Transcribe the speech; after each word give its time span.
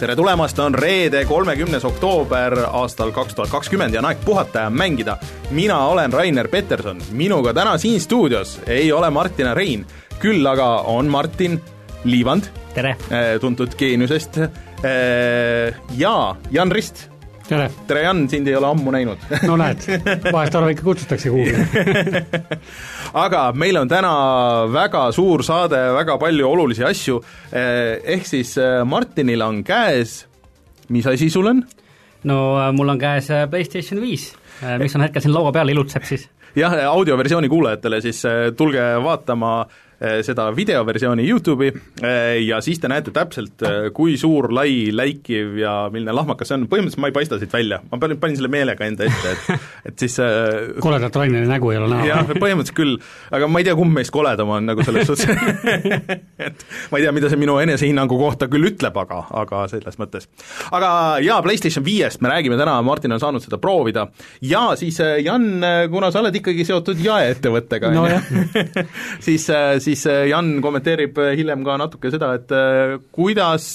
tere 0.00 0.14
tulemast, 0.16 0.58
on 0.64 0.74
reede, 0.74 1.24
kolmekümnes 1.28 1.84
oktoober 1.84 2.54
aastal 2.70 3.10
kaks 3.12 3.34
tuhat 3.36 3.50
kakskümmend 3.52 3.92
ja 3.92 4.00
on 4.00 4.08
aeg 4.08 4.22
puhata 4.24 4.64
ja 4.64 4.70
mängida. 4.70 5.18
mina 5.50 5.76
olen 5.86 6.12
Rainer 6.12 6.48
Peterson, 6.48 7.02
minuga 7.12 7.52
täna 7.54 7.78
siin 7.78 8.00
stuudios 8.00 8.60
ei 8.66 8.92
ole 8.92 9.10
Martina 9.10 9.54
Rein, 9.54 9.84
küll 10.18 10.46
aga 10.46 10.70
on 10.88 11.06
Martin 11.06 11.60
Liivand, 12.04 12.48
tere! 12.74 12.96
tuntud 13.40 13.76
geeniusest, 13.76 14.40
ja 15.96 16.36
Jan 16.50 16.72
Rist. 16.72 17.09
Tere! 17.50 17.66
tere, 17.88 18.04
Jan, 18.04 18.22
sind 18.30 18.48
ei 18.48 18.56
ole 18.58 18.68
ammu 18.70 18.92
näinud 18.94 19.26
no 19.48 19.56
näed, 19.60 19.84
vahest 20.30 20.56
harva 20.56 20.70
ikka 20.74 20.86
kutsutakse 20.86 21.32
kuhugi 21.32 21.54
aga 23.24 23.42
meil 23.58 23.80
on 23.80 23.90
täna 23.90 24.12
väga 24.72 25.06
suur 25.16 25.44
saade, 25.46 25.80
väga 25.96 26.18
palju 26.22 26.48
olulisi 26.48 26.86
asju, 26.86 27.20
ehk 27.52 28.26
siis 28.28 28.54
Martinil 28.86 29.42
on 29.46 29.62
käes, 29.66 30.20
mis 30.94 31.08
asi 31.10 31.30
sul 31.32 31.50
on? 31.52 31.64
no 32.30 32.40
mul 32.76 32.94
on 32.94 33.00
käes 33.00 33.30
PlayStation 33.50 34.02
viis, 34.02 34.30
mis 34.82 34.96
on 34.96 35.06
hetkel 35.06 35.24
siin 35.24 35.34
laua 35.34 35.52
peal, 35.54 35.74
ilutseb 35.74 36.06
siis. 36.06 36.28
jah, 36.58 36.74
audioversiooni 36.94 37.50
kuulajatele 37.50 38.02
siis 38.04 38.24
tulge 38.58 38.90
vaatama 39.04 39.54
Eh, 39.64 39.89
seda 40.00 40.46
videoversiooni 40.56 41.26
YouTube'i 41.28 41.68
eh, 42.02 42.38
ja 42.46 42.60
siis 42.64 42.80
te 42.80 42.88
näete 42.88 43.12
täpselt, 43.12 43.60
eh, 43.66 43.88
kui 43.92 44.16
suur, 44.20 44.48
lai, 44.54 44.88
läikiv 44.96 45.58
ja 45.60 45.74
milline 45.92 46.14
lahmakas 46.16 46.48
see 46.48 46.56
on, 46.56 46.64
põhimõtteliselt 46.70 47.02
ma 47.04 47.10
ei 47.10 47.16
paista 47.18 47.38
siit 47.40 47.52
välja, 47.52 47.82
ma 47.90 47.98
panin, 48.00 48.16
panin 48.22 48.38
selle 48.38 48.48
meelega 48.52 48.88
enda 48.88 49.04
ette, 49.04 49.34
et 49.34 49.90
et 49.90 50.04
siis 50.04 50.16
koledat 50.84 51.16
Raineri 51.20 51.48
nägu 51.48 51.72
ei 51.74 51.80
ole 51.80 51.90
näha. 51.92 52.06
jah, 52.08 52.32
põhimõtteliselt 52.32 52.78
küll, 52.78 52.96
aga 53.36 53.50
ma 53.50 53.60
ei 53.60 53.68
tea, 53.68 53.74
kumb 53.76 53.92
meist 53.98 54.14
koledam 54.14 54.54
on 54.56 54.70
nagu 54.70 54.86
selles 54.86 55.10
suhtes 55.10 55.28
et 56.48 56.64
ma 56.90 57.00
ei 57.00 57.04
tea, 57.04 57.12
mida 57.16 57.28
see 57.28 57.40
minu 57.40 57.58
enesehinnangu 57.60 58.16
kohta 58.20 58.48
küll 58.52 58.70
ütleb, 58.70 58.96
aga, 59.04 59.20
aga 59.42 59.66
selles 59.72 60.00
mõttes. 60.00 60.30
aga 60.72 60.90
jaa, 61.24 61.42
PlayStation 61.44 61.84
viiest 61.84 62.24
me 62.24 62.32
räägime 62.32 62.56
täna, 62.60 62.78
Martin 62.88 63.12
on 63.18 63.20
saanud 63.20 63.44
seda 63.44 63.60
proovida, 63.60 64.08
ja 64.40 64.70
siis 64.80 64.96
Jan, 65.20 65.50
kuna 65.92 66.08
sa 66.08 66.24
oled 66.24 66.40
ikkagi 66.40 66.64
seotud 66.64 67.04
jaeettevõttega 67.04 67.92
no, 67.92 68.08
siis, 69.26 69.44
siis 69.84 69.89
siis 69.90 70.06
äh, 70.10 70.26
Jan 70.30 70.58
kommenteerib 70.64 71.18
äh, 71.20 71.32
hiljem 71.38 71.64
ka 71.66 71.76
natuke 71.80 72.12
seda, 72.12 72.32
et 72.38 72.52
äh, 72.54 72.96
kuidas 73.14 73.68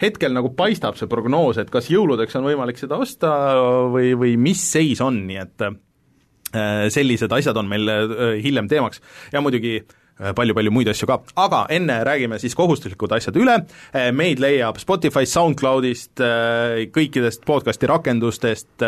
hetkel 0.00 0.34
nagu 0.36 0.52
paistab 0.56 0.98
see 0.98 1.10
prognoos, 1.10 1.60
et 1.60 1.70
kas 1.72 1.90
jõuludeks 1.92 2.36
on 2.38 2.48
võimalik 2.48 2.80
seda 2.80 2.98
osta 3.00 3.30
või, 3.92 4.12
või 4.18 4.36
mis 4.40 4.62
seis 4.72 5.02
on, 5.04 5.24
nii 5.28 5.40
et 5.42 5.70
sellised 6.90 7.30
asjad 7.30 7.54
on 7.60 7.68
meil 7.70 7.86
hiljem 8.42 8.66
teemaks. 8.66 8.98
Ja 9.30 9.38
muidugi 9.44 9.76
äh, 9.78 9.99
palju-palju 10.20 10.72
muid 10.74 10.90
asju 10.92 11.08
ka, 11.08 11.18
aga 11.40 11.64
enne 11.72 12.00
räägime 12.04 12.38
siis 12.40 12.54
kohustuslikud 12.58 13.12
asjad 13.16 13.36
üle, 13.40 13.56
eh, 13.94 14.10
meid 14.12 14.40
leiab 14.42 14.78
Spotify'st, 14.80 15.32
SoundCloudist, 15.36 16.20
eh, 16.20 16.86
kõikidest 16.92 17.44
podcasti 17.48 17.88
rakendustest, 17.88 18.84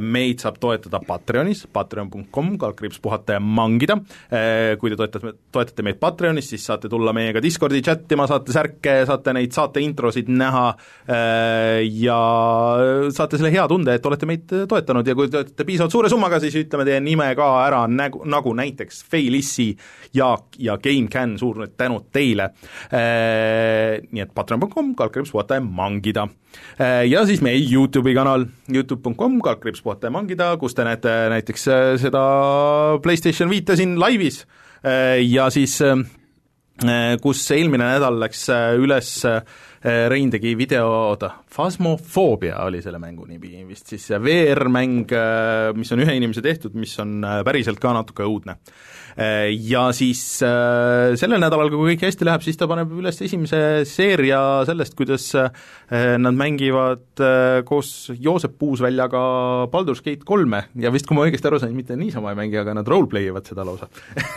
meid 0.00 0.42
saab 0.42 0.58
toetada 0.60 1.00
Patreonis, 1.04 1.64
patreon.com, 1.72 2.50
kaldkriips 2.58 3.00
puhata 3.02 3.36
ja 3.36 3.40
mangida, 3.40 3.98
kui 4.78 4.90
te 4.90 4.96
toetate, 4.96 5.32
toetate 5.52 5.84
meid 5.86 5.98
Patreonis, 6.00 6.48
siis 6.50 6.64
saate 6.66 6.88
tulla 6.88 7.12
meiega 7.16 7.42
Discordi 7.42 7.82
chat 7.84 8.10
ima, 8.12 8.26
saate 8.30 8.52
särke, 8.54 8.94
saate 9.08 9.34
neid 9.36 9.54
saate 9.54 9.82
introsid 9.84 10.28
näha 10.28 10.66
ja 11.08 12.18
saate 13.14 13.38
selle 13.38 13.52
hea 13.54 13.66
tunde, 13.70 13.94
et 13.94 14.06
olete 14.06 14.28
meid 14.28 14.46
toetanud. 14.68 15.06
Ja 15.06 15.16
kui 15.18 15.30
te 15.30 15.42
olete 15.42 15.68
piisavalt 15.68 15.94
suure 15.94 16.12
summaga, 16.12 16.40
siis 16.42 16.56
ütleme 16.60 16.86
teie 16.88 17.00
nime 17.04 17.30
ka 17.38 17.48
ära, 17.64 17.84
nagu, 17.90 18.24
nagu 18.28 18.54
näiteks 18.58 19.04
Feilissi, 19.10 19.70
Jaak 20.16 20.57
ja 20.58 20.76
GameCAN, 20.82 21.36
suur 21.38 21.62
tänud 21.78 22.08
teile. 22.14 22.50
Äh, 22.92 23.98
nii 24.10 24.24
et 24.24 24.34
patreon.com, 24.34 24.92
kaldkriips 24.98 25.32
puhata 25.34 25.58
ja 25.58 25.64
mangida. 25.64 26.26
Äh, 26.80 27.04
ja 27.08 27.24
siis 27.28 27.42
meie 27.44 27.60
YouTube'i 27.62 28.14
kanal, 28.16 28.48
Youtube.com, 28.72 29.40
kaldkriips 29.44 29.82
puhata 29.84 30.10
ja 30.10 30.14
mangida, 30.14 30.52
kus 30.60 30.76
te 30.76 30.86
näete 30.88 31.16
näiteks 31.34 31.68
äh, 31.72 31.90
seda 32.02 32.22
PlayStation 33.04 33.50
viite 33.50 33.78
siin 33.78 33.98
laivis 34.00 34.44
ja 34.78 35.48
siis 35.50 35.72
kus 37.18 37.40
eelmine 37.50 37.82
nädal 37.82 38.20
läks 38.22 38.44
üles 38.78 39.08
Rein 39.82 40.30
tegi 40.30 40.52
video, 40.54 40.86
oota, 41.08 41.32
Phasmophobia 41.54 42.60
oli 42.66 42.82
selle 42.84 43.00
mängu 43.02 43.26
nimi 43.28 43.64
vist 43.68 43.90
siis, 43.94 44.10
VR-mäng, 44.22 45.14
mis 45.78 45.92
on 45.94 46.04
ühe 46.04 46.14
inimese 46.18 46.44
tehtud, 46.44 46.76
mis 46.78 46.92
on 47.02 47.22
päriselt 47.46 47.80
ka 47.82 47.94
natuke 47.96 48.26
õudne. 48.26 48.58
Äh, 49.18 49.50
ja 49.66 49.88
siis 49.92 50.20
äh, 50.46 51.16
sellel 51.18 51.40
nädalal, 51.42 51.72
kui 51.72 51.90
kõik 51.90 52.04
hästi 52.06 52.26
läheb, 52.28 52.42
siis 52.44 52.58
ta 52.58 52.68
paneb 52.70 52.92
üles 53.00 53.16
esimese 53.26 53.82
seeria 53.88 54.38
sellest, 54.68 54.94
kuidas 54.98 55.24
äh, 55.34 55.48
nad 56.22 56.36
mängivad 56.38 57.22
koos 57.66 58.12
Joosep 58.14 58.54
Puusväljaga 58.60 59.22
Baldur's 59.72 60.04
Gate 60.04 60.22
kolme. 60.28 60.62
Ja 60.78 60.92
vist, 60.94 61.08
kui 61.08 61.18
ma 61.18 61.24
õigesti 61.26 61.50
aru 61.50 61.58
sain, 61.58 61.74
mitte 61.74 61.96
niisama 61.98 62.30
ei 62.30 62.38
mängi, 62.38 62.60
aga 62.60 62.76
nad 62.78 62.86
roleplay 62.86 63.26
ivad 63.32 63.48
seda 63.48 63.64
lausa. 63.66 63.88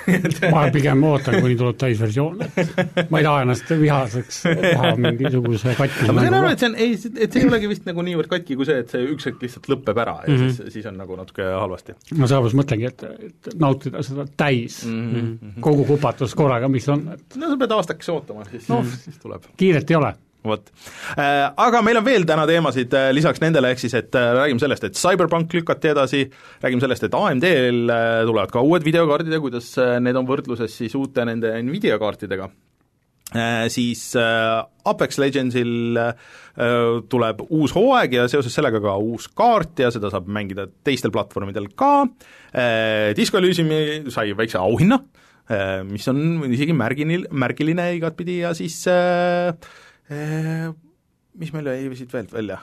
Ma 0.53 0.65
pigem 0.73 1.03
ootan, 1.05 1.37
kuni 1.43 1.59
tuleb 1.59 1.77
täisversioon, 1.81 2.41
et 2.41 3.11
ma 3.13 3.21
ei 3.21 3.27
taha 3.27 3.45
ennast 3.45 3.69
vihaseks 3.83 4.41
teha 4.47 4.95
mingisuguse 5.05 5.75
katki 5.77 6.09
ma 6.09 6.25
saan 6.25 6.39
aru, 6.39 6.49
et 6.55 6.63
see 6.63 6.71
on, 6.71 6.79
ei, 6.81 6.97
et 7.09 7.33
see 7.33 7.43
ei 7.43 7.49
olegi 7.49 7.69
vist 7.71 7.85
nagu 7.89 8.03
niivõrd 8.05 8.31
katki 8.31 8.57
kui 8.59 8.67
see, 8.67 8.81
et 8.83 8.93
see 8.93 9.03
üks 9.13 9.27
hetk 9.29 9.43
lihtsalt 9.45 9.69
lõpeb 9.71 10.01
ära 10.03 10.17
ja 10.23 10.31
mm 10.31 10.39
-hmm. 10.39 10.55
siis, 10.57 10.73
siis 10.75 10.89
on 10.89 10.97
nagu 11.01 11.17
natuke 11.19 11.45
halvasti. 11.45 11.95
ma 12.15 12.29
sellepärast 12.29 12.59
mõtlengi, 12.61 12.89
et, 12.89 13.03
et 13.29 13.53
nautida 13.59 14.03
seda 14.05 14.25
täis 14.37 14.81
mm, 14.85 15.13
-hmm. 15.13 15.61
kogu 15.61 15.85
kupatus 15.85 16.35
korraga, 16.35 16.67
mis 16.67 16.89
on, 16.89 17.07
et 17.13 17.37
no 17.37 17.53
sa 17.53 17.57
pead 17.57 17.77
aastakese 17.77 18.11
ootama, 18.11 18.45
siis 18.49 18.69
no,, 18.69 18.83
siis 18.83 19.17
tuleb. 19.21 19.47
kiiret 19.57 19.91
ei 19.91 19.99
ole 19.99 20.13
vot 20.43 20.71
äh,. 21.17 21.51
Aga 21.57 21.81
meil 21.81 21.97
on 21.97 22.05
veel 22.05 22.25
täna 22.25 22.47
teemasid 22.49 22.93
äh, 22.93 23.11
lisaks 23.13 23.41
nendele, 23.41 23.71
ehk 23.71 23.79
siis 23.79 23.93
et 23.93 24.15
äh, 24.15 24.31
räägime 24.37 24.59
sellest, 24.59 24.83
et 24.83 24.97
CyberPunk 24.97 25.53
lükati 25.53 25.93
edasi, 25.93 26.25
räägime 26.63 26.81
sellest, 26.81 27.03
et 27.03 27.13
AMD-l 27.13 27.93
tulevad 28.27 28.51
ka 28.51 28.61
uued 28.61 28.83
videokaardid 28.83 29.33
ja 29.33 29.39
kuidas 29.39 29.75
need 29.99 30.15
on 30.15 30.27
võrdluses 30.27 30.77
siis 30.77 30.95
uute 30.95 31.25
nende 31.25 31.53
Nvidia 31.61 31.99
kaartidega 32.01 32.49
siis 33.71 34.15
äh, 34.19 34.59
Apex 34.85 35.17
Legendsil 35.21 35.97
äh, 35.97 36.11
tuleb 37.09 37.43
uus 37.47 37.71
hooaeg 37.75 38.17
ja 38.17 38.27
seoses 38.31 38.55
sellega 38.57 38.81
ka 38.83 38.97
uus 38.99 39.29
kaart 39.37 39.79
ja 39.79 39.91
seda 39.93 40.11
saab 40.11 40.27
mängida 40.27 40.67
teistel 40.83 41.13
platvormidel 41.15 41.69
ka 41.79 41.93
äh,, 42.03 43.11
Disco 43.17 43.39
Elysiumi 43.39 44.11
sai 44.11 44.33
väikse 44.37 44.59
auhinna 44.59 44.99
äh,, 45.47 45.79
mis 45.87 46.07
on 46.11 46.43
isegi 46.51 46.75
märgini, 46.75 47.21
märgiline 47.31 47.91
igatpidi 47.99 48.41
ja 48.41 48.51
siis 48.57 48.81
äh, 48.91 49.55
äh, 50.11 50.67
mis 51.39 51.55
meil 51.55 51.71
jäi 51.71 51.95
siit 51.95 52.13
veel 52.13 52.27
välja? 52.33 52.59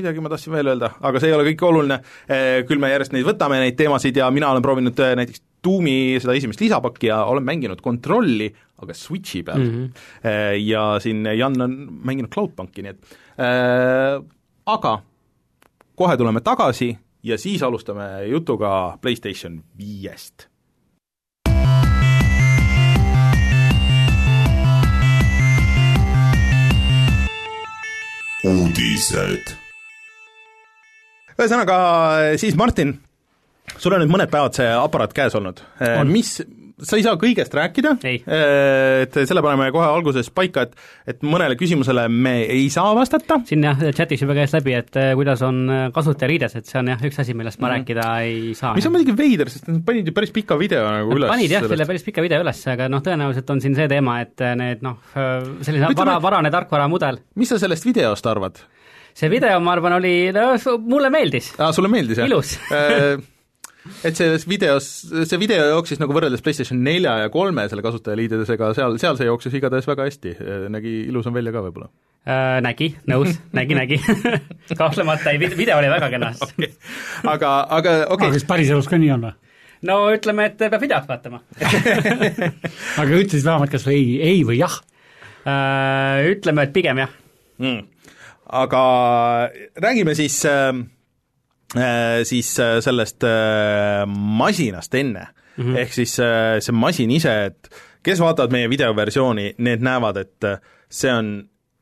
midagi 0.00 0.22
ma 0.22 0.30
tahtsin 0.32 0.54
veel 0.54 0.72
öelda, 0.72 0.94
aga 1.04 1.20
see 1.20 1.30
ei 1.30 1.36
ole 1.36 1.46
kõik 1.50 1.62
oluline, 1.68 2.00
äh, 2.30 2.62
küll 2.68 2.80
me 2.82 2.90
järjest 2.92 3.14
neid 3.14 3.26
võtame, 3.28 3.60
neid 3.60 3.76
teemasid, 3.78 4.16
ja 4.16 4.30
mina 4.32 4.50
olen 4.52 4.64
proovinud 4.64 5.02
äh, 5.04 5.14
näiteks 5.18 5.42
Doomi 5.64 6.16
seda 6.22 6.34
esimest 6.38 6.60
lisapakki 6.60 7.10
ja 7.10 7.24
olen 7.28 7.44
mänginud 7.44 7.82
Controlli, 7.84 8.48
aga 8.80 8.94
Switchi 8.96 9.42
peal 9.44 9.60
mm. 9.60 9.70
-hmm. 9.70 10.60
Ja 10.64 10.98
siin 11.00 11.26
Jan 11.26 11.60
on 11.60 11.76
mänginud 12.04 12.30
Cloudbanki, 12.32 12.82
nii 12.82 12.90
et 12.90 13.18
äh, 13.38 14.22
aga 14.66 15.02
kohe 15.94 16.16
tuleme 16.16 16.40
tagasi 16.40 16.96
ja 17.22 17.38
siis 17.38 17.62
alustame 17.62 18.24
jutuga 18.28 18.98
PlayStation 19.02 19.60
viiest 19.78 20.50
uudised. 28.44 29.56
ühesõnaga, 31.40 31.76
siis 32.40 32.56
Martin, 32.56 32.98
sul 33.80 33.96
on 33.96 34.04
nüüd 34.04 34.12
mõned 34.12 34.32
päevad 34.32 34.56
see 34.56 34.68
aparaat 34.70 35.14
käes 35.16 35.36
olnud, 35.38 35.62
mis, 36.10 36.38
sa 36.84 36.98
ei 36.98 37.04
saa 37.04 37.16
kõigest 37.20 37.54
rääkida, 37.56 37.92
et 38.00 39.16
selle 39.18 39.42
paneme 39.44 39.68
kohe 39.74 39.86
alguses 39.86 40.30
paika, 40.34 40.66
et 40.66 40.76
et 41.10 41.24
mõnele 41.26 41.56
küsimusele 41.58 42.06
me 42.12 42.34
ei 42.44 42.68
saa 42.72 42.92
vastata. 42.96 43.40
siin 43.48 43.64
jah, 43.66 43.78
chatis 43.96 44.22
juba 44.24 44.36
käis 44.38 44.54
läbi, 44.54 44.74
et 44.78 44.96
eh, 45.00 45.12
kuidas 45.18 45.42
on 45.46 45.62
eh, 45.70 45.86
kasutajaliides, 45.94 46.56
et 46.60 46.70
see 46.70 46.80
on 46.80 46.90
jah, 46.92 47.04
üks 47.08 47.20
asi, 47.22 47.34
millest 47.36 47.60
ma 47.60 47.68
mm. 47.68 47.74
rääkida 47.74 48.08
ei 48.26 48.54
saa. 48.58 48.74
mis 48.76 48.88
on 48.88 48.94
muidugi 48.94 49.16
veider, 49.16 49.50
sest 49.52 49.68
nad 49.70 49.80
panid 49.86 50.08
ju 50.08 50.14
päris 50.16 50.34
pika 50.34 50.58
video 50.60 50.84
nagu 50.86 51.16
üles. 51.16 51.32
panid 51.32 51.56
jah, 51.56 51.66
selle 51.70 51.88
päris 51.88 52.06
pika 52.06 52.24
video 52.24 52.42
üles, 52.44 52.62
aga 52.72 52.90
noh, 52.92 53.04
tõenäoliselt 53.04 53.54
on 53.54 53.64
siin 53.64 53.76
see 53.78 53.88
teema, 53.90 54.20
et 54.24 54.44
eh, 54.44 54.54
need 54.60 54.84
noh, 54.86 55.00
selline 55.14 55.92
vara, 55.98 56.20
varane 56.22 56.52
tarkvaramudel. 56.54 57.20
mis 57.40 57.52
sa 57.52 57.60
sellest 57.60 57.88
videost 57.88 58.30
arvad? 58.30 58.62
see 59.16 59.28
video, 59.32 59.58
ma 59.64 59.74
arvan, 59.74 59.98
oli, 59.98 60.14
no 60.34 60.54
mulle 60.86 61.12
meeldis. 61.12 61.52
aa, 61.58 61.74
sulle 61.76 61.92
meeldis, 61.92 62.22
jah? 62.22 62.30
ilus 62.30 62.56
et 64.04 64.16
selles 64.16 64.46
videos, 64.48 64.86
see 65.24 65.40
video 65.40 65.64
jooksis 65.72 66.00
nagu 66.02 66.14
võrreldes 66.16 66.44
PlayStation 66.44 66.80
nelja 66.84 67.16
ja 67.22 67.32
kolme 67.32 67.66
selle 67.70 67.84
kasutajaliididesega, 67.84 68.72
seal, 68.76 68.96
seal 69.00 69.18
see 69.18 69.28
jooksis 69.28 69.56
igatahes 69.60 69.88
väga 69.88 70.08
hästi, 70.08 70.36
nägi 70.72 70.94
ilusam 71.08 71.36
välja 71.36 71.54
ka 71.54 71.64
võib-olla. 71.66 71.90
Äh,? 72.28 72.58
Nägi, 72.60 72.90
nõus, 73.08 73.38
nägi, 73.56 73.76
nägi. 73.78 73.96
Kahtlemata 74.80 75.32
ei, 75.32 75.40
video 75.40 75.78
oli 75.80 75.92
väga 75.92 76.10
kena. 76.12 76.32
Okay.. 77.20 77.32
aga, 77.36 77.48
aga 77.62 77.92
okei. 77.94 78.04
Okay.. 78.12 78.26
aga 78.28 78.34
kas 78.36 78.44
päriselus 78.48 78.88
ka 78.88 78.98
nii 79.00 79.10
on 79.12 79.24
või? 79.28 79.32
no 79.88 79.96
ütleme, 80.12 80.46
et 80.50 80.60
peab 80.60 80.80
videot 80.82 81.08
vaatama. 81.08 81.40
Aga 83.00 83.08
ütle 83.08 83.32
siis 83.32 83.44
vähemalt 83.46 83.72
kas 83.72 83.86
või 83.86 83.96
ei, 83.96 84.14
ei 84.28 84.42
või 84.48 84.58
jah? 84.60 84.76
Äh,? 85.48 86.28
Ütleme, 86.34 86.66
et 86.68 86.74
pigem 86.74 87.00
jah. 87.00 87.14
Mm. 87.60 87.86
Aga 88.60 88.82
räägime 89.80 90.16
siis 90.18 90.36
äh, 90.48 90.72
siis 92.26 92.50
äh, 92.58 92.80
sellest 92.82 93.24
äh, 93.24 94.02
masinast 94.08 94.94
enne 94.94 95.28
mm, 95.56 95.64
-hmm. 95.64 95.78
ehk 95.78 95.92
siis 95.92 96.18
äh, 96.20 96.58
see 96.60 96.74
masin 96.74 97.10
ise, 97.10 97.34
et 97.44 97.70
kes 98.02 98.20
vaatavad 98.20 98.52
meie 98.52 98.70
videoversiooni, 98.70 99.54
need 99.58 99.84
näevad, 99.84 100.16
et 100.16 100.44
äh, 100.44 100.58
see 100.88 101.12
on 101.12 101.32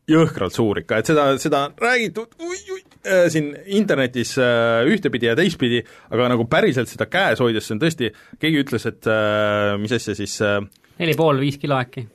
jõhkralt 0.08 0.56
suur 0.56 0.80
ikka, 0.80 0.98
et 0.98 1.06
seda, 1.10 1.30
seda 1.40 1.64
on 1.68 1.74
räägitud 1.80 2.36
ui, 2.40 2.58
ui, 2.72 2.82
äh, 3.06 3.26
siin 3.32 3.52
internetis 3.66 4.34
äh, 4.38 4.84
ühtepidi 4.88 5.30
ja 5.30 5.36
teistpidi, 5.36 5.82
aga 6.10 6.28
nagu 6.34 6.48
päriselt 6.50 6.88
seda 6.88 7.06
käes 7.06 7.40
hoides, 7.44 7.66
see 7.68 7.76
on 7.76 7.82
tõesti, 7.82 8.12
keegi 8.40 8.62
ütles, 8.64 8.86
et 8.88 9.08
äh, 9.10 9.74
mis 9.80 9.92
asja 9.92 10.16
siis 10.18 10.40
äh, 10.44 10.60
neli 10.98 11.16
pool, 11.18 11.40
viis 11.40 11.58
kilo 11.60 11.78
äkki. 11.78 12.08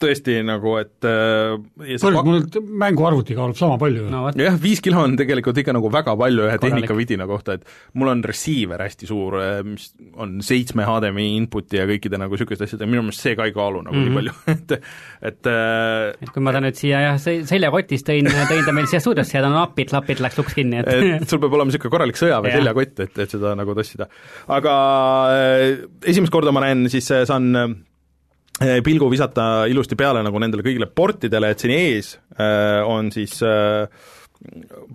Tõesti 0.00 0.38
nagu, 0.46 0.74
et 0.80 1.06
äh, 1.08 1.56
pa- 2.02 2.24
mul 2.26 2.42
mänguarvuti 2.82 3.36
kaalub 3.38 3.58
sama 3.58 3.78
palju 3.80 4.06
ju 4.06 4.12
no 4.12 4.22
jah, 4.36 4.56
viis 4.60 4.82
kilo 4.84 5.02
on 5.04 5.16
tegelikult 5.20 5.60
ikka 5.62 5.74
nagu 5.76 5.90
väga 5.92 6.16
palju 6.20 6.46
ühe 6.48 6.58
tehnikavidina 6.62 7.26
kohta, 7.30 7.58
et 7.58 7.98
mul 8.00 8.12
on 8.12 8.24
receiver 8.26 8.80
hästi 8.84 9.08
suur, 9.10 9.36
mis 9.66 9.90
on 10.20 10.38
seitsme 10.44 10.86
HDMI 10.88 11.28
input'i 11.38 11.80
ja 11.80 11.86
kõikide 11.90 12.20
nagu 12.20 12.36
niisuguste 12.36 12.68
asjade, 12.68 12.88
minu 12.90 13.04
meelest 13.06 13.26
see 13.26 13.36
ka 13.38 13.48
ei 13.48 13.54
kaalu 13.56 13.84
nagu 13.86 13.96
mm 13.96 14.06
-hmm. 14.06 14.08
nii 14.08 14.16
palju 14.18 14.34
et 14.56 14.72
et 15.30 15.50
äh, 15.52 16.14
et 16.22 16.32
kui 16.34 16.42
ma 16.44 16.54
ta 16.56 16.62
nüüd 16.64 16.78
siia 16.78 17.02
jah, 17.08 17.20
seljakotis 17.20 18.06
tõin, 18.06 18.30
tõin 18.30 18.64
ta 18.66 18.72
meil 18.76 18.88
siia 18.90 19.00
stuudiosse 19.00 19.38
ja 19.38 19.44
ta 19.44 19.52
napid-lapid 19.52 20.24
läks 20.24 20.40
uks 20.42 20.56
kinni, 20.56 20.80
et 20.80 20.88
et 21.20 21.28
sul 21.28 21.40
peab 21.42 21.52
olema 21.52 21.70
niisugune 21.70 21.92
korralik 21.96 22.20
sõjaväe 22.20 22.56
seljakott, 22.56 23.04
et, 23.06 23.18
et 23.18 23.36
seda 23.36 23.54
nagu 23.58 23.74
tassida. 23.74 24.08
aga 24.48 24.74
äh, 25.36 25.86
esimest 26.06 26.32
korda 26.32 26.52
ma 26.52 26.64
näen 26.64 26.88
siis, 26.92 27.08
saan 27.28 27.54
äh, 27.56 27.68
pilgu 28.84 29.08
visata 29.10 29.66
ilusti 29.70 29.96
peale 29.96 30.22
nagu 30.24 30.40
nendele 30.42 30.64
kõigile 30.64 30.88
portidele, 30.92 31.52
et 31.52 31.62
siin 31.62 31.72
ees 31.74 32.14
äh, 32.36 32.80
on 32.84 33.08
siis 33.14 33.38
äh, 33.46 33.86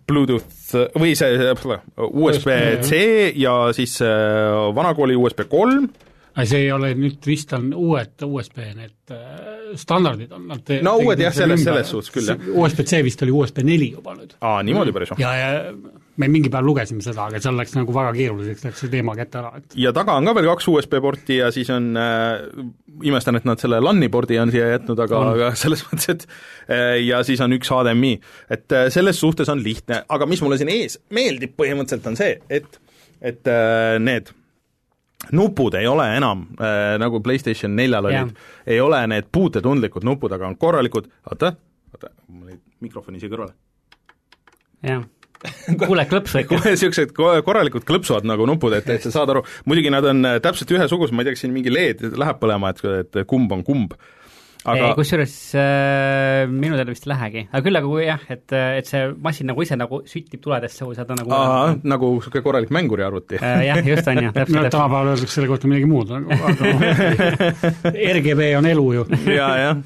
Bluetooth 0.06 0.98
või 0.98 1.14
see 1.18 1.52
USB-C 2.02 3.02
ja 3.38 3.56
siis 3.78 4.00
vanakooli 4.74 5.18
USB 5.18 5.44
kolm, 5.52 5.86
aga 6.36 6.46
see 6.52 6.66
ei 6.66 6.72
ole 6.76 6.90
nüüd 7.00 7.24
vist 7.30 7.54
on 7.56 7.70
uued 7.74 8.24
USB 8.28 8.58
need 8.76 9.14
äh, 9.16 9.76
standardid 9.80 10.32
on 10.36 10.48
nad 10.52 10.64
te- 10.68 10.82
No 10.84 10.98
uued 11.00 11.20
jah, 11.24 11.32
selle 11.36 11.56
selles- 11.58 11.64
selles 11.70 11.92
suhtes 11.94 12.12
küll, 12.12 12.28
jah. 12.28 12.42
USB-C 12.60 13.00
vist 13.08 13.22
oli 13.24 13.32
USB 13.36 13.64
neli 13.64 13.92
juba 13.94 14.16
nüüd. 14.18 14.34
aa, 14.42 14.60
niimoodi 14.68 14.92
päris 14.96 15.14
noh. 15.14 15.22
ja, 15.24 15.32
ja 15.40 15.64
me 16.18 16.28
mingi 16.32 16.48
päev 16.52 16.64
lugesime 16.68 17.04
seda, 17.04 17.26
aga 17.30 17.40
seal 17.44 17.56
läks 17.60 17.74
nagu 17.76 17.92
väga 17.96 18.12
keeruliseks, 18.16 18.64
läks 18.68 18.84
see 18.86 18.92
teema 18.94 19.16
kätte 19.20 19.40
ära, 19.42 19.50
et 19.60 19.74
ja 19.80 19.92
taga 19.96 20.16
on 20.20 20.28
ka 20.30 20.36
veel 20.38 20.48
kaks 20.54 20.68
USB 20.72 21.00
porti 21.04 21.40
ja 21.42 21.50
siis 21.56 21.72
on 21.76 21.90
äh,, 22.00 22.46
imestan, 23.08 23.36
et 23.40 23.48
nad 23.48 23.60
selle 23.60 23.80
LAN-i 23.84 24.08
pordi 24.12 24.38
on 24.40 24.52
siia 24.54 24.70
jätnud, 24.76 25.00
aga, 25.08 25.24
aga 25.34 25.50
selles 25.60 25.84
mõttes, 25.90 26.12
et 26.16 26.28
äh, 26.72 26.96
ja 27.08 27.20
siis 27.28 27.40
on 27.44 27.56
üks 27.58 27.72
HDMI. 27.72 28.14
et 28.52 28.72
äh, 28.76 28.88
selles 28.96 29.20
suhtes 29.24 29.52
on 29.52 29.64
lihtne, 29.64 30.04
aga 30.08 30.28
mis 30.28 30.44
mulle 30.44 30.60
siin 30.60 30.72
ees 30.72 31.00
meeldib 31.16 31.56
põhimõtteliselt, 31.60 32.08
on 32.12 32.20
see, 32.20 32.38
et, 32.50 32.80
et 33.24 33.48
äh, 33.52 33.96
need 34.04 34.32
nupud 35.32 35.74
ei 35.80 35.88
ole 35.88 36.06
enam 36.18 36.46
äh, 36.60 36.96
nagu 37.02 37.20
PlayStation 37.24 37.76
neljal 37.76 38.06
olid, 38.12 38.36
ei 38.68 38.80
ole 38.84 39.00
need 39.08 39.30
puutetundlikud 39.32 40.04
nupud, 40.06 40.32
aga 40.36 40.48
on 40.48 40.58
korralikud, 40.60 41.08
oota, 41.32 41.54
oota, 41.96 42.12
mul 42.28 42.54
jäi 42.54 42.60
mikrofon 42.86 43.20
siia 43.20 43.32
kõrvale 43.32 43.56
jah. 44.86 45.06
kuule, 45.82 46.06
klõpsu 46.10 46.40
ikka. 46.42 46.60
niisugused 46.66 47.12
ko- 47.18 47.34
korralikud 47.46 47.86
klõpsuvad 47.88 48.26
nagu 48.28 48.46
nupud, 48.50 48.74
et, 48.78 48.88
et 48.90 49.04
sa 49.06 49.12
saad 49.14 49.34
aru, 49.34 49.44
muidugi 49.70 49.92
nad 49.94 50.06
on 50.10 50.26
äh, 50.26 50.38
täpselt 50.44 50.72
ühesugused, 50.74 51.14
ma 51.16 51.24
ei 51.24 51.30
tea, 51.30 51.38
kas 51.38 51.46
siin 51.46 51.54
mingi 51.56 51.74
LED 51.74 52.06
läheb 52.18 52.40
põlema, 52.42 52.72
et, 52.74 52.86
et 53.04 53.20
kumb 53.30 53.52
on 53.54 53.64
kumb. 53.68 53.98
Aga 54.74 54.92
kusjuures 54.98 55.36
äh, 55.60 56.44
minu 56.52 56.76
teada 56.80 56.92
vist 56.92 57.08
ei 57.08 57.14
lähegi, 57.14 57.46
aga 57.52 57.64
küll 57.66 57.80
aga 57.80 57.92
kui 57.92 58.06
jah, 58.08 58.26
et, 58.34 58.46
et 58.52 58.90
see 58.90 59.06
masin 59.24 59.50
nagu 59.52 59.64
ise 59.66 59.78
nagu 59.80 60.02
süttib 60.10 60.44
tuledesse, 60.44 60.84
kui 60.86 60.98
seda 60.98 61.18
nagu 61.18 61.34
aa, 61.36 61.76
nagu 61.88 62.12
niisugune 62.18 62.46
korralik 62.46 62.74
mänguriarvuti 62.76 63.40
Äh, 63.46 63.66
jah, 63.68 63.82
just 63.88 64.08
on 64.08 64.18
ju, 64.18 64.22
no 64.28 64.34
täpselt, 64.34 64.56
täpselt. 64.56 64.72
tänapäeval 64.72 65.12
öeldakse 65.14 65.36
selle 65.36 65.50
kohta 65.52 65.70
midagi 65.70 65.90
muud, 65.90 66.12
aga 66.12 66.54
RGB 68.18 68.50
on 68.58 68.70
elu 68.70 68.86
ju. 68.98 69.06
ja, 69.34 69.50
jah, 69.62 69.84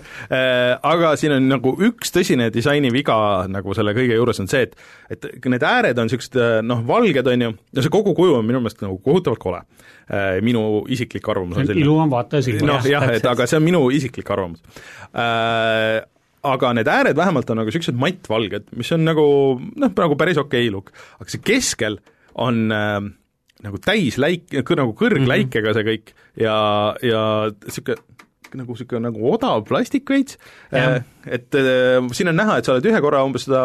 aga 0.93 1.13
siin 1.19 1.35
on 1.37 1.49
nagu 1.51 1.73
üks 1.89 2.13
tõsine 2.15 2.49
disainiviga 2.53 3.19
nagu 3.51 3.75
selle 3.77 3.95
kõige 3.97 4.17
juures 4.19 4.39
on 4.43 4.49
see, 4.51 4.67
et 4.67 4.77
et 5.09 5.49
need 5.49 5.65
ääred 5.65 5.97
on 5.99 6.09
niisugused 6.09 6.37
noh, 6.65 6.83
valged, 6.87 7.27
on 7.33 7.47
ju, 7.47 7.53
ja 7.75 7.85
see 7.85 7.93
kogu 7.93 8.13
kuju 8.17 8.39
on 8.39 8.47
minu 8.47 8.61
meelest 8.63 8.83
nagu 8.85 8.99
kohutavalt 9.03 9.41
kole. 9.41 9.61
Minu 10.45 10.83
isiklik 10.89 11.27
arvamus 11.29 11.59
on 11.59 11.67
selline. 11.67 11.85
ilu 11.85 11.97
on 12.01 12.09
vaataja 12.09 12.45
silma 12.47 12.71
noh, 12.71 12.87
jah, 12.89 13.03
et 13.13 13.25
aga 13.29 13.45
see 13.49 13.59
on 13.59 13.65
minu 13.67 13.83
isiklik 13.93 14.31
arvamus 14.33 14.63
äh,. 15.13 15.99
aga 16.49 16.71
need 16.73 16.89
ääred 16.89 17.17
vähemalt 17.19 17.49
on 17.51 17.61
nagu 17.61 17.69
niisugused 17.69 17.97
mattvalged, 17.99 18.71
mis 18.79 18.89
on 18.95 19.05
nagu 19.05 19.25
noh, 19.59 19.91
nagu 19.91 20.17
päris 20.17 20.39
okei 20.41 20.65
okay 20.65 20.73
look, 20.73 20.93
aga 21.19 21.29
see 21.29 21.43
keskel 21.45 21.99
on 22.39 22.69
äh, 22.73 23.01
nagu 23.65 23.81
täisläik, 23.83 24.47
nagu 24.55 24.95
kõrgläikega 24.97 25.75
see 25.75 25.87
kõik 25.91 26.13
ja, 26.39 26.55
ja 27.05 27.23
niisugune 27.51 27.99
nagu 28.57 28.75
niisugune 28.75 29.09
nagu 29.09 29.31
odav 29.33 29.63
plastik 29.67 30.09
veits 30.09 30.37
äh,, 30.73 31.01
et 31.27 31.55
äh, 31.57 31.99
siin 32.15 32.31
on 32.31 32.37
näha, 32.39 32.59
et 32.59 32.67
sa 32.67 32.75
oled 32.75 32.87
ühe 32.89 33.01
korra 33.03 33.21
umbes 33.27 33.45
seda 33.47 33.63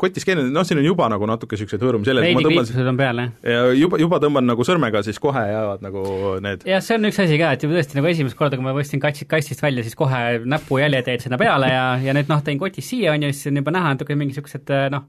kotti 0.00 0.22
skenninud, 0.22 0.52
noh, 0.54 0.66
siin 0.66 0.80
on 0.80 0.86
juba 0.86 1.08
nagu 1.12 1.28
natuke 1.28 1.56
niisuguseid 1.56 1.84
hõõrumisjäljeid, 1.84 2.24
ma 2.24 2.30
veidi 2.30 2.48
tõmban 2.48 2.68
kriipsused 2.68 2.92
on 2.92 3.00
peal, 3.00 3.22
jah. 3.24 3.32
ja 3.54 3.64
juba, 3.78 4.00
juba 4.02 4.20
tõmban 4.22 4.48
nagu 4.52 4.68
sõrmega, 4.68 5.02
siis 5.06 5.20
kohe 5.22 5.42
jäävad 5.48 5.84
nagu 5.84 6.04
need 6.44 6.68
jah, 6.68 6.84
see 6.84 6.98
on 6.98 7.10
üks 7.10 7.20
asi 7.24 7.40
ka, 7.40 7.52
et 7.56 7.66
juba 7.66 7.78
tõesti 7.78 7.98
nagu 7.98 8.12
esimest 8.12 8.38
korda, 8.38 8.60
kui 8.60 8.68
ma 8.68 8.76
võtsin 8.76 9.02
katsi, 9.02 9.28
kastist 9.30 9.64
välja, 9.64 9.84
siis 9.86 9.98
kohe 9.98 10.22
näpujäljed 10.46 11.12
jäid 11.12 11.26
sinna 11.26 11.40
peale 11.40 11.72
ja, 11.72 11.84
ja 12.02 12.16
nüüd 12.16 12.32
noh, 12.32 12.40
tõin 12.46 12.62
kotist 12.62 12.94
siia, 12.94 13.12
on 13.16 13.28
ju, 13.28 13.34
siis 13.36 13.52
on 13.52 13.60
juba 13.62 13.74
näha 13.74 13.96
natuke 13.96 14.16
mingi 14.16 14.32
niisugused 14.36 14.72
noh, 14.94 15.08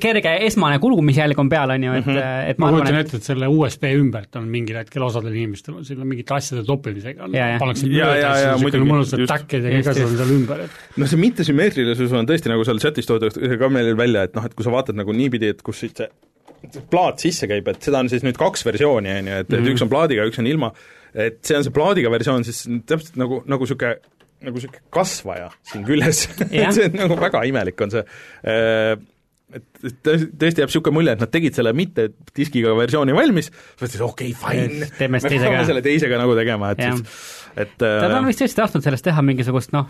kerge 0.00 0.30
esmane 0.46 0.78
kulumisjälg 0.80 1.38
on 1.42 1.48
peal, 1.52 1.70
on 1.74 1.82
ju, 1.84 1.92
et 1.98 2.06
mm, 2.06 2.14
-hmm. 2.14 2.50
et 2.50 2.58
ma 2.58 2.66
ma 2.66 2.72
kujutan 2.72 2.88
arvan, 2.94 3.00
et 3.00 3.06
ette, 3.08 3.18
et 3.20 3.26
selle 3.28 3.48
USB 3.52 3.90
ümbert 3.98 4.36
on 4.40 4.46
mingil 4.48 4.78
hetkel 4.80 5.04
osadel 5.04 5.34
inimestel 5.34 5.74
on 5.76 5.84
sinna 5.84 6.06
mingite 6.08 6.34
asjade 6.34 6.64
toppimisega. 6.64 7.24
On- 7.24 7.34
Ja, 7.34 7.50
ja. 7.52 7.58
pannakse 7.60 7.84
mööda, 7.86 8.54
muidugi, 8.62 8.64
niisugune 8.64 8.92
mõnusad 8.94 9.26
täkked 9.28 9.66
ja 9.68 9.74
kõik 9.76 9.90
asjad 9.92 10.08
on 10.08 10.16
seal 10.16 10.32
ümber, 10.38 10.64
et 10.64 10.96
noh, 10.96 11.10
see 11.12 11.20
mittesümmeetrilisus 11.20 12.12
on 12.16 12.30
tõesti 12.30 12.48
nagu 12.48 12.64
seal 12.64 12.80
chatis 12.80 13.06
toodud 13.06 13.36
ka 13.58 13.68
meil 13.68 13.92
välja, 13.96 14.22
et 14.24 14.34
noh, 14.34 14.44
et 14.48 14.54
kui 14.56 14.64
sa 14.64 14.72
vaatad 14.72 14.96
nagu 14.96 15.12
niipidi, 15.12 15.52
et 15.52 15.60
kus 15.62 15.84
siit 15.84 16.00
see 16.00 16.08
plaat 16.90 17.20
sisse 17.20 17.46
käib, 17.46 17.68
et 17.68 17.82
seda 17.84 18.00
on 18.00 18.08
siis 18.08 18.24
nüüd 18.24 18.40
kaks 18.40 18.64
versiooni, 18.66 19.12
on 19.20 19.28
ju, 19.30 19.42
et, 19.44 19.52
et 19.52 19.68
üks 19.74 19.84
on 19.84 19.92
plaadiga, 19.92 20.24
üks 20.26 20.40
on 20.40 20.48
ilma, 20.48 20.72
et 21.12 21.38
see 21.44 21.60
on 21.60 21.66
see 21.66 21.76
plaadiga 21.76 22.10
versioon 22.10 22.44
siis 22.48 22.64
täpselt 22.88 23.20
nagu, 23.20 23.42
nagu 23.46 23.68
niisugune 23.68 23.98
nagu 24.48 24.54
niisugune 24.54 24.82
kasvaja 24.94 25.52
siin 25.66 25.84
küljes. 25.86 26.24
Jah. 26.50 26.72
see 26.76 26.88
on 26.88 26.98
nagu 27.04 27.20
väga 27.20 27.44
imelik 27.50 27.80
on 27.84 27.90
see 27.94 28.04
et 29.54 29.84
et 29.88 29.98
tõesti 30.04 30.60
jääb 30.60 30.68
niisugune 30.68 30.98
mulje, 30.98 31.14
et 31.16 31.22
nad 31.22 31.30
tegid 31.32 31.56
selle 31.56 31.72
mitte 31.76 32.08
diskiga 32.36 32.74
versiooni 32.76 33.14
valmis, 33.16 33.50
mõtlesid 33.80 34.04
okei 34.04 34.32
okay,, 34.34 34.68
fine, 34.68 35.08
me 35.08 35.20
siis 35.22 35.30
teisega. 35.32 35.52
peame 35.52 35.68
selle 35.70 35.84
teisega 35.84 36.20
nagu 36.20 36.34
tegema, 36.36 36.72
et 36.74 36.82
Jah. 36.84 36.98
siis 36.98 37.36
et 37.58 37.82
on 37.82 38.14
äh, 38.14 38.26
vist 38.28 38.42
tõesti 38.42 38.60
tahtnud 38.60 38.84
sellest 38.84 39.06
teha 39.08 39.22
mingisugust 39.24 39.72
noh, 39.74 39.88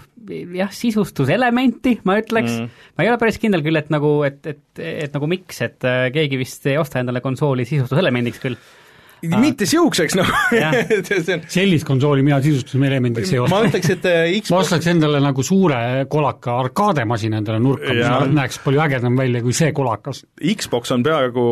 jah, 0.57 0.71
sisustuselementi, 0.73 1.99
ma 2.09 2.19
ütleks 2.23 2.49
Mm. 2.49 2.65
mm., 2.65 2.93
ma 2.97 3.05
ei 3.05 3.11
ole 3.11 3.19
päris 3.21 3.39
kindel 3.43 3.63
küll, 3.65 3.77
et 3.77 3.91
nagu, 3.93 4.11
et, 4.27 4.39
et, 4.47 4.63
et 4.79 5.15
nagu 5.15 5.29
miks, 5.31 5.61
et 5.67 5.85
äh, 5.87 6.09
keegi 6.15 6.39
vist 6.41 6.65
ei 6.71 6.79
osta 6.81 7.03
endale 7.03 7.21
konsooli 7.25 7.67
sisustuselemendiks 7.69 8.41
küll. 8.43 8.57
Mitte 9.23 9.67
niisuguseks 9.67 10.19
nagu 10.19 10.33
on 11.35 11.47
sellist 11.51 11.87
konsooli 11.89 12.25
mina 12.27 12.41
sisustuselemendiks 12.45 13.33
ei 13.35 13.41
ma 13.43 13.47
osta. 13.49 13.71
ütleks, 13.71 13.93
et 13.97 14.09
äh, 14.09 14.21
ma 14.29 14.43
Xbox 14.43 14.69
ostaks 14.69 14.91
endale 14.93 15.21
nagu 15.23 15.45
suure 15.47 15.81
kolaka 16.11 16.59
arkaademasin 16.65 17.39
endale 17.39 17.61
nurka, 17.63 17.95
mis 17.95 18.35
näeks 18.37 18.61
palju 18.65 18.83
ägedam 18.85 19.19
välja 19.19 19.43
kui 19.45 19.55
see 19.57 19.73
kolakas. 19.77 20.25
Xbox 20.39 20.93
on 20.95 21.05
peaaegu, 21.07 21.45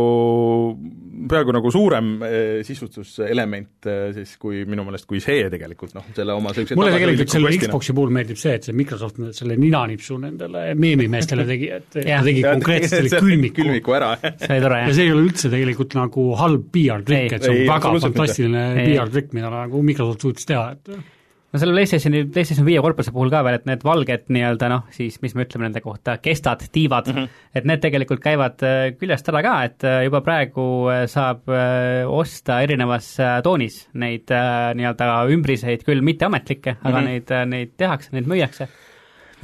peaaegu 1.31 1.55
nagu 1.57 1.73
suurem 1.75 2.13
eh, 2.27 2.45
sisustuselement 2.67 3.89
eh, 3.91 4.03
siis 4.17 4.37
kui 4.43 4.65
minu 4.69 4.85
meelest, 4.87 5.09
kui 5.09 5.21
see 5.25 5.47
tegelikult 5.53 5.97
noh, 5.97 6.07
selle 6.17 6.37
oma 6.37 6.53
sellise 6.57 6.79
mulle 6.79 6.95
tegelikult 6.95 7.35
selle 7.37 7.55
Xboxi 7.57 7.97
puhul 7.97 8.15
meeldib 8.17 8.41
see, 8.41 8.57
et 8.59 8.69
see 8.69 8.77
Microsoft 8.77 9.21
selle 9.37 9.59
ninanipsu 9.61 10.19
nendele 10.23 10.67
meemimeestele 10.79 11.47
tegi, 11.49 11.71
et 11.79 11.89
ta 11.97 12.21
tegi 12.27 12.45
konkreetselt 12.47 13.11
selle 13.11 13.23
külmiku. 13.25 13.61
külmiku 13.63 13.97
ära, 13.97 14.13
see 14.21 14.53
oli 14.53 14.65
tore, 14.67 14.83
ja 14.83 14.91
jah. 14.91 14.97
see 14.99 15.09
ei 15.09 15.15
ole 15.15 15.27
üldse 15.27 15.53
tegelikult 15.53 15.99
nagu 15.99 16.29
halb 16.41 16.69
PR-trikk, 16.75 17.39
et 17.39 17.49
see 17.49 17.56
Ei, 17.57 17.69
väga 17.69 17.93
fantastiline. 18.07 18.65
PR-trikk, 18.79 19.37
mida 19.37 19.53
nagu 19.53 19.83
Microsoft 19.85 20.27
suutis 20.27 20.49
teha, 20.49 20.73
et 20.77 20.97
no 21.57 21.61
selle 21.61 21.77
PlayStationi, 21.77 22.23
PlayStation 22.33 22.67
viie 22.67 22.81
korpuse 22.85 23.13
puhul 23.15 23.31
ka 23.33 23.43
veel, 23.47 23.59
et 23.59 23.69
need 23.69 23.85
valged 23.87 24.27
nii-öelda 24.35 24.69
noh, 24.73 24.87
siis 24.95 25.19
mis 25.23 25.35
me 25.37 25.47
ütleme 25.47 25.67
nende 25.69 25.83
kohta, 25.85 26.19
kestad, 26.23 26.65
tiivad 26.73 27.11
mm, 27.11 27.19
-hmm. 27.19 27.45
et 27.57 27.69
need 27.71 27.83
tegelikult 27.85 28.23
käivad 28.25 28.65
äh, 28.67 28.91
küljest 28.99 29.31
ära 29.33 29.43
ka, 29.47 29.55
et 29.69 29.87
äh, 29.87 30.03
juba 30.09 30.21
praegu 30.27 30.67
äh, 30.93 31.05
saab 31.11 31.49
osta 32.13 32.61
erinevas 32.65 33.09
toonis 33.45 33.87
neid 33.95 34.31
nii-öelda 34.31 35.09
ümbriseid, 35.33 35.85
küll 35.87 36.03
mitteametlikke, 36.05 36.77
aga 36.83 37.01
mm 37.01 37.07
-hmm. 37.07 37.09
neid, 37.09 37.35
neid 37.53 37.75
tehakse, 37.79 38.13
neid 38.13 38.29
müüakse. 38.29 38.69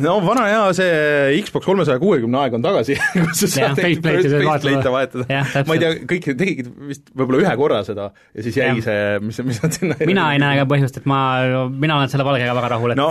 No 0.01 0.15
vana 0.25 0.47
hea 0.49 0.61
see 0.77 1.41
Xbox 1.45 1.67
kolmesaja 1.69 2.01
kuuekümne 2.01 2.39
aeg 2.43 2.55
on 2.57 2.63
tagasi, 2.65 2.97
kus 3.27 3.43
sa 3.45 3.51
saad 3.53 3.81
faceplate'e 3.83 4.93
vahetada. 4.95 5.27
täpselt. 5.29 5.69
ma 5.69 5.77
ei 5.77 5.83
tea, 5.83 5.91
kõik 6.15 6.29
tegid 6.41 6.71
vist 6.89 7.13
võib-olla 7.13 7.43
ühe 7.45 7.53
korra 7.61 7.83
seda 7.87 8.09
ja 8.33 8.47
siis 8.47 8.57
jäi 8.57 8.71
Jah. 8.71 8.81
see, 8.87 9.03
mis, 9.27 9.43
mis 9.51 9.61
nad 9.65 9.77
sinna 9.77 9.99
mina 10.09 10.31
ei 10.33 10.41
näe 10.43 10.63
ka 10.63 10.69
põhjust, 10.73 11.03
et 11.03 11.09
ma, 11.11 11.21
mina 11.69 11.99
olen 12.01 12.13
selle 12.13 12.27
valgega 12.29 12.57
väga 12.57 12.73
rahul, 12.77 12.95
et 12.95 13.01
no 13.03 13.11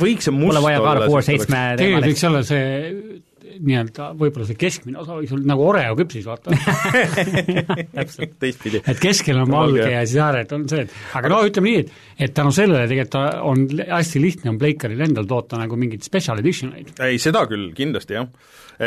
võiks 0.00 0.26
see 0.26 0.34
must 0.34 0.56
pole 0.56 0.64
vaja 0.66 0.82
olla, 0.82 0.96
Car 0.96 1.02
War 1.06 1.22
sest 1.22 1.30
oleks- 1.36 1.46
seitsme 1.46 1.62
tegelikult 1.78 2.10
võiks 2.10 2.26
olla 2.30 2.42
see 2.46 3.22
nii-öelda 3.60 4.10
võib-olla 4.18 4.46
see 4.48 4.58
keskmine 4.60 5.00
osa 5.02 5.18
võiks 5.18 5.34
olla 5.36 5.50
nagu 5.52 5.64
Oreo 5.66 5.96
küpsis, 5.98 6.26
vaata 6.28 6.54
teistpidi. 8.42 8.82
et 8.82 9.00
keskel 9.02 9.40
on 9.42 9.50
valge 9.52 9.88
ja 9.90 10.04
siis 10.06 10.20
ääred 10.22 10.52
on 10.56 10.68
see, 10.70 10.86
et 10.86 11.16
aga 11.18 11.32
no 11.32 11.40
ütleme 11.48 11.72
nii, 11.72 11.84
et 11.86 12.26
et 12.26 12.34
tänu 12.34 12.52
sellele 12.54 12.86
tegelikult 12.90 13.42
on 13.46 13.66
hästi 13.88 14.22
lihtne 14.22 14.52
on 14.52 14.58
Playcaril 14.60 15.02
endal 15.08 15.28
toota 15.30 15.58
nagu 15.60 15.78
mingeid 15.78 16.04
special 16.06 16.40
edition 16.42 16.72
eid. 16.76 16.94
ei, 17.02 17.20
seda 17.22 17.44
küll, 17.50 17.70
kindlasti 17.76 18.18
jah. 18.18 18.28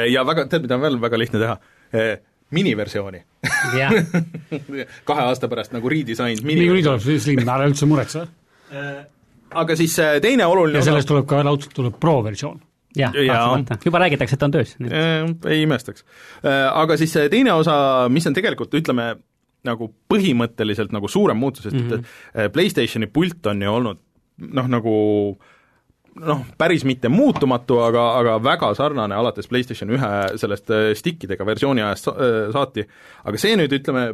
ja 0.10 0.26
väga, 0.28 0.48
tead, 0.52 0.66
mida 0.66 0.80
on 0.80 0.86
veel 0.88 1.00
väga 1.02 1.22
lihtne 1.22 1.44
teha? 1.44 1.60
miniversiooni 2.54 3.22
kahe 5.10 5.24
aasta 5.26 5.50
pärast 5.50 5.74
nagu 5.76 5.90
redesigned 5.92 6.46
niikuinii 6.46 6.86
tuleb 6.86 7.04
see 7.06 7.22
Slim, 7.22 7.44
ära 7.46 7.68
üldse 7.70 7.88
muretse. 7.90 8.26
aga 9.64 9.78
siis 9.78 9.98
äh, 10.02 10.18
teine 10.24 10.48
oluline 10.50 10.82
ja 10.82 10.88
sellest 10.90 11.10
tuleb 11.10 11.28
ka 11.30 11.44
raudselt 11.46 11.76
tuleb 11.78 12.00
Pro 12.02 12.20
versioon 12.26 12.60
jah 13.00 13.15
ja., 13.15 13.39
kahtlemata, 13.39 13.79
juba 13.86 14.03
räägitakse, 14.03 14.38
et 14.38 14.44
ta 14.44 14.50
on 14.50 14.56
töös. 14.58 14.75
ei 14.79 15.63
imestaks. 15.63 16.06
Aga 16.44 16.98
siis 17.00 17.15
see 17.15 17.32
teine 17.32 17.56
osa, 17.58 17.75
mis 18.12 18.27
on 18.29 18.38
tegelikult, 18.38 18.75
ütleme, 18.79 19.13
nagu 19.68 19.89
põhimõtteliselt 20.12 20.94
nagu 20.96 21.10
suurem 21.12 21.39
muutus, 21.39 21.65
sest 21.68 21.75
mm 21.75 21.89
-hmm. 21.89 22.06
et 22.46 22.53
PlayStationi 22.53 23.08
pult 23.12 23.50
on 23.51 23.62
ju 23.62 23.72
olnud 23.74 24.00
noh, 24.56 24.68
nagu 24.72 24.94
noh, 26.20 26.44
päris 26.58 26.86
mitte 26.88 27.10
muutumatu, 27.12 27.79
aga, 27.84 28.06
aga 28.20 28.38
väga 28.44 28.74
sarnane 28.77 29.15
alates 29.15 29.48
PlayStation 29.48 29.91
ühe 29.96 30.12
sellest 30.41 30.72
stickidega 31.00 31.46
versiooni 31.46 31.84
ajast 31.86 32.12
saati, 32.53 32.86
aga 33.24 33.41
see 33.41 33.56
nüüd 33.60 33.75
ütleme 33.79 34.06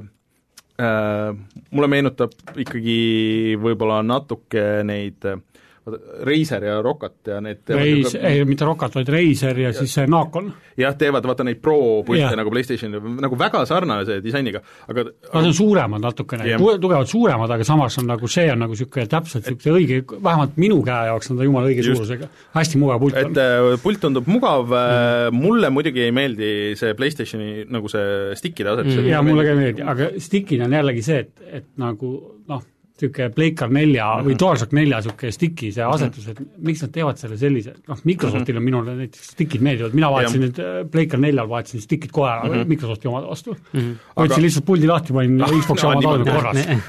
äh,, 0.81 1.31
mulle 1.71 1.91
meenutab 1.91 2.35
ikkagi 2.65 3.55
võib-olla 3.61 4.01
natuke 4.05 4.65
neid 4.87 5.29
äh, 5.29 5.41
Razer 5.85 6.63
ja 6.65 6.79
Roccat 6.81 7.29
ja 7.29 7.35
need 7.45 7.69
Reis, 7.69 8.15
ei 8.17 8.39
mitte 8.49 8.65
Roccat, 8.65 8.95
vaid 8.97 9.09
Razer 9.13 9.59
ja, 9.61 9.69
ja 9.69 9.73
siis 9.77 9.91
see 9.93 10.07
Nacon. 10.09 10.47
jah, 10.81 10.95
teevad 10.97 11.27
vaata 11.29 11.45
neid 11.45 11.59
Pro 11.61 12.01
pilte 12.07 12.31
nagu 12.39 12.49
PlayStation, 12.53 12.95
nagu 13.21 13.37
väga 13.37 13.61
sarnane 13.69 14.07
see 14.07 14.23
disainiga, 14.25 14.63
aga 14.89 15.05
no 15.05 15.43
need 15.43 15.51
on 15.51 15.57
suuremad 15.59 16.01
natukene, 16.01 16.57
tugevalt 16.57 17.11
suuremad, 17.11 17.53
aga 17.53 17.67
samas 17.67 17.99
on 18.01 18.09
nagu 18.09 18.29
see 18.31 18.47
on 18.49 18.63
nagu 18.65 18.73
niisugune 18.73 19.05
täpselt 19.13 19.45
niisugune 19.45 19.77
õige, 19.77 20.01
vähemalt 20.17 20.57
minu 20.61 20.81
käe 20.87 21.11
jaoks 21.11 21.29
on 21.29 21.39
ta 21.39 21.49
jumala 21.51 21.69
õige 21.69 21.85
Just. 21.85 22.01
suurusega, 22.01 22.33
hästi 22.57 22.81
mugav 22.81 23.05
pult 23.05 23.21
on. 23.21 23.29
et 23.29 23.41
äh, 23.45 23.69
pult 23.85 24.01
tundub 24.01 24.29
mugav 24.31 24.65
mm., 24.73 25.37
mulle 25.37 25.69
muidugi 25.69 26.07
ei 26.07 26.15
meeldi 26.15 26.53
see 26.79 26.97
PlayStationi 26.97 27.67
nagu 27.69 27.91
see 27.93 28.33
stickide 28.41 28.73
asetus 28.73 28.97
mm.. 28.97 29.11
jaa, 29.13 29.21
mulle 29.25 29.45
ka 29.45 29.53
ei 29.53 29.61
meeldi, 29.61 29.85
aga 29.93 30.15
stickid 30.17 30.65
on 30.65 30.79
jällegi 30.81 31.05
see, 31.05 31.27
et, 31.27 31.51
et 31.61 31.69
nagu 31.77 32.15
noh, 32.49 32.71
niisugune 32.95 33.29
Pleikar 33.35 33.69
nelja 33.69 34.05
mm 34.05 34.21
-hmm. 34.21 34.27
või 34.29 34.37
DualShock 34.39 34.71
nelja 34.73 34.99
niisugune 35.01 35.31
stiki 35.31 35.71
see 35.75 35.83
asetus, 35.83 36.27
et 36.31 36.39
miks 36.57 36.81
nad 36.81 36.91
teevad 36.95 37.17
selle 37.19 37.37
sellise, 37.37 37.73
noh, 37.87 37.99
Microsoftil 38.03 38.57
on 38.57 38.63
minule 38.63 38.95
näiteks 38.95 39.33
stikid 39.33 39.61
meeldivad, 39.61 39.93
mina 39.93 40.11
vahetasin 40.11 40.45
nüüd 40.45 40.61
äh, 40.63 40.77
Pleikar 40.91 41.19
neljal, 41.19 41.49
vahetasin 41.49 41.81
stikid 41.81 42.11
kohe 42.11 42.31
mm 42.31 42.53
-hmm. 42.53 42.71
Microsofti 42.71 43.07
omade 43.07 43.27
vastu 43.27 43.53
mm. 43.53 43.79
-hmm. 43.79 43.97
võtsin 44.15 44.37
aga... 44.37 44.41
lihtsalt 44.41 44.65
puldi 44.65 44.87
lahti, 44.87 45.13
panin 45.13 45.41
ah, 45.43 45.51
Xbox'i 45.59 45.85
omad 45.85 46.05
andmed 46.05 46.33
korras 46.33 46.57
äh,. 46.57 46.81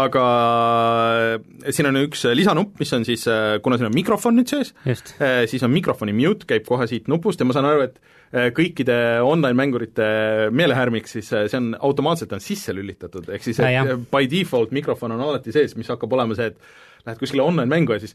Aga 0.00 0.24
äh, 1.34 1.70
siin 1.70 1.86
on 1.86 1.96
üks 1.96 2.24
lisanupp, 2.34 2.78
mis 2.78 2.92
on 2.92 3.04
siis, 3.04 3.26
äh, 3.26 3.58
kuna 3.62 3.76
siin 3.76 3.86
on 3.86 3.94
mikrofon 3.94 4.36
nüüd 4.36 4.48
sees, 4.48 4.74
siis 5.46 5.62
on 5.62 5.70
mikrofoni 5.70 6.12
mute, 6.12 6.46
käib 6.46 6.64
kohe 6.66 6.86
siit 6.86 7.08
nupust 7.08 7.40
ja 7.40 7.46
ma 7.46 7.52
saan 7.52 7.64
aru, 7.64 7.80
et 7.82 8.00
Äh, 8.00 8.19
kõikide 8.30 8.94
online-mängurite 9.26 10.04
meelehärmiks, 10.54 11.16
siis 11.18 11.32
äh, 11.34 11.46
see 11.50 11.58
on 11.58 11.72
automaatselt 11.90 12.32
on 12.36 12.42
sisse 12.44 12.74
lülitatud, 12.76 13.26
ehk 13.34 13.42
siis 13.42 13.58
et 13.58 13.74
ja, 13.74 13.84
by 14.12 14.28
default 14.30 14.74
mikrofon 14.76 15.16
on 15.16 15.24
alati 15.24 15.54
sees, 15.54 15.74
mis 15.78 15.90
hakkab 15.90 16.14
olema 16.14 16.36
see, 16.38 16.52
et 16.52 17.08
lähed 17.08 17.18
kuskile 17.18 17.42
online-mängu 17.42 17.96
ja 17.96 18.04
siis 18.04 18.14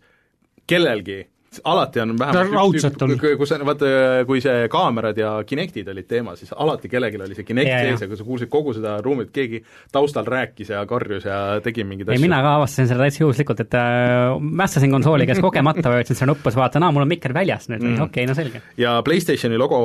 kellelgi 0.70 1.20
alati 1.64 2.00
on 2.00 2.14
vähemalt 2.20 3.02
on. 3.02 3.14
kus 3.38 3.54
vaata, 3.66 3.90
kui 4.28 4.42
see 4.44 4.68
kaamerad 4.72 5.18
ja 5.18 5.32
Kinectid 5.48 5.88
olid 5.92 6.08
teema, 6.10 6.36
siis 6.40 6.54
alati 6.54 6.90
kellelgi 6.92 7.22
oli 7.22 7.38
see 7.38 7.48
Kinect 7.48 7.72
sees 7.72 8.04
ja 8.04 8.10
kui 8.10 8.20
sa 8.20 8.28
kuulsid 8.28 8.52
kogu 8.52 8.74
seda 8.76 8.98
ruumi, 9.06 9.28
et 9.28 9.34
keegi 9.36 9.62
taustal 9.94 10.28
rääkis 10.30 10.72
ja 10.74 10.84
karjus 10.90 11.28
ja 11.28 11.40
tegi 11.64 11.86
mingeid 11.88 12.12
asju. 12.12 12.26
mina 12.26 12.42
ka 12.46 12.56
avastasin 12.60 12.90
selle 12.92 13.08
täitsa 13.08 13.24
juhuslikult, 13.24 13.64
et 13.66 13.78
äh, 13.80 14.36
mässasin 14.64 14.94
konsooli 14.94 15.28
käes 15.30 15.42
kogemata, 15.44 15.90
vajutasin 15.94 16.20
seda 16.20 16.32
nuppu, 16.34 16.50
siis 16.50 16.60
vaatan, 16.60 16.88
aa, 16.88 16.96
mul 16.96 17.06
on 17.08 17.12
mikker 17.14 17.34
väljas 17.36 17.70
nüüd 17.72 17.84
mm., 17.84 18.06
okei 18.08 18.26
okay,, 18.26 18.30
no 18.30 18.38
selge. 18.38 18.62
ja 18.82 18.98
PlayStationi 19.06 19.60
logo 19.62 19.82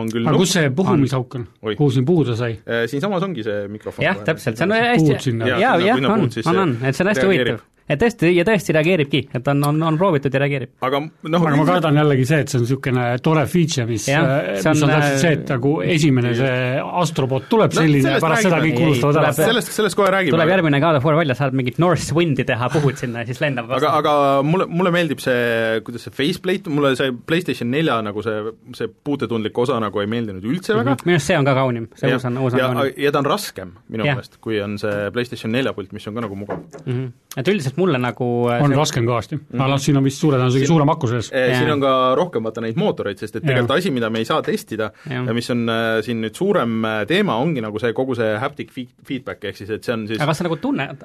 on 0.00 0.10
küll 0.12 0.26
aga 0.26 0.42
kus 0.42 0.56
see 0.58 0.72
puhumisauk 0.80 1.38
on? 1.40 1.48
kuhu 1.68 1.92
siin 1.94 2.08
puhuda 2.08 2.36
sai? 2.38 2.58
Äh, 2.64 2.84
siinsamas 2.90 3.24
ongi 3.26 3.46
see 3.46 3.64
mikrofon. 3.72 4.04
jah, 4.06 4.20
täpselt, 4.26 4.58
see 4.58 4.68
on 4.68 4.76
hästi, 4.76 5.38
jaa, 5.54 5.62
jah, 5.62 5.96
on, 5.96 6.12
on, 6.16 6.62
on, 6.66 6.76
et 6.82 6.96
see 6.96 7.06
on 7.06 7.14
hästi 7.14 7.26
huvitav 7.28 7.64
et 7.86 8.00
tõesti, 8.00 8.30
ja 8.34 8.44
tõesti 8.46 8.74
reageeribki, 8.74 9.20
et 9.36 9.48
on, 9.52 9.62
on, 9.68 9.78
on 9.88 9.98
proovitud 9.98 10.34
ja 10.34 10.40
reageerib. 10.42 10.72
aga 10.86 11.00
noh 11.06 11.46
aga 11.46 11.58
ma 11.60 11.66
kardan 11.68 12.00
jällegi 12.00 12.26
see, 12.28 12.40
et 12.42 12.50
see 12.52 12.58
on 12.58 12.64
niisugune 12.64 13.04
tore 13.22 13.44
feature, 13.50 13.86
mis, 13.88 14.08
mis 14.08 14.66
on, 14.66 14.82
on 14.86 14.92
täpselt 14.92 15.20
see, 15.22 15.34
et 15.38 15.52
nagu 15.54 15.74
esimene 15.86 16.32
see 16.38 16.56
astrobot 17.02 17.46
tuleb 17.52 17.74
no, 17.76 17.84
selline 17.84 18.16
ja 18.16 18.22
pärast 18.22 18.48
seda 18.48 18.60
kõik 18.64 18.80
unustavad 18.88 19.20
ära. 19.22 19.32
sellest, 19.38 19.72
sellest 19.76 19.98
kohe 19.98 20.10
räägime. 20.14 20.34
tuleb 20.34 20.52
järgmine 20.54 20.80
God 20.82 20.98
of 20.98 21.06
War 21.06 21.18
välja, 21.20 21.36
saad 21.38 21.56
mingit 21.58 21.78
North 21.82 22.10
Windi 22.16 22.46
teha, 22.48 22.70
puhud 22.74 22.98
sinna 22.98 23.22
ja 23.22 23.30
siis 23.30 23.42
lendab 23.44 23.70
vastu. 23.70 23.86
aga, 23.86 23.94
aga 24.02 24.42
mulle, 24.46 24.66
mulle 24.70 24.94
meeldib 24.94 25.22
see, 25.22 25.78
kuidas 25.86 26.08
see 26.08 26.16
faceplate, 26.16 26.72
mulle 26.72 26.94
see 26.98 27.14
PlayStation 27.30 27.70
nelja 27.70 28.00
nagu 28.06 28.24
see, 28.26 28.54
see 28.78 28.90
puutetundlik 28.90 29.58
osa 29.62 29.78
nagu 29.82 30.02
ei 30.02 30.10
meeldinud 30.10 30.42
üldse 30.42 30.74
mm 30.74 30.82
-hmm. 30.82 30.90
väga. 30.90 31.06
minu 31.06 31.20
arust 31.20 31.30
see 31.30 31.38
on 31.38 31.46
ka 31.46 31.54
kaunim, 31.54 31.88
see 31.94 32.12
uus 32.12 32.26
on, 32.26 32.42
uus 32.42 32.58
on 32.58 32.60
kaunim. 32.66 32.92
ja 33.06 33.14
ta 33.14 33.22
on 33.22 33.30
raskem 33.30 33.72
minu 33.88 34.10
meelest, 34.10 34.40
kui 34.42 34.60
on 34.62 34.78
see 34.82 35.10
PlayStation 35.14 35.54
nelja 35.54 35.72
pult, 35.76 35.94
mis 35.94 36.06
on 36.10 36.18
ka 36.18 36.26
nagu 36.26 36.34
mugav 36.34 36.58
mm. 36.58 36.92
-hmm. 36.92 37.10
et 37.36 37.48
üldiselt 37.48 37.75
mulle 37.80 38.00
nagu 38.02 38.26
on 38.48 38.72
see... 38.72 38.78
raskem 38.78 39.06
kõvasti 39.08 39.36
mm, 39.36 39.44
-hmm. 39.46 39.62
aga 39.62 39.70
noh, 39.74 39.82
siin 39.82 40.00
on 40.00 40.06
vist 40.06 40.22
suure 40.22 40.40
tõenäosusega 40.40 40.70
suurem 40.72 40.92
aku 40.94 41.10
sees. 41.12 41.30
Eh, 41.32 41.54
siin 41.58 41.72
on 41.76 41.84
ka 41.84 41.92
rohkem 42.18 42.46
vaata 42.48 42.64
neid 42.64 42.80
mootoreid, 42.80 43.22
sest 43.22 43.40
et 43.40 43.46
tegelikult 43.46 43.78
asi, 43.78 43.94
mida 43.94 44.10
me 44.10 44.22
ei 44.22 44.28
saa 44.28 44.42
testida 44.46 44.90
ja, 45.10 45.22
ja 45.22 45.36
mis 45.36 45.50
on 45.54 45.64
äh, 45.72 45.86
siin 46.06 46.20
nüüd 46.24 46.36
suurem 46.36 46.78
äh, 46.84 47.00
teema, 47.08 47.38
ongi 47.42 47.64
nagu 47.64 47.80
see 47.82 47.92
kogu 47.96 48.18
see 48.18 48.36
haptic 48.42 48.72
feedback, 48.76 49.44
ehk 49.44 49.56
siis 49.56 49.70
et 49.70 49.84
see 49.84 49.94
on 49.94 50.06
siis 50.10 50.20
aga 50.20 50.32
kas 50.32 50.42
sa 50.42 50.48
nagu 50.48 50.60
tunned, 50.60 51.02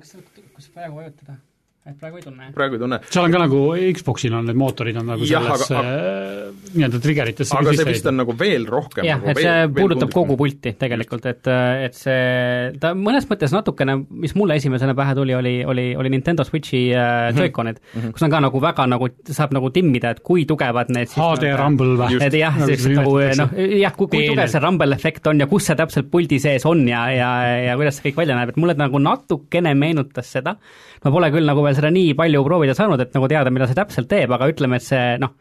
kas, 0.00 0.16
kas 0.56 0.70
praegu 0.74 1.02
vajutada? 1.02 1.40
Et 1.84 1.98
praegu 2.00 2.16
ei 2.16 2.22
tunne? 2.24 2.46
praegu 2.56 2.78
ei 2.78 2.80
tunne. 2.80 2.98
seal 3.12 3.26
on 3.26 3.32
ka 3.34 3.40
nagu 3.42 3.58
Xboxil 3.98 4.32
on 4.32 4.46
need 4.48 4.56
mootorid 4.56 4.96
on 4.96 5.10
nagu 5.12 5.26
jah, 5.28 5.44
selles 5.44 5.72
aga, 5.76 5.80
äh, 5.84 6.70
nii-öelda 6.72 7.00
triggeritesse 7.04 7.58
aga 7.58 7.74
see 7.76 7.84
vist 7.90 8.06
on 8.08 8.16
nagu 8.22 8.34
veel 8.40 8.64
rohkem 8.72 9.04
jah 9.04 9.18
nagu, 9.20 9.28
et 9.28 9.40
see 9.42 9.50
veel, 9.52 9.72
puudutab 9.76 10.08
veel 10.08 10.14
kogu 10.14 10.36
pulti 10.40 10.72
tegelikult, 10.80 11.28
et, 11.28 11.50
et 11.84 11.98
see, 11.98 12.70
ta 12.80 12.94
mõnes 12.96 13.28
mõttes 13.28 13.52
natukene, 13.52 13.98
mis 14.24 14.32
mulle 14.38 14.56
esimesena 14.56 14.94
pähe 14.96 15.12
tuli, 15.18 15.34
oli, 15.36 15.52
oli, 15.68 15.84
oli 16.00 16.12
Nintendo 16.14 16.46
Switchi 16.48 16.86
äh, 16.94 17.28
mhm. 17.34 17.42
Joy-Conid 17.42 17.82
mm, 17.82 18.00
-hmm. 18.00 18.14
kus 18.16 18.24
on 18.24 18.32
ka 18.32 18.40
nagu 18.46 18.64
väga 18.64 18.88
nagu, 18.88 19.10
saab 19.28 19.52
nagu 19.58 19.72
timmida, 19.76 20.14
et 20.16 20.24
kui 20.24 20.46
tugevad 20.48 20.88
need 20.96 21.12
HD 21.12 21.50
nagu, 21.50 21.60
Rumble 21.60 21.98
või? 22.00 22.16
et 22.24 22.38
jah, 22.40 22.62
siis 22.64 22.88
nagu 22.94 23.18
noh, 23.42 23.54
jah, 23.82 23.92
kui, 23.92 24.08
kui 24.08 24.24
tugev 24.30 24.48
see 24.54 24.64
Rumble 24.64 24.96
efekt 24.96 25.28
on 25.28 25.44
ja 25.44 25.50
kus 25.52 25.68
see 25.68 25.76
täpselt 25.76 26.08
puldi 26.08 26.40
sees 26.40 26.64
on 26.64 26.86
ja, 26.88 27.04
ja, 27.12 27.30
ja 27.68 27.76
kuidas 27.76 28.00
see 28.00 28.08
kõik 28.08 28.24
välja 28.24 28.40
näeb, 28.40 28.56
et 28.56 28.60
mulle 28.64 28.72
nagu 28.80 29.04
natukene 29.04 29.76
meenutas 29.76 30.32
seda, 30.32 30.56
ma 31.04 31.12
pole 31.12 31.28
küll 31.34 31.44
nagu 31.44 31.60
veel 31.60 31.73
seda 31.76 31.90
nii 31.94 32.14
palju 32.18 32.44
proovida 32.44 32.74
saanud, 32.76 33.00
et 33.00 33.16
nagu 33.16 33.30
teada, 33.30 33.52
mida 33.54 33.68
see 33.70 33.78
täpselt 33.78 34.08
teeb, 34.10 34.32
aga 34.34 34.48
ütleme, 34.50 34.80
et 34.80 34.86
see 34.86 35.18
noh, 35.22 35.34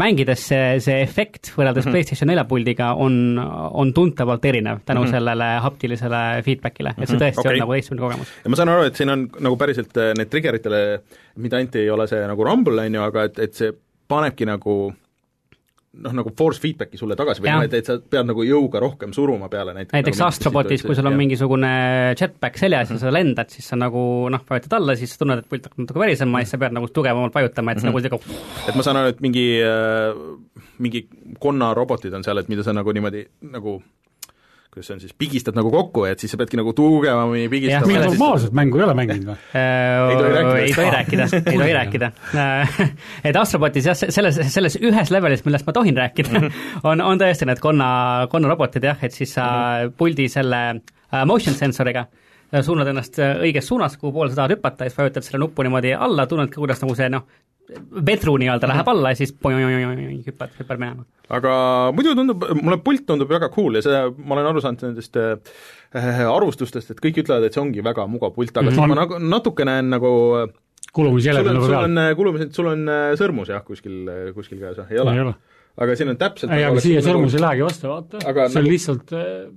mängides 0.00 0.42
see, 0.50 0.64
see 0.84 0.98
efekt 1.00 1.50
võrreldes 1.54 1.86
mm 1.86 1.88
-hmm. 1.88 1.94
PlayStation 1.94 2.28
nelja 2.28 2.44
puldiga 2.48 2.90
on, 3.00 3.38
on 3.38 3.92
tuntavalt 3.96 4.44
erinev 4.44 4.82
tänu 4.84 5.00
mm 5.00 5.06
-hmm. 5.06 5.10
sellele 5.10 5.48
haptilisele 5.64 6.42
feedbackile, 6.44 6.94
et 6.98 7.08
see 7.08 7.16
mhm. 7.16 7.22
tõesti 7.24 7.40
okay. 7.40 7.52
on 7.52 7.58
nagu 7.64 7.72
teistsugune 7.72 8.04
kogemus. 8.04 8.34
ja 8.44 8.50
ma 8.50 8.56
saan 8.56 8.68
aru, 8.68 8.82
et 8.90 8.96
siin 8.96 9.10
on 9.10 9.28
nagu 9.40 9.56
päriselt 9.56 9.96
äh, 9.96 10.12
need 10.18 10.28
triggeritele, 10.28 11.00
mitte 11.36 11.56
ainult 11.56 11.76
ei 11.76 11.90
ole 11.90 12.06
see 12.06 12.26
nagu 12.26 12.44
rumble, 12.44 12.86
on 12.86 12.94
ju, 12.94 13.02
aga 13.02 13.24
et, 13.24 13.38
et 13.38 13.54
see 13.54 13.72
panebki 14.08 14.46
nagu 14.46 14.92
noh, 16.02 16.14
nagu 16.20 16.32
force 16.38 16.60
feedback'i 16.62 17.00
sulle 17.00 17.16
tagasi 17.18 17.44
või 17.44 17.52
noh, 17.52 17.64
et, 17.66 17.74
et 17.78 17.88
sa 17.88 17.98
pead 18.00 18.28
nagu 18.28 18.44
jõuga 18.46 18.82
rohkem 18.82 19.14
suruma 19.16 19.48
peale 19.52 19.74
näiteks 19.76 19.96
näiteks 19.96 20.20
nagu 20.20 20.28
Astrobotis, 20.28 20.84
kui 20.86 20.96
sul 20.98 21.08
on 21.08 21.14
jah. 21.14 21.20
mingisugune 21.22 21.72
jetpack 22.18 22.60
seljas 22.60 22.90
mm 22.90 22.96
-hmm. 22.96 23.04
ja 23.06 23.10
sa 23.10 23.16
lendad, 23.18 23.50
siis 23.50 23.68
sa 23.68 23.76
nagu 23.80 24.02
noh, 24.32 24.44
vajutad 24.50 24.78
alla, 24.80 24.96
siis 24.96 25.16
tunned, 25.18 25.38
et 25.38 25.48
pult 25.48 25.68
hakkab 25.68 25.84
natuke 25.84 26.00
verisema 26.00 26.40
ja 26.40 26.44
siis 26.44 26.56
sa 26.56 26.62
pead 26.64 26.76
nagu 26.76 26.88
tugevamalt 26.88 27.34
vajutama, 27.34 27.72
et 27.72 27.82
mm 27.82 27.82
-hmm. 27.82 27.86
nagu 27.86 28.16
nagu 28.16 28.68
et 28.68 28.74
ma 28.74 28.82
saan 28.82 28.96
aru, 28.96 29.08
et 29.08 29.20
mingi 29.20 29.46
äh, 29.62 30.16
mingi 30.78 31.08
konna 31.38 31.74
robotid 31.74 32.14
on 32.14 32.24
seal, 32.24 32.38
et 32.38 32.48
mida 32.48 32.62
sa 32.62 32.72
nagu 32.72 32.92
niimoodi 32.92 33.26
nagu 33.40 33.82
see 34.84 34.94
on 34.96 35.00
siis, 35.00 35.14
pigistad 35.16 35.56
nagu 35.56 35.70
kokku, 35.72 36.04
et 36.08 36.20
siis 36.20 36.32
sa 36.32 36.38
peadki 36.40 36.58
nagu 36.60 36.74
tugevamini 36.76 37.48
pigistama. 37.52 37.88
mingit 37.88 38.10
normaalset 38.10 38.56
mängu 38.56 38.80
ei 38.80 38.84
ole 38.86 38.96
mänginud 38.98 39.30
või? 39.30 39.38
ei 40.66 40.74
tohi 40.76 40.90
rääkida, 40.92 41.28
ei 41.38 41.60
tohi 41.60 41.72
rääkida. 41.76 42.10
et 43.30 43.40
Astrobotis 43.40 43.88
jah, 43.88 43.96
selles, 43.96 44.40
selles 44.52 44.78
ühes 44.82 45.12
levelis, 45.14 45.46
millest 45.46 45.68
ma 45.68 45.76
tohin 45.76 45.96
rääkida, 45.96 46.44
on, 46.90 47.00
on 47.00 47.22
tõesti 47.22 47.48
need 47.48 47.62
konna, 47.62 47.88
konnarobotid 48.32 48.84
jah, 48.90 49.00
et 49.06 49.16
siis 49.16 49.32
sa 49.38 49.48
mhm. 49.48 49.96
puldi 49.96 50.28
selle 50.32 50.62
uh, 50.76 51.24
motion 51.28 51.56
sensoriga 51.56 52.06
suunad 52.62 52.88
ennast 52.92 53.18
õiges 53.18 53.66
suunas, 53.66 53.96
kuhu 54.00 54.12
poole 54.14 54.30
sa 54.30 54.42
tahad 54.42 54.56
hüpata 54.56 54.86
ja 54.86 54.92
siis 54.92 55.00
vajutad 55.00 55.26
selle 55.26 55.42
nuppu 55.42 55.66
niimoodi 55.66 55.94
alla, 55.94 56.26
tunned 56.30 56.52
ka, 56.52 56.60
kuidas 56.62 56.82
nagu 56.82 56.94
see 56.98 57.08
noh, 57.12 57.26
vedru 58.06 58.36
nii-öelda 58.40 58.68
läheb 58.70 58.90
alla 58.92 59.12
ja 59.12 59.18
siis 59.18 59.32
hüppad, 59.34 60.52
hüppad 60.60 60.78
minema. 60.78 61.06
aga 61.28 61.54
muidu 61.96 62.14
tundub, 62.18 62.44
mulle 62.60 62.78
pult 62.84 63.06
tundub 63.08 63.32
väga 63.32 63.48
cool 63.54 63.78
ja 63.78 63.82
seda 63.82 64.04
ma 64.16 64.36
olen 64.36 64.50
aru 64.52 64.62
saanud 64.62 64.84
nendest 64.86 65.18
äh, 65.18 66.22
arvustustest, 66.30 66.94
et 66.94 67.02
kõik 67.02 67.24
ütlevad, 67.24 67.48
et 67.48 67.56
see 67.56 67.64
ongi 67.64 67.82
väga 67.84 68.06
mugav 68.10 68.36
pult, 68.36 68.54
aga 68.54 68.70
mm 68.70 68.76
-hmm. 68.76 68.94
ma 68.94 69.00
nagu 69.00 69.18
natuke 69.18 69.66
näen 69.66 69.90
nagu 69.90 70.12
kulumisjäled 70.94 71.46
on 71.46 71.58
nagu 71.58 71.66
peal. 71.66 71.74
sul 71.74 71.90
on 71.90 72.16
kulumised, 72.16 72.54
sul 72.54 72.72
on 72.72 72.88
sõrmus 73.18 73.50
jah, 73.50 73.64
kuskil, 73.64 74.06
kuskil 74.34 74.62
käes 74.62 74.78
või, 74.78 74.92
ei 74.94 75.02
ole? 75.02 75.34
aga 75.76 75.96
siin 75.96 76.12
on 76.14 76.16
täpselt 76.20 76.52
ei, 76.52 76.62
nagu 76.62 76.78
aga 76.78 76.84
siia 76.84 77.02
sõrmus 77.04 77.34
ei 77.36 77.42
lähegi 77.42 77.66
vastu, 77.66 77.88
vaata. 77.90 78.22
Aga 78.24 78.48
see 78.48 78.60
on 78.60 78.64
nagu- 78.64 78.72
lihtsalt 78.72 79.12
äh, 79.12 79.48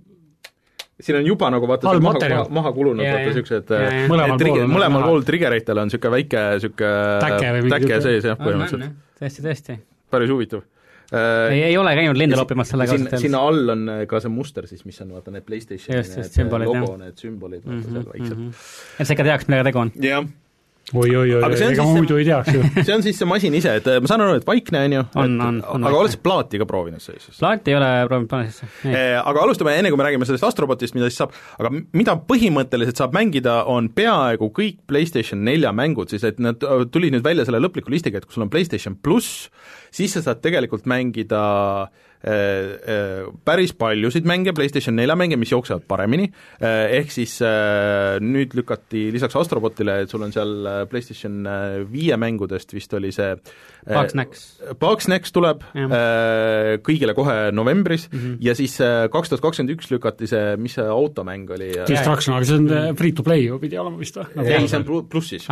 siin 1.00 1.20
on 1.20 1.28
juba 1.28 1.50
nagu 1.54 1.68
vaata 1.70 1.88
Halb 1.90 2.04
maha, 2.04 2.20
maha, 2.30 2.48
maha 2.60 2.72
kulunud 2.76 3.06
Jaa, 3.06 3.20
vaata 3.20 3.36
siuksed 3.38 3.72
Jaa, 3.72 3.86
jaa. 3.86 4.08
Mõlemal 4.12 4.42
pool 4.42 4.64
on 4.66 4.74
mõlemal 4.74 5.06
pool 5.08 5.24
trigeritel 5.28 5.80
on 5.80 5.88
niisugune 5.90 6.16
väike 6.18 6.44
niisugune 6.58 6.92
Täke 7.24 7.54
mingi 7.60 7.72
täke 7.76 8.02
sees 8.06 8.28
jah, 8.28 8.40
põhimõtteliselt 8.40 9.00
tõesti, 9.20 9.46
tõesti. 9.46 9.78
päris 10.12 10.34
huvitav. 10.34 10.66
ei, 11.14 11.64
ei 11.70 11.78
ole 11.80 11.96
käinud 11.98 12.20
linde 12.20 12.38
loppimas 12.40 12.70
sellega 12.74 12.98
sinna, 12.98 13.22
sinna 13.22 13.42
all 13.48 13.74
on 13.76 13.88
äh, 13.96 14.04
ka 14.10 14.20
see 14.24 14.34
muster 14.34 14.68
siis, 14.70 14.84
mis 14.86 15.00
on 15.06 15.16
vaata 15.16 15.34
need 15.34 15.48
PlayStationi 15.48 15.98
Just, 15.98 16.18
just, 16.20 16.36
need 16.36 16.36
sümbolid, 16.44 16.70
logo 16.70 17.00
need 17.02 17.18
sümbolid 17.24 17.66
vaata 17.66 17.96
seal 17.96 18.06
väiksed. 18.12 18.44
et 19.00 19.10
sa 19.10 19.16
ikka 19.18 19.26
teaks, 19.32 19.50
millega 19.50 19.72
tegu 19.72 19.82
on. 19.86 19.94
jah, 20.04 20.28
oi-oi-oi, 20.94 21.38
on 21.38 21.54
ega 21.54 21.60
siis 21.60 21.78
ma 21.78 21.86
see- 21.86 21.98
muidu 22.00 22.18
ei 22.20 22.26
teaks 22.28 22.56
ju. 22.56 22.64
see 22.88 22.96
on 22.96 23.06
siis 23.06 23.20
see 23.22 23.30
masin 23.30 23.58
ise, 23.60 23.76
et 23.82 23.90
äh, 23.92 24.00
ma 24.04 24.12
saan 24.12 24.24
aru, 24.26 24.40
et 24.40 24.48
vaikne 24.48 24.82
on 24.88 24.96
ju, 24.98 25.04
aga 25.20 25.94
oled 26.02 26.14
sa 26.14 26.22
plaati 26.26 26.62
ka 26.62 26.68
proovinud 26.70 27.04
siis? 27.04 27.30
plaati 27.38 27.74
ei 27.74 27.78
ole 27.80 27.92
proovinud 28.10 28.32
plaanisse. 28.32 28.70
Eh, 28.90 29.16
aga 29.20 29.46
alustame 29.46 29.76
enne, 29.80 29.94
kui 29.94 30.02
me 30.02 30.08
räägime 30.08 30.28
sellest 30.30 30.48
Astrobotist, 30.50 30.98
mida 30.98 31.10
siis 31.12 31.22
saab, 31.22 31.36
aga 31.62 31.74
mida 31.76 32.18
põhimõtteliselt 32.30 33.02
saab 33.02 33.16
mängida, 33.18 33.62
on 33.70 33.92
peaaegu 33.96 34.52
kõik 34.56 34.82
PlayStation 34.90 35.44
nelja 35.46 35.74
mängud, 35.76 36.12
siis 36.14 36.26
et 36.28 36.42
nad 36.44 36.64
äh, 36.66 36.86
tulid 36.92 37.16
nüüd 37.16 37.26
välja 37.26 37.48
selle 37.48 37.62
lõpliku 37.64 37.94
listiga, 37.94 38.22
et 38.22 38.28
kui 38.30 38.38
sul 38.38 38.48
on 38.48 38.54
PlayStation 38.54 38.98
pluss, 38.98 39.48
siis 39.96 40.16
sa 40.16 40.26
saad 40.26 40.44
tegelikult 40.46 40.90
mängida 40.90 41.44
äh, 41.86 41.90
äh, 41.90 42.09
päris 42.20 43.74
paljusid 43.74 44.26
mänge, 44.28 44.54
PlayStation 44.54 44.96
nelja 44.96 45.16
mänge, 45.16 45.38
mis 45.40 45.52
jooksevad 45.52 45.86
paremini, 45.88 46.30
ehk 46.60 47.12
siis 47.14 47.38
äh, 47.46 48.20
nüüd 48.24 48.54
lükati 48.58 49.08
lisaks 49.14 49.38
Astrobotile, 49.40 50.02
et 50.04 50.12
sul 50.12 50.24
on 50.26 50.34
seal 50.36 50.54
äh, 50.68 50.82
PlayStation 50.90 51.40
äh, 51.48 51.80
viie 51.90 52.18
mängudest 52.20 52.74
vist 52.76 52.94
oli 52.98 53.12
see 53.16 53.32
äh, 53.34 53.40
Bugsnax. 53.90 54.46
Bugsnax 54.80 55.34
tuleb 55.36 55.64
Jah. 55.74 55.94
äh, 55.96 56.72
kõigile 56.86 57.16
kohe 57.18 57.50
novembris 57.56 58.08
mm. 58.10 58.20
-hmm. 58.20 58.38
ja 58.46 58.56
siis 58.58 58.80
äh, 58.82 59.08
kaks 59.12 59.32
tuhat 59.32 59.44
kakskümmend 59.46 59.76
üks 59.78 59.92
lükati 59.94 60.30
see, 60.30 60.56
mis 60.62 60.78
see 60.78 60.86
automäng 60.86 61.50
oli 61.56 61.72
äh, 61.78 61.88
Destruction, 61.90 62.36
aga 62.38 62.50
see 62.50 62.60
on 62.60 62.70
äh, 62.70 62.90
free 62.98 63.14
to 63.16 63.24
play 63.24 63.46
ju 63.46 63.60
pidi 63.60 63.80
olema 63.80 64.00
vist 64.00 64.20
või? 64.20 64.28
ei, 64.46 64.68
see 64.68 64.80
on 64.80 64.88
plu- 64.88 65.04
plussis. 65.10 65.48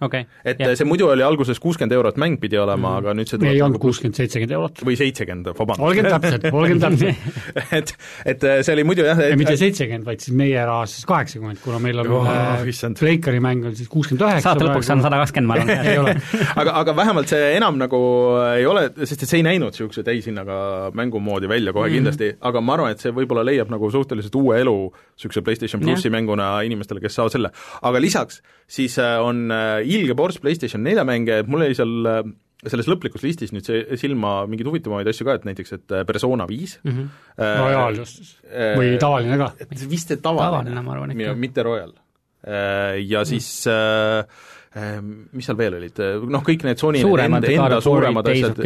okei. 0.00 0.26
et 0.44 0.60
ja. 0.60 0.74
see 0.76 0.88
muidu 0.88 1.08
oli 1.12 1.22
alguses 1.26 1.60
kuuskümmend 1.62 1.96
eurot 1.98 2.20
mäng 2.20 2.40
pidi 2.40 2.58
olema 2.58 2.76
mm, 2.76 2.94
-hmm. 2.94 2.98
aga 2.98 3.16
nüüd 3.18 3.30
see 3.30 3.38
ei 3.38 3.44
tuleb 3.44 3.62
olnud 3.62 3.78
nagu 3.78 3.86
kuuskümmend, 3.86 4.20
seitsekümmend 4.20 4.58
eurot. 4.58 4.84
või 4.86 4.98
seitsekümmend, 4.98 5.52
vabandust. 5.52 5.86
Olgem 5.92 6.08
täpsed, 6.10 6.46
olgem 6.52 6.80
täpsed. 6.82 7.28
et, 7.78 7.92
et 8.34 8.46
äh, 8.48 8.60
see 8.66 8.74
oli 8.76 8.84
muidu 8.88 9.06
jah, 9.06 9.20
ei, 9.22 9.36
mitte 9.38 9.54
et 9.56 9.62
seitsekümmend, 9.62 10.06
vaid 10.08 10.24
siis 10.24 10.36
meie 10.36 10.64
rahas 10.68 10.96
siis 10.96 11.08
kaheksakümmend, 11.08 11.62
kuna 11.64 11.80
meil 11.82 12.02
on 12.02 12.10
Oh, 12.12 12.28
äh, 12.28 12.66
issand. 12.68 12.98
Breakeri 13.00 13.40
mäng 13.42 13.64
on 13.68 13.76
siis 13.78 13.88
kuuskümmend 13.92 14.26
üheksa. 14.26 14.50
saate 14.50 14.66
lõpuks 14.66 14.90
on 14.92 15.04
sada 15.04 15.20
kakskümmend, 15.22 15.48
ma 15.48 15.58
arvan. 15.62 16.22
aga, 16.60 16.74
aga 16.82 16.96
vähemalt 16.98 17.32
see 17.32 17.52
enam 17.56 17.78
nagu 17.80 18.00
ei 18.58 18.66
ole, 18.68 18.88
sest 19.02 19.24
et 19.24 19.30
see 19.30 19.40
ei 19.40 19.46
näinud 19.46 19.72
niisuguse 19.72 20.04
täishinnaga 20.06 20.92
mängumoodi 20.98 21.48
välja 21.50 21.72
kohe 21.72 21.86
mm 21.86 21.92
-hmm. 21.92 21.96
kindlasti, 22.00 22.32
aga 22.40 22.60
ma 22.60 22.76
arvan, 22.76 22.96
et 22.96 23.04
see 23.04 23.14
võib-olla 23.14 23.44
leiab 23.46 23.70
nagu 23.72 23.90
suhteliselt 23.90 24.34
uue 24.38 24.60
elu 24.60 24.76
niisuguse 24.92 25.42
PlayStation 25.42 25.82
plussi 25.82 26.08
Jah. 26.08 26.16
mänguna 26.18 26.50
inimestele, 26.66 27.00
kes 27.00 27.14
saavad 27.14 27.32
selle. 27.32 27.50
aga 27.82 28.00
lisaks 28.00 28.42
siis 28.66 28.98
äh, 28.98 29.18
on 29.20 29.50
äh, 29.50 29.82
ilge 29.84 30.14
ports 30.14 30.40
PlayStation 30.40 30.82
nelja 30.82 31.04
mänge, 31.04 31.42
et 31.42 31.50
mul 31.50 31.66
jäi 31.66 31.74
seal 31.76 32.08
äh, 32.08 32.22
selles 32.70 32.86
lõplikus 32.86 33.24
listis 33.26 33.50
nüüd 33.54 33.66
see 33.66 33.96
silma 33.98 34.44
mingeid 34.46 34.68
huvitavamaid 34.70 35.08
asju 35.10 35.26
ka, 35.26 35.34
et 35.40 35.44
näiteks, 35.48 35.72
et 35.80 35.96
äh, 35.98 36.04
Persona 36.06 36.46
viis 36.46 36.78
Mhm. 36.86 37.08
äh, 37.38 37.58
Royal 37.58 37.96
just 37.98 38.38
äh, 38.46 38.76
või 38.78 38.94
tavaline 39.02 39.38
ka. 39.40 39.52
et 39.58 39.68
vist 39.90 40.08
see 40.08 40.16
tavaline, 40.22 40.70
Tavaline, 40.70 40.82
ma 40.86 40.92
arvan 40.94 41.10
ikka. 41.16 41.34
mitte 41.36 41.62
Royal. 41.66 41.92
Ja 42.42 43.20
siis 43.24 43.66
äh, 43.70 44.24
äh, 44.74 44.96
mis 45.32 45.46
seal 45.46 45.56
veel 45.58 45.76
olid, 45.78 45.98
noh 46.26 46.42
kõik 46.42 46.64
need 46.66 46.80
Sony 46.80 46.98
Suuremad 47.02 47.44
enda 47.46 47.66
of 47.66 47.70
Warid, 47.70 47.84
suuremad 47.86 48.26
asjad 48.32 48.58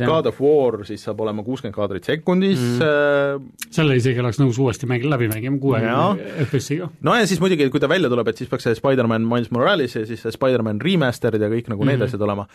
ja. 0.00 0.06
God 0.08 0.26
of 0.26 0.40
War 0.42 0.80
siis 0.88 1.04
saab 1.06 1.20
olema 1.22 1.44
kuuskümmend 1.46 1.74
kaadrit 1.76 2.04
sekundis 2.08 2.58
mm., 2.80 3.44
selle 3.70 3.94
isegi 4.00 4.18
oleks 4.24 4.40
nõus 4.42 4.58
uuesti 4.58 4.88
mäng 4.90 5.06
läbi 5.06 5.28
mängima, 5.30 5.60
kuuekümne 5.62 6.46
FPS-iga. 6.48 6.88
no 7.06 7.14
ja 7.14 7.26
siis 7.30 7.38
muidugi, 7.42 7.68
kui 7.70 7.78
ta 7.82 7.86
välja 7.90 8.10
tuleb, 8.10 8.26
et 8.32 8.36
siis 8.42 8.50
peaks 8.50 8.66
see 8.66 8.74
Spider-man 8.74 9.22
Miles 9.28 9.52
Morales 9.54 9.94
ja 9.94 10.02
siis 10.06 10.22
see 10.26 10.34
Spider-man 10.34 10.80
Remastered 10.82 11.38
ja 11.46 11.48
kõik 11.52 11.70
nagu 11.70 11.84
need 11.86 11.98
Mhm. 12.00 12.08
asjad 12.10 12.22
olema 12.26 12.48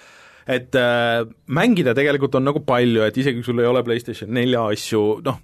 et 0.47 0.77
äh, 0.79 1.23
mängida 1.53 1.95
tegelikult 1.97 2.37
on 2.39 2.47
nagu 2.49 2.63
palju, 2.65 3.03
et 3.05 3.17
isegi 3.17 3.41
kui 3.41 3.49
sul 3.51 3.63
ei 3.63 3.69
ole 3.69 3.83
PlayStation 3.87 4.31
nelja 4.33 4.63
asju, 4.73 5.03
noh, 5.25 5.41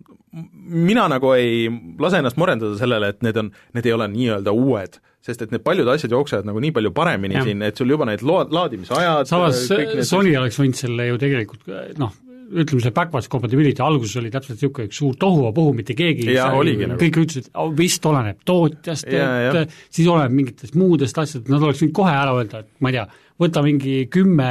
mina 0.68 1.08
nagu 1.12 1.34
ei 1.38 1.68
lase 2.00 2.22
ennast 2.22 2.40
morendada 2.40 2.78
sellele, 2.80 3.14
et 3.14 3.26
need 3.26 3.40
on, 3.42 3.52
need 3.78 3.88
ei 3.88 3.96
ole 3.96 4.10
nii-öelda 4.12 4.54
uued, 4.54 5.00
sest 5.24 5.44
et 5.46 5.56
need 5.56 5.64
paljud 5.66 5.90
asjad 5.92 6.14
jooksevad 6.14 6.48
nagu 6.48 6.62
nii 6.64 6.76
palju 6.76 6.94
paremini 6.96 7.40
Jah. 7.40 7.48
siin, 7.48 7.66
et 7.66 7.80
sul 7.80 7.92
juba 7.92 8.08
need 8.10 8.24
load, 8.28 8.54
laadimisajad 8.56 9.30
samas 9.30 9.66
need 9.72 10.08
Sony 10.08 10.36
oleks 10.40 10.60
võinud 10.62 10.80
selle 10.80 11.10
ju 11.10 11.20
tegelikult 11.22 11.68
noh, 12.00 12.14
ütleme 12.48 12.84
see 12.84 12.94
backwards 12.96 13.28
compatibility 13.32 13.84
alguses 13.84 14.16
oli 14.22 14.32
täpselt 14.32 14.58
niisugune 14.58 14.88
üks 14.90 15.00
suur 15.02 15.16
tohuvapohu, 15.20 15.74
mitte 15.78 15.96
keegi 15.98 16.30
Jaa, 16.32 16.50
oligi 16.56 16.88
nagu. 16.88 17.00
kõik 17.02 17.22
ütlesid, 17.24 17.50
vist 17.78 18.06
oleneb 18.08 18.44
tootjast, 18.48 19.08
Jaa, 19.12 19.32
jah. 19.48 19.62
et 19.64 19.80
siis 19.90 20.08
oleneb 20.12 20.36
mingitest 20.38 20.78
muudest 20.80 21.18
asjadest, 21.18 21.52
nad 21.52 21.64
oleks 21.64 21.84
võinud 21.84 21.96
kohe 21.98 22.14
ära 22.14 22.36
öelda, 22.38 22.64
et 22.64 22.84
ma 22.84 22.92
ei 22.92 23.00
tea, 23.00 23.08
võta 23.42 23.62
mingi 23.66 24.08
kümme 24.12 24.50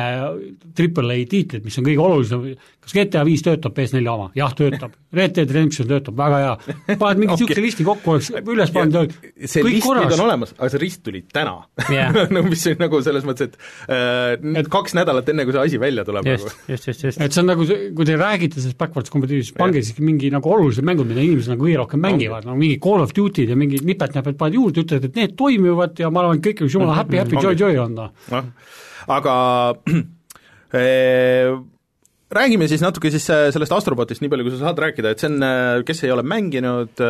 triple 0.76 1.16
A 1.16 1.26
tiitlit, 1.26 1.64
mis 1.66 1.76
on 1.80 1.86
kõige 1.86 2.02
olulisem, 2.02 2.44
kas 2.84 2.94
GTA 2.94 3.24
viis 3.26 3.42
töötab 3.42 3.74
PS4 3.76 4.02
oma? 4.12 4.28
jah, 4.36 4.52
töötab. 4.56 4.94
Red 5.16 5.32
Dead 5.36 5.50
Redemption 5.50 5.88
töötab, 5.88 6.16
väga 6.18 6.38
hea. 6.42 6.76
paned 7.00 7.20
mingi 7.22 7.32
niisuguse 7.32 7.54
Okei. 7.56 7.64
listi 7.64 7.86
kokku, 7.86 8.14
oleks 8.14 8.30
üles 8.52 8.72
pannud, 8.74 9.14
see 9.42 9.64
kõik 9.64 9.78
list 9.78 9.80
nüüd 9.80 9.86
korras 9.86 10.14
on. 10.18 10.24
olemas, 10.26 10.52
aga 10.58 10.68
see 10.74 10.82
rist 10.82 11.02
tuli 11.06 11.22
täna 11.32 11.56
Jah. 11.90 12.14
no 12.34 12.42
mis 12.46 12.62
on 12.70 12.78
nagu 12.84 13.00
selles 13.06 13.26
mõttes, 13.26 13.50
et 13.50 13.90
äh, 13.90 14.36
nüüd 14.44 14.70
kaks 14.72 14.96
nädalat 14.98 15.32
enne, 15.32 15.46
kui 15.48 15.56
see 15.56 15.64
asi 15.70 15.80
välja 15.82 16.04
tuleb 16.06 16.26
nagu 16.26 16.36
just, 16.36 16.62
just, 16.70 16.90
just, 16.92 17.06
just. 17.08 17.22
et 17.22 17.34
see 17.34 17.42
on 17.42 17.50
nagu 17.50 17.66
kui 17.66 18.08
te 18.08 18.18
räägite 18.20 18.60
sellest 18.60 18.78
backwards 18.78 19.14
compatibility'st, 19.14 19.56
pange 19.58 19.82
siis 19.86 19.98
mingi 20.02 20.30
nagu 20.34 20.52
olulised 20.52 20.86
mängud, 20.86 21.08
mida 21.10 21.24
inimesed 21.24 21.54
nagu 21.54 21.66
kõige 21.66 21.80
rohkem 21.82 22.04
mängivad, 22.06 22.46
no 22.46 22.54
mingi 22.58 22.78
Call 22.82 23.02
of 23.02 23.14
Duty'd 23.16 23.50
ja 23.50 23.58
mingid 23.58 23.86
nipet-näpet 23.88 24.38
paned 24.38 24.60
juurde, 24.60 24.84
ütled, 24.86 25.08
et 25.10 25.18
need 25.18 25.36
toimivad 25.38 25.98
ja 25.98 26.12
ma 26.12 26.22
arvan, 26.22 26.38
et 26.38 26.46
kõik 26.46 26.66
võiks 26.66 26.76
jumala 26.76 27.00
happy, 27.00 27.18
happy, 27.22 27.40
joy, 27.40 27.56
joy 27.58 27.80
on 27.82 27.96
noh. 27.96 28.12
Aga 29.12 29.34
eh, 30.80 31.52
räägime 32.36 32.68
siis 32.70 32.82
natuke 32.82 33.10
siis 33.14 33.28
äh, 33.30 33.46
sellest 33.54 33.74
Astrobotist, 33.76 34.22
nii 34.22 34.32
palju 34.32 34.46
kui 34.46 34.54
sa 34.54 34.60
saad 34.64 34.82
rääkida, 34.82 35.12
et 35.14 35.22
see 35.22 35.30
on, 35.30 35.38
äh, 35.46 35.84
kes 35.86 36.04
ei 36.04 36.12
ole 36.14 36.24
mänginud, 36.26 37.02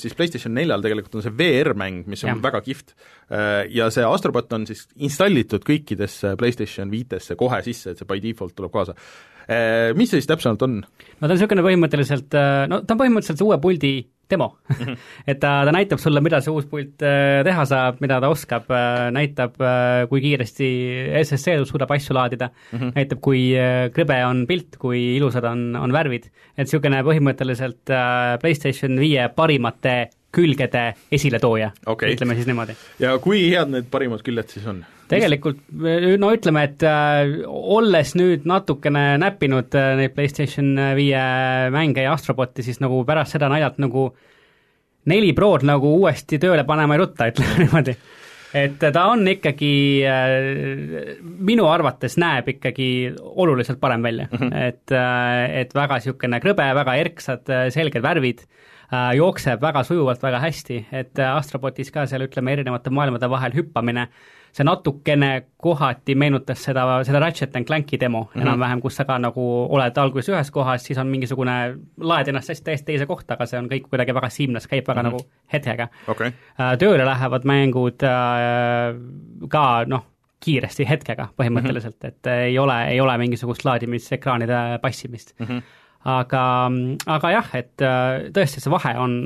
siis 0.00 0.16
PlayStation 0.18 0.54
neljal 0.56 0.84
tegelikult 0.84 1.18
on 1.18 1.26
see 1.26 1.34
VR-mäng, 1.38 2.06
mis 2.10 2.24
on 2.26 2.34
Jah. 2.34 2.40
väga 2.44 2.62
kihvt. 2.64 2.96
Ja 3.72 3.86
see 3.88 4.04
Astrobot 4.04 4.52
on 4.52 4.66
siis 4.68 4.84
installitud 5.00 5.62
kõikidesse 5.64 6.34
PlayStation 6.36 6.90
viitesse 6.92 7.36
kohe 7.40 7.62
sisse, 7.64 7.94
et 7.94 8.00
see 8.02 8.08
by 8.08 8.20
default 8.20 8.52
tuleb 8.58 8.74
kaasa. 8.74 8.92
Mis 9.96 10.12
see 10.12 10.20
siis 10.20 10.28
täpsemalt 10.28 10.60
on? 10.66 10.74
no 10.82 11.22
ta 11.24 11.30
on 11.30 11.32
niisugune 11.32 11.64
põhimõtteliselt, 11.64 12.36
no 12.68 12.82
ta 12.84 12.92
on 12.92 13.00
põhimõtteliselt 13.00 13.40
see 13.40 13.48
uue 13.48 13.56
puldi 13.62 13.94
demo 14.32 14.48
et 15.30 15.40
ta, 15.42 15.52
ta 15.66 15.74
näitab 15.74 16.00
sulle, 16.02 16.22
mida 16.24 16.40
see 16.44 16.54
uus 16.54 16.68
pult 16.70 17.04
äh, 17.06 17.40
teha 17.46 17.66
saab, 17.68 18.00
mida 18.04 18.20
ta 18.22 18.30
oskab, 18.32 18.70
näitab, 19.14 19.58
äh, 19.60 20.06
kui 20.10 20.22
kiiresti 20.24 20.70
SSC 21.22 21.58
suudab 21.68 21.92
asju 21.94 22.16
laadida 22.16 22.50
mm, 22.52 22.78
-hmm. 22.78 22.94
näitab, 22.96 23.22
kui 23.24 23.44
äh, 23.58 23.90
krõbe 23.94 24.18
on 24.26 24.46
pilt, 24.48 24.78
kui 24.80 25.02
ilusad 25.16 25.44
on, 25.48 25.76
on 25.76 25.92
värvid, 25.92 26.30
et 26.56 26.66
niisugune 26.66 27.02
põhimõtteliselt 27.06 27.92
äh, 27.92 28.38
PlayStation 28.42 28.98
viie 29.00 29.28
parimate 29.36 30.10
külgede 30.32 30.94
esiletooja 31.12 31.70
Okei. 31.86 32.14
ütleme 32.14 32.34
siis 32.38 32.48
niimoodi 32.48 32.76
ja 33.02 33.18
kui 33.22 33.44
head 33.52 33.68
need 33.72 33.90
parimad 33.92 34.24
küljed 34.24 34.48
siis 34.54 34.66
on? 34.70 34.80
Tegelikult 35.12 35.60
no 36.20 36.30
ütleme, 36.34 36.64
et 36.68 36.84
äh, 36.86 37.34
olles 37.46 38.14
nüüd 38.18 38.46
natukene 38.48 39.04
näppinud 39.22 39.76
äh, 39.78 39.92
neid 40.00 40.16
PlayStation 40.16 40.72
viie 40.98 41.22
mänge 41.74 42.06
ja 42.06 42.14
Astroboti, 42.16 42.64
siis 42.66 42.80
nagu 42.82 43.02
pärast 43.08 43.36
seda 43.36 43.50
naljalt 43.52 43.78
nagu 43.82 44.08
neli 45.10 45.32
Prod 45.36 45.66
nagu 45.66 45.94
uuesti 46.00 46.40
tööle 46.42 46.64
panema 46.68 46.96
ei 46.96 47.02
rutta, 47.02 47.28
ütleme 47.32 47.64
niimoodi. 47.64 47.96
et 48.58 48.82
ta 48.82 49.06
on 49.08 49.24
ikkagi 49.28 49.72
minu 51.22 51.68
arvates 51.70 52.18
näeb 52.20 52.50
ikkagi 52.52 52.88
oluliselt 53.22 53.80
parem 53.80 54.02
välja 54.04 54.28
mm, 54.30 54.38
-hmm. 54.38 54.58
et 54.68 55.62
et 55.62 55.74
väga 55.74 55.98
niisugune 56.00 56.40
krõbe, 56.40 56.68
väga 56.74 56.96
erksad, 57.00 57.56
selged 57.72 58.02
värvid 58.02 58.44
jookseb 59.16 59.62
väga 59.62 59.82
sujuvalt, 59.88 60.22
väga 60.22 60.40
hästi, 60.42 60.78
et 60.92 61.18
Astrobotis 61.24 61.90
ka 61.90 62.04
seal 62.06 62.26
ütleme, 62.26 62.52
erinevate 62.52 62.92
maailmade 62.92 63.28
vahel 63.30 63.54
hüppamine, 63.56 64.08
see 64.52 64.64
natukene 64.68 65.30
kohati 65.62 66.14
meenutas 66.18 66.64
seda, 66.66 66.84
seda 67.06 67.20
Ratchet 67.22 67.56
and 67.56 67.66
Clanki 67.66 68.00
demo 68.00 68.20
mm 68.20 68.28
-hmm. 68.28 68.42
enam-vähem, 68.42 68.80
kus 68.80 68.96
sa 68.96 69.04
ka 69.04 69.18
nagu 69.18 69.66
oled 69.70 69.98
alguses 69.98 70.28
ühes 70.28 70.50
kohas, 70.50 70.84
siis 70.84 70.98
on 70.98 71.06
mingisugune, 71.06 71.76
laed 72.00 72.28
ennast 72.28 72.48
hästi 72.48 72.64
täiesti 72.64 72.86
teise 72.92 73.06
kohta, 73.06 73.34
aga 73.34 73.46
see 73.46 73.58
on 73.58 73.68
kõik 73.68 73.88
kuidagi 73.88 74.14
väga 74.14 74.28
seamless, 74.28 74.66
käib 74.66 74.88
väga 74.88 75.02
mm 75.02 75.08
-hmm. 75.08 75.12
nagu 75.12 75.26
hetkega 75.52 75.88
okay. 76.08 76.32
Äh, 76.60 76.78
tööle 76.78 77.04
lähevad 77.04 77.44
mängud 77.44 78.02
äh, 78.02 78.94
ka 79.48 79.84
noh, 79.86 80.04
kiiresti 80.42 80.88
hetkega 80.88 81.28
põhimõtteliselt 81.38 82.02
mm, 82.02 82.08
-hmm. 82.08 82.08
et 82.08 82.26
ei 82.26 82.58
ole, 82.58 82.84
ei 82.88 83.00
ole 83.00 83.18
mingisugust 83.18 83.64
laadimisekraanide 83.64 84.78
passimist 84.82 85.34
mm. 85.38 85.46
-hmm. 85.46 85.62
Aga, 86.08 86.44
aga 87.14 87.32
jah, 87.36 87.50
et 87.58 87.84
äh, 87.86 88.28
tõesti, 88.34 88.62
see 88.62 88.72
vahe 88.72 88.94
on, 88.98 89.18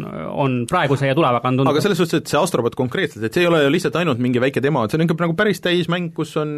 on 0.44 0.56
praeguse 0.68 1.08
ja 1.08 1.16
tulevaga 1.16 1.48
on 1.48 1.60
tundub. 1.60 1.72
aga 1.72 1.84
selles 1.84 2.00
suhtes, 2.00 2.20
et 2.20 2.32
see 2.32 2.40
Astrobot 2.40 2.76
konkreetselt, 2.78 3.24
et 3.24 3.36
see 3.36 3.46
ei 3.46 3.50
ole 3.50 3.62
ju 3.64 3.70
lihtsalt 3.72 3.96
ainult 4.02 4.20
mingi 4.22 4.42
väike 4.42 4.60
demo, 4.64 4.84
et 4.84 4.92
see 4.92 5.00
on 5.00 5.06
ikka 5.06 5.16
nagu 5.24 5.36
päris 5.38 5.62
täismäng, 5.64 6.12
kus 6.16 6.34
on 6.40 6.50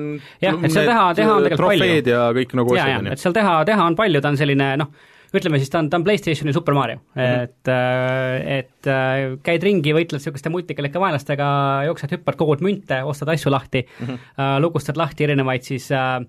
jah, 0.43 0.59
et 0.59 0.75
seal 0.75 0.91
teha, 0.91 1.05
teha 1.19 1.37
on 1.37 1.47
tegelikult 1.47 1.75
palju. 1.75 1.93
ja 2.11 2.25
kõik 2.41 2.57
nagu 2.59 2.75
asjad, 2.75 2.97
on 2.99 3.13
ju. 3.13 3.15
et 3.15 3.27
seal 3.27 3.39
teha, 3.39 3.55
teha 3.69 3.87
on 3.93 3.99
palju, 3.99 4.25
ta 4.25 4.35
on 4.35 4.41
selline 4.41 4.73
noh, 4.83 4.91
ütleme 5.37 5.61
siis 5.61 5.71
ta 5.73 5.83
on, 5.83 5.91
ta 5.93 6.01
on 6.01 6.07
PlayStationi 6.07 6.55
Super 6.57 6.75
Mario 6.75 6.97
mm, 6.97 7.21
-hmm. 7.21 7.43
et, 7.43 7.69
äh, 7.69 8.59
et 8.59 8.87
äh, 8.87 9.39
käid 9.45 9.63
ringi, 9.63 9.93
võitled 9.95 10.19
niisuguste 10.19 10.51
multikalike 10.51 11.01
vaenlastega, 11.01 11.49
jooksed, 11.91 12.17
hüppad, 12.17 12.39
kogud 12.41 12.65
münte, 12.65 13.03
ostad 13.05 13.29
asju 13.29 13.53
lahti 13.53 13.85
mm, 13.87 14.07
-hmm. 14.07 14.61
lugustad 14.65 14.97
lahti 14.97 15.29
erinevaid 15.29 15.63
siis 15.63 15.93
äh, 15.93 16.25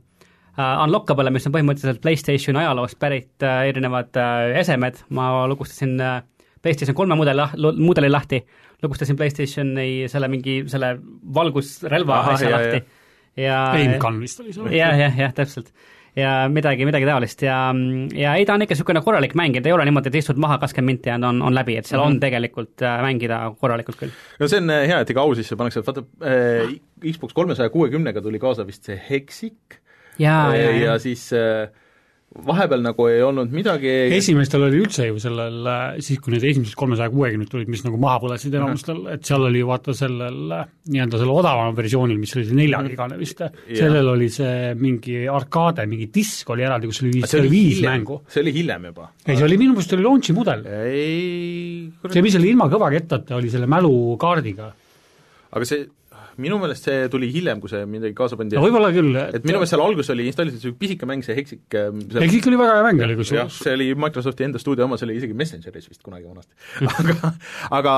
uh, 0.60 0.84
unlockable, 0.84 1.32
mis 1.34 1.48
on 1.48 1.56
põhimõtteliselt 1.56 2.02
PlayStationi 2.04 2.60
ajaloost 2.64 3.00
pärit 3.00 3.48
uh, 3.48 3.64
erinevad 3.70 4.20
uh, 4.20 4.60
esemed, 4.60 5.00
ma 5.16 5.32
lugustasin 5.50 5.96
uh, 5.98 6.20
PlayStation 6.60 6.96
kolme 6.96 7.16
mudeli, 7.16 7.46
mudeli 7.80 8.10
lahti, 8.12 8.42
lugustasin 8.84 9.18
PlayStationi 9.20 10.10
selle 10.12 10.28
mingi, 10.32 10.62
selle 10.72 10.98
valgusrelva 11.36 12.24
asja 12.34 12.52
lahti 12.56 12.84
ja 13.40 13.62
Aimgun 13.78 14.20
vist 14.24 14.44
oli 14.44 14.54
see? 14.54 14.76
jah, 14.78 14.98
jah, 15.00 15.16
jah, 15.18 15.34
täpselt 15.36 15.72
ja 16.18 16.32
midagi, 16.52 16.86
midagi 16.88 17.08
taolist 17.08 17.44
ja, 17.46 17.58
ja 18.18 18.34
ei, 18.36 18.46
ta 18.48 18.56
on 18.56 18.66
ikka 18.66 18.76
niisugune 18.76 19.02
korralik 19.06 19.36
mäng, 19.40 19.60
et 19.60 19.68
ei 19.68 19.76
ole 19.76 19.86
niimoodi, 19.88 20.12
et 20.12 20.20
istud 20.20 20.40
maha 20.42 20.58
kakskümmend 20.62 20.98
minti 20.98 21.12
ja 21.12 21.20
on, 21.30 21.42
on 21.46 21.56
läbi, 21.56 21.78
et 21.80 21.88
seal 21.88 22.00
mm 22.00 22.04
-hmm. 22.04 22.08
on 22.08 22.18
mhm. 22.18 22.24
tegelikult 22.26 22.82
äh, 22.82 23.02
mängida 23.06 23.42
korralikult 23.62 24.00
küll. 24.00 24.16
no 24.40 24.48
see 24.48 24.62
on 24.62 24.70
hea, 24.70 25.00
et 25.00 25.10
ikka 25.10 25.22
au 25.22 25.36
sisse 25.36 25.56
pannakse, 25.56 25.86
vaata 25.86 26.04
äh, 26.24 26.74
Xbox 27.12 27.34
kolmesaja 27.34 27.70
kuuekümnega 27.70 28.22
tuli 28.22 28.40
kaasa 28.40 28.68
vist 28.68 28.84
see 28.84 29.02
Hexic 29.10 29.80
ja, 30.20 30.40
ja, 30.56 30.66
ja, 30.66 30.80
ja 30.86 30.98
siis 31.02 31.30
äh, 31.34 31.70
vahepeal 32.30 32.84
nagu 32.84 33.06
ei 33.10 33.22
olnud 33.26 33.50
midagi 33.54 33.90
esimestel 34.14 34.62
oli 34.68 34.80
üldse 34.84 35.08
ju 35.08 35.18
sellel, 35.22 35.66
siis 36.06 36.20
kui 36.22 36.36
need 36.36 36.46
esimesed 36.46 36.78
kolmesaja 36.78 37.10
kuuekümned 37.14 37.50
tulid, 37.50 37.72
mis 37.74 37.82
nagu 37.86 37.98
maha 38.02 38.20
põlesid 38.22 38.54
enamustel, 38.54 39.02
et 39.16 39.26
seal 39.26 39.48
oli 39.48 39.64
vaata 39.66 39.96
sellel 39.98 40.38
nii-öelda 40.94 41.22
selle 41.22 41.34
odavamal 41.34 41.74
versioonil, 41.78 42.20
mis 42.22 42.36
oli 42.38 42.46
see 42.50 42.60
neljakigane 42.60 43.18
vist, 43.20 43.42
sellel 43.66 44.14
oli 44.14 44.30
see 44.34 44.74
mingi 44.80 45.24
arkaade, 45.32 45.88
mingi 45.90 46.10
disk 46.14 46.54
oli 46.54 46.68
eraldi, 46.68 46.92
kus 46.92 47.02
oli 47.04 47.16
viis, 47.18 47.30
see 47.32 47.42
oli 47.42 47.54
viis 47.56 47.80
hiljem, 47.80 47.98
mängu. 47.98 48.22
see 48.30 48.46
oli 48.46 48.56
hiljem 48.60 48.90
juba? 48.92 49.10
ei, 49.26 49.34
see 49.34 49.48
oli 49.50 49.62
minu 49.64 49.78
meelest 49.78 49.98
oli 49.98 50.06
launch'i 50.06 50.38
mudel. 50.38 50.66
ei 50.86 52.12
see, 52.14 52.26
mis 52.26 52.38
oli 52.38 52.54
ilma 52.54 52.70
kõvakettata, 52.72 53.40
oli 53.42 53.50
selle 53.50 53.70
mälukaardiga. 53.70 54.70
aga 55.50 55.66
see, 55.72 55.90
minu 56.42 56.58
meelest 56.62 56.88
see 56.88 57.08
tuli 57.12 57.30
hiljem, 57.34 57.62
kui 57.64 57.72
see 57.72 57.86
midagi 57.90 58.16
kaasa 58.18 58.38
pandi. 58.40 58.58
no 58.58 58.64
võib-olla 58.66 58.90
küll. 58.96 59.16
et 59.20 59.46
minu 59.46 59.60
meelest 59.60 59.74
seal 59.76 59.84
alguses 59.84 60.12
oli 60.14 60.28
installitud 60.30 60.60
niisugune 60.60 60.80
pisike 60.82 61.10
mäng, 61.10 61.26
see 61.26 61.38
Hexic 61.38 61.78
ähm, 61.80 62.02
seal... 62.06 62.26
Hexic 62.26 62.50
oli 62.52 62.60
väga 62.62 62.78
hea 62.78 62.86
mäng, 62.88 63.04
oli 63.08 63.18
kusjuures. 63.20 63.62
see 63.66 63.76
oli 63.78 63.90
Microsofti 64.06 64.48
enda 64.48 64.62
stuudio 64.62 64.88
oma, 64.88 65.00
see 65.00 65.10
oli 65.10 65.18
isegi 65.20 65.38
Messengeris 65.38 65.90
vist 65.92 66.04
kunagi 66.06 66.28
vanasti 66.30 66.56
aga, 67.04 67.34
aga 67.80 67.96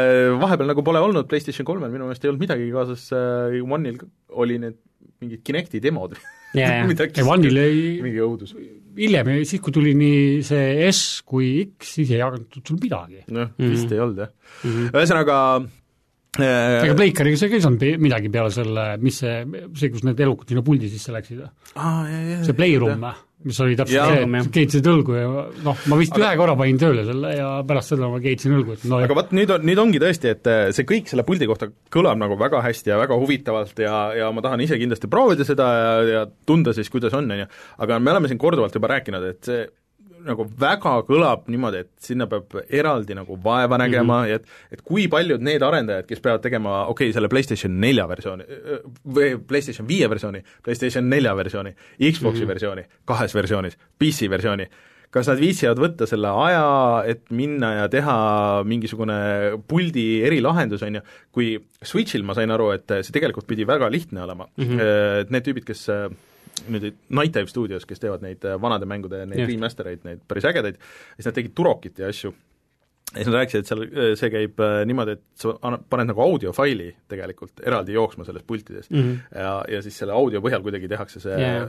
äh, 0.00 0.32
vahepeal 0.42 0.72
nagu 0.74 0.84
pole 0.86 1.04
olnud 1.08 1.30
PlayStation 1.30 1.68
kolmel, 1.68 1.92
minu 1.94 2.08
meelest 2.08 2.26
ei 2.26 2.32
olnud 2.32 2.44
midagi 2.44 2.68
kaasas 2.74 3.08
äh,, 3.16 3.62
One'il 3.78 4.02
oli 4.38 4.60
need 4.62 4.78
mingid 5.22 5.42
Kinecti 5.46 5.80
demod 5.82 6.16
yeah, 6.56 6.84
midagi 6.90 7.24
One'il 7.24 7.62
ei 7.62 7.80
mingi 8.04 8.22
õudus. 8.24 8.54
hiljem, 8.98 9.32
siis 9.48 9.64
kui 9.64 9.74
tuli 9.74 9.96
nii 9.98 10.44
see 10.46 10.86
S 10.90 11.24
kui 11.26 11.50
X, 11.64 11.96
siis 11.98 12.14
ei 12.14 12.22
jagatud 12.22 12.62
sul 12.62 12.80
midagi. 12.82 13.24
noh, 13.32 13.52
vist 13.56 13.64
mm 13.64 13.74
-hmm. 13.74 13.94
ei 13.96 14.06
olnud 14.06 14.24
jah 14.24 14.32
mm 14.32 14.70
-hmm.. 14.70 14.94
ühesõnaga 14.94 15.38
Äh, 15.58 15.77
ega 16.36 16.96
Pleikariga 16.98 17.38
see 17.40 17.50
ka 17.50 17.56
ei 17.58 17.64
saanud 17.64 18.02
midagi 18.02 18.30
peale 18.32 18.50
selle, 18.54 18.90
mis 19.02 19.22
see, 19.22 19.38
see, 19.78 19.88
kus 19.94 20.04
need 20.06 20.20
elukad 20.22 20.52
sinna 20.52 20.64
puldi 20.66 20.90
sisse 20.92 21.14
läksid 21.14 21.40
ah,? 21.42 22.04
see 22.44 22.56
Playroom, 22.56 23.06
mis 23.48 23.58
oli 23.64 23.78
täpselt 23.78 24.12
see, 24.12 24.26
et 24.42 24.50
keetsid 24.54 24.90
õlgu 24.92 25.16
ja 25.16 25.30
noh, 25.64 25.80
ma 25.90 25.98
vist 26.00 26.14
aga, 26.14 26.26
ühe 26.26 26.40
korra 26.42 26.54
panin 26.58 26.78
tööle 26.80 27.06
selle 27.08 27.32
ja 27.38 27.48
pärast 27.68 27.94
seda 27.94 28.10
ma 28.12 28.20
keetsin 28.22 28.54
õlgu, 28.58 28.76
et 28.76 28.86
no 28.90 29.00
aga 29.06 29.18
vot 29.18 29.34
nüüd 29.38 29.54
on, 29.56 29.66
nüüd 29.70 29.82
ongi 29.82 30.02
tõesti, 30.02 30.34
et 30.36 30.52
äh, 30.52 30.62
see 30.76 30.86
kõik 30.88 31.10
selle 31.10 31.26
puldi 31.26 31.48
kohta 31.50 31.70
kõlab 31.94 32.20
nagu 32.20 32.38
väga 32.40 32.62
hästi 32.66 32.92
ja 32.92 33.00
väga 33.00 33.18
huvitavalt 33.18 33.82
ja, 33.82 33.96
ja 34.20 34.30
ma 34.34 34.44
tahan 34.44 34.62
ise 34.66 34.78
kindlasti 34.80 35.10
proovida 35.10 35.48
seda 35.48 35.68
ja, 35.80 35.92
ja 36.12 36.24
tunda 36.46 36.76
siis, 36.76 36.92
kuidas 36.92 37.16
on, 37.18 37.30
on 37.32 37.44
ju, 37.44 37.50
aga 37.86 38.00
me 38.02 38.14
oleme 38.14 38.30
siin 38.30 38.42
korduvalt 38.42 38.78
juba 38.78 38.92
rääkinud, 38.94 39.30
et 39.32 39.48
see 39.48 39.66
nagu 40.26 40.46
väga 40.60 40.94
kõlab 41.08 41.46
niimoodi, 41.50 41.84
et 41.84 41.90
sinna 42.02 42.26
peab 42.30 42.58
eraldi 42.64 43.16
nagu 43.18 43.38
vaeva 43.44 43.78
nägema 43.78 44.20
mm 44.20 44.24
-hmm. 44.24 44.28
ja 44.28 44.34
et 44.36 44.78
et 44.78 44.82
kui 44.82 45.08
paljud 45.08 45.42
need 45.42 45.62
arendajad, 45.62 46.06
kes 46.06 46.20
peavad 46.20 46.42
tegema 46.42 46.84
okei 46.86 47.08
okay,, 47.08 47.12
selle 47.12 47.28
PlayStation 47.28 47.80
nelja 47.80 48.08
versiooni 48.08 48.44
või 49.06 49.38
PlayStation 49.48 49.88
viie 49.88 50.10
versiooni, 50.10 50.42
PlayStation 50.62 51.08
nelja 51.10 51.36
versiooni, 51.36 51.74
Xboxi 51.98 52.40
mm 52.40 52.44
-hmm. 52.44 52.48
versiooni, 52.48 52.82
kahes 53.04 53.34
versioonis, 53.34 53.78
PC 53.98 54.30
versiooni, 54.30 54.68
kas 55.10 55.28
nad 55.30 55.40
viitsivad 55.40 55.80
võtta 55.80 56.06
selle 56.06 56.28
aja, 56.28 57.04
et 57.06 57.30
minna 57.30 57.72
ja 57.74 57.88
teha 57.88 58.16
mingisugune 58.68 59.58
puldi 59.68 60.22
erilahendus, 60.28 60.82
on 60.82 60.94
ju, 60.94 61.00
kui 61.32 61.58
Switchil 61.82 62.22
ma 62.22 62.34
sain 62.34 62.50
aru, 62.50 62.70
et 62.70 62.86
see 63.00 63.14
tegelikult 63.14 63.46
pidi 63.46 63.66
väga 63.66 63.90
lihtne 63.90 64.22
olema 64.22 64.48
mm, 64.56 64.64
-hmm. 64.64 64.80
et 65.20 65.30
need 65.30 65.46
tüübid, 65.46 65.64
kes 65.64 65.88
nüüd 66.66 66.90
Night 67.08 67.34
Dive 67.34 67.50
stuudios, 67.50 67.86
kes 67.88 68.02
teevad 68.02 68.24
neid 68.24 68.44
äh, 68.44 68.58
vanade 68.60 68.88
mängude 68.88 69.24
neid 69.28 69.48
remaster 69.48 69.90
eid, 69.92 70.04
neid 70.08 70.22
päris 70.28 70.48
ägedaid, 70.48 70.80
siis 71.16 71.30
nad 71.30 71.38
tegid 71.38 71.54
Turokit 71.58 72.02
ja 72.02 72.10
asju 72.10 72.34
ja 73.14 73.22
siis 73.22 73.28
nad 73.30 73.38
rääkisid, 73.38 73.62
et 73.62 73.70
seal 73.70 73.82
äh, 73.86 74.10
see 74.20 74.30
käib 74.32 74.60
äh, 74.60 74.82
niimoodi, 74.88 75.14
et 75.16 75.40
sa 75.40 75.54
paned 75.90 76.10
nagu 76.10 76.22
audiofaili 76.22 76.90
tegelikult 77.08 77.62
eraldi 77.64 77.94
jooksma 77.96 78.26
selles 78.28 78.44
pultides 78.46 78.90
mm 78.90 78.98
-hmm. 78.98 79.38
ja, 79.40 79.52
ja 79.76 79.82
siis 79.82 79.96
selle 79.98 80.12
audio 80.12 80.42
põhjal 80.44 80.62
kuidagi 80.62 80.88
tehakse 80.88 81.20
see 81.20 81.38
yeah., 81.40 81.68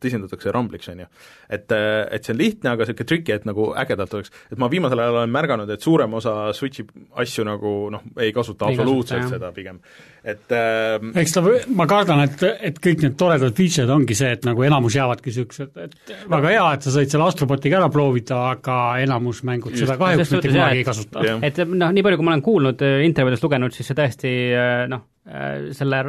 tisendatakse 0.00 0.52
rambliks, 0.52 0.88
on 0.88 1.00
ju. 1.04 1.06
et, 1.50 1.72
et 2.10 2.24
see 2.24 2.32
on 2.34 2.38
lihtne, 2.38 2.70
aga 2.70 2.84
niisugune 2.84 3.06
tricky, 3.06 3.32
et 3.32 3.44
nagu 3.44 3.72
ägedalt 3.76 4.14
oleks, 4.14 4.32
et 4.52 4.58
ma 4.58 4.70
viimasel 4.70 4.98
ajal 4.98 5.20
olen 5.20 5.30
märganud, 5.30 5.70
et 5.70 5.80
suurem 5.80 6.14
osa 6.14 6.52
Switchi 6.52 6.86
asju 7.12 7.44
nagu 7.44 7.90
noh, 7.90 8.02
ei 8.16 8.32
kasuta 8.32 8.70
ei 8.70 8.74
absoluutselt 8.74 9.20
kasuta, 9.20 9.36
seda 9.36 9.52
pigem 9.52 9.80
et 10.24 10.52
äh, 10.52 11.20
eks 11.20 11.32
ta, 11.32 11.42
ma 11.72 11.86
kardan, 11.88 12.20
et, 12.26 12.42
et 12.68 12.80
kõik 12.82 13.04
need 13.04 13.16
toredad 13.20 13.54
feature'id 13.56 13.92
ongi 13.92 14.16
see, 14.16 14.32
et 14.36 14.44
nagu 14.44 14.64
enamus 14.66 14.96
jäävadki 14.98 15.30
niisugused, 15.30 15.70
et 15.80 16.12
väga 16.28 16.52
hea, 16.52 16.66
et 16.76 16.84
sa 16.84 16.92
said 16.92 17.12
selle 17.12 17.28
Astrobotiga 17.30 17.78
ära 17.78 17.88
proovida, 17.92 18.40
aga 18.54 18.76
enamus 19.00 19.40
mängud 19.48 19.76
seda 19.80 19.96
kahjuks 20.00 20.34
mitte 20.34 20.52
kunagi 20.52 20.69
ei 20.74 20.84
kasuta. 20.86 21.22
et 21.46 21.58
noh, 21.66 21.94
nii 21.94 22.04
palju, 22.06 22.20
kui 22.20 22.26
ma 22.26 22.34
olen 22.34 22.44
kuulnud, 22.44 22.84
äh, 22.86 23.00
intervjuudest 23.06 23.46
lugenud, 23.46 23.74
siis 23.74 23.90
see 23.90 23.98
tõesti 23.98 24.34
äh, 24.56 24.84
noh, 24.90 25.06
äh, 25.28 25.70
selle 25.76 26.02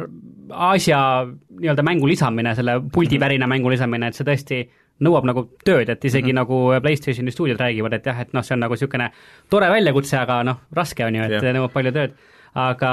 asja 0.52 1.00
nii-öelda 1.28 1.86
mängu 1.86 2.10
lisamine, 2.10 2.54
selle 2.58 2.78
puldivärina 2.92 3.48
mängu 3.50 3.72
lisamine, 3.72 4.10
et 4.10 4.18
see 4.18 4.28
tõesti 4.28 4.62
nõuab 5.02 5.26
nagu 5.26 5.46
tööd, 5.64 5.88
et 5.88 6.04
isegi 6.04 6.30
mm 6.30 6.36
-hmm. 6.36 6.74
nagu 6.74 6.84
PlayStationi 6.84 7.32
stuudiod 7.34 7.60
räägivad, 7.60 7.96
et 7.98 8.06
jah, 8.06 8.20
et 8.20 8.32
noh, 8.32 8.44
see 8.44 8.54
on 8.54 8.62
nagu 8.66 8.76
niisugune 8.76 9.10
tore 9.50 9.70
väljakutse, 9.70 10.16
aga 10.18 10.42
noh, 10.46 10.62
raske 10.72 11.04
on 11.04 11.14
ju, 11.14 11.22
et 11.22 11.42
yeah. 11.42 11.56
nõuab 11.56 11.72
palju 11.74 11.92
tööd 11.92 12.14
aga 12.52 12.90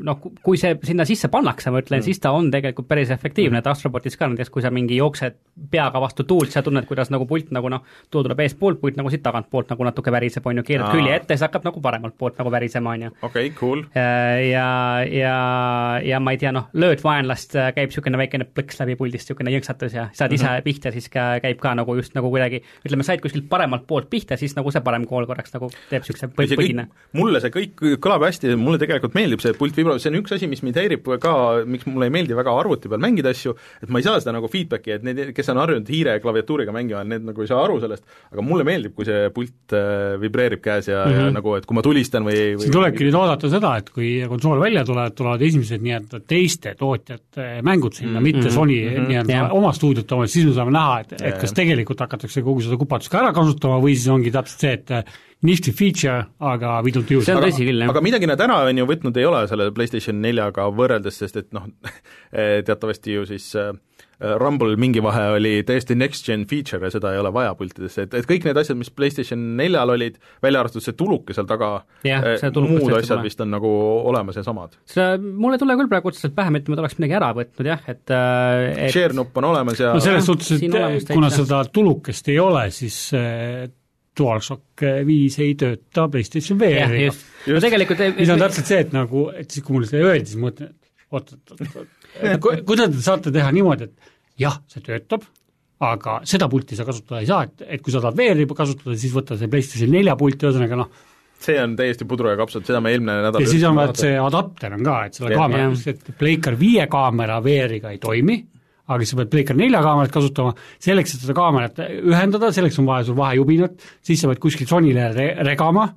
noh, 0.00 0.20
kui 0.44 0.56
see 0.60 0.76
sinna 0.86 1.04
sisse 1.08 1.28
pannakse, 1.32 1.70
ma 1.72 1.82
ütlen 1.82 2.00
mm., 2.00 2.06
siis 2.06 2.20
ta 2.22 2.32
on 2.32 2.48
tegelikult 2.52 2.88
päris 2.88 3.10
efektiivne, 3.12 3.60
et 3.60 3.66
Astrobotis 3.68 4.16
ka 4.16 4.28
näiteks, 4.30 4.50
kui 4.52 4.64
sa 4.64 4.70
mingi 4.72 4.96
jooksed 4.96 5.36
peaga 5.72 6.00
vastu 6.00 6.24
tuult, 6.28 6.52
sa 6.52 6.62
tunned, 6.64 6.86
kuidas 6.88 7.10
nagu 7.12 7.26
pult 7.28 7.52
nagu 7.52 7.68
noh, 7.72 7.84
tuul 8.12 8.24
tuleb 8.24 8.40
eestpoolt, 8.46 8.80
pult 8.80 8.96
nagu 8.96 9.12
siit 9.12 9.22
tagantpoolt 9.24 9.72
nagu 9.72 9.86
natuke 9.88 10.12
väriseb, 10.12 10.46
on 10.48 10.60
ju, 10.60 10.64
keerad 10.68 10.88
külje 10.92 11.14
ette, 11.16 11.36
siis 11.36 11.44
hakkab 11.44 11.68
nagu 11.68 11.82
paremalt 11.84 12.16
poolt 12.16 12.40
nagu 12.40 12.52
värisema, 12.52 12.94
on 12.96 13.06
ju. 13.06 13.12
okei 13.20 13.50
okay,, 13.50 13.52
cool. 13.58 13.84
ja, 13.92 14.70
ja, 15.04 15.36
ja 16.04 16.20
ma 16.20 16.32
ei 16.32 16.40
tea, 16.40 16.52
noh, 16.56 16.70
lööd 16.76 17.04
vaenlast, 17.04 17.56
käib 17.76 17.92
niisugune 17.92 18.20
väikene 18.20 18.48
plõks 18.48 18.80
läbi 18.80 18.96
puldist, 19.00 19.28
niisugune 19.28 19.52
jõnksatus 19.52 19.96
ja 19.96 20.08
saad 20.16 20.32
ise 20.32 20.48
mm 20.48 20.52
-hmm. 20.54 20.66
pihta, 20.68 20.92
siis 20.96 21.08
ka 21.12 21.26
käib 21.44 21.60
ka 21.60 21.74
nagu 21.76 21.96
just 22.00 22.16
nagu 22.16 22.32
kuidagi, 22.32 22.62
ütleme, 22.88 23.04
said 23.04 23.20
kuskilt 23.24 23.48
paremalt 23.52 23.86
poolt 23.86 24.10
pihta, 24.10 24.36
siis 24.36 24.56
nagu 24.56 24.72
see 24.72 24.80
parem 24.84 25.04
kool 25.06 25.26
korraks 25.28 25.52
nagu 25.52 25.70
teeb 25.90 26.04
niisuguse 26.04 26.32
põhine. 26.36 26.88
mulle 27.12 27.40
see 27.40 27.52
kõik 27.52 28.00
kõlab 28.00 28.24
hästi, 28.28 28.45
hästi, 28.46 28.58
mulle 28.60 28.80
tegelikult 28.80 29.16
meeldib 29.16 29.42
see 29.42 29.54
pult 29.56 29.76
vibro, 29.76 29.96
see 30.00 30.10
on 30.12 30.18
üks 30.20 30.34
asi, 30.36 30.48
mis 30.50 30.62
mind 30.64 30.78
häirib 30.80 31.08
ka, 31.22 31.34
miks 31.68 31.86
mulle 31.88 32.08
ei 32.08 32.14
meeldi 32.14 32.36
väga 32.38 32.54
arvuti 32.60 32.90
peal 32.92 33.02
mängida 33.02 33.32
asju, 33.34 33.54
et 33.82 33.92
ma 33.92 34.00
ei 34.00 34.06
saa 34.06 34.20
seda 34.22 34.34
nagu 34.36 34.50
feedbacki, 34.52 34.94
et 34.96 35.06
need, 35.06 35.22
kes 35.36 35.52
on 35.52 35.60
harjunud 35.62 35.90
hiire 35.92 36.16
ja 36.16 36.22
klaviatuuriga 36.22 36.74
mängima, 36.74 37.02
need 37.08 37.26
nagu 37.26 37.44
ei 37.44 37.50
saa 37.50 37.62
aru 37.64 37.78
sellest, 37.82 38.06
aga 38.32 38.46
mulle 38.46 38.66
meeldib, 38.68 38.94
kui 38.96 39.08
see 39.08 39.28
pult 39.34 39.76
äh, 39.76 40.16
vibreerib 40.22 40.62
käes 40.64 40.90
ja 40.90 41.02
mm, 41.02 41.10
-hmm. 41.10 41.18
ja 41.18 41.26
mhm. 41.26 41.36
nagu, 41.40 41.56
et 41.58 41.66
kui 41.66 41.78
ma 41.78 41.84
tulistan 41.86 42.26
või, 42.26 42.40
või 42.56 42.66
siin 42.66 42.76
tulebki 42.76 43.06
nüüd 43.08 43.18
oodata 43.20 43.50
seda, 43.52 43.74
et 43.82 43.90
kui 43.94 44.10
konsool 44.30 44.62
välja 44.62 44.84
tuleb, 44.88 45.14
tulevad 45.18 45.46
esimesed 45.48 45.84
nii-öelda 45.84 46.22
teiste 46.26 46.74
tootjate 46.78 47.48
mängud 47.66 47.94
sinna 47.98 48.20
mm, 48.20 48.26
-hmm. 48.26 48.40
mitte 48.40 48.50
Sony 48.50 48.80
mm 48.80 48.96
-hmm. 48.96 49.08
nii-öelda 49.12 49.32
yeah. 49.32 49.54
oma 49.54 49.72
stuudiot 49.72 50.12
oma, 50.12 50.26
siis 50.26 50.46
me 50.46 50.56
saame 50.56 50.72
näha, 50.72 51.00
et, 51.00 51.16
et 51.20 51.38
kas 51.40 51.52
tegelikult 51.52 52.00
hakatakse 52.00 52.42
kogu 52.42 52.60
seda 52.64 52.76
kupatust 52.76 53.10
ka 53.10 53.22
ära 53.24 53.32
kasutama 53.32 53.80
või 53.82 53.96
siis 53.96 54.08
ongi 54.08 54.30
täpselt 54.30 54.60
see, 54.60 54.72
et 54.72 55.16
nifty 55.46 55.74
feature, 55.76 56.26
aga 56.42 56.78
don't 56.82 57.10
use 57.12 57.26
See 57.28 57.36
on 57.36 57.44
tõsi 57.44 57.66
küll, 57.66 57.82
jah. 57.84 57.92
aga 57.92 58.02
midagi 58.04 58.28
nad 58.30 58.40
ära 58.42 58.62
on 58.66 58.82
ju 58.82 58.88
võtnud 58.88 59.20
ei 59.20 59.28
ole 59.28 59.44
selle 59.50 59.70
PlayStation 59.76 60.18
neljaga 60.22 60.68
võrreldes, 60.74 61.20
sest 61.22 61.40
et 61.42 61.52
noh, 61.56 61.68
teatavasti 62.68 63.16
ju 63.16 63.26
siis 63.28 63.52
äh, 63.60 63.72
Rumble 64.40 64.78
mingi 64.80 65.02
vahe 65.04 65.26
oli 65.34 65.52
täiesti 65.68 65.92
next-gen 65.98 66.46
feature 66.48 66.88
ja 66.88 66.92
seda 66.94 67.12
ei 67.12 67.20
ole 67.20 67.28
vaja 67.36 67.52
pultidesse, 67.58 68.06
et, 68.06 68.14
et 68.16 68.28
kõik 68.28 68.46
need 68.48 68.56
asjad, 68.56 68.78
mis 68.80 68.88
PlayStation 68.88 69.42
neljal 69.58 69.92
olid, 69.92 70.16
välja 70.44 70.62
arvatud 70.64 70.84
see 70.84 70.96
tuluke 70.96 71.36
seal 71.36 71.48
taga 71.48 71.70
eh, 72.00 72.30
see 72.40 72.52
muud 72.64 72.94
asjad 72.96 73.18
pole. 73.18 73.26
vist 73.28 73.44
on 73.44 73.52
nagu 73.52 73.72
olemas 74.08 74.40
ja 74.40 74.44
samad. 74.46 74.78
seda, 74.88 75.18
mul 75.20 75.56
ei 75.56 75.60
tule 75.60 75.76
küll 75.82 75.92
praegu 75.92 76.12
otseselt 76.12 76.36
pähe, 76.38 76.54
mitte 76.54 76.72
ma 76.72 76.80
oleks 76.80 76.96
midagi 76.96 77.18
ära 77.20 77.32
võtnud 77.36 77.68
jah, 77.68 77.84
et, 77.92 78.04
et 78.08 78.94
Share 78.94 79.16
nupp 79.16 79.36
on 79.36 79.50
olemas 79.52 79.84
ja 79.84 79.92
no 79.96 80.04
selles 80.04 80.28
suhtes, 80.28 80.64
et 80.64 81.12
kuna 81.12 81.32
seda 81.32 81.60
tulukest 81.68 82.32
ei 82.32 82.40
ole, 82.40 82.70
siis 82.72 83.10
DualShock 84.16 84.84
viis 85.06 85.38
ei 85.44 85.54
tööta 85.58 86.06
PlayStation 86.12 86.58
VR-iga. 86.60 87.14
no 87.52 87.62
tegelikult 87.62 88.04
mis 88.18 88.32
on 88.32 88.42
täpselt 88.42 88.70
see, 88.72 88.82
et 88.86 88.92
nagu, 88.96 89.26
et 89.36 89.50
siis 89.52 89.64
kui 89.66 89.76
mulle 89.76 89.88
seda 89.90 90.04
öeldi, 90.08 90.30
siis 90.32 90.40
ma 90.40 90.50
mõtlen, 90.50 90.70
et 90.72 91.10
oot, 91.12 91.34
oot, 91.36 91.56
oot, 91.56 91.80
oot, 91.82 92.38
ku- 92.44 92.54
kuidas 92.68 92.94
te 92.94 93.02
saate 93.04 93.32
teha 93.34 93.50
niimoodi, 93.54 93.90
et 93.90 94.14
jah, 94.40 94.60
see 94.72 94.84
töötab, 94.84 95.26
aga 95.86 96.20
seda 96.28 96.48
pulti 96.52 96.78
sa 96.78 96.86
kasutada 96.88 97.20
ei 97.20 97.28
saa, 97.28 97.44
et, 97.44 97.66
et 97.76 97.84
kui 97.84 97.92
sa 97.92 98.00
tahad 98.00 98.16
VR-i 98.16 98.48
kasutada, 98.48 98.96
siis 98.96 99.12
võta 99.14 99.36
see 99.36 99.50
PlayStation 99.52 99.92
nelja 99.92 100.16
pult, 100.16 100.40
ühesõnaga 100.40 100.80
noh, 100.80 100.90
see 101.42 101.56
on 101.60 101.76
täiesti 101.76 102.06
pudru 102.08 102.30
ja 102.32 102.38
kapsad, 102.40 102.64
seda 102.66 102.80
me 102.80 102.94
eelmine 102.94 103.18
nädal 103.26 103.44
ja 103.44 103.50
siis 103.50 103.64
on 103.68 103.76
vaat 103.76 104.00
see 104.00 104.14
adapter 104.20 104.76
on 104.78 104.84
ka, 104.86 104.98
et 105.08 105.18
selle 105.18 105.36
kaamera 105.36 105.68
et 105.92 106.12
Playcar 106.18 106.56
viie 106.60 106.86
kaamera 106.92 107.38
VR-iga 107.44 107.92
ei 107.92 108.00
toimi, 108.02 108.38
aga 108.86 109.06
sa 109.08 109.20
pead 109.20 109.30
Playcar 109.32 109.58
nelja 109.58 109.82
kaamerat 109.84 110.14
kasutama, 110.14 110.54
selleks, 110.82 111.16
et 111.16 111.26
seda 111.26 111.36
kaamerat 111.36 111.80
ühendada, 111.98 112.52
selleks 112.54 112.78
on 112.82 112.86
vaja 112.88 113.08
sul 113.08 113.18
vahejubinat, 113.18 113.86
siis 114.06 114.22
sa 114.22 114.30
pead 114.30 114.42
kuskilt 114.42 114.70
Sonyle 114.70 115.10
re 115.16 115.30
regama, 115.46 115.88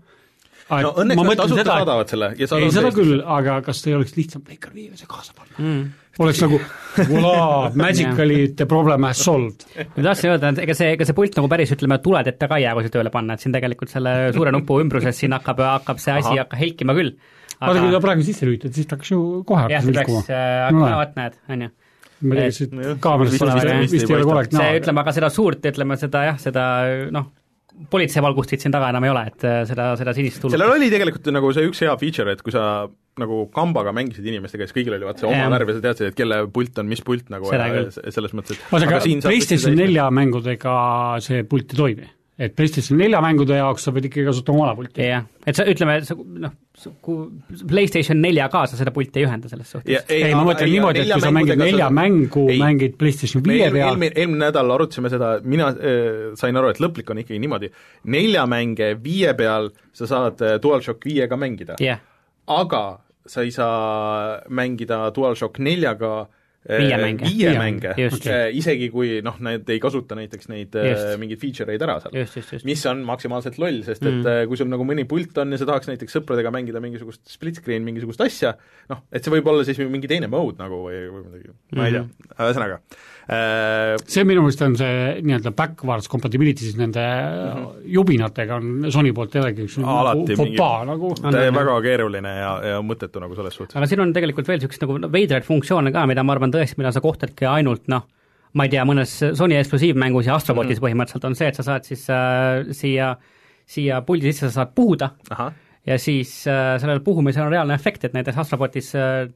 no 0.70 0.92
õnneks 1.02 1.24
nad 1.26 1.40
tasuta 1.40 1.66
saadavad 1.66 2.12
selle 2.12 2.30
ja 2.36 2.46
ei, 2.46 2.50
saadavad 2.50 2.76
seda 2.76 2.90
Eestisse. 2.90 3.00
küll, 3.00 3.24
aga 3.38 3.56
kas 3.66 3.82
ei 3.88 3.96
oleks 3.98 4.14
lihtsam 4.18 4.44
Playcar 4.46 4.76
viiele 4.76 5.00
see 5.00 5.10
kaasa 5.10 5.34
panna? 5.38 5.56
mm. 5.58 5.82
oleks 6.26 6.42
nagu 6.44 6.60
voilà, 7.10 7.72
magically 7.80 8.40
the 8.60 8.68
problem 8.70 9.08
has 9.08 9.24
solved. 9.26 9.66
ma 9.80 10.06
tahtsin 10.12 10.34
öelda, 10.34 10.54
et 10.54 10.64
ega 10.68 10.78
see, 10.78 10.92
ega 10.98 11.10
see 11.10 11.18
pult 11.18 11.40
nagu 11.40 11.50
päris 11.52 11.74
ütleme, 11.76 12.00
tuledeta 12.06 12.50
ka 12.52 12.62
ei 12.62 12.68
jää, 12.68 12.76
kui 12.78 12.86
see 12.86 12.96
tööle 12.98 13.14
panna, 13.14 13.38
et 13.38 13.46
siin 13.46 13.56
tegelikult 13.56 13.94
selle 13.94 14.16
suure 14.36 14.54
nupu 14.56 14.80
ümbruses 14.84 15.22
siin 15.24 15.34
hakkab, 15.38 15.62
hakkab 15.80 16.02
see 16.02 16.16
asi 16.16 16.34
Ahah. 16.34 16.44
hakka 16.46 16.62
helkima 16.62 16.98
küll. 16.98 17.16
vaata, 17.58 17.82
kui 17.82 17.94
ta 17.96 18.04
praegu 18.06 18.26
sisse 18.30 18.50
lülitad, 18.50 18.76
siis 18.78 18.90
ta 18.90 18.98
hakkas 18.98 19.14
ju 19.16 19.22
kohe 19.50 19.66
jah, 19.66 19.82
hakkas 19.82 19.90
see 19.90 19.98
peaks 19.98 20.14
liikuma. 20.14 20.26
äh, 20.30 20.74
No 20.76 20.86
no,, 20.86 20.98
vot 21.02 21.18
näed, 21.18 21.40
on 21.50 21.66
ju. 21.66 21.76
Nojah. 22.22 22.50
siit 22.52 22.72
kaamerast 23.00 23.36
Vist- 23.36 23.44
vist, 23.46 23.94
vist- 23.94 24.10
ei 24.10 24.16
ole 24.18 24.26
korrekt 24.28 24.52
see 24.56 24.64
näha. 24.64 24.80
ütleme, 24.82 25.04
aga 25.06 25.14
seda 25.16 25.30
suurt, 25.34 25.64
ütleme 25.72 25.98
seda 26.00 26.24
jah, 26.28 26.40
seda 26.42 26.64
noh, 27.16 27.30
politseivalgustit 27.90 28.60
siin 28.64 28.74
taga 28.76 28.90
enam 28.92 29.06
ei 29.08 29.12
ole, 29.14 29.22
et 29.32 29.46
äh, 29.48 29.60
seda, 29.70 29.94
seda 30.00 30.14
sinist 30.18 30.42
tulnud. 30.42 30.56
sellel 30.58 30.74
oli 30.76 30.90
tegelikult 30.92 31.30
nagu 31.32 31.52
see 31.56 31.70
üks 31.70 31.80
hea 31.86 31.94
feature, 32.02 32.34
et 32.36 32.42
kui 32.44 32.52
sa 32.52 32.64
nagu 33.20 33.40
kambaga 33.56 33.94
mängisid 33.96 34.26
inimestega, 34.32 34.68
siis 34.68 34.76
kõigil 34.76 34.96
oli 34.98 35.08
vaata 35.08 35.24
see 35.24 35.30
oma 35.30 35.40
Jah. 35.46 35.52
värv 35.56 35.72
ja 35.72 35.78
sa 35.78 35.84
teadsid, 35.88 36.12
et 36.12 36.18
kelle 36.20 36.42
pult 36.56 36.80
on 36.84 36.88
mis 36.92 37.02
pult 37.06 37.32
nagu 37.32 37.50
Seda 37.52 37.68
ja 37.68 37.78
küll. 37.78 38.14
selles 38.16 38.36
mõttes, 38.36 38.60
et 38.60 38.88
aga 38.90 39.02
siin 39.04 39.24
saab 39.24 39.32
PlayStation 39.32 39.76
nelja 39.80 40.08
mängudega 40.12 40.76
see 41.24 41.44
pult 41.48 41.76
ei 41.76 41.80
toimi. 41.84 42.10
Et 42.40 42.56
PlayStation 42.56 42.96
nelja 43.00 43.20
mängude 43.24 43.58
jaoks 43.58 43.84
sa 43.84 43.92
pead 43.92 44.08
ikkagi 44.08 44.24
kasutama 44.30 44.64
vana 44.64 44.76
pulti. 44.78 45.04
jah, 45.04 45.26
et 45.44 45.58
sa 45.58 45.66
ütleme, 45.68 45.98
sa 46.08 46.16
noh, 46.16 46.54
kui 47.04 47.66
PlayStation 47.68 48.22
neljaga 48.24 48.62
sa 48.72 48.80
seda 48.80 48.94
pulti 48.96 49.20
ei 49.20 49.28
ühenda 49.28 49.52
selles 49.52 49.74
suhtes 49.76 49.92
Ja-. 49.92 50.06
ei, 50.08 50.32
ma 50.38 50.46
mõtlen 50.48 50.72
niimoodi, 50.72 51.04
et 51.04 51.12
kui 51.12 51.26
sa 51.26 51.34
mängid 51.36 51.60
nelja 51.60 51.90
mängu, 51.92 52.46
Ei. 52.54 52.62
mängid 52.62 52.96
PlayStation 53.02 53.44
me 53.44 53.58
viie 53.58 53.68
peal, 53.76 53.92
eelmine, 53.92 54.16
eelmine 54.16 54.46
nädal 54.46 54.72
arutasime 54.78 55.12
seda, 55.12 55.34
mina 55.44 55.70
äh, 55.76 56.32
sain 56.40 56.56
aru, 56.62 56.72
et 56.72 56.80
lõplik 56.84 57.12
on 57.12 57.20
ikkagi 57.26 57.42
niimoodi, 57.44 57.72
nelja 58.16 58.48
mänge 58.50 58.94
viie 59.04 59.36
peal 59.40 59.72
sa 59.92 60.08
saad 60.08 60.44
äh, 60.46 60.58
DualShock 60.64 61.04
viiega 61.10 61.40
mängida 61.40 61.76
jah, 61.84 62.00
aga 62.48 62.84
sa 63.30 63.44
ei 63.44 63.52
saa 63.54 64.40
mängida 64.48 65.04
DualShock 65.14 65.60
neljaga 65.60 66.14
äh, 66.24 66.39
Viie 66.70 66.98
mänge. 67.02 67.26
viie 67.26 67.54
mänge 67.58 67.94
äh, 67.98 68.50
isegi 68.54 68.90
kui 68.94 69.20
noh, 69.26 69.40
need 69.46 69.70
ei 69.74 69.80
kasuta 69.82 70.18
näiteks 70.20 70.50
neid 70.52 70.76
äh, 70.78 70.92
Just. 70.92 71.12
mingeid 71.22 71.42
feature 71.42 71.74
eid 71.74 71.82
ära 71.86 71.98
seal. 72.04 72.14
mis 72.70 72.86
on 72.92 73.02
maksimaalselt 73.08 73.58
loll, 73.62 73.82
sest 73.88 74.04
et 74.04 74.10
Mm. 74.10 74.26
mm. 74.26 74.48
kui 74.50 74.58
sul 74.60 74.70
nagu 74.70 74.86
mõni 74.86 75.06
pult 75.10 75.38
on 75.42 75.54
ja 75.54 75.60
sa 75.62 75.66
tahaks 75.70 75.90
näiteks 75.90 76.20
sõpradega 76.20 76.52
mängida 76.54 76.82
mingisugust 76.84 77.22
split 77.30 77.58
screen 77.62 77.86
mingisugust 77.88 78.22
asja, 78.26 78.54
noh, 78.90 79.04
et 79.12 79.24
see 79.26 79.34
võib 79.34 79.48
olla 79.50 79.66
siis 79.68 79.80
mingi 79.82 80.10
teine 80.12 80.30
mode 80.32 80.60
nagu 80.62 80.84
või, 80.88 81.06
või 81.10 81.24
midagi, 81.26 81.56
ma 81.78 81.88
ei 81.88 81.96
tea, 81.98 82.04
ühesõnaga 82.38 82.80
äh, 82.82 83.09
see 83.30 84.24
minu 84.26 84.42
meelest 84.42 84.62
on 84.66 84.76
see 84.80 84.94
nii-öelda 85.22 85.52
backwards 85.54 86.10
compatibility 86.10 86.66
siis 86.66 86.78
nende 86.80 87.04
jubinatega 87.94 88.56
on 88.58 88.88
Sony 88.90 89.12
poolt 89.14 89.36
jällegi 89.38 89.68
üks. 89.68 89.76
Alati 89.84 90.34
nagu 90.34 90.46
mingi- 90.48 90.58
fopaa 90.58 90.86
nagu 90.90 91.12
on. 91.14 91.38
väga 91.60 91.76
keeruline 91.86 92.32
ja, 92.40 92.54
ja 92.72 92.80
mõttetu 92.82 93.22
nagu 93.22 93.38
selles 93.38 93.60
suhtes. 93.60 93.76
aga 93.78 93.90
siin 93.90 94.02
on 94.02 94.14
tegelikult 94.16 94.50
veel 94.50 94.58
niisuguseid 94.58 94.88
nagu 94.88 95.12
veidraid 95.14 95.46
funktsioone 95.46 95.94
ka, 95.94 96.08
mida 96.10 96.24
ma 96.26 96.34
arvan 96.34 96.54
tõesti, 96.56 96.80
mida 96.82 96.94
sa 96.96 97.04
kohtadki 97.06 97.46
ainult 97.50 97.86
noh, 97.94 98.08
ma 98.58 98.66
ei 98.66 98.74
tea, 98.74 98.86
mõnes 98.90 99.14
Sony 99.38 99.60
eksklusiivmängus 99.60 100.30
ja 100.30 100.40
Astrobotis 100.40 100.80
mm 100.80 100.80
-hmm. 100.80 100.88
põhimõtteliselt 100.88 101.28
on 101.30 101.38
see, 101.38 101.48
et 101.52 101.60
sa 101.60 101.64
saad 101.68 101.86
siis 101.86 102.08
äh, 102.10 102.66
siia, 102.72 103.16
siia 103.66 104.02
puldi 104.02 104.32
sisse 104.32 104.50
sa 104.50 104.64
saad 104.64 104.74
puhuda 104.76 105.12
ahah, 105.30 105.54
ja 105.86 106.00
siis 106.00 106.48
äh, 106.48 106.80
sellel 106.82 107.04
puhumisel 107.06 107.46
on 107.46 107.52
reaalne 107.52 107.78
efekt, 107.78 108.04
et 108.04 108.14
näiteks 108.14 108.38
Astrobotis 108.38 108.96
äh, 108.96 109.30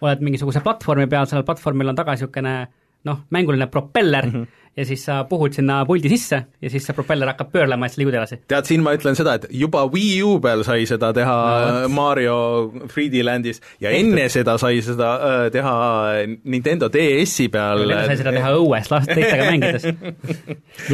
oled 0.00 0.22
mingisuguse 0.22 0.60
platvormi 0.60 1.06
peal, 1.06 1.26
sellel 1.26 1.44
platvormil 1.46 1.88
on 1.88 1.98
taga 1.98 2.14
niisugune 2.14 2.54
noh, 3.02 3.18
mänguline 3.28 3.66
propeller 3.66 4.26
mm 4.26 4.32
-hmm. 4.34 4.46
Ja 4.76 4.86
siis 4.88 5.04
sa 5.04 5.18
puhud 5.28 5.52
sinna 5.52 5.82
puldi 5.88 6.08
sisse 6.12 6.38
ja 6.62 6.70
siis 6.72 6.86
see 6.86 6.96
propeller 6.96 7.28
hakkab 7.28 7.50
pöörlema 7.52 7.86
ja 7.86 7.92
siis 7.92 8.00
liigud 8.00 8.14
edasi. 8.16 8.38
tead, 8.48 8.68
siin 8.68 8.84
ma 8.84 8.94
ütlen 8.96 9.16
seda, 9.18 9.34
et 9.36 9.46
juba 9.52 9.84
Wii 9.92 10.22
U 10.24 10.38
peal 10.40 10.64
sai 10.64 10.86
seda 10.88 11.12
teha 11.16 11.36
no, 11.82 11.90
Mario 11.92 12.36
3D 12.86 13.24
Landis 13.26 13.60
ja 13.82 13.92
enne 13.92 14.28
seda 14.32 14.56
sai 14.60 14.80
seda 14.84 15.10
äh, 15.18 15.42
teha 15.52 15.74
Nintendo 16.24 16.88
DS-i 16.92 17.50
peal. 17.52 17.84
enne 17.84 18.06
sai 18.08 18.18
seda 18.22 18.32
teha 18.36 18.54
õues, 18.56 18.88
las 18.92 19.08
teistega 19.12 19.50
mängides. 19.50 19.84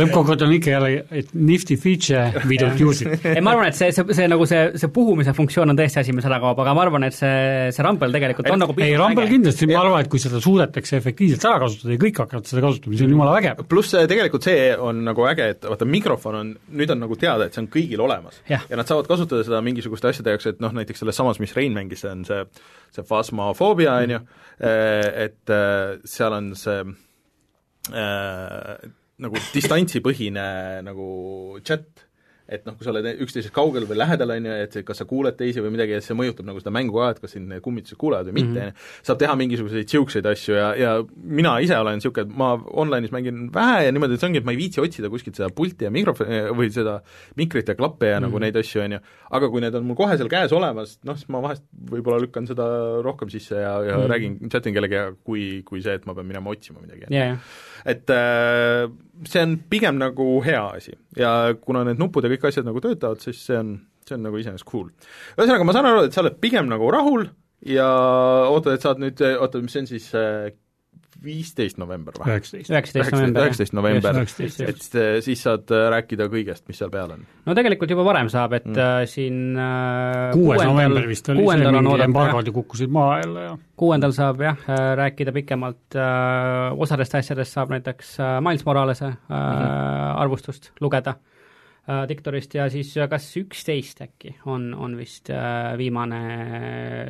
lõppkokkuvõte 0.01 0.49
on 0.49 0.57
ikka 0.59 0.75
jälle, 0.75 1.05
et 1.23 1.31
nifty 1.35 1.79
feature, 1.79 2.33
we 2.51 2.59
don't 2.59 2.83
use 2.83 3.07
it. 3.07 3.23
ei, 3.31 3.43
ma 3.45 3.55
arvan, 3.55 3.71
et 3.71 3.79
see, 3.79 3.93
see, 3.95 4.19
see 4.19 4.27
nagu 4.31 4.49
see, 4.51 4.65
see 4.81 4.93
puhumise 4.95 5.37
funktsioon 5.39 5.71
on 5.71 5.79
tõesti 5.79 6.03
asi, 6.03 6.17
mis 6.17 6.27
ära 6.27 6.41
kaob, 6.43 6.59
aga 6.65 6.75
ma 6.75 6.87
arvan, 6.89 7.07
et 7.07 7.17
see, 7.17 7.71
see 7.75 7.87
Rumble 7.87 8.11
tegelikult 8.15 8.51
on 8.51 8.65
nagu 8.65 8.75
ei, 8.83 8.99
Rumble. 8.99 9.29
kindlasti, 9.31 9.71
ma 9.71 9.85
arvan, 9.85 10.03
et 10.03 10.11
kui 10.11 10.23
seda 10.23 10.43
suudetakse 10.43 10.99
efektiivselt 10.99 11.47
ära 11.47 11.63
kasutada 11.63 11.95
ja 11.95 12.03
kõik 12.03 12.23
hakkavad 12.25 12.51
seda 12.51 12.67
kasutama, 12.67 12.97
siis 12.97 13.07
on 13.07 13.15
jumala 13.15 13.39
vägev. 13.39 13.68
Pluss 13.71 13.95
äh, 13.97 14.07
tegelikult 14.11 14.47
see 14.47 14.71
on 14.75 15.03
nagu 15.07 15.27
äge, 15.31 15.49
et 15.55 15.67
vaata, 15.69 15.89
mikrofon 15.89 16.39
on, 16.39 16.53
nüüd 16.81 16.93
on 16.95 17.03
nagu 17.05 17.19
teada, 17.21 17.47
et 17.47 17.57
see 17.57 17.63
on 17.65 17.71
kõigil 17.73 18.03
olemas. 18.05 18.41
Ja 18.51 18.61
nad 18.79 18.89
saavad 18.89 19.11
kasutada 19.11 19.47
seda 19.47 19.63
mingisuguste 19.65 20.11
asjade 20.11 20.35
jaoks, 20.35 20.49
et 20.53 20.63
noh, 20.65 20.75
näiteks 20.77 21.05
selles 21.05 21.19
samas, 21.19 21.41
mis 21.43 21.55
Rein 21.57 21.77
mängis, 21.77 22.05
see 22.05 22.13
on 22.13 22.25
see, 22.29 22.41
see 22.95 23.07
Phasmophobia, 23.09 23.99
on 24.05 24.17
ju, 24.17 24.23
et 24.59 25.55
äh, 25.55 25.99
seal 26.09 26.39
on 26.39 26.53
see 26.59 26.81
äh, 27.93 28.91
nagu 29.19 29.47
distantsipõhine 29.55 30.49
nagu 30.87 31.09
chat, 31.67 32.08
et 32.49 32.65
noh, 32.65 32.77
kui 32.79 32.87
sa 32.87 32.93
oled 32.95 33.07
üksteisest 33.25 33.53
kaugel 33.55 33.85
või 33.89 33.99
lähedal, 34.01 34.33
on 34.33 34.47
ju, 34.49 34.55
et 34.65 34.73
see, 34.73 34.85
kas 34.87 35.03
sa 35.03 35.07
kuuled 35.09 35.37
teisi 35.37 35.61
või 35.61 35.75
midagi, 35.75 35.99
et 35.99 36.05
see 36.05 36.17
mõjutab 36.17 36.47
nagu 36.49 36.63
seda 36.63 36.73
mängu 36.73 36.97
ka, 36.97 37.11
et 37.13 37.21
kas 37.21 37.37
need 37.37 37.61
kummitused 37.65 37.99
kuulevad 38.01 38.31
või 38.31 38.39
mitte, 38.41 38.63
on 38.63 38.71
ju. 38.71 38.87
saab 39.11 39.21
teha 39.21 39.35
mingisuguseid 39.43 39.85
niisuguseid 39.85 40.29
asju 40.31 40.57
ja, 40.57 40.69
ja 40.79 40.95
mina 41.39 41.59
ise 41.65 41.77
olen 41.77 42.01
niisugune, 42.01 42.25
et 42.25 42.41
ma 42.41 42.51
online'is 42.57 43.13
mängin 43.13 43.47
vähe 43.55 43.85
ja 43.87 43.93
niimoodi, 43.93 44.17
et 44.17 44.25
see 44.25 44.31
ongi, 44.31 44.43
et 44.43 44.49
ma 44.49 44.55
ei 44.57 44.61
viitsi 44.63 44.83
otsida 44.83 45.13
kuskilt 45.13 45.37
seda 45.41 45.51
pulti 45.55 45.89
ja 45.89 45.93
mikrofoni 45.95 46.41
või 46.57 46.73
seda 46.73 46.99
mikrit 47.39 47.69
ja 47.69 47.77
klappe 47.79 48.09
ja 48.09 48.17
mm 48.17 48.25
-hmm. 48.25 48.29
nagu 48.29 48.45
neid 48.47 48.61
asju, 48.63 48.83
on 48.87 48.97
ju, 48.97 49.03
aga 49.41 49.53
kui 49.53 49.65
need 49.65 49.77
on 49.77 49.89
mul 49.91 50.01
kohe 50.01 50.17
seal 50.17 50.33
käes 50.33 50.55
olemas, 50.57 50.99
noh, 51.05 51.21
siis 51.21 51.29
ma 51.29 51.43
vahest 51.45 51.65
võib-olla 51.93 52.23
lükkan 52.25 52.49
seda 52.49 52.69
rohkem 53.05 53.29
sisse 53.29 53.61
ja, 53.61 53.75
ja 53.85 53.97
mm 53.97 54.03
-hmm. 54.03 54.13
räägin, 54.15 54.39
chatin 54.49 54.75
kellegagi, 54.75 55.17
kui, 55.25 55.63
kui 55.65 55.83
see, 55.83 55.95
et 56.01 56.07
ma 56.07 56.15
pean 56.15 56.27
minema 56.27 56.51
otsima 56.51 56.81
midagi. 56.81 57.13
ja 57.13 57.37
et 57.85 58.11
äh, 58.11 58.89
see 59.29 59.43
on 59.43 59.57
pigem 59.71 59.99
nagu 60.01 60.27
hea 60.45 60.63
asi 60.77 60.95
ja 61.19 61.33
kuna 61.61 61.85
need 61.89 62.01
nupud 62.01 62.25
ja 62.25 62.33
kõik 62.33 62.49
asjad 62.51 62.69
nagu 62.69 62.83
töötavad, 62.85 63.21
siis 63.25 63.41
see 63.49 63.59
on, 63.59 63.75
see 64.07 64.17
on 64.19 64.25
nagu 64.29 64.41
iseenesest 64.41 64.69
cool. 64.69 64.89
ühesõnaga, 65.37 65.67
ma 65.67 65.77
saan 65.77 65.91
aru, 65.91 66.07
et 66.09 66.17
sa 66.17 66.25
oled 66.25 66.39
pigem 66.43 66.71
nagu 66.71 66.91
rahul 66.95 67.29
ja 67.67 67.89
oota, 68.49 68.75
et 68.75 68.85
saad 68.85 69.03
nüüd, 69.03 69.23
oota, 69.39 69.63
mis 69.65 69.75
see 69.75 69.85
on 69.85 69.91
siis 69.91 70.09
viisteist 71.25 71.79
november 71.81 72.15
või? 72.19 72.31
üheksateist. 72.33 72.71
üheksateist 72.71 73.13
november. 73.15 73.47
üheksateist 73.47 73.75
november, 73.77 74.19
et 74.23 74.99
äh, 74.99 75.09
siis 75.25 75.43
saad 75.47 75.73
äh, 75.75 75.87
rääkida 75.95 76.29
kõigest, 76.33 76.65
mis 76.71 76.79
seal 76.81 76.93
peal 76.95 77.15
on. 77.17 77.25
no 77.47 77.57
tegelikult 77.59 77.95
juba 77.95 78.05
varem 78.07 78.31
saab, 78.33 78.55
et 78.59 78.67
Mm. 78.69 78.75
mm. 78.75 79.09
siin 79.09 79.57
äh, 79.57 80.33
kuues 80.35 80.63
november 80.63 81.09
vist 81.09 81.31
oli 81.33 81.47
see, 81.47 81.73
mingi 81.73 82.05
embargod 82.05 82.51
ju 82.51 82.55
kukkusid 82.61 82.93
maha 82.93 83.21
jälle 83.23 83.47
ja 83.47 83.57
kuuendal 83.79 84.13
saab 84.13 84.43
jah, 84.43 84.69
rääkida 84.99 85.33
pikemalt 85.33 85.97
äh, 85.97 86.77
osadest 86.77 87.15
asjadest 87.19 87.57
saab 87.57 87.73
näiteks 87.75 88.19
äh, 88.21 88.39
Miles 88.45 88.67
Moralese 88.67 89.07
äh, 89.07 89.15
mm 89.15 89.35
-hmm. 89.35 90.21
arvustust 90.23 90.73
lugeda 90.81 91.17
äh, 91.17 91.38
Diktorist 92.09 92.55
ja 92.55 92.69
siis 92.73 92.91
äh, 92.97 93.09
kas 93.09 93.29
üksteist 93.41 94.03
äkki 94.05 94.35
on, 94.47 94.71
on 94.75 94.97
vist 94.99 95.31
äh, 95.33 95.73
viimane 95.81 96.23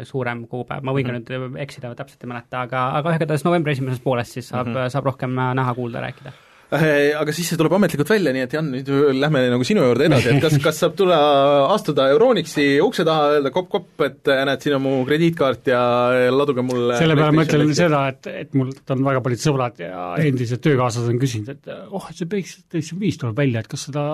suurem 0.07 0.45
kuupäev, 0.51 0.85
ma 0.87 0.95
võin 0.95 1.09
ka 1.09 1.13
mm 1.13 1.23
-hmm. 1.25 1.55
nüüd 1.55 1.63
eksida, 1.67 1.95
täpselt 1.99 2.25
ei 2.25 2.35
mäleta, 2.35 2.67
aga, 2.69 2.89
aga 3.01 3.17
igatahes 3.19 3.47
novembri 3.47 3.75
esimeses 3.75 4.01
pooles 4.05 4.33
siis 4.33 4.49
saab 4.49 4.69
mm, 4.69 4.75
-hmm. 4.75 4.93
saab 4.95 5.11
rohkem 5.11 5.39
äh, 5.39 5.55
näha, 5.55 5.75
kuulda, 5.75 6.01
rääkida 6.01 6.33
Äh, 6.33 6.48
aga 6.69 7.33
siis 7.33 7.49
see 7.49 7.57
tuleb 7.57 7.73
ametlikult 7.79 8.11
välja, 8.13 8.33
nii 8.35 8.45
et 8.45 8.55
Jan, 8.59 8.67
nüüd 8.75 8.91
lähme 9.17 9.45
nagu 9.55 9.65
sinu 9.65 9.87
juurde 9.87 10.05
edasi, 10.09 10.35
et 10.35 10.43
kas, 10.43 10.57
kas 10.67 10.81
saab 10.83 10.99
tulla, 10.99 11.19
astuda 11.73 12.11
Euronixi 12.13 12.67
ukse 12.85 13.07
taha, 13.09 13.39
öelda 13.39 13.53
kopp-kopp, 13.55 13.95
et 14.05 14.29
äh, 14.29 14.43
näed, 14.49 14.65
siin 14.65 14.77
on 14.77 14.85
mu 14.85 14.93
krediitkaart 15.09 15.73
ja 15.73 15.81
laduge 16.35 16.65
mulle 16.67 16.99
selle 17.01 17.17
peale 17.17 17.39
ma 17.39 17.47
ütlen 17.49 17.75
seda, 17.79 18.03
et, 18.13 18.31
et 18.45 18.59
mul 18.59 18.75
on 18.75 19.07
väga 19.09 19.25
paljud 19.25 19.45
sõbrad 19.47 19.81
ja 19.81 20.05
endised 20.21 20.63
töökaaslased 20.65 21.15
on 21.15 21.23
küsinud, 21.23 21.57
et 21.57 21.73
oh, 21.89 22.11
et 22.13 22.21
see 22.21 22.29
PlayStation 22.29 23.01
viis 23.01 23.21
tuleb 23.21 23.41
välja, 23.41 23.65
et 23.65 23.73
kas 23.73 23.89
seda, 23.89 24.05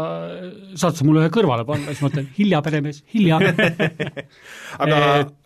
saad 0.79 0.99
sa 0.99 1.09
mulle 1.09 1.25
ühe 1.25 1.35
kõrvale 1.35 1.67
panna, 1.67 1.91
siis 1.91 2.05
ma 2.07 2.13
ütlen 2.15 2.31
hilja, 2.39 2.63
peremees, 2.65 3.03
hilja. 3.15 3.43
Aga, 4.85 4.99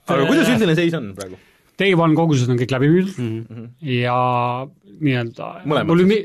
aga 0.09 0.25
kuidas 0.25 0.49
üldine 0.49 0.75
seis 0.77 0.95
on 0.97 1.13
praegu? 1.17 1.37
Day 1.79 1.95
One 1.95 2.17
kogused 2.19 2.51
on 2.51 2.59
kõik 2.59 2.73
läbi 2.75 2.89
müüdud 2.91 3.19
mm 3.21 3.43
-hmm. 3.45 3.67
ja 3.93 4.19
nii-öelda 4.99 5.49
mõlemad 5.69 6.09
mi, 6.09 6.19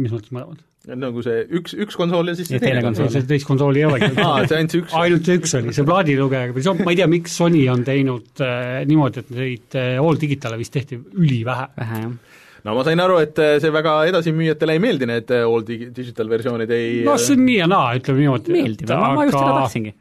mis 0.00 0.14
mõttes 0.14 0.32
mõlemad? 0.34 0.62
nagu 0.84 1.22
see 1.24 1.46
üks, 1.56 1.72
üks 1.80 1.96
konsool 1.96 2.28
ja 2.28 2.34
siis 2.36 2.50
ja 2.52 2.60
teine 2.60 2.82
konsool. 2.84 3.08
see 3.12 3.24
teist 3.28 3.48
konsooli 3.48 3.80
ei 3.80 3.86
olegi 3.88 4.10
aa, 4.26 4.44
see 4.44 4.58
ainult 4.58 4.74
see 4.74 4.82
üks? 4.82 4.96
ainult 5.00 5.28
see 5.30 5.40
üks 5.40 5.56
oli, 5.60 5.74
see 5.76 5.88
plaadilugejaga 5.88 6.56
või 6.56 6.66
see, 6.66 6.84
ma 6.84 6.92
ei 6.92 7.00
tea, 7.00 7.08
miks 7.10 7.36
Sony 7.40 7.64
on 7.72 7.84
teinud 7.86 8.44
äh, 8.44 8.82
niimoodi, 8.88 9.24
et 9.24 9.34
neid 9.38 9.78
äh, 9.80 9.96
all 10.02 10.20
digitale 10.20 10.60
vist 10.60 10.74
tehti 10.76 11.00
ülivähe. 11.00 11.70
vähe, 11.78 12.02
jah 12.04 12.40
no 12.64 12.76
ma 12.78 12.84
sain 12.84 13.00
aru, 13.04 13.18
et 13.24 13.40
äh, 13.40 13.56
see 13.62 13.72
väga 13.72 13.96
edasimüüjatele 14.10 14.76
ei 14.76 14.82
meeldi, 14.82 15.08
need 15.08 15.32
äh, 15.34 15.44
all 15.48 15.64
digital 15.64 16.30
versioonid 16.32 16.72
ei 16.74 17.02
no 17.06 17.16
see 17.20 17.36
on 17.36 17.44
nii 17.48 17.58
ja 17.60 17.68
naa, 17.70 17.92
ütleme 17.98 18.24
niimoodi. 18.24 18.56
meeldib, 18.56 18.92
ma, 18.92 19.12
ma 19.18 19.26
just 19.28 19.38
seda 19.38 19.58
tahtsingi 19.60 19.94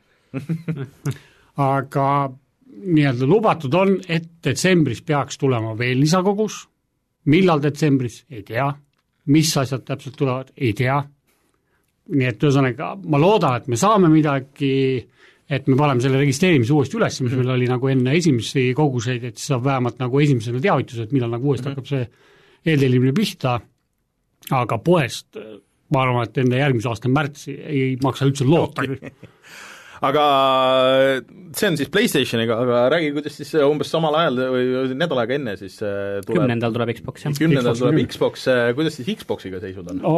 aga 1.73 2.08
nii-öelda 2.84 3.27
lubatud 3.29 3.75
on, 3.79 3.97
et 4.12 4.29
detsembris 4.43 5.03
peaks 5.06 5.38
tulema 5.39 5.75
veel 5.79 6.01
lisakogus, 6.03 6.63
millal 7.32 7.62
detsembris, 7.63 8.23
ei 8.34 8.43
tea, 8.47 8.65
mis 9.31 9.51
asjad 9.57 9.83
täpselt 9.88 10.15
tulevad, 10.19 10.51
ei 10.57 10.73
tea, 10.77 10.97
nii 12.13 12.27
et 12.27 12.43
ühesõnaga 12.43 12.93
ma 13.07 13.19
loodan, 13.21 13.62
et 13.62 13.69
me 13.71 13.79
saame 13.79 14.09
midagi, 14.12 14.73
et 15.49 15.67
me 15.67 15.77
paneme 15.79 16.03
selle 16.03 16.19
registreerimise 16.19 16.73
uuesti 16.75 16.99
üles, 16.99 17.19
mis 17.23 17.36
meil 17.39 17.53
oli 17.55 17.69
nagu 17.71 17.91
enne 17.91 18.15
esimesi 18.19 18.71
koguseid, 18.75 19.23
et 19.29 19.39
siis 19.39 19.53
saab 19.53 19.67
vähemalt 19.69 20.01
nagu 20.03 20.23
esimesena 20.23 20.62
teavituse, 20.63 21.07
et 21.07 21.13
millal 21.15 21.31
nagu 21.31 21.51
uuesti 21.51 21.69
mm 21.69 21.75
-hmm. 21.75 21.83
hakkab 21.83 21.88
see 21.88 22.71
eeltellimine 22.73 23.13
pihta, 23.13 23.59
aga 24.51 24.77
poest 24.77 25.39
ma 25.93 26.01
arvan, 26.01 26.27
et 26.27 26.38
enne 26.38 26.57
järgmise 26.57 26.89
aasta 26.89 27.09
märtsi 27.09 27.53
ei 27.53 27.97
maksa 28.03 28.25
üldse 28.25 28.45
lootagi 28.47 28.97
aga 30.03 30.23
see 31.55 31.69
on 31.69 31.77
siis 31.79 31.91
PlayStationiga, 31.93 32.57
aga 32.65 32.79
räägi, 32.93 33.11
kuidas 33.15 33.37
siis 33.39 33.53
umbes 33.63 33.91
samal 33.93 34.17
ajal 34.19 34.41
või 34.55 34.97
nädal 34.99 35.21
aega 35.23 35.37
enne 35.37 35.53
siis 35.59 35.77
äh, 35.85 36.17
tuleb 36.25 36.43
kümnendal 36.43 36.75
tuleb 36.75 36.95
Xbox, 36.97 37.27
jah. 37.27 37.37
kümnendal 37.37 37.77
tuleb 37.79 38.01
Xbox, 38.11 38.49
äh, 38.51 38.65
kuidas 38.77 38.99
siis 38.99 39.13
Xboxiga 39.21 39.61
seisud 39.63 39.93
on 39.93 40.03
no,? 40.03 40.17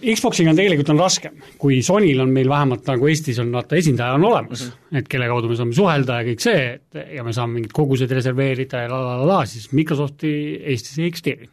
Xboxiga 0.00 0.48
on 0.48 0.56
tegelikult 0.56 0.90
on 0.94 1.00
raskem, 1.02 1.34
kui 1.60 1.82
Sonyl 1.84 2.22
on 2.24 2.30
meil 2.32 2.48
vähemalt 2.48 2.86
nagu 2.88 3.08
Eestis 3.10 3.36
on 3.42 3.50
vaata 3.52 3.76
esindaja 3.76 4.16
on 4.16 4.24
olemas 4.30 4.62
mm, 4.64 4.70
-hmm. 4.72 4.98
et 5.02 5.08
kelle 5.12 5.28
kaudu 5.28 5.50
me 5.50 5.58
saame 5.58 5.76
suhelda 5.76 6.22
ja 6.22 6.28
kõik 6.30 6.44
see, 6.46 6.62
et 6.78 7.16
ja 7.18 7.24
me 7.24 7.34
saame 7.36 7.58
mingid 7.58 7.74
kogused 7.76 8.12
reserveerida 8.18 8.86
ja 8.86 8.88
la 8.88 9.00
la 9.04 9.16
la 9.20 9.26
la, 9.34 9.40
siis 9.46 9.72
Microsofti 9.76 10.32
Eestis 10.72 10.98
ei 10.98 11.10
eksisteeri 11.12 11.50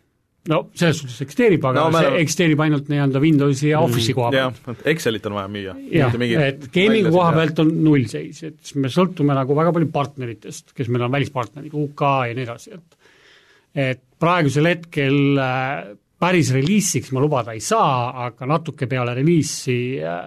no 0.51 0.59
selles 0.77 1.01
suhtes 1.01 1.19
eksisteerib, 1.25 1.65
aga 1.69 1.85
no, 1.87 2.01
see 2.01 2.23
eksisteerib 2.23 2.61
ainult 2.63 2.89
nii-öelda 2.91 3.21
Windowsi 3.23 3.71
ja 3.71 3.81
Office'i 3.83 4.15
koha 4.17 4.31
pealt. 4.33 4.59
jah, 4.63 4.81
Excelit 4.93 5.27
on 5.29 5.37
vaja 5.37 5.51
müüa. 5.51 5.75
jah, 5.91 6.17
et 6.47 6.67
gaming'u 6.73 7.11
koha 7.13 7.29
pealt 7.35 7.61
on 7.63 7.71
nullseis, 7.85 8.43
et 8.47 8.73
me 8.79 8.91
sõltume 8.93 9.35
nagu 9.37 9.57
väga 9.57 9.73
palju 9.75 9.91
partneritest, 9.93 10.73
kes 10.77 10.91
meil 10.93 11.07
on 11.07 11.13
välispartnerid, 11.13 11.75
UK 11.75 12.03
ja 12.29 12.37
nii 12.37 12.47
edasi, 12.47 12.75
et 12.77 12.93
et 13.77 14.03
praegusel 14.17 14.69
hetkel 14.71 15.41
äh, 15.43 15.89
päris 16.17 16.49
reliisiks 16.55 17.11
ma 17.13 17.21
lubada 17.21 17.53
ei 17.53 17.61
saa, 17.61 18.27
aga 18.27 18.47
natuke 18.49 18.87
peale 18.89 19.13
reliisi 19.17 19.97
äh, 20.01 20.23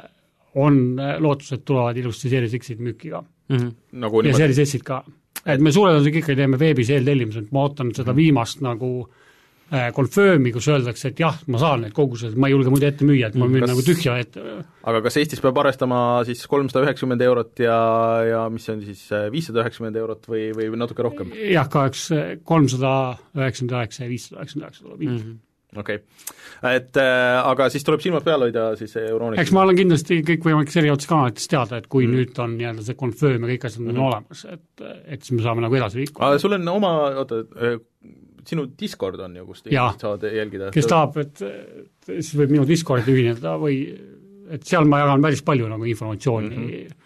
on 0.60 1.00
äh, 1.00 1.16
lootus, 1.22 1.56
et 1.56 1.64
tulevad 1.66 1.98
ilusti 1.98 2.30
Series 2.30 2.54
X-id 2.60 2.84
müüki 2.84 3.10
ka 3.10 3.22
mm. 3.22 3.56
-hmm. 3.56 3.72
Nagu 4.04 4.22
ja 4.26 4.36
Series 4.36 4.60
S-id 4.68 4.84
ka. 4.86 5.02
et 5.46 5.60
me 5.60 5.72
suure 5.72 5.94
tõenäosusega 5.94 6.22
ikkagi 6.22 6.38
teeme 6.44 6.60
veebis 6.60 6.92
eeltellimused, 6.94 7.48
ma 7.50 7.64
ootan 7.64 7.94
seda 7.94 8.12
mm 8.12 8.12
-hmm. 8.12 8.22
viimast 8.22 8.60
nagu 8.60 8.92
äh, 9.08 9.26
Äh, 9.70 9.92
confirm'i, 9.94 10.50
kus 10.50 10.66
öeldakse, 10.66 11.12
et 11.12 11.20
jah, 11.22 11.36
ma 11.46 11.58
saan 11.62 11.84
need 11.84 11.92
kogused, 11.94 12.34
ma 12.34 12.48
ei 12.48 12.56
julge 12.56 12.72
muidu 12.72 12.88
ette 12.88 13.06
müüa, 13.06 13.28
et 13.30 13.36
ma 13.38 13.46
müün 13.46 13.62
kas, 13.62 13.70
nagu 13.70 13.84
tühja 13.86 14.16
ette. 14.18 14.42
aga 14.90 15.02
kas 15.04 15.18
Eestis 15.20 15.42
peab 15.44 15.60
arvestama 15.62 16.00
siis 16.26 16.42
kolmsada 16.50 16.82
üheksakümmend 16.88 17.22
eurot 17.22 17.62
ja, 17.62 17.76
ja 18.26 18.40
mis 18.50 18.66
see 18.66 18.74
on 18.74 18.80
siis, 18.82 19.04
äh, 19.14 19.28
viissada 19.30 19.62
üheksakümmend 19.62 20.00
eurot 20.00 20.26
või, 20.32 20.48
või 20.58 20.72
natuke 20.80 21.06
rohkem? 21.06 21.30
jah, 21.52 21.70
kaheks 21.70 22.08
kolmsada 22.42 22.96
üheksakümmend 23.38 23.76
üheksa 23.78 24.02
ja 24.02 24.10
viissada 24.10 24.40
üheksakümmend 24.40 24.66
üheksa 24.66 24.88
tuleb 24.88 25.06
mm 25.06 25.22
-hmm 25.22 25.38
okei 25.76 26.00
okay., 26.00 26.74
et 26.76 26.96
äh, 26.98 27.38
aga 27.46 27.68
siis 27.70 27.84
tuleb 27.86 28.02
silmad 28.02 28.24
peal 28.26 28.42
hoida 28.42 28.72
siis 28.78 28.96
Euroonika 28.98 29.44
eks 29.44 29.52
ma 29.54 29.62
olen 29.62 29.78
kindlasti 29.78 30.18
kõikvõimalikes 30.26 30.80
erinevates 30.80 31.10
kanalites 31.10 31.46
teada, 31.50 31.78
et 31.78 31.86
kui 31.86 32.08
mm. 32.08 32.16
nüüd 32.16 32.40
on 32.42 32.56
nii-öelda 32.58 32.86
see 32.88 32.98
confirm 32.98 33.46
ja 33.46 33.52
kõik 33.52 33.68
asjad 33.68 33.84
on 33.84 33.92
mm. 33.94 34.08
olemas, 34.08 34.42
et, 34.50 34.84
et 35.06 35.22
siis 35.22 35.36
me 35.38 35.46
saame 35.46 35.62
nagu 35.62 35.78
edasi 35.78 36.02
liikuda. 36.02 36.26
aga 36.26 36.42
sul 36.42 36.58
on 36.58 36.72
oma, 36.74 36.90
oota, 37.22 37.44
sinu 38.50 38.66
Discord 38.78 39.20
on 39.26 39.36
ju, 39.40 39.46
kus 39.48 39.64
saad 39.66 40.26
jälgida? 40.26 40.72
kes 40.74 40.90
tahab, 40.90 41.20
et 41.22 41.44
siis 42.10 42.34
võib 42.38 42.56
minu 42.56 42.66
Discordi 42.68 43.14
ühineda 43.14 43.56
või 43.60 43.82
et 44.50 44.66
seal 44.66 44.88
ma 44.90 45.04
jagan 45.04 45.22
päris 45.22 45.44
palju 45.46 45.70
nagu 45.70 45.86
informatsiooni 45.86 46.50
mm. 46.50 46.66
-hmm 46.66 46.98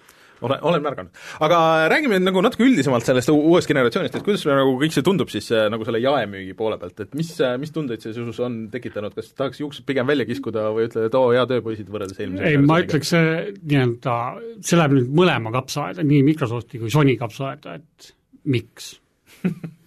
olen, 0.45 0.59
olen 0.63 0.83
märganud. 0.83 1.11
aga 1.41 1.59
räägime 1.89 2.19
nagu 2.21 2.43
natuke 2.45 2.65
üldisemalt 2.67 3.07
sellest 3.07 3.31
uuest 3.33 3.71
generatsioonist, 3.71 4.17
et 4.19 4.25
kuidas 4.27 4.43
sulle 4.45 4.57
nagu 4.59 4.75
kõik 4.81 4.95
see 4.97 5.05
tundub 5.07 5.31
siis 5.33 5.47
äh, 5.55 5.67
nagu 5.73 5.87
selle 5.89 6.01
jaemüügi 6.03 6.57
poole 6.59 6.79
pealt, 6.81 6.99
et 7.01 7.15
mis, 7.19 7.31
äh, 7.41 7.55
mis 7.61 7.73
tundeid 7.75 8.05
see 8.05 8.15
sinus 8.17 8.41
on 8.45 8.59
tekitanud, 8.73 9.15
kas 9.17 9.33
tahaks 9.33 9.63
juuksed 9.63 9.87
pigem 9.89 10.11
välja 10.11 10.27
kiskuda 10.29 10.67
või 10.75 10.89
ütled, 10.89 11.09
et 11.09 11.17
oo, 11.19 11.31
hea 11.35 11.47
töö, 11.51 11.63
poisid, 11.65 11.89
võrreldes 11.93 12.21
eelmise 12.21 12.51
ei, 12.51 12.59
ma 12.61 12.81
ütleks, 12.83 13.15
nii-öelda, 13.63 14.19
see 14.61 14.81
läheb 14.81 14.99
nüüd 14.99 15.15
mõlema 15.23 15.55
kapsaaeda, 15.55 16.05
nii 16.07 16.27
Microsofti 16.27 16.83
kui 16.83 16.93
Sony 16.93 17.17
kapsaaeda, 17.21 17.79
et 17.81 18.13
miks 18.45 18.95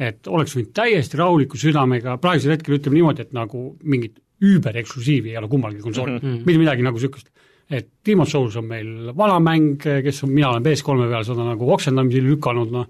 et 0.00 0.30
oleks 0.32 0.56
võinud 0.56 0.72
täiesti 0.76 1.18
rahuliku 1.20 1.60
südamega, 1.60 2.16
praegusel 2.22 2.54
hetkel 2.54 2.78
ütleme 2.78 2.98
niimoodi, 2.98 3.26
et 3.26 3.36
nagu 3.36 3.70
mingit 3.84 4.16
üübereksklusiivi 4.40 5.34
ei 5.34 5.38
ole 5.40 5.50
kummalgi 5.52 5.82
konsoolil. 5.84 6.18
Mm, 6.18 6.26
-hmm. 6.26 6.46
mitte 6.46 6.62
midagi 6.62 6.86
nagu 6.86 6.96
niisugust. 6.96 7.28
et 7.70 7.86
Demon 8.06 8.26
Souls 8.26 8.56
on 8.56 8.64
meil 8.66 9.12
vana 9.16 9.38
mäng, 9.38 9.76
kes 9.78 10.24
on, 10.24 10.30
mina 10.34 10.48
olen 10.50 10.64
PS3 10.64 11.04
peal 11.10 11.24
seda 11.24 11.44
nagu 11.46 11.68
oksendamisi 11.72 12.22
lükanud, 12.24 12.72
noh, 12.72 12.88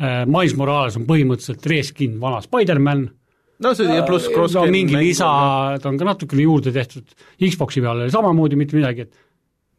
äh, 0.00 0.24
Mais 0.26 0.54
Morales 0.56 0.96
on 0.96 1.04
põhimõtteliselt 1.04 1.66
reskin 1.66 2.20
vana 2.20 2.40
Spider-man, 2.40 3.10
no 3.60 3.74
see 3.74 3.92
ja 3.92 4.06
pluss 4.06 4.30
cross 4.32 4.54
no 4.54 4.64
mingi 4.72 4.96
lisa, 4.96 5.28
ta 5.82 5.88
on 5.88 5.98
ka 5.98 6.08
natukene 6.08 6.46
juurde 6.46 6.72
tehtud, 6.72 7.12
Xboxi 7.42 7.82
peal 7.84 8.06
oli 8.06 8.10
samamoodi 8.10 8.56
mitte 8.56 8.76
midagi, 8.76 9.00
et 9.00 9.22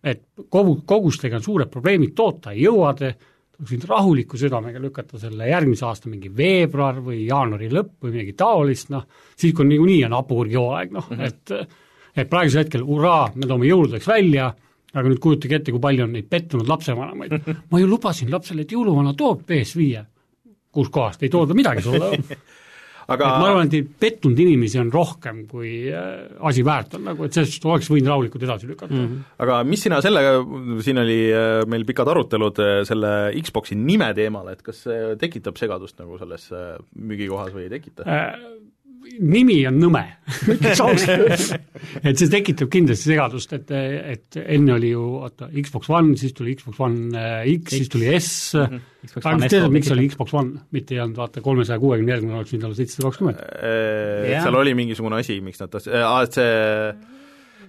et 0.04 0.22
kogu, 0.50 0.82
kogustega 0.86 1.40
on 1.40 1.44
suured 1.44 1.72
probleemid, 1.74 2.14
toota 2.16 2.54
ei 2.54 2.62
jõua 2.68 2.94
te, 2.96 3.16
oleks 3.58 3.72
võinud 3.72 3.90
rahuliku 3.90 4.38
südamega 4.38 4.80
lükata 4.82 5.20
selle 5.20 5.48
järgmise 5.50 5.86
aasta 5.88 6.12
mingi 6.12 6.30
veebruar 6.30 7.00
või 7.02 7.24
jaanuari 7.26 7.70
lõpp 7.74 8.06
või 8.06 8.14
midagi 8.14 8.36
taolist, 8.38 8.92
noh, 8.94 9.08
siis 9.36 9.56
kui 9.58 9.66
niikuinii 9.66 10.04
on 10.06 10.16
hapurgihooaeg, 10.18 10.94
noh 10.94 11.10
mm, 11.10 11.18
-hmm. 11.18 11.26
et 11.26 11.86
et 12.18 12.30
praegusel 12.30 12.64
hetkel 12.64 12.86
hurraa, 12.86 13.32
me 13.36 13.46
toome 13.46 13.68
jõuludeks 13.70 14.08
välja, 14.10 14.48
aga 14.94 15.10
nüüd 15.10 15.20
kujutage 15.22 15.60
ette, 15.60 15.72
kui 15.74 15.82
palju 15.82 16.06
on 16.08 16.14
neid 16.18 16.30
pettunud 16.30 16.68
lapsevanemaid. 16.68 17.36
ma 17.72 17.82
ju 17.82 17.90
lubasin 17.90 18.32
lapsele, 18.34 18.66
et 18.66 18.72
jõuluvana 18.74 19.14
toob 19.18 19.44
PS5. 19.50 20.06
kus 20.72 20.90
kohast, 20.94 21.24
ei 21.24 21.30
tooda 21.30 21.54
midagi 21.58 21.82
sulle 21.82 22.12
aga 23.08 23.28
et 23.28 23.42
ma 23.42 23.50
arvan, 23.52 23.72
et 23.72 23.92
pettunud 24.02 24.40
inimesi 24.44 24.80
on 24.82 24.92
rohkem, 24.94 25.44
kui 25.50 25.72
äh, 25.92 26.28
asi 26.50 26.66
väärt 26.68 26.98
on 26.98 27.06
nagu, 27.08 27.28
et 27.28 27.38
sellest 27.38 27.66
oleks 27.68 27.90
võinud 27.92 28.12
rahulikult 28.12 28.44
edasi 28.48 28.70
lükata 28.70 28.94
mm. 28.94 29.08
-hmm. 29.08 29.36
aga 29.46 29.60
mis 29.68 29.86
sina 29.88 30.02
sellega, 30.04 30.38
siin 30.86 31.04
oli 31.04 31.20
äh, 31.32 31.64
meil 31.70 31.88
pikad 31.88 32.12
arutelud 32.14 32.64
äh, 32.64 32.82
selle 32.90 33.14
Xboxi 33.42 33.80
nime 33.80 34.12
teemal, 34.18 34.52
et 34.52 34.64
kas 34.66 34.84
see 34.88 35.16
tekitab 35.22 35.60
segadust 35.60 36.00
nagu 36.02 36.20
selles 36.20 36.50
müügikohas 36.96 37.54
või 37.56 37.68
ei 37.68 37.76
tekita 37.78 38.08
äh,? 38.08 38.34
Nimi 39.20 39.58
on 39.70 39.78
nõme. 39.82 40.04
Et 42.08 42.20
see 42.20 42.30
tekitab 42.32 42.70
kindlasti 42.72 43.12
segadust, 43.14 43.54
et, 43.56 43.72
et 43.72 44.38
enne 44.44 44.74
oli 44.76 44.92
ju 44.92 45.04
oota, 45.22 45.48
Xbox 45.64 45.90
One, 45.94 46.16
siis 46.20 46.34
tuli 46.36 46.56
Xbox 46.58 46.82
One 46.84 47.18
äh, 47.18 47.46
X, 47.54 47.76
siis 47.76 47.92
tuli 47.92 48.10
S. 48.18 48.32
Mm, 48.58 48.78
-hmm. 48.78 49.20
aga 49.24 49.36
mis 49.40 49.54
tead, 49.54 49.68
miks 49.74 49.92
oli 49.96 50.08
Xbox 50.12 50.34
One, 50.38 50.66
mitte 50.76 50.96
ei 50.96 51.04
olnud 51.04 51.18
vaata 51.18 51.42
kolmesaja 51.42 51.80
kuuekümne 51.80 52.12
järgmine 52.16 52.40
oleks 52.40 52.54
võinud 52.54 52.70
olla 52.70 52.80
seitsesada 52.80 53.08
kakskümmend? 53.08 53.44
Äh, 53.44 54.42
seal 54.44 54.60
oli 54.62 54.74
mingisugune 54.78 55.22
asi, 55.22 55.40
miks 55.42 55.64
nad 55.64 55.72
tahtsid, 55.74 55.96
aa, 56.02 56.26
et 56.28 56.42
see 56.42 57.16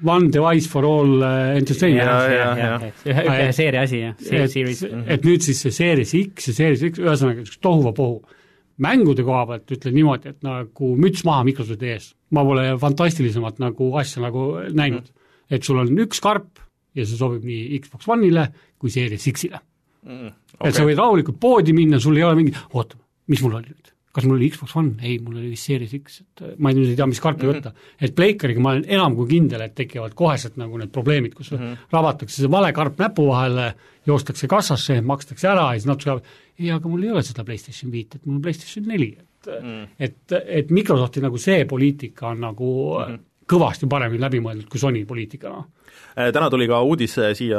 One 0.06 0.30
device 0.30 0.68
for 0.70 0.86
all 0.86 1.22
entertainment. 1.58 2.92
ühe 3.02 3.52
seeria 3.52 3.82
asi, 3.82 3.98
jah, 4.04 4.14
series. 4.46 4.84
et 4.86 5.24
nüüd 5.26 5.42
siis 5.42 5.58
see 5.64 5.74
Series 5.74 6.14
X 6.14 6.52
ja 6.52 6.54
Series 6.54 6.84
X, 6.92 7.00
ühesõnaga 7.02 7.42
üks 7.42 7.58
tohuvapohu 7.58 8.20
mängude 8.84 9.24
koha 9.26 9.44
pealt 9.50 9.74
ütlen 9.74 9.96
niimoodi, 9.98 10.32
et 10.34 10.46
nagu 10.46 10.92
müts 11.00 11.24
maha 11.26 11.44
Microsofti 11.48 11.92
ees. 11.94 12.12
ma 12.30 12.44
pole 12.44 12.64
fantastilisemat 12.80 13.60
nagu 13.62 13.90
asja 13.98 14.22
nagu 14.22 14.50
näinud 14.68 15.06
mm.. 15.06 15.28
et 15.50 15.64
sul 15.64 15.80
on 15.80 15.92
üks 16.04 16.20
karp 16.24 16.60
ja 16.94 17.06
see 17.06 17.18
sobib 17.18 17.46
nii 17.48 17.80
Xbox 17.84 18.08
One'ile 18.14 18.48
kui 18.78 18.92
Series 18.92 19.28
X-ile 19.32 19.60
mm,. 20.04 20.34
Okay. 20.58 20.70
et 20.70 20.78
sa 20.78 20.86
võid 20.88 20.98
rahulikult 20.98 21.38
poodi 21.40 21.74
minna, 21.76 22.00
sul 22.02 22.18
ei 22.18 22.26
ole 22.26 22.38
mingi, 22.40 22.54
oota, 22.74 22.98
mis 23.30 23.42
mul 23.44 23.60
oli 23.60 23.70
nüüd? 23.70 23.94
kas 24.18 24.26
mul 24.26 24.38
oli 24.38 24.48
Xbox 24.50 24.74
One, 24.78 24.96
ei, 25.04 25.18
mul 25.22 25.36
oli 25.38 25.52
vist 25.52 25.68
Series 25.68 25.92
X, 25.98 26.22
et 26.24 26.42
äh, 26.42 26.54
ma 26.58 26.72
nüüd 26.74 26.90
ei 26.90 26.96
tea, 26.98 27.06
mis 27.06 27.20
karpi 27.22 27.46
mm 27.46 27.52
-hmm. 27.52 27.68
võtta. 27.68 27.92
et 28.00 28.14
Pleikariga 28.16 28.60
ma 28.64 28.72
olen 28.74 28.88
enam 28.88 29.14
kui 29.14 29.28
kindel, 29.30 29.62
et 29.62 29.74
tekivad 29.78 30.16
koheselt 30.18 30.56
nagu 30.58 30.78
need 30.80 30.90
probleemid, 30.90 31.34
kus 31.34 31.52
mm. 31.52 31.58
-hmm. 31.58 31.86
rabatakse 31.92 32.42
see 32.42 32.50
vale 32.50 32.72
karp 32.72 32.98
näpu 32.98 33.28
vahele, 33.28 33.74
joostakse 34.06 34.48
kassasse, 34.48 35.00
makstakse 35.00 35.48
ära 35.48 35.72
ja 35.72 35.80
siis 35.80 35.86
natuke 35.86 36.22
ei, 36.58 36.70
aga 36.74 36.90
mul 36.90 37.06
ei 37.06 37.14
ole 37.14 37.22
seda 37.26 37.44
PlayStation 37.46 37.92
viit, 37.92 38.18
et 38.18 38.26
mul 38.26 38.38
on 38.38 38.44
PlayStation 38.44 38.86
neli, 38.90 39.12
et 39.18 39.50
mm. 39.54 39.88
et, 39.98 40.36
et 40.60 40.70
Microsofti 40.74 41.22
nagu 41.24 41.40
see 41.40 41.64
poliitika 41.70 42.32
on 42.32 42.46
nagu 42.48 42.70
mm 42.98 43.14
-hmm. 43.14 43.26
kõvasti 43.48 43.88
paremini 43.88 44.20
läbi 44.20 44.40
mõeldud 44.44 44.68
kui 44.68 44.80
Sony 44.80 45.04
poliitika, 45.06 45.48
noh. 45.48 45.66
Äh, 46.18 46.32
täna 46.32 46.50
tuli 46.50 46.66
ka 46.68 46.80
uudis 46.82 47.18
äh, 47.18 47.32
siia, 47.34 47.58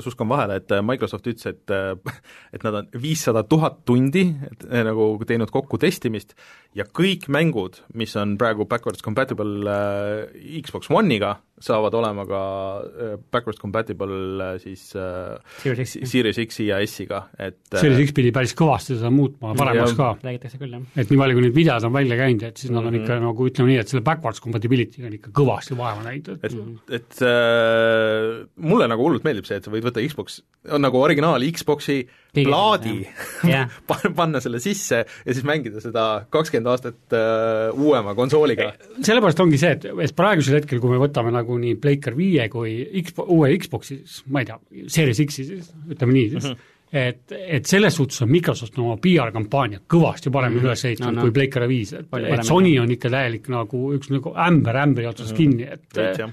suskan 0.00 0.28
vahele, 0.28 0.56
et 0.56 0.72
äh, 0.72 0.82
Microsoft 0.82 1.26
ütles, 1.26 1.46
et 1.46 1.70
et 2.54 2.64
nad 2.64 2.74
on 2.74 2.88
viissada 3.02 3.42
tuhat 3.42 3.84
tundi 3.84 4.34
et, 4.50 4.64
nagu 4.84 5.18
teinud 5.26 5.50
kokku 5.50 5.78
testimist 5.78 6.34
ja 6.78 6.84
kõik 6.94 7.26
mängud, 7.34 7.80
mis 7.98 8.12
on 8.20 8.36
praegu 8.38 8.64
backwards 8.70 9.02
compatible 9.02 9.66
äh, 9.66 10.62
Xbox 10.62 10.86
One'iga, 10.94 11.34
saavad 11.58 11.94
olema 11.98 12.22
ka 12.28 12.40
äh, 12.86 13.14
backwards 13.34 13.58
compatible 13.58 14.14
äh, 14.44 14.58
siis 14.62 14.92
äh, 14.94 15.40
Series 15.58 15.96
X. 15.98 16.10
Series 16.12 16.38
X-i 16.44 16.68
ja 16.68 16.78
S-iga, 16.86 17.24
et 17.34 17.58
äh, 17.74 17.80
Series 17.82 18.04
X 18.06 18.14
pidi 18.14 18.30
päris 18.36 18.54
kõvasti 18.58 18.94
seda 19.00 19.10
muutma 19.10 19.56
paremaks 19.58 19.96
ka. 19.98 20.12
räägitakse 20.22 20.60
küll, 20.62 20.76
jah. 20.76 20.84
et 21.02 21.10
nii 21.10 21.18
palju, 21.24 21.38
kui 21.40 21.46
need 21.48 21.56
videod 21.58 21.88
on 21.90 21.96
välja 21.98 22.20
käinud, 22.22 22.46
et 22.52 22.62
siis 22.62 22.70
nad 22.74 22.84
on 22.86 22.94
Mhm. 22.94 23.02
ikka 23.02 23.18
nagu 23.26 23.48
ütleme 23.50 23.72
nii, 23.72 23.80
et 23.82 23.90
selle 23.90 24.04
backwards 24.06 24.40
compatibility'ga 24.44 25.10
on 25.10 25.18
ikka 25.18 25.34
kõvasti 25.34 25.76
vaeva 25.78 26.06
näinud, 26.06 26.30
et 26.38 26.46
et, 26.46 26.94
et 27.00 27.22
äh, 27.26 28.46
mulle 28.62 28.86
nagu 28.90 29.02
hullult 29.08 29.26
meeldib 29.26 29.46
see, 29.48 29.58
et 29.58 29.66
sa 29.66 29.72
võid 29.74 29.84
võtta 29.88 30.04
Xbox, 30.06 30.40
on 30.70 30.82
nagu 30.86 31.00
originaal 31.02 31.42
Xboxi 31.52 32.04
Kõige- 32.04 32.27
plaadi 32.46 32.96
pan- 33.90 34.14
panna 34.16 34.40
selle 34.44 34.60
sisse 34.62 35.02
ja 35.02 35.34
siis 35.34 35.44
mängida 35.46 35.82
seda 35.82 36.06
kakskümmend 36.32 36.72
aastat 36.72 37.16
äh, 37.16 37.74
uuema 37.74 38.14
konsooliga. 38.18 38.70
sellepärast 39.00 39.42
ongi 39.44 39.60
see, 39.60 39.74
et, 39.76 39.86
et 40.06 40.16
praegusel 40.16 40.58
hetkel, 40.60 40.80
kui 40.82 40.92
me 40.92 41.02
võtame 41.02 41.32
nagu 41.34 41.58
nii 41.60 41.76
Playcar 41.82 42.16
viie 42.18 42.48
kui 42.52 42.80
X, 43.02 43.14
uue 43.26 43.52
Xboxi, 43.60 44.00
siis 44.04 44.26
ma 44.32 44.42
ei 44.42 44.50
tea, 44.50 44.58
Series 44.94 45.22
X-i 45.26 45.46
siis, 45.52 45.70
ütleme 45.88 46.16
nii 46.16 46.26
siis 46.34 46.50
mm. 46.50 46.58
-hmm. 46.58 46.74
et, 47.04 47.38
et 47.58 47.70
selles 47.70 47.96
suhtes 48.00 48.22
on 48.26 48.32
Microsoft 48.32 48.78
oma 48.78 48.98
PR-kampaania 49.02 49.84
kõvasti 49.86 50.32
paremini 50.34 50.60
mm 50.60 50.66
-hmm. 50.66 50.72
üles 50.72 50.84
ehitanud 50.84 51.14
No, 51.14 51.20
no, 51.22 51.28
kui 51.28 51.36
Playcar 51.40 51.68
viis, 51.68 51.92
et, 51.92 52.06
et. 52.24 52.44
Sony 52.44 52.78
on 52.78 52.90
ikka 52.90 53.10
täielik 53.10 53.48
nagu 53.48 53.88
üks 53.96 54.12
nagu 54.12 54.34
ämber 54.48 54.82
ämbri 54.84 55.06
otsas 55.06 55.32
mm 55.32 55.34
-hmm. 55.34 55.36
kinni, 55.36 55.62
et 55.62 56.18
jah. 56.18 56.30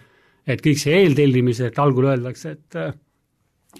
et 0.47 0.61
kõik 0.61 0.77
see 0.77 1.01
eeltellimised, 1.01 1.73
et 1.73 1.79
algul 1.79 2.11
öeldakse, 2.11 2.51
et 2.51 3.03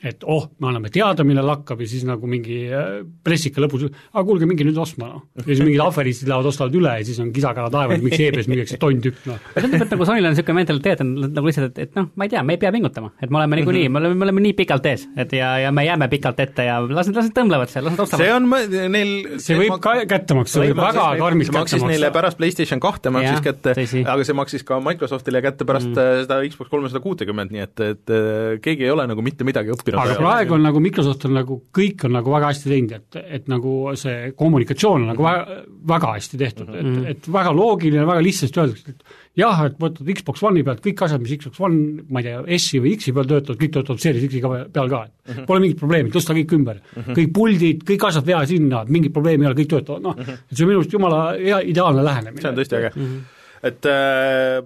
et 0.03 0.23
oh, 0.27 0.47
me 0.59 0.69
anname 0.69 0.91
teada, 0.93 1.23
millal 1.27 1.49
hakkab 1.53 1.81
ja 1.83 1.87
siis 1.89 2.03
nagu 2.07 2.27
mingi 2.29 2.65
äh, 2.67 3.01
pressika 3.25 3.61
lõpus, 3.63 3.87
aga 4.11 4.23
kuulge, 4.27 4.47
minge 4.49 4.67
nüüd 4.67 4.77
ostma, 4.81 5.09
noh. 5.13 5.23
ja 5.39 5.47
siis 5.47 5.63
mingid 5.63 5.83
aferistid 5.83 6.29
lähevad, 6.31 6.49
ostavad 6.51 6.75
üle 6.77 6.95
ja 6.99 7.05
siis 7.07 7.19
on 7.23 7.31
kisa-kala 7.35 7.71
taevas, 7.73 8.03
miks 8.03 8.21
e-bes 8.25 8.49
müüakse 8.51 8.79
tonn 8.81 9.01
tükk, 9.03 9.21
noh. 9.29 9.39
aga 9.53 9.63
tundub, 9.65 9.85
et 9.85 9.95
nagu 9.95 10.07
Sonyl 10.09 10.27
on 10.27 10.35
niisugune 10.35 10.59
mentaliteet 10.59 11.03
on 11.05 11.13
nagu 11.25 11.49
lihtsalt, 11.49 11.71
et, 11.71 11.89
et 11.89 11.99
noh, 11.99 12.09
ma 12.15 12.27
ei 12.27 12.33
tea, 12.33 12.43
me 12.45 12.57
ei 12.57 12.61
pea 12.61 12.73
pingutama, 12.75 13.13
et 13.21 13.31
me 13.31 13.41
oleme 13.41 13.61
niikuinii, 13.61 13.87
me 13.89 14.01
oleme, 14.01 14.19
me 14.19 14.27
oleme 14.27 14.45
nii 14.47 14.55
pikalt 14.59 14.89
ees, 14.91 15.07
et 15.21 15.35
ja, 15.37 15.53
ja 15.63 15.71
me 15.75 15.85
jääme 15.87 16.09
pikalt 16.11 16.43
ette 16.43 16.67
ja 16.67 16.81
las 16.83 17.09
nad, 17.09 17.21
las 17.21 17.29
nad 17.29 17.37
tõmblevad 17.39 17.71
seal, 17.71 17.87
las 17.87 17.95
nad 17.95 18.03
see 18.03 18.19
ostavad. 18.19 18.35
on 18.35 18.49
mõ- 18.51 18.89
neil 18.95 19.39
see 19.43 19.59
võib 19.59 19.79
ka 19.83 19.95
kätte 20.11 20.37
maksta, 20.37 20.59
see 20.59 20.69
võib 20.69 20.81
väga 20.83 21.07
karmilt 21.21 21.49
see 21.49 21.57
maksis 21.57 21.79
kätte 21.79 21.91
neile 21.91 22.09
maksta. 22.09 22.19
pärast 22.19 22.41
PlayStation 22.41 22.83
kahte 22.83 23.13
maksis 23.15 23.31
Jah, 23.35 23.43
kätte, 23.45 23.75
aga 24.03 24.27
see 24.27 24.37
maksis 24.37 24.65
ka 24.67 24.79
Microsoftile 24.83 25.41
kätte 25.45 25.67
pärast 25.67 25.91
mm. 25.91 26.25
seda 26.25 26.39
Xbox 26.51 26.71
kolmesada 26.71 27.01
kuutekümmet, 27.03 27.51
nii 27.53 27.63
et, 27.63 27.85
et 27.85 28.13
äh, 28.13 28.57
keegi 28.63 28.87
ei 28.87 28.93
ole 28.93 29.07
nagu 29.09 29.23
mitte 29.25 29.47
midagi 29.47 29.73
õppinud. 29.73 29.84
Aga 29.93 30.15
praegu 30.17 30.55
on 30.55 30.63
nagu 30.65 30.81
Microsoft 30.81 31.25
on 31.27 31.35
nagu, 31.37 31.57
kõik 31.75 32.05
on 32.07 32.15
nagu 32.17 32.31
väga 32.33 32.49
hästi 32.51 32.71
teinud, 32.71 32.95
et, 32.95 33.17
et 33.37 33.51
nagu 33.51 33.73
see 33.99 34.31
kommunikatsioon 34.37 35.03
on 35.03 35.11
nagu 35.13 35.25
väga, 35.25 35.59
väga 35.91 36.13
hästi 36.15 36.39
tehtud 36.41 36.71
mm, 36.71 36.79
-hmm. 36.79 37.05
et, 37.05 37.17
et 37.17 37.29
väga 37.35 37.53
loogiline, 37.55 38.07
väga 38.07 38.23
lihtsasti 38.25 38.61
öeldakse, 38.61 38.95
et 38.95 39.41
jah, 39.41 39.61
et 39.67 39.77
võtad 39.81 40.11
Xbox 40.19 40.43
One'i 40.47 40.63
pealt 40.65 40.81
kõik 40.85 41.03
asjad, 41.05 41.21
mis 41.21 41.35
Xbox 41.37 41.61
One, 41.67 42.05
ma 42.09 42.23
ei 42.23 42.29
tea, 42.29 42.43
S-i 42.57 42.81
või 42.83 42.95
X-i 42.95 43.13
peal 43.15 43.29
töötavad, 43.29 43.59
kõik 43.61 43.75
töötavad 43.77 44.05
Series 44.05 44.27
X-i 44.29 44.41
peal 44.77 44.89
ka, 44.93 45.01
et 45.05 45.35
-hmm. 45.35 45.49
pole 45.49 45.63
mingit 45.63 45.81
probleemi, 45.81 46.13
tõsta 46.15 46.37
kõik 46.37 46.55
ümber 46.57 46.79
mm. 46.79 47.01
-hmm. 47.01 47.19
kõik 47.19 47.33
puldid, 47.33 47.83
kõik 47.91 48.07
asjad 48.09 48.25
vea 48.25 48.45
sinna, 48.45 48.85
mingit 48.87 49.13
probleemi 49.13 49.45
ei 49.45 49.51
ole, 49.51 49.59
kõik 49.61 49.73
töötavad, 49.75 50.01
noh 50.01 50.15
mm 50.15 50.23
-hmm., 50.23 50.47
et 50.49 50.57
see 50.57 50.65
on 50.65 50.69
minu 50.71 50.79
arust 50.79 50.93
jumala 50.93 51.21
hea, 51.37 51.61
ideaalne 51.61 52.03
lähenemine. 52.03 52.41
see 52.41 52.49
on 52.49 52.57
tõesti 52.57 52.79
äge 52.79 52.91
mm. 52.95 53.05
-hmm. 53.05 53.21
et 53.63 53.85
äh, 53.85 54.65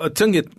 vot 0.00 0.16
see 0.16 0.26
ongi, 0.26 0.38
et 0.38 0.50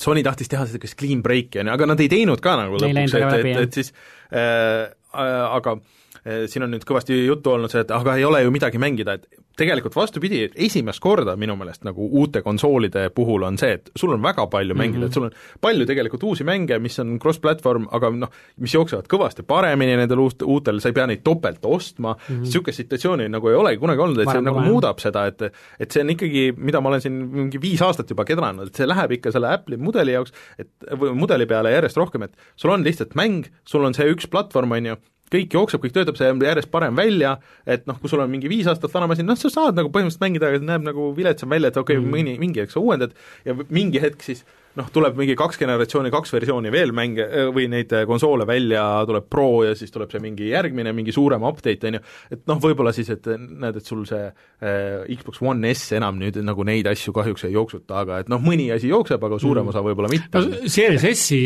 Sony 0.00 0.22
tahtis 0.26 0.50
teha 0.52 0.66
sellist 0.68 0.98
clean 0.98 1.22
break'i, 1.24 1.60
on 1.62 1.70
ju, 1.70 1.76
aga 1.76 1.88
nad 1.92 2.00
ei 2.02 2.10
teinud 2.12 2.42
ka 2.42 2.56
nagu 2.60 2.80
lõpuks, 2.80 3.16
et, 3.18 3.34
et, 3.40 3.60
et 3.66 3.80
siis 3.80 3.92
äh, 4.32 4.88
äh, 5.12 5.34
aga 5.58 5.76
äh, 5.78 6.01
siin 6.22 6.62
on 6.66 6.70
nüüd 6.70 6.84
kõvasti 6.86 7.16
juttu 7.26 7.50
olnud 7.50 7.72
see, 7.72 7.82
et 7.82 7.90
aga 7.90 8.16
ei 8.18 8.24
ole 8.24 8.42
ju 8.44 8.52
midagi 8.54 8.78
mängida, 8.78 9.16
et 9.18 9.42
tegelikult 9.58 9.96
vastupidi, 9.96 10.42
et 10.46 10.54
esimest 10.66 11.02
korda 11.02 11.34
minu 11.40 11.56
meelest 11.58 11.84
nagu 11.84 12.06
uute 12.20 12.42
konsoolide 12.44 13.08
puhul 13.14 13.44
on 13.46 13.58
see, 13.60 13.76
et 13.78 13.90
sul 13.98 14.14
on 14.14 14.22
väga 14.22 14.46
palju 14.52 14.76
mängida 14.78 14.98
mm, 14.98 15.02
-hmm. 15.02 15.10
et 15.10 15.18
sul 15.18 15.24
on 15.24 15.60
palju 15.60 15.86
tegelikult 15.86 16.22
uusi 16.30 16.44
mänge, 16.44 16.78
mis 16.78 16.98
on 17.02 17.18
cross-platvorm, 17.20 17.88
aga 17.92 18.10
noh, 18.16 18.30
mis 18.56 18.74
jooksevad 18.74 19.08
kõvasti 19.12 19.44
paremini 19.46 19.96
nendel 19.96 20.22
uut, 20.24 20.42
uutel, 20.42 20.80
sa 20.80 20.88
ei 20.88 20.96
pea 20.96 21.06
neid 21.10 21.24
topelt 21.24 21.64
ostma 21.64 22.14
mm, 22.14 22.34
-hmm. 22.34 22.46
niisugust 22.46 22.82
situatsiooni 22.82 23.28
nagu 23.28 23.48
ei 23.48 23.58
olegi 23.58 23.80
kunagi 23.82 24.00
olnud, 24.06 24.18
et 24.18 24.28
see 24.28 24.32
Varem 24.32 24.44
nagu 24.44 24.56
pole, 24.56 24.66
jah. 24.66 24.72
muudab 24.72 24.98
seda, 24.98 25.26
et 25.26 25.42
et 25.80 25.90
see 25.90 26.02
on 26.02 26.10
ikkagi, 26.10 26.52
mida 26.56 26.80
ma 26.80 26.88
olen 26.88 27.00
siin 27.00 27.12
mingi 27.12 27.60
viis 27.60 27.82
aastat 27.82 28.10
juba 28.10 28.24
kedranud, 28.24 28.68
et 28.68 28.74
see 28.74 28.88
läheb 28.88 29.18
ikka 29.18 29.32
selle 29.32 29.52
Apple'i 29.52 29.76
mudeli 29.76 30.16
jaoks, 30.16 30.32
et 30.58 30.70
või 30.98 31.14
mudeli 31.14 31.46
peale 31.46 31.72
järjest 31.72 31.96
rohkem, 31.96 32.22
et 32.22 32.36
sul 32.56 32.70
on 32.70 32.84
lihtsalt 32.84 33.14
mäng, 33.14 33.46
sul 33.64 33.84
on 33.84 33.94
see 33.94 34.08
üks 34.12 34.30
platvorm, 34.30 34.72
on 34.72 34.86
ju, 34.86 34.96
kõik 35.32 35.56
jookseb, 35.56 35.82
kõik 35.82 35.94
töötab, 35.96 36.18
see 36.18 36.30
järjest 36.46 36.70
parem 36.72 36.98
välja, 36.98 37.36
et 37.66 37.86
noh, 37.88 37.98
kui 38.00 38.12
sul 38.12 38.22
on 38.24 38.32
mingi 38.32 38.50
viis 38.52 38.68
aastat 38.70 38.92
vana 38.94 39.08
masin, 39.10 39.28
noh, 39.28 39.38
sa 39.38 39.50
saad 39.52 39.78
nagu 39.78 39.92
põhimõtteliselt 39.92 40.24
mängida, 40.24 40.50
aga 40.50 40.60
see 40.60 40.68
näeb 40.68 40.88
nagu 40.88 41.10
viletsam 41.16 41.52
välja, 41.52 41.72
et 41.72 41.78
okei 41.80 41.98
okay, 41.98 42.04
mm., 42.04 42.16
mõni, 42.16 42.36
mingi 42.42 42.62
hetk 42.62 42.74
sa 42.74 42.82
uuendad 42.82 43.16
ja 43.48 43.56
mingi 43.68 44.02
hetk 44.02 44.24
siis 44.26 44.44
noh, 44.78 44.88
tuleb 44.92 45.18
mingi 45.18 45.34
kaks 45.38 45.60
generatsiooni, 45.60 46.10
kaks 46.12 46.32
versiooni 46.32 46.72
veel 46.72 46.94
mänge 46.96 47.26
äh, 47.26 47.48
või 47.52 47.68
neid 47.72 47.92
äh, 47.96 48.06
konsoole 48.08 48.46
välja, 48.48 48.84
tuleb 49.08 49.28
Pro 49.32 49.64
ja 49.66 49.74
siis 49.78 49.92
tuleb 49.92 50.12
see 50.12 50.22
mingi 50.24 50.48
järgmine, 50.52 50.94
mingi 50.96 51.14
suurem 51.14 51.44
update, 51.48 51.90
on 51.90 51.98
ju, 51.98 52.02
et 52.36 52.44
noh, 52.50 52.60
võib-olla 52.62 52.94
siis, 52.96 53.10
et 53.12 53.28
näed, 53.32 53.80
et 53.80 53.88
sul 53.88 54.04
see 54.08 54.22
äh, 54.28 55.18
Xbox 55.18 55.42
One 55.44 55.74
S 55.74 55.96
enam 55.98 56.20
nüüd 56.20 56.38
nagu 56.44 56.66
neid 56.68 56.88
asju 56.90 57.14
kahjuks 57.16 57.46
ei 57.48 57.56
jooksuta, 57.56 58.00
aga 58.04 58.22
et 58.24 58.32
noh, 58.32 58.40
mõni 58.42 58.70
asi 58.74 58.90
jookseb, 58.92 59.22
aga 59.28 59.40
suurem 59.42 59.68
osa 59.72 59.84
võib-olla 59.84 60.10
mitte 60.12 60.40
no 60.40 60.72
Series 60.72 61.04
S-i 61.12 61.42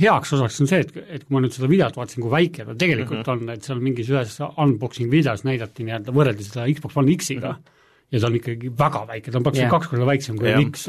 heaks 0.00 0.36
osaks 0.38 0.62
on 0.62 0.70
see, 0.70 0.84
et, 0.86 0.94
et 1.18 1.26
kui 1.26 1.36
ma 1.36 1.42
nüüd 1.44 1.56
seda 1.56 1.70
videot 1.70 1.98
vaatasin, 1.98 2.22
kui 2.24 2.32
väike 2.32 2.68
ta 2.68 2.78
tegelikult 2.78 3.24
mm 3.24 3.26
-hmm. 3.26 3.50
on, 3.50 3.56
et 3.56 3.66
seal 3.66 3.82
mingis 3.82 4.10
ühes 4.12 4.38
unboxing 4.50 5.10
videos 5.10 5.44
näidati 5.48 5.86
nii-öelda, 5.86 6.14
võrreldi 6.14 6.46
seda 6.46 6.68
Xbox 6.70 6.96
One 6.96 7.16
X-iga 7.16 7.52
mm, 7.52 7.58
-hmm. 7.58 7.78
Ja 8.10 8.20
ta 8.20 8.30
on 8.30 8.38
ikkagi 8.40 8.70
väga 8.78 9.04
väike, 9.08 9.30
ta 9.30 9.38
on 9.38 9.44
praktiliselt 9.46 9.74
kaks 9.74 9.90
korda 9.92 10.06
väiksem 10.08 10.38
kui 10.38 10.48
Jah. 10.50 10.58
on 10.58 10.72
X. 10.72 10.88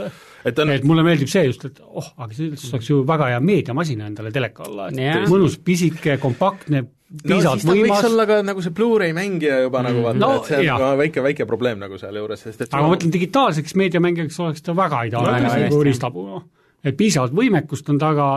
et 0.50 0.62
on 0.64 0.72
et 0.74 0.88
mulle 0.88 1.04
meeldib 1.06 1.30
see 1.32 1.44
just, 1.48 1.66
et 1.70 1.82
oh, 1.86 2.08
aga 2.18 2.34
sellest 2.38 2.74
oleks 2.74 2.90
ju 2.90 3.02
väga 3.08 3.30
hea 3.34 3.44
meediamasin 3.46 4.02
endale 4.08 4.32
teleka 4.34 4.66
alla, 4.66 4.90
et 4.90 5.30
mõnus, 5.30 5.60
pisike, 5.66 6.18
kompaktne, 6.22 6.82
no 6.86 7.22
piisavalt 7.22 7.62
siis 7.62 7.68
ta 7.68 7.76
võiks 7.76 7.86
võimas, 7.86 8.08
olla 8.10 8.26
ka 8.30 8.40
nagu 8.48 8.64
see 8.66 8.74
Blu-ray 8.78 9.14
mängija 9.18 9.60
juba 9.66 9.82
mm. 9.82 9.90
nagu 9.90 10.06
vaata 10.08 10.22
No 10.22 10.32
no,, 10.32 10.40
et 10.40 10.50
see 10.50 10.62
on 10.64 10.82
ka 10.82 10.90
väike, 11.04 11.26
väike 11.28 11.48
probleem 11.50 11.84
nagu 11.84 12.00
sealjuures, 12.02 12.46
sest 12.48 12.66
et 12.66 12.74
aga 12.74 12.88
ma 12.88 12.96
mõtlen, 12.96 13.14
digitaalseks 13.14 13.78
meediamängijaks 13.84 14.42
oleks 14.46 14.66
ta 14.66 14.76
väga 14.78 15.06
ideaalne 15.12 15.46
hästi, 15.46 15.68
nagu 15.68 15.84
riistapuu, 15.86 16.26
noh. 16.32 16.48
et 16.82 16.98
piisavalt 16.98 17.38
võimekust 17.38 17.94
on 17.94 18.02
taga, 18.02 18.32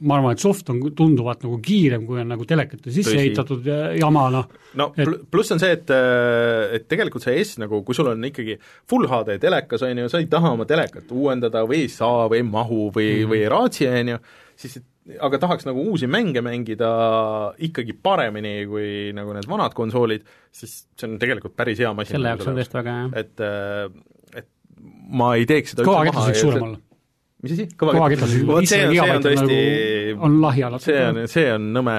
ma 0.00 0.16
arvan, 0.16 0.36
et 0.36 0.42
soft 0.42 0.70
on 0.72 0.80
tunduvalt 0.96 1.42
nagu 1.44 1.58
kiirem, 1.64 2.06
kui 2.08 2.20
on 2.22 2.30
nagu 2.32 2.46
telekate 2.48 2.92
sisse 2.92 3.12
Tõsi. 3.12 3.22
ehitatud 3.24 3.66
äh, 3.68 3.96
jama, 4.00 4.26
noh. 4.32 4.46
no 4.80 4.90
Et- 4.94 5.04
pl- 5.04 5.18
pluss 5.30 5.52
on 5.52 5.60
see, 5.62 5.72
et, 5.76 5.92
et 6.76 6.86
tegelikult 6.90 7.26
see 7.26 7.40
S 7.44 7.58
nagu, 7.60 7.82
kui 7.86 7.96
sul 7.96 8.12
on 8.12 8.28
ikkagi 8.30 8.56
full 8.88 9.08
HD 9.10 9.36
telekas, 9.42 9.84
on 9.86 10.04
ju, 10.04 10.12
sa 10.12 10.22
ei 10.22 10.30
taha 10.30 10.54
oma 10.56 10.68
telekat 10.68 11.10
uuendada 11.12 11.66
või 11.68 11.84
ei 11.84 11.90
saa 11.92 12.28
või 12.30 12.40
ei 12.40 12.48
mahu 12.48 12.86
või 12.94 13.10
mm, 13.10 13.18
-hmm. 13.18 13.34
või 13.34 13.42
ei 13.42 13.52
raatsi, 13.52 13.90
on 13.90 14.14
ju, 14.14 14.22
siis 14.60 14.80
aga 15.20 15.40
tahaks 15.42 15.66
nagu 15.68 15.82
uusi 15.90 16.08
mänge 16.10 16.42
mängida 16.44 16.90
ikkagi 17.66 17.96
paremini 18.02 18.66
kui 18.70 18.88
nagu 19.16 19.32
need 19.36 19.48
vanad 19.50 19.74
konsoolid, 19.76 20.26
siis 20.54 20.84
see 20.98 21.08
on 21.08 21.18
tegelikult 21.20 21.56
päris 21.56 21.80
hea 21.80 21.92
masin. 21.96 22.16
selle 22.16 22.34
jaoks 22.34 22.50
on 22.50 22.60
tõesti 22.60 22.78
väga 22.80 22.96
hea. 22.98 23.24
et, 23.24 23.42
et 24.42 24.48
ma 25.20 25.34
ei 25.38 25.48
teeks 25.48 25.74
seda 25.74 25.88
kõva 25.88 26.04
üldse 26.04 26.12
ketas 26.12 26.30
võiks 26.30 26.44
suurem 26.46 26.68
olla. 26.68 26.80
Mis 27.44 27.54
asi? 27.56 27.66
kõva 27.80 28.08
ketas, 28.12 28.34
vot 28.48 28.68
see 28.68 28.82
on, 28.86 28.94
see 28.94 29.14
on 29.14 29.24
tõesti 29.24 29.58
nagu, 29.60 30.24
on 30.28 30.36
lahja 30.42 30.70
natuke. 30.74 30.86
see 30.90 31.04
on, 31.06 31.20
see 31.30 31.46
on 31.54 31.70
nõme, 31.76 31.96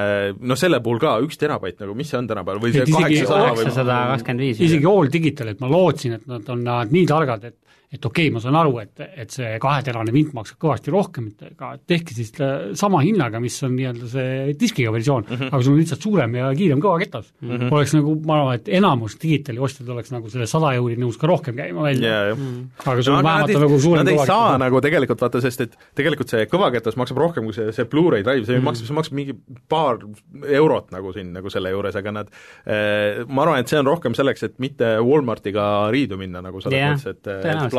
no 0.51 0.57
selle 0.59 0.81
puhul 0.85 1.01
ka 1.01 1.15
üks 1.25 1.41
terabait 1.41 1.79
nagu, 1.81 1.95
mis 1.97 2.11
see 2.11 2.19
on 2.19 2.29
tänapäeval 2.29 2.61
või 2.63 2.75
see 2.75 2.85
kaheksasada 2.89 3.55
või 3.57 4.13
kakskümmend 4.15 4.45
viis. 4.45 4.61
isegi 4.67 4.91
All 4.91 5.11
Digital, 5.13 5.53
et 5.53 5.63
ma 5.63 5.71
lootsin, 5.71 6.17
et 6.19 6.29
nad 6.29 6.53
on 6.53 6.65
nad 6.67 6.93
nii 6.93 7.07
targad, 7.09 7.49
et 7.49 7.57
et 7.91 8.05
okei 8.07 8.29
okay,, 8.29 8.31
ma 8.31 8.39
saan 8.39 8.55
aru, 8.55 8.77
et, 8.79 9.01
et 9.19 9.33
see 9.33 9.49
kaheterane 9.59 10.13
vint 10.15 10.31
maksab 10.35 10.61
kõvasti 10.63 10.93
rohkem, 10.93 11.25
et 11.33 11.49
aga 11.49 11.73
tehke 11.91 12.15
siis 12.15 12.31
sama 12.79 13.01
hinnaga, 13.03 13.41
mis 13.43 13.57
on 13.67 13.73
nii-öelda 13.75 14.07
see 14.13 14.53
diskiga 14.59 14.93
versioon 14.95 15.25
mm, 15.25 15.35
-hmm. 15.35 15.51
aga 15.51 15.59
sul 15.65 15.75
on 15.75 15.81
lihtsalt 15.81 16.07
suurem 16.07 16.37
ja 16.39 16.51
kiirem 16.55 16.79
kõvaketas 16.83 17.33
mm. 17.41 17.49
-hmm. 17.49 17.73
oleks 17.75 17.95
nagu, 17.97 18.13
ma 18.25 18.37
arvan, 18.37 18.61
et 18.61 18.71
enamus 18.79 19.17
digitaali 19.19 19.59
ostjad 19.59 19.91
oleks 19.91 20.13
nagu 20.15 20.31
selle 20.31 20.47
sada 20.47 20.71
euri 20.77 20.95
nõus 21.01 21.19
ka 21.19 21.27
rohkem 21.27 21.57
käima 21.59 21.83
välja 21.89 22.13
yeah,. 22.13 22.37
Mm 22.37 22.47
-hmm. 22.47 22.91
aga 22.93 23.03
sul 23.03 23.13
no, 23.13 23.23
vähemalt 23.27 23.55
on 23.55 23.61
nagu 23.65 23.79
suurem 23.79 24.05
kõvaketas. 24.07 24.15
Nad 24.15 24.23
ei 24.23 24.31
saa 24.31 24.57
nagu 24.63 24.81
tegelikult 24.81 25.21
vaata, 25.21 25.41
sest 25.41 25.61
et 25.67 25.77
tegelikult 25.95 26.29
see 26.31 26.47
kõvaketas 26.47 26.95
maksab 26.95 27.17
rohkem 27.17 27.43
kui 27.43 27.53
see, 27.59 27.71
see 27.75 27.85
Blu-ray 27.91 28.23
drive, 28.23 28.45
see 28.45 28.55
mm 28.55 28.61
-hmm. 28.61 28.71
maksab, 28.71 28.87
see 28.87 28.95
maksab 29.01 29.19
mingi 29.19 29.35
paar 29.67 29.99
eurot 30.47 30.91
nagu 30.95 31.11
siin 31.11 31.33
nagu 31.33 31.49
selle 31.49 31.75
juures, 31.75 31.95
aga 31.95 32.11
nad 32.11 32.31
eh, 32.65 33.25
ma 33.27 33.43
arvan, 33.43 33.59
et 33.59 33.67
see 33.67 33.79
on 33.79 33.85
rohkem 33.85 34.15
selleks, 34.15 34.43
et 34.47 34.59
mitte 34.59 34.95
Walmartiga 35.03 35.91
riidu 35.91 36.17
minna 36.17 36.41
nagu 36.41 36.61
selles 36.61 36.79
yeah, 36.79 36.95
mõttes, 36.95 37.07
et 37.11 37.27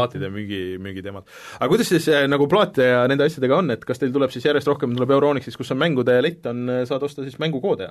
plaatide 0.02 0.30
müügi, 0.34 0.62
müügiteemad. 0.82 1.28
aga 1.58 1.70
kuidas 1.72 1.92
siis 1.94 2.08
eh, 2.12 2.26
nagu 2.30 2.48
plaate 2.50 2.90
ja 2.90 3.02
nende 3.10 3.30
asjadega 3.30 3.62
on, 3.62 3.72
et 3.76 3.86
kas 3.88 4.02
teil 4.02 4.12
tuleb 4.14 4.34
siis 4.34 4.50
järjest 4.50 4.68
rohkem, 4.68 4.94
tuleb 4.98 5.14
Euronixis, 5.16 5.56
kus 5.58 5.72
on 5.74 5.80
mängude 5.82 6.18
lett, 6.24 6.44
on, 6.50 6.66
eh, 6.68 6.84
saad 6.88 7.08
osta 7.08 7.26
siis 7.26 7.38
mängukoode? 7.42 7.90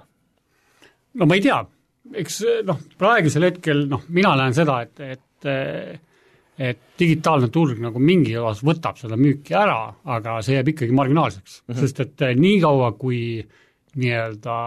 no 1.18 1.28
ma 1.28 1.40
ei 1.40 1.44
tea, 1.44 1.60
eks 2.22 2.42
noh, 2.68 2.80
praegusel 3.00 3.50
hetkel 3.50 3.86
noh, 3.92 4.06
mina 4.14 4.36
näen 4.40 4.56
seda, 4.58 4.82
et, 4.86 5.04
et 5.08 5.28
et 6.62 6.82
digitaalne 7.00 7.50
turg 7.54 7.80
nagu 7.82 8.02
mingi 8.02 8.36
osas 8.38 8.62
võtab 8.66 9.00
seda 9.00 9.18
müüki 9.18 9.56
ära, 9.58 9.80
aga 10.14 10.38
see 10.46 10.58
jääb 10.58 10.74
ikkagi 10.74 10.94
marginaalseks 10.94 11.62
mm, 11.62 11.74
-hmm. 11.74 11.80
sest 11.82 12.02
et 12.04 12.26
eh, 12.28 12.36
niikaua, 12.38 12.92
kui 13.00 13.42
nii-öelda 14.00 14.58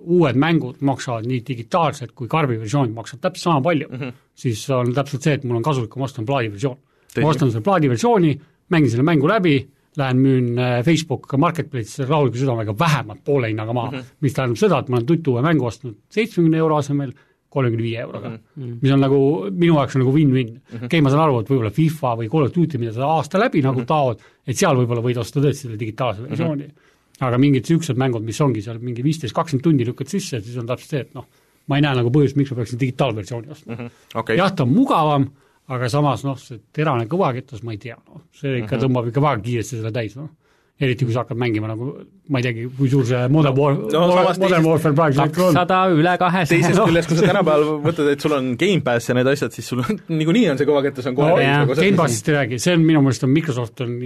uued 0.00 0.38
mängud 0.40 0.78
maksavad 0.88 1.26
nii 1.28 1.42
digitaalselt 1.44 2.14
kui 2.16 2.30
karbiversioonid 2.32 2.94
maksavad 2.96 3.26
täpselt 3.26 3.44
sama 3.44 3.60
palju 3.64 3.88
mm, 3.90 3.98
-hmm. 3.98 4.12
siis 4.34 4.62
on 4.72 4.94
täpselt 4.94 5.22
see, 5.22 5.34
et 5.36 5.44
mul 5.44 5.58
on 5.60 5.66
kasulikum 5.66 6.02
osta 6.02 6.22
plaadiversioon. 6.22 6.78
ma 7.22 7.28
ostan 7.28 7.50
selle 7.50 7.64
plaadiversiooni, 7.64 8.40
mängin 8.68 8.90
selle 8.90 9.02
mängu 9.02 9.28
läbi, 9.28 9.68
lähen 9.96 10.16
müün 10.16 10.58
äh, 10.58 10.84
Facebook 10.84 11.32
Marketplace'is 11.36 12.08
rahuliku 12.08 12.38
südamega 12.38 12.78
vähemalt 12.78 13.24
poole 13.24 13.48
hinnaga 13.48 13.72
maha 13.72 13.90
mm, 13.90 13.98
-hmm. 13.98 14.04
mis 14.20 14.34
tähendab 14.34 14.56
seda, 14.56 14.78
et 14.78 14.88
ma 14.88 14.96
olen 14.96 15.06
tutu 15.06 15.32
uue 15.32 15.42
mängu 15.42 15.66
ostnud 15.66 15.96
seitsmekümne 16.08 16.56
euro 16.56 16.76
asemel 16.76 17.12
kolmekümne 17.48 17.82
viie 17.82 18.00
euroga 18.00 18.28
mm, 18.28 18.38
-hmm. 18.58 18.78
mis 18.82 18.92
on 18.92 19.00
nagu, 19.00 19.46
minu 19.50 19.74
jaoks 19.74 19.96
on 19.96 20.00
nagu 20.04 20.14
win-win 20.14 20.50
mm. 20.50 20.78
-hmm. 20.78 20.84
okei 20.84 21.00
ma 21.00 21.10
saan 21.10 21.22
aru, 21.22 21.40
et 21.40 21.50
võib-olla 21.50 21.70
FIFA 21.70 22.16
või 22.16 22.28
Call 22.28 22.44
of 22.44 22.54
Duty, 22.54 22.78
mida 22.78 22.92
sa 22.92 23.06
aasta 23.06 23.38
läbi 23.38 23.62
nagu 23.62 23.78
mm 23.78 23.82
-hmm. 23.82 23.86
taod, 23.86 24.20
et 24.46 24.56
seal 24.56 24.76
võib-olla 24.76 25.02
võid 25.02 25.18
osta 25.18 25.40
tõesti 25.40 25.66
selle 25.66 25.80
digitaalse 25.80 26.22
versiooni 26.22 26.62
mm. 26.62 26.68
-hmm 26.68 26.87
aga 27.20 27.38
mingid 27.40 27.66
niisugused 27.66 27.98
mängud, 27.98 28.24
mis 28.26 28.40
ongi 28.40 28.62
seal 28.62 28.80
mingi 28.82 29.04
viisteist, 29.04 29.34
kakskümmend 29.36 29.64
tundi 29.64 29.86
lükkad 29.88 30.10
sisse, 30.10 30.40
siis 30.44 30.56
on 30.60 30.68
täpselt 30.68 30.94
see, 30.94 31.04
et 31.06 31.14
noh, 31.18 31.26
ma 31.68 31.78
ei 31.78 31.84
näe 31.84 31.98
nagu 31.98 32.12
põhjust, 32.14 32.38
miks 32.38 32.52
ma 32.52 32.60
peaksin 32.60 32.80
digitaalversiooni 32.80 33.54
ostma 33.54 33.74
mm. 33.74 33.78
-hmm. 33.80 34.18
Okay. 34.22 34.36
jah, 34.38 34.52
ta 34.54 34.62
on 34.62 34.74
mugavam, 34.74 35.28
aga 35.68 35.88
samas 35.92 36.24
noh, 36.24 36.38
see 36.40 36.60
terane 36.72 37.08
kõvaketas, 37.10 37.62
ma 37.62 37.74
ei 37.74 37.80
tea, 37.82 37.98
noh, 38.06 38.22
see 38.32 38.60
ikka 38.60 38.76
mm 38.76 38.80
-hmm. 38.80 38.84
tõmbab 38.86 39.10
ikka 39.10 39.24
väga 39.26 39.42
kiiresti 39.48 39.80
selle 39.80 39.92
täis, 39.92 40.16
noh 40.16 40.30
eriti 40.78 41.06
kui 41.06 41.14
sa 41.14 41.24
hakkad 41.24 41.38
mängima 41.40 41.66
nagu 41.66 41.88
ma 42.30 42.38
ei 42.38 42.44
teagi, 42.46 42.64
kui 42.78 42.90
suur 42.90 43.06
see 43.06 43.18
Modern 43.34 43.56
War- 43.56 43.78
no,, 43.90 44.02
Modern 44.38 44.66
Warfare 44.66 44.94
praegu 44.94 45.18
kakssada 45.18 45.78
üle 45.90 46.12
kahesaja. 46.20 46.60
teisest 46.60 46.82
küljest, 46.84 47.10
kui 47.10 47.18
sa 47.18 47.30
tänapäeval 47.32 47.80
võtad, 47.82 48.10
et 48.12 48.22
sul 48.22 48.34
on 48.36 48.52
Gamepass 48.60 49.10
ja 49.10 49.16
need 49.18 49.30
asjad, 49.32 49.54
siis 49.56 49.70
sul 49.72 49.82
on 49.82 49.98
niikuinii 50.20 50.44
on 50.52 50.60
see 50.60 50.68
kõvaketas 50.68 51.08
on 51.10 51.16
kohe 51.18 51.32
no, 51.32 51.38
nagu 51.42 51.78
Gamepassist 51.78 52.30
ei 52.30 52.36
räägi, 52.36 52.60
see 52.62 52.76
on 52.78 52.84
minu 52.86 53.02
meelest 53.02 53.26
on 53.26 53.32
Microsoft 53.34 53.82
on 53.82 53.96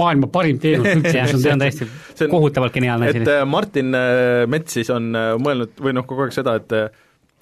maailma 0.00 0.30
parim 0.32 0.60
teenus 0.62 0.88
üldse 0.94 1.12
jah, 1.18 1.28
see 1.34 1.52
on 1.52 1.64
täiesti 1.64 1.88
see 1.90 2.24
on, 2.24 2.30
kohutavalt 2.32 2.78
geniaalne 2.78 3.10
asi. 3.12 3.20
et 3.20 3.32
äh, 3.34 3.42
Martin 3.48 3.98
äh, 3.98 4.44
Mets 4.54 4.78
siis 4.78 4.92
on 4.94 5.10
äh, 5.18 5.34
mõelnud 5.44 5.82
või 5.84 5.92
noh, 5.98 6.06
kogu 6.08 6.24
aeg 6.24 6.32
seda, 6.36 6.56
et 6.62 6.72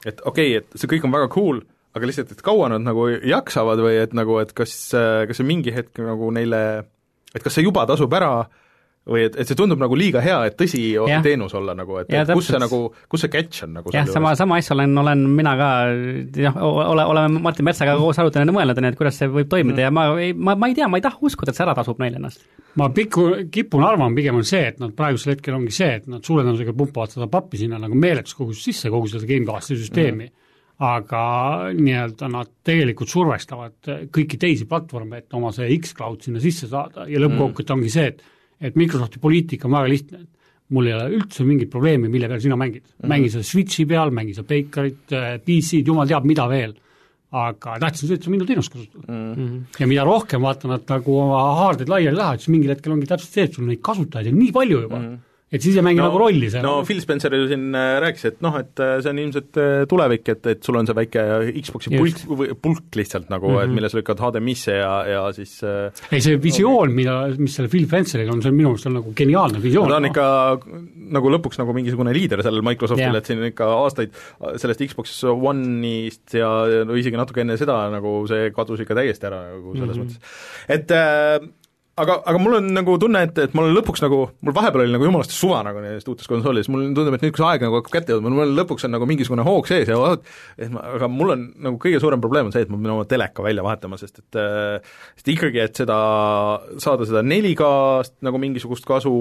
et 0.09 0.25
okei 0.27 0.57
okay,, 0.57 0.65
et 0.65 0.81
see 0.81 0.91
kõik 0.91 1.07
on 1.07 1.15
väga 1.15 1.29
cool, 1.31 1.61
aga 1.95 2.11
lihtsalt, 2.11 2.35
et 2.35 2.43
kaua 2.43 2.73
nad 2.73 2.83
nagu 2.83 3.07
jaksavad 3.15 3.85
või 3.85 4.01
et 4.01 4.19
nagu, 4.19 4.41
et 4.43 4.51
kas, 4.59 4.75
kas 4.91 5.39
see 5.39 5.47
mingi 5.47 5.71
hetk 5.71 6.03
nagu 6.03 6.33
neile, 6.35 6.65
et 7.31 7.45
kas 7.45 7.55
see 7.55 7.63
juba 7.63 7.85
tasub 7.87 8.11
ära 8.19 8.33
äh, 8.41 8.59
või 9.09 9.25
et, 9.27 9.37
et 9.41 9.49
see 9.51 9.59
tundub 9.59 9.81
nagu 9.83 9.97
liiga 9.99 10.21
hea, 10.23 10.37
et 10.47 10.55
tõsi 10.59 10.81
ja. 10.95 11.19
teenus 11.25 11.55
olla 11.59 11.75
nagu, 11.75 11.97
et, 11.99 12.11
et 12.15 12.29
kus 12.31 12.53
see 12.53 12.61
nagu, 12.63 12.79
kus 13.11 13.25
see 13.25 13.33
catch 13.33 13.65
on 13.67 13.73
nagu 13.81 13.95
jah, 13.95 14.07
sama, 14.07 14.35
sama 14.39 14.61
asja 14.63 14.77
olen, 14.77 14.95
olen 15.03 15.25
mina 15.41 15.55
ka 15.59 15.71
jah, 16.39 16.59
ole, 16.63 17.07
oleme 17.11 17.43
Martin 17.43 17.67
Metsaga 17.67 17.97
koos 17.99 18.21
arutanud 18.23 18.53
ja 18.53 18.55
mõelnud, 18.55 18.79
on 18.79 18.87
ju, 18.87 18.93
et 18.95 19.01
kuidas 19.01 19.19
see 19.19 19.31
võib 19.33 19.51
toimida 19.51 19.81
mm. 19.81 19.87
ja 19.89 19.95
ma 19.95 20.05
ei, 20.23 20.37
ma, 20.37 20.55
ma 20.59 20.71
ei 20.71 20.77
tea, 20.79 20.87
ma 20.91 21.01
ei 21.01 21.07
taha 21.07 21.19
uskuda, 21.27 21.51
et 21.51 21.59
see 21.59 21.67
ära 21.67 21.75
tasub 21.79 22.03
neile 22.03 22.21
ennast. 22.23 22.47
ma 22.79 22.93
piku, 22.95 23.27
kipun 23.53 23.83
arvama 23.89 24.15
pigem 24.15 24.39
on 24.39 24.47
see, 24.47 24.63
et 24.71 24.79
nad 24.83 24.95
praegusel 24.99 25.35
hetkel 25.35 25.59
ongi 25.59 25.75
see, 25.75 25.91
et 25.99 26.07
nad 26.13 26.23
suure 26.23 26.47
tõenäosusega 26.47 26.77
pumpavad 26.79 27.17
seda 27.17 27.27
pappi 27.33 27.59
sinna 27.65 27.83
nagu 27.83 27.99
meeletus 27.99 28.39
kogus 28.39 28.63
sisse, 28.63 28.93
kogu 28.93 29.11
seda 29.11 29.27
Gamecasti 29.27 29.81
süsteemi 29.83 30.29
mm 30.29 30.39
aga 30.83 31.23
nii-öelda 31.79 32.27
nad 32.33 32.49
tegelikult 32.67 33.11
survestavad 33.13 33.91
kõiki 34.11 34.39
teisi 34.41 34.67
platvorme, 34.67 35.21
et 35.23 35.37
oma 35.39 35.53
see 35.55 35.69
X-Cloud 35.77 36.25
sinna 36.27 36.41
sisse 36.43 36.67
saada 36.67 37.05
ja 37.07 37.21
lõppkokkuvõttes 37.23 37.69
mm. 37.69 37.77
ongi 37.77 37.93
see, 37.93 38.09
et 38.11 38.25
et 38.63 38.79
Microsofti 38.79 39.21
poliitika 39.23 39.69
on 39.69 39.77
väga 39.77 39.91
lihtne, 39.91 40.23
et 40.23 40.73
mul 40.73 40.89
ei 40.89 40.95
ole 40.97 41.09
üldse 41.19 41.47
mingit 41.47 41.71
probleemi, 41.73 42.11
mille 42.13 42.31
peal 42.31 42.41
sina 42.45 42.57
mängid 42.57 42.85
mm. 42.85 42.95
-hmm. 42.95 43.09
mängi 43.13 43.33
sa 43.33 43.43
Switchi 43.43 43.87
peal, 43.87 44.11
mängi 44.11 44.35
sa 44.35 44.43
Bakerit, 44.43 45.13
äh, 45.13 45.37
PC-d, 45.43 45.87
jumal 45.87 46.09
teab, 46.09 46.25
mida 46.25 46.49
veel. 46.49 46.75
aga 47.33 47.79
tähtis 47.81 48.03
on 48.03 48.09
see, 48.09 48.17
et 48.19 48.25
sa 48.25 48.31
minu 48.31 48.45
teenust 48.45 48.73
kasutad 48.73 49.09
mm. 49.09 49.35
-hmm. 49.35 49.61
ja 49.81 49.87
mida 49.87 50.05
rohkem 50.05 50.43
vaata 50.43 50.69
nad 50.69 50.83
nagu 50.89 51.19
oma 51.19 51.39
haardeid 51.61 51.89
laiali 51.89 52.17
lähevad, 52.17 52.41
siis 52.41 52.53
mingil 52.53 52.71
hetkel 52.75 52.93
ongi 52.93 53.07
täpselt 53.07 53.33
see, 53.33 53.45
et 53.45 53.55
sul 53.55 53.65
neid 53.65 53.81
kasutajaid 53.81 54.29
on 54.33 54.39
nii 54.39 54.53
palju 54.53 54.81
juba 54.83 54.99
mm, 54.99 55.07
-hmm 55.07 55.32
et 55.53 55.61
siis 55.61 55.77
ei 55.77 55.85
mängi 55.85 56.01
no, 56.01 56.09
nagu 56.09 56.21
rolli 56.23 56.49
seal. 56.53 56.65
no 56.65 56.79
Phil 56.89 57.01
Spencer 57.05 57.35
ju 57.37 57.45
siin 57.51 57.67
äh, 57.77 57.99
rääkis, 58.03 58.25
et 58.31 58.39
noh, 58.45 58.55
et 58.57 58.81
äh, 58.81 58.95
see 59.05 59.13
on 59.13 59.21
ilmselt 59.21 59.61
äh, 59.61 59.85
tulevik, 59.91 60.25
et, 60.33 60.49
et 60.55 60.65
sul 60.65 60.79
on 60.81 60.89
see 60.89 60.97
väike 60.97 61.25
Xbox'i 61.59 61.93
pulk, 61.93 62.23
pulk 62.65 62.99
lihtsalt 62.99 63.29
nagu 63.33 63.51
mm, 63.51 63.55
-hmm. 63.55 63.63
et 63.63 63.69
mhm. 63.69 63.77
milles 63.77 63.97
lükkad 63.99 64.23
HDMI-sse 64.25 64.79
ja, 64.79 64.95
ja 65.11 65.23
siis 65.37 65.59
ei, 65.65 66.23
see 66.25 66.41
visioon, 66.43 66.95
mida, 66.97 67.19
mis 67.37 67.59
sellel 67.59 67.73
Phil 67.73 67.87
Spenceril 67.87 68.33
on, 68.33 68.41
see 68.43 68.53
on 68.53 68.59
minu 68.59 68.73
meelest 68.73 68.89
on 68.89 68.99
nagu 69.01 69.15
geniaalne 69.17 69.63
visioon. 69.63 69.93
ta 69.93 70.01
on 70.01 70.09
ikka 70.09 70.27
nagu 71.19 71.35
lõpuks 71.37 71.61
nagu 71.61 71.77
mingisugune 71.77 72.17
liider 72.17 72.45
sellel 72.45 72.65
Microsoftil 72.65 73.11
yeah., 73.11 73.21
et 73.21 73.29
siin 73.29 73.45
ikka 73.53 73.69
aastaid 73.83 74.17
sellest 74.57 74.87
Xbox 74.89 75.19
One'ist 75.29 76.39
ja 76.41 76.51
no 76.89 76.97
isegi 76.97 77.21
natuke 77.21 77.45
enne 77.45 77.59
seda 77.61 77.85
nagu 77.93 78.23
see 78.31 78.49
kadus 78.57 78.81
ikka 78.85 78.97
täiesti 78.97 79.29
ära 79.29 79.45
nagu 79.53 79.77
selles 79.77 79.99
mm 79.99 80.03
-hmm. 80.03 80.17
mõttes. 80.17 80.73
et 80.81 80.97
äh, 80.97 81.53
aga, 82.01 82.17
aga 82.25 82.41
mul 82.41 82.57
on 82.57 82.69
nagu 82.73 82.95
tunne, 83.01 83.21
et, 83.27 83.39
et 83.43 83.55
mul 83.57 83.69
on 83.69 83.75
lõpuks 83.77 84.01
nagu, 84.05 84.21
mul 84.47 84.55
vahepeal 84.57 84.87
oli 84.87 84.95
nagu 84.95 85.07
jumalast 85.07 85.35
suva 85.37 85.61
nagu 85.67 85.83
nendest 85.83 86.09
uutest 86.09 86.31
konsoolidest, 86.31 86.71
mul 86.73 86.87
tundub, 86.89 87.17
et 87.17 87.25
nüüd, 87.27 87.35
kui 87.35 87.43
see 87.43 87.49
aeg 87.51 87.65
nagu 87.67 87.79
hakkab 87.79 87.97
kätte 87.99 88.15
jõudma, 88.15 88.33
mul 88.33 88.55
lõpuks 88.57 88.87
on 88.89 88.95
nagu 88.97 89.09
mingisugune 89.09 89.45
hoog 89.47 89.69
sees 89.69 89.91
ja 89.93 89.99
vaat, 90.01 90.25
et 90.57 90.73
ma, 90.73 90.85
aga 90.97 91.11
mul 91.13 91.35
on 91.35 91.47
nagu 91.69 91.81
kõige 91.83 92.01
suurem 92.03 92.23
probleem 92.25 92.49
on 92.49 92.55
see, 92.55 92.65
et 92.65 92.73
ma 92.73 92.81
pean 92.81 92.95
oma 92.95 93.07
teleka 93.09 93.45
välja 93.45 93.65
vahetama, 93.67 93.99
sest 94.01 94.23
et 94.23 94.41
sest 95.19 95.33
ikkagi, 95.35 95.61
et 95.67 95.83
seda, 95.83 95.99
saada 96.83 97.09
seda 97.09 97.25
4K-st 97.27 98.25
nagu 98.25 98.41
mingisugust 98.41 98.89
kasu, 98.89 99.15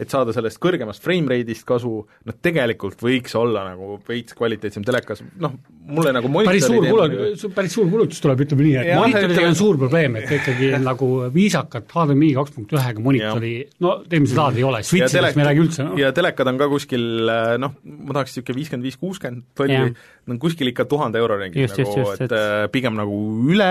et 0.00 0.10
saada 0.10 0.32
sellest 0.34 0.58
kõrgemast 0.62 1.04
frame 1.04 1.28
rate'ist 1.30 1.66
kasu, 1.68 1.92
noh 2.24 2.40
tegelikult 2.42 3.04
võiks 3.04 3.36
olla 3.38 3.66
nagu 3.68 3.98
veits 4.08 4.36
kvaliteetsem 4.38 4.86
telekas, 4.86 5.20
noh, 5.44 5.54
mulle 5.92 6.14
nagu 6.16 6.30
päris 6.40 6.66
suur 6.66 6.88
kulu-, 6.88 7.52
päris 7.54 7.76
suur 7.76 7.92
kulutus 7.92 8.24
tuleb, 8.24 8.42
ütleme 8.46 8.66
nii, 8.66 8.74
et 8.80 8.90
monitoridega 8.96 9.52
on 9.52 9.58
suur 9.58 9.78
probleem, 9.84 10.18
et 10.22 10.32
ikkagi 10.40 10.72
nagu 10.88 11.10
viisakat 11.34 11.92
HD 11.92 12.13
HDMI 12.14 12.30
kaks 12.38 12.54
punkt 12.54 12.72
ühega 12.74 13.02
monitori, 13.02 13.52
no 13.82 13.96
teeme 14.10 14.30
seda 14.30 14.48
ei 14.54 14.64
ole, 14.66 14.80
Switchidest 14.86 15.38
me 15.38 15.44
ei 15.44 15.48
räägi 15.50 15.62
üldse 15.64 15.86
no.. 15.86 15.98
ja 16.00 16.12
telekad 16.16 16.50
on 16.50 16.60
ka 16.60 16.68
kuskil 16.72 17.04
äh, 17.32 17.54
noh, 17.60 17.76
ma 17.82 18.16
tahaks 18.16 18.34
niisugune 18.34 18.58
viiskümmend 18.60 18.88
viis, 18.88 18.98
kuuskümmend 19.00 19.46
tolli, 19.58 19.92
on 20.30 20.40
kuskil 20.42 20.70
ikka 20.70 20.86
tuhande 20.90 21.20
euro 21.22 21.38
ringis 21.40 21.74
nagu, 21.76 22.06
et, 22.14 22.24
et 22.26 22.36
äh, 22.38 22.54
pigem 22.74 22.96
nagu 22.98 23.18
üle, 23.50 23.70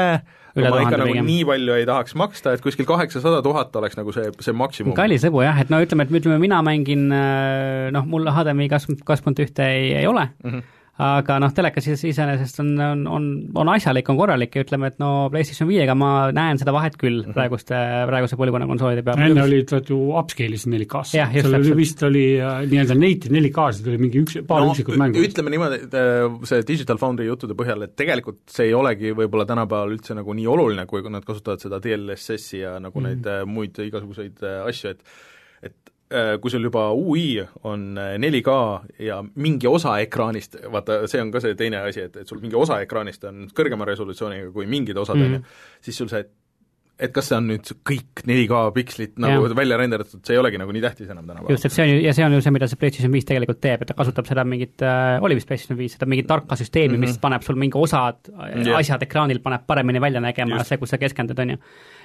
üle 0.57 0.73
ma 0.73 0.83
ikka 0.83 1.01
nagu 1.01 1.15
pigem. 1.15 1.31
nii 1.31 1.47
palju 1.49 1.79
ei 1.79 1.89
tahaks 1.89 2.17
maksta, 2.19 2.53
et 2.57 2.65
kuskil 2.65 2.87
kaheksasada 2.89 3.41
tuhat 3.45 3.75
oleks 3.81 3.99
nagu 3.99 4.15
see, 4.15 4.29
see 4.43 4.55
maksimum. 4.57 4.97
kallis 4.97 5.25
lõbu 5.27 5.43
jah, 5.45 5.63
et 5.63 5.73
no 5.73 5.81
ütleme, 5.83 6.07
et 6.07 6.21
ütleme, 6.21 6.39
mina 6.43 6.61
mängin 6.65 7.09
äh, 7.09 7.89
noh, 7.95 8.07
mul 8.09 8.29
HDMI 8.29 8.69
kaks, 8.73 8.91
kaks 9.03 9.25
punkt 9.25 9.43
ühte 9.43 9.67
ei, 9.67 9.91
ei 10.03 10.07
ole. 10.09 10.29
Mm, 10.43 10.55
-hmm 10.55 10.79
aga 11.01 11.39
noh, 11.41 11.49
telekas 11.57 11.87
iseenesest 11.89 12.59
on, 12.61 12.67
on, 12.77 12.99
on, 13.09 13.23
on 13.57 13.69
asjalik, 13.73 14.09
on 14.13 14.17
korralik 14.19 14.53
ja 14.53 14.61
ütleme, 14.61 14.91
et 14.91 14.99
no 15.01 15.09
PlayStation 15.33 15.65
viiega 15.69 15.95
ma 15.97 16.29
näen 16.35 16.59
seda 16.61 16.75
vahet 16.75 16.99
küll 17.01 17.23
-hmm. 17.23 17.33
praeguste, 17.33 17.79
praeguse 18.09 18.37
põlvkonna 18.37 18.67
konsoolide 18.69 19.01
peal. 19.05 19.23
enne 19.25 19.41
oli, 19.41 19.63
ta 19.65 19.81
ju 19.81 19.97
upscale'is 20.13 20.67
4K-sse, 20.69 21.25
seal 21.33 21.57
oli 21.57 21.73
vist 21.81 22.05
oli 22.05 22.25
äh, 22.37 22.61
nii-öelda 22.69 22.99
native 22.99 23.33
4K-sid 23.39 23.89
oli 23.89 24.03
mingi 24.05 24.21
üks, 24.21 24.37
paar 24.47 24.61
no, 24.61 24.69
üksikut 24.69 25.01
mängu. 25.01 25.25
ütleme 25.25 25.55
niimoodi, 25.55 25.81
et 25.87 25.97
äh, 25.97 26.37
see 26.45 26.61
Digital 26.69 27.01
Foundry 27.01 27.25
juttude 27.25 27.57
põhjal, 27.57 27.87
et 27.87 27.97
tegelikult 27.97 28.43
see 28.53 28.69
ei 28.69 28.77
olegi 28.77 29.17
võib-olla 29.17 29.49
tänapäeval 29.49 29.97
üldse 29.97 30.13
nagu 30.13 30.37
nii 30.37 30.47
oluline, 30.47 30.85
kui 30.85 31.01
nad 31.09 31.25
kasutavad 31.25 31.61
seda 31.63 31.81
DLSS-i 31.81 32.61
ja 32.61 32.77
nagu 32.79 32.99
mm 32.99 33.05
-hmm. 33.05 33.09
neid 33.09 33.25
äh, 33.33 33.45
muid 33.49 33.81
igasuguseid 33.81 34.45
asju, 34.69 34.93
et 34.93 35.01
kui 36.41 36.51
sul 36.51 36.67
juba 36.67 36.91
UI 36.93 37.41
on 37.63 37.97
4K 37.97 38.53
äh, 38.53 39.05
ja 39.07 39.17
mingi 39.35 39.67
osa 39.67 39.95
ekraanist, 40.03 40.59
vaata, 40.71 41.03
see 41.09 41.21
on 41.23 41.31
ka 41.33 41.41
see 41.41 41.57
teine 41.57 41.81
asi, 41.87 42.05
et, 42.05 42.21
et 42.21 42.29
sul 42.29 42.41
mingi 42.43 42.57
osa 42.59 42.81
ekraanist 42.83 43.23
on 43.29 43.47
kõrgema 43.55 43.87
resolutsiooniga 43.89 44.51
kui 44.53 44.69
mingid 44.69 44.97
osad, 44.97 45.17
on 45.17 45.25
ju, 45.25 45.39
mhm. 45.39 45.59
siis 45.81 45.97
sul 45.97 46.11
see 46.11 46.25
et 47.03 47.11
kas 47.13 47.25
see 47.31 47.37
on 47.39 47.47
nüüd 47.49 47.69
kõik 47.87 48.21
4K 48.29 48.59
pikslit 48.75 49.15
nagu 49.21 49.47
ja. 49.47 49.55
välja 49.57 49.79
renderdatud, 49.81 50.21
see 50.23 50.35
ei 50.35 50.39
olegi 50.39 50.59
nagu 50.61 50.75
nii 50.75 50.83
tähtis 50.83 51.09
enam 51.09 51.25
tänapäeval. 51.25 51.55
just, 51.55 51.65
et 51.65 51.73
see 51.73 51.87
on 51.87 51.89
ju, 51.89 52.03
ja 52.05 52.13
see 52.15 52.25
on 52.27 52.35
ju 52.37 52.43
see, 52.45 52.53
mida 52.53 52.69
see 52.69 52.79
PlayStation 52.79 53.15
viis 53.15 53.25
tegelikult 53.27 53.59
teeb, 53.63 53.81
et 53.83 53.89
ta 53.89 53.97
kasutab 53.97 54.29
seda 54.29 54.45
mingit 54.47 54.85
äh,, 54.85 55.17
oli 55.25 55.39
vist 55.39 55.49
PlayStation 55.49 55.79
viis, 55.79 55.97
seda 55.97 56.07
mingit 56.09 56.29
tarka 56.29 56.57
süsteemi 56.59 56.93
mm, 56.93 56.99
-hmm. 57.01 57.15
mis 57.15 57.23
paneb 57.23 57.47
sul 57.47 57.57
mingi 57.59 57.79
osad 57.81 58.29
yeah. 58.29 58.77
asjad 58.77 59.03
ekraanil, 59.07 59.41
paneb 59.43 59.65
paremini 59.67 60.01
välja 60.03 60.21
nägema, 60.21 60.61
see, 60.67 60.77
kus 60.77 60.93
sa 60.93 61.01
keskendud, 61.01 61.41
on 61.41 61.55
ju 61.55 61.61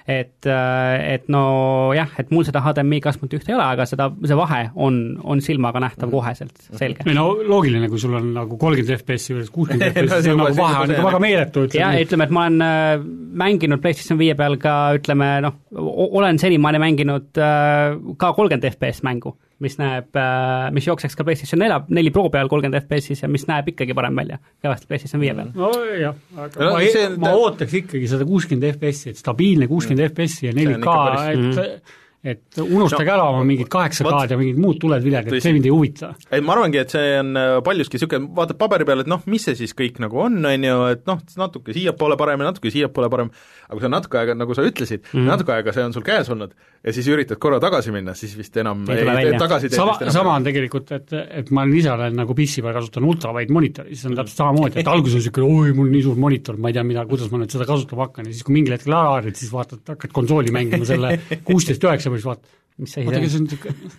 et, 0.08 0.46
äh, 0.48 1.14
et 1.14 1.26
nojah, 1.28 2.14
et 2.20 2.30
mul 2.32 2.46
seda 2.48 2.62
HDMI 2.64 3.00
kasvamut 3.04 3.34
ühte 3.36 3.52
ei 3.52 3.56
ole, 3.58 3.64
aga 3.74 3.84
seda, 3.88 4.08
see 4.24 4.38
vahe 4.38 4.60
on, 4.80 5.00
on 5.20 5.42
silmaga 5.44 5.82
nähtav 5.84 6.12
koheselt, 6.12 6.54
selge. 6.70 7.04
ei 7.04 7.16
no 7.16 7.26
loogiline, 7.36 7.90
kui 7.92 8.00
sul 8.00 8.16
on 8.16 8.30
nagu 8.36 8.56
kolmkümmend 8.60 9.02
FPS-i 9.02 9.34
juures 9.34 9.50
kuuskümmend 9.52 9.84
FPS-i, 9.92 10.22
siis 10.24 10.32
on 10.32 10.40
nagu 10.42 10.56
vahe 10.56 10.80
on 10.84 10.94
ikka 10.94 11.08
väga 11.10 11.20
meeletu, 11.26 11.66
ütleme. 11.68 11.82
jah, 11.84 11.98
ütleme, 12.06 12.28
et 12.28 12.32
ma 12.38 12.46
olen 12.46 12.64
äh, 12.64 13.04
mänginud 13.44 13.84
PlayStation 13.84 14.20
viie 14.20 14.38
peal 14.38 14.56
ka 14.62 14.78
ütleme 14.96 15.28
noh, 15.44 15.60
olen 16.08 16.40
senimaani 16.40 16.80
mänginud 16.86 17.42
äh, 17.44 17.98
ka 18.16 18.32
kolmkümmend 18.32 18.72
FPS 18.72 19.04
mängu 19.04 19.36
mis 19.64 19.78
näeb, 19.80 20.10
äh, 20.14 20.68
mis 20.74 20.86
jookseks 20.86 21.16
ka 21.18 21.26
PlayStation 21.26 21.62
nelja, 21.62 21.80
neli 21.94 22.12
Pro 22.14 22.28
peal 22.32 22.50
kolmkümmend 22.50 22.78
FPS-is 22.84 23.24
ja 23.24 23.30
mis 23.30 23.46
näeb 23.50 23.72
ikkagi 23.72 23.96
parem 23.98 24.18
välja, 24.18 24.40
kõvasti 24.64 24.90
PlayStation 24.90 25.22
viie 25.22 25.36
peal. 25.38 25.54
nojah, 25.56 26.18
aga 26.36 26.64
no, 26.64 26.74
ma, 26.76 26.82
see, 26.94 27.06
ma 27.18 27.32
ootaks 27.38 27.78
ikkagi 27.82 28.10
seda 28.10 28.28
kuuskümmend 28.28 28.68
FPS-i, 28.76 29.14
et 29.14 29.22
stabiilne 29.22 29.70
kuuskümmend 29.70 30.04
mm. 30.04 30.12
FPS-i 30.14 30.50
ja 30.50 30.54
4K, 30.58 31.00
et 31.32 31.42
mm 31.42 31.96
et 32.26 32.58
unustage 32.58 33.06
no, 33.06 33.14
ära 33.14 33.26
oma 33.30 33.44
mingid 33.46 33.68
kaheksa 33.70 34.02
K-d 34.02 34.34
ja 34.34 34.38
mingid 34.40 34.56
muud 34.58 34.80
tuledviljad, 34.82 35.28
et 35.30 35.44
see 35.44 35.52
mind 35.54 35.68
ei 35.68 35.70
huvita. 35.70 36.10
ei, 36.34 36.42
ma 36.42 36.56
arvangi, 36.56 36.80
et 36.82 36.90
see 36.90 37.12
on 37.20 37.30
äh, 37.38 37.50
paljuski 37.64 37.94
niisugune, 37.94 38.30
vaatad 38.34 38.58
paberi 38.58 38.86
peal, 38.88 39.04
et 39.04 39.10
noh, 39.10 39.22
mis 39.30 39.46
see 39.46 39.54
siis 39.60 39.74
kõik 39.78 40.00
nagu 40.02 40.18
on, 40.24 40.40
on 40.50 40.66
ju, 40.66 40.80
et 40.96 41.04
noh, 41.06 41.20
natuke 41.38 41.76
siiapoole 41.76 42.16
parem 42.18 42.42
ja 42.42 42.50
natuke 42.50 42.72
siiapoole 42.74 43.10
parem, 43.12 43.30
aga 43.68 43.78
kui 43.78 43.84
sa 43.86 43.92
natuke 43.92 44.18
aega, 44.18 44.34
nagu 44.34 44.56
sa 44.58 44.66
ütlesid 44.66 45.04
mm, 45.04 45.12
-hmm. 45.14 45.30
natuke 45.30 45.54
aega 45.54 45.74
see 45.76 45.86
on 45.86 45.94
sul 45.94 46.06
käes 46.06 46.30
olnud. 46.34 46.56
Ja 46.82 46.92
siis 46.94 47.08
üritad 47.10 47.40
korra 47.42 47.58
tagasi 47.62 47.90
minna, 47.94 48.14
siis 48.14 48.36
vist 48.38 48.56
enam 48.56 48.84
ei, 48.90 49.02
ei, 49.02 49.32
ei 49.32 49.38
tagasi 49.38 49.70
sama, 49.74 49.96
sama 50.14 50.34
on 50.38 50.44
tegelikult, 50.46 50.92
et, 50.94 51.14
et 51.40 51.50
ma 51.54 51.64
ise 51.66 51.90
olen 51.90 52.14
nagu 52.18 52.34
PC 52.38 52.62
peal 52.62 52.76
kasutan 52.76 53.06
ultrawide 53.06 53.54
monitori, 53.54 53.94
siis 53.94 54.06
on 54.10 54.18
täpselt 54.18 54.42
samamoodi, 54.42 54.78
et 54.82 54.90
alguses 54.90 55.18
on 55.18 55.22
niisugune 55.22 55.62
oi, 55.62 55.72
mul 55.74 55.90
nii 55.90 56.04
suur 56.06 56.20
monitor, 56.22 56.58
ma 56.58 56.70
ei 56.70 56.78
tea, 56.78 56.86
mida, 56.86 57.02
kuidas 57.10 57.32
ma 57.32 57.42
nüüd 57.42 57.50
seda 57.50 57.66
kasutama 57.66 58.06
hakkan. 58.06 58.30
Ja 58.30 58.34
siis, 58.36 58.46
kui 58.46 58.54
mingil 58.54 58.76
hetkel 58.76 58.94
ära 58.94 59.16
harjud, 59.16 59.38
siis 59.38 59.50
vaatad, 59.52 59.82
hakkad 59.90 60.14
konsooli 60.14 60.54
mängima 60.54 60.86
selle 60.88 61.16
kuusteist 61.48 61.82
üheksa 61.84 62.07
peal, 62.12 62.20
siis 62.20 62.30
vaatad, 62.30 62.58
mis 62.78 62.96
asi 62.96 63.06
see 63.06 63.08
on? 63.08 63.28
see 63.28 63.40
on 63.40 63.48
niisugune 63.48 63.96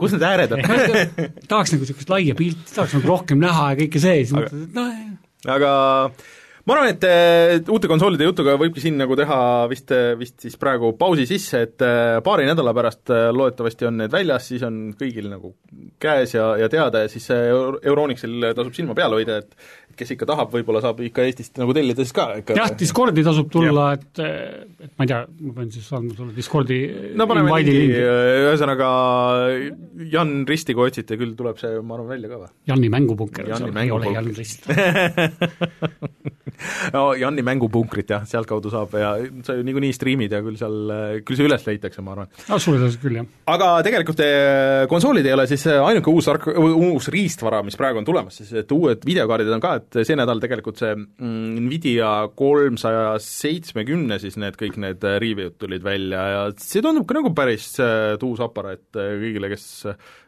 kus 0.00 0.14
need 0.14 0.24
ääred 0.26 0.52
on 0.52 0.64
tahaks 1.50 1.72
nagu 1.72 1.84
niisugust 1.84 2.10
laia 2.12 2.36
pilti, 2.38 2.70
tahaks 2.74 2.96
nagu 2.98 3.12
rohkem 3.12 3.40
näha 3.40 3.72
ja 3.72 3.78
kõike 3.84 4.02
see, 4.02 4.24
siis 4.24 4.34
mõtled, 4.36 4.66
et 4.68 4.78
noh 4.78 5.14
aga 5.54 5.70
ma 6.64 6.76
arvan, 6.76 6.90
et 6.94 7.68
uute 7.68 7.88
konsoolide 7.90 8.24
jutuga 8.28 8.56
võibki 8.60 8.80
siin 8.80 8.96
nagu 9.00 9.16
teha 9.18 9.38
vist, 9.68 9.92
vist 10.20 10.46
siis 10.46 10.56
praegu 10.60 10.94
pausi 10.96 11.26
sisse, 11.28 11.60
et 11.66 11.84
äh, 11.84 12.18
paari 12.24 12.46
nädala 12.48 12.72
pärast 12.76 13.12
äh, 13.12 13.28
loodetavasti 13.36 13.88
on 13.88 13.98
need 14.00 14.12
väljas, 14.14 14.48
siis 14.48 14.64
on 14.64 14.78
kõigil 14.98 15.28
nagu 15.32 15.54
käes 16.00 16.36
ja, 16.36 16.54
ja 16.60 16.70
teada 16.72 17.04
ja 17.04 17.10
siis 17.12 17.28
Euronixil 17.34 18.52
tasub 18.56 18.76
silma 18.76 18.96
peal 18.96 19.16
hoida, 19.16 19.42
et 19.44 19.52
kes 19.98 20.14
ikka 20.14 20.26
tahab, 20.28 20.50
võib-olla 20.54 20.80
saab 20.82 21.00
ikka 21.06 21.24
Eestist 21.28 21.60
nagu 21.60 21.74
tellida 21.76 22.02
siis 22.02 22.14
ka 22.16 22.26
ikka. 22.40 22.56
Jah, 22.58 22.72
Discordi 22.78 23.22
tasub 23.26 23.50
tulla, 23.52 23.90
et 23.94 24.22
et 24.24 24.90
ma 24.98 25.06
ei 25.06 25.10
tea, 25.10 25.20
ma 25.44 25.54
pean 25.58 25.70
siis 25.74 25.90
andma 25.94 26.16
sulle 26.16 26.34
Discordi 26.36 26.80
no 27.18 27.28
paneme 27.30 27.60
lingi, 27.60 28.00
ühesõnaga 28.48 28.88
Jan 30.10 30.36
Risti, 30.48 30.76
kui 30.76 30.88
otsite, 30.88 31.18
küll 31.20 31.36
tuleb 31.38 31.60
see, 31.60 31.76
ma 31.84 31.98
arvan, 31.98 32.10
välja 32.16 32.32
ka 32.32 32.40
või? 32.46 32.50
Janni 32.72 32.90
mängupunker, 32.96 33.52
see 33.52 33.84
ei 33.84 33.94
ole 33.94 34.14
Jan 34.16 34.32
Rist 34.34 34.68
no 36.94 37.04
Janni 37.18 37.44
mängupunkrit 37.46 38.10
jah, 38.14 38.24
sealtkaudu 38.28 38.72
saab 38.72 38.94
ja 39.00 39.12
sa 39.46 39.56
ju 39.56 39.64
niikuinii 39.66 39.94
striimid 39.96 40.34
ja 40.34 40.40
küll 40.44 40.58
seal, 40.60 40.76
küll 41.26 41.38
see 41.38 41.48
üles 41.48 41.66
leitakse, 41.66 42.04
ma 42.04 42.14
arvan. 42.14 42.30
no 42.48 42.58
suure 42.62 42.80
tõenäoliselt 42.80 43.04
küll, 43.04 43.18
jah. 43.20 43.28
aga 43.54 43.70
tegelikult 43.86 44.22
eh, 44.24 44.84
konsoolid 44.90 45.28
ei 45.28 45.36
ole 45.36 45.46
siis 45.50 45.66
ainuke 45.74 46.12
uus 46.12 46.30
ark-, 46.32 46.50
uus 46.54 47.10
riistvara, 47.14 47.62
mis 47.66 47.78
praegu 47.80 48.02
on 48.02 48.08
tulemas, 48.08 48.40
siis 48.40 48.52
et 48.64 48.74
uued 48.74 49.04
videokaardid 49.06 49.52
on 49.56 49.64
ka, 49.64 49.76
et 49.82 50.00
see 50.06 50.18
nädal 50.18 50.42
tegelikult 50.42 50.80
see 50.82 50.94
mm, 50.96 51.62
Nvidia 51.64 52.12
kolmsaja 52.38 53.14
seitsmekümne 53.22 54.20
siis 54.22 54.38
need 54.40 54.58
kõik 54.60 54.80
need 54.82 55.04
äh, 55.06 55.18
review'd 55.22 55.58
tulid 55.60 55.84
välja 55.86 56.26
ja 56.34 56.42
see 56.60 56.84
tundub 56.84 57.08
ka 57.08 57.18
nagu 57.18 57.32
päris 57.36 57.72
tuus 58.20 58.42
aparaat 58.44 58.86
kõigile, 58.94 59.50
kes 59.52 59.66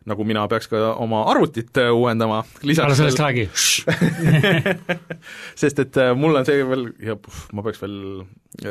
nagu 0.06 0.26
mina, 0.28 0.44
peaks 0.50 0.70
ka 0.70 0.92
oma 1.02 1.24
arvutit 1.32 1.80
uuendama, 1.90 2.42
lisaks 2.66 2.86
ära 2.86 2.98
sellest 2.98 3.22
räägi. 3.22 3.48
Sest 5.60 5.82
et 5.82 5.98
mul 6.18 6.38
on 6.38 6.46
see 6.46 6.62
veel, 6.66 6.88
ja 7.02 7.18
puh, 7.18 7.42
ma 7.56 7.64
peaks 7.66 7.82
veel 7.82 7.98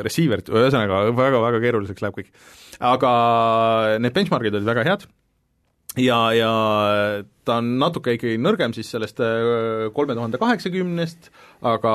receiver'it, 0.06 0.48
ühesõnaga 0.52 1.04
väga-väga 1.12 1.62
keeruliseks 1.62 2.04
läheb 2.04 2.18
kõik. 2.22 2.32
aga 2.80 3.12
need 4.02 4.16
benchmark'id 4.16 4.56
olid 4.56 4.74
väga 4.74 4.88
head. 4.88 5.06
Ja, 5.96 6.18
ja 6.36 6.50
ta 7.48 7.60
on 7.62 7.76
natuke 7.80 8.16
ikkagi 8.16 8.36
nõrgem 8.40 8.74
siis 8.76 8.90
sellest 8.92 9.20
äh, 9.24 9.86
kolme 9.96 10.16
tuhande 10.16 10.40
kaheksakümnest, 10.40 11.30
aga 11.64 11.94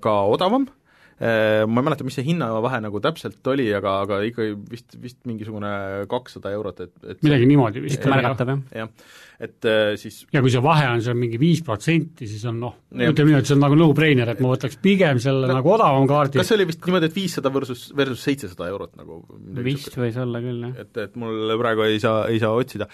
ka 0.00 0.14
odavam, 0.32 0.64
äh, 0.68 0.81
ma 1.22 1.82
ei 1.82 1.86
mäleta, 1.86 2.06
mis 2.06 2.16
see 2.18 2.24
hinnavahe 2.26 2.80
nagu 2.82 3.00
täpselt 3.02 3.46
oli, 3.52 3.68
aga, 3.76 3.98
aga 4.06 4.20
ikka 4.26 4.46
vist, 4.70 4.96
vist 4.98 5.18
mingisugune 5.28 5.70
kakssada 6.10 6.50
eurot, 6.56 6.80
et, 6.86 6.94
et 7.14 7.22
midagi 7.22 7.46
niimoodi 7.50 7.82
vist. 7.84 8.06
märgatav, 8.10 8.50
jah. 8.50 8.64
jah, 8.82 9.12
et 9.42 9.68
äh, 9.70 9.92
siis 10.00 10.22
ja 10.34 10.42
kui 10.42 10.52
see 10.54 10.62
vahe 10.64 10.88
on 10.90 11.04
seal 11.04 11.18
mingi 11.18 11.38
viis 11.40 11.62
protsenti, 11.66 12.26
siis 12.30 12.42
on 12.50 12.58
noh, 12.64 12.76
ütleme 12.90 13.32
nii, 13.32 13.38
et 13.38 13.50
see 13.50 13.56
on 13.56 13.62
nagu 13.62 13.78
no-brainer, 13.78 14.34
et 14.34 14.42
ma 14.42 14.52
võtaks 14.54 14.80
pigem 14.82 15.22
selle 15.22 15.46
no, 15.46 15.58
nagu 15.60 15.74
odavama 15.76 16.10
kaardi. 16.10 16.40
kas 16.40 16.50
see 16.50 16.58
oli 16.58 16.68
vist 16.72 16.82
niimoodi, 16.88 17.10
et 17.12 17.18
viissada 17.20 17.54
versus, 17.54 17.88
versus 17.98 18.26
seitsesada 18.26 18.70
eurot 18.72 18.96
nagu? 18.98 19.22
vist 19.62 19.94
võis 19.98 20.18
olla 20.22 20.42
küll, 20.42 20.64
jah. 20.68 20.86
et, 20.86 21.04
et 21.06 21.20
mul 21.20 21.54
praegu 21.62 21.86
ei 21.86 22.02
saa, 22.02 22.26
ei 22.32 22.42
saa 22.42 22.54
otsida 22.56 22.90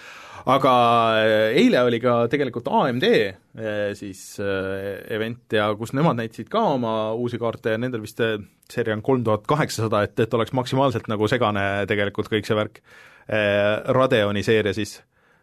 aga 0.48 0.74
äh, 1.20 1.58
eile 1.60 1.82
oli 1.84 1.98
ka 2.00 2.14
tegelikult 2.32 2.70
AMD 2.72 3.04
äh, 3.08 3.90
siis 3.98 4.38
äh, 4.40 4.96
event 5.14 5.52
ja 5.52 5.68
kus 5.76 5.92
nemad 5.96 6.16
näitasid 6.20 6.48
ka 6.52 6.62
oma 6.76 6.94
uusi 7.12 7.40
kaarte 7.40 7.74
ja 7.74 7.80
nendel 7.80 8.02
vist 8.04 8.22
seeria 8.68 8.96
on 8.96 9.04
kolm 9.04 9.24
tuhat 9.26 9.44
kaheksasada, 9.48 10.02
et, 10.08 10.16
et 10.20 10.34
oleks 10.34 10.54
maksimaalselt 10.56 11.08
nagu 11.12 11.28
segane 11.28 11.64
tegelikult 11.88 12.28
kõik 12.32 12.48
see 12.48 12.56
värk. 12.56 12.82
Radeoni 13.28 14.40
seeria 14.44 14.72
siis. 14.72 14.94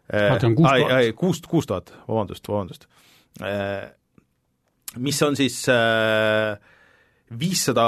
Radeon 0.09 0.55
kuus 0.57 0.69
tuhat. 0.69 1.09
kuus, 1.17 1.41
kuus 1.49 1.67
tuhat, 1.69 1.91
vabandust, 2.07 2.47
vabandust. 2.49 2.87
mis 5.05 5.21
on 5.25 5.37
siis 5.37 5.59
äh, 5.69 6.57
viissada 7.34 7.86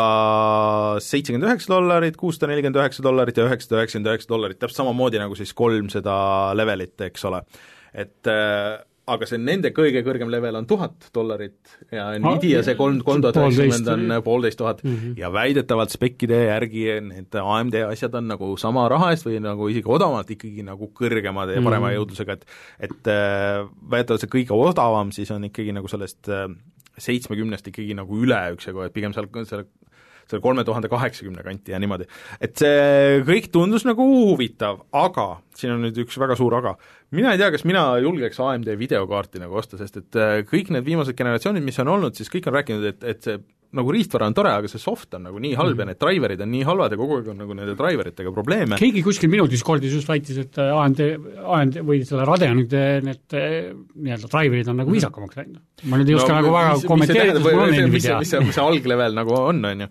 seitsekümmend 1.04 1.46
üheksa 1.52 1.74
dollarit, 1.76 2.18
kuussada 2.18 2.50
nelikümmend 2.52 2.82
üheksa 2.82 3.06
dollarit 3.06 3.38
ja 3.38 3.46
üheksasada 3.46 3.82
üheksakümmend 3.84 4.12
üheksa 4.12 4.34
dollarit, 4.34 4.60
täpselt 4.60 4.82
samamoodi 4.82 5.22
nagu 5.22 5.38
siis 5.38 5.54
kolmsada 5.58 6.18
levelit, 6.58 6.96
eks 7.06 7.26
ole. 7.30 7.44
et 7.94 8.30
äh, 8.32 8.80
aga 9.08 9.28
see 9.30 9.40
nende 9.40 9.70
kõige 9.76 10.02
kõrgem 10.04 10.32
level 10.32 10.58
on 10.60 10.66
tuhat 10.68 11.08
dollarit 11.16 11.78
ja 11.94 12.10
Nvidia 12.20 12.60
see 12.66 12.76
kolm, 12.80 13.00
kolm 13.08 13.22
tuhat 13.24 13.38
üheksakümmend 13.40 13.92
on 13.94 14.24
poolteist 14.26 14.60
tuhat 14.60 14.82
mhm. 14.84 15.14
ja 15.20 15.30
väidetavalt 15.32 15.94
spekkide 15.94 16.42
järgi 16.50 16.88
need 17.06 17.38
AMD 17.40 17.78
asjad 17.88 18.18
on 18.20 18.28
nagu 18.34 18.52
sama 18.60 18.88
raha 18.92 19.14
eest 19.14 19.28
või 19.30 19.40
nagu 19.44 19.70
isegi 19.72 19.88
odavamalt 19.88 20.34
ikkagi 20.36 20.66
nagu 20.68 20.92
kõrgemad 20.98 21.54
ja 21.54 21.62
parema 21.62 21.88
mm 21.88 21.94
-hmm. 21.94 22.00
jõudlusega, 22.02 22.36
et 22.36 22.90
et 22.90 23.12
äh, 23.14 23.62
väidetavalt 23.92 24.26
see 24.26 24.34
kõige 24.34 24.58
odavam 24.58 25.14
siis 25.16 25.32
on 25.32 25.48
ikkagi 25.48 25.78
nagu 25.78 25.88
sellest 25.88 26.28
äh, 26.28 26.50
seitsmekümnest 27.02 27.68
ikkagi 27.72 27.96
nagu 27.98 28.22
üle 28.24 28.40
üksjagu, 28.56 28.86
et 28.86 28.96
pigem 28.96 29.14
seal, 29.16 29.30
seal 29.50 29.68
seal 30.28 30.42
kolme 30.44 30.64
tuhande 30.68 30.90
kaheksakümne 30.92 31.44
kanti 31.44 31.72
ja 31.72 31.80
niimoodi. 31.80 32.08
et 32.42 32.60
see 32.60 33.22
kõik 33.28 33.50
tundus 33.54 33.86
nagu 33.88 34.04
huvitav, 34.04 34.82
aga 34.92 35.28
siin 35.56 35.76
on 35.76 35.86
nüüd 35.88 36.00
üks 36.04 36.18
väga 36.20 36.36
suur 36.40 36.58
aga, 36.58 36.76
mina 37.16 37.34
ei 37.34 37.42
tea, 37.42 37.52
kas 37.54 37.64
mina 37.68 37.86
julgeks 38.04 38.40
AMD 38.44 38.74
videokaarti 38.80 39.42
nagu 39.44 39.56
osta, 39.60 39.80
sest 39.80 40.02
et 40.02 40.20
äh, 40.20 40.40
kõik 40.48 40.74
need 40.76 40.88
viimased 40.88 41.18
generatsioonid, 41.18 41.64
mis 41.64 41.80
on 41.84 41.94
olnud, 41.96 42.18
siis 42.18 42.32
kõik 42.34 42.50
on 42.50 42.58
rääkinud, 42.60 42.90
et, 42.92 43.08
et 43.08 43.24
see 43.24 43.40
nagu 43.76 43.92
riistvara 43.92 44.28
on 44.30 44.36
tore, 44.36 44.52
aga 44.56 44.70
see 44.72 44.80
soft 44.80 45.18
on 45.18 45.26
nagu 45.28 45.40
nii 45.44 45.56
halb 45.60 45.74
mm 45.74 45.76
-hmm. 45.76 45.80
ja 45.80 45.86
need 45.86 46.00
driver'id 46.00 46.42
on 46.42 46.52
nii 46.52 46.64
halvad 46.64 46.92
ja 46.92 46.98
kogu 46.98 47.18
aeg 47.18 47.28
on 47.34 47.38
nagu 47.42 47.54
nende 47.54 47.76
driveritega 47.76 48.32
probleeme. 48.32 48.78
keegi 48.80 49.04
kuskil 49.04 49.30
minu 49.30 49.48
Discordis 49.52 49.94
just 49.94 50.08
väitis, 50.08 50.38
et 50.38 50.58
AMD, 50.58 51.02
AMD 51.44 51.80
või 51.84 52.04
selle 52.08 52.26
Radeonide 52.26 52.84
need 53.04 53.34
eh, 53.34 53.74
nii-öelda 53.96 54.32
driver'id 54.32 54.70
on 54.72 54.78
nagu 54.78 54.90
mhm. 54.90 54.96
viisakamaks 54.96 55.36
läinud. 55.36 55.60
ma 55.84 55.98
nüüd 55.98 56.10
ei 56.10 56.16
oska 56.16 56.32
no, 56.32 56.40
nagu 56.42 56.54
väga 56.54 56.88
kommenteerida, 56.88 57.34
sest 57.42 57.52
mul 57.52 57.64
on 57.64 57.70
Nvidia. 57.70 57.88
mis 57.92 58.04
see, 58.04 58.16
mis 58.20 58.30
see, 58.30 58.40
mis 58.40 58.56
see 58.56 58.64
alglevel 58.64 59.14
nagu 59.14 59.36
on, 59.36 59.66
on 59.66 59.84
ju. 59.86 59.88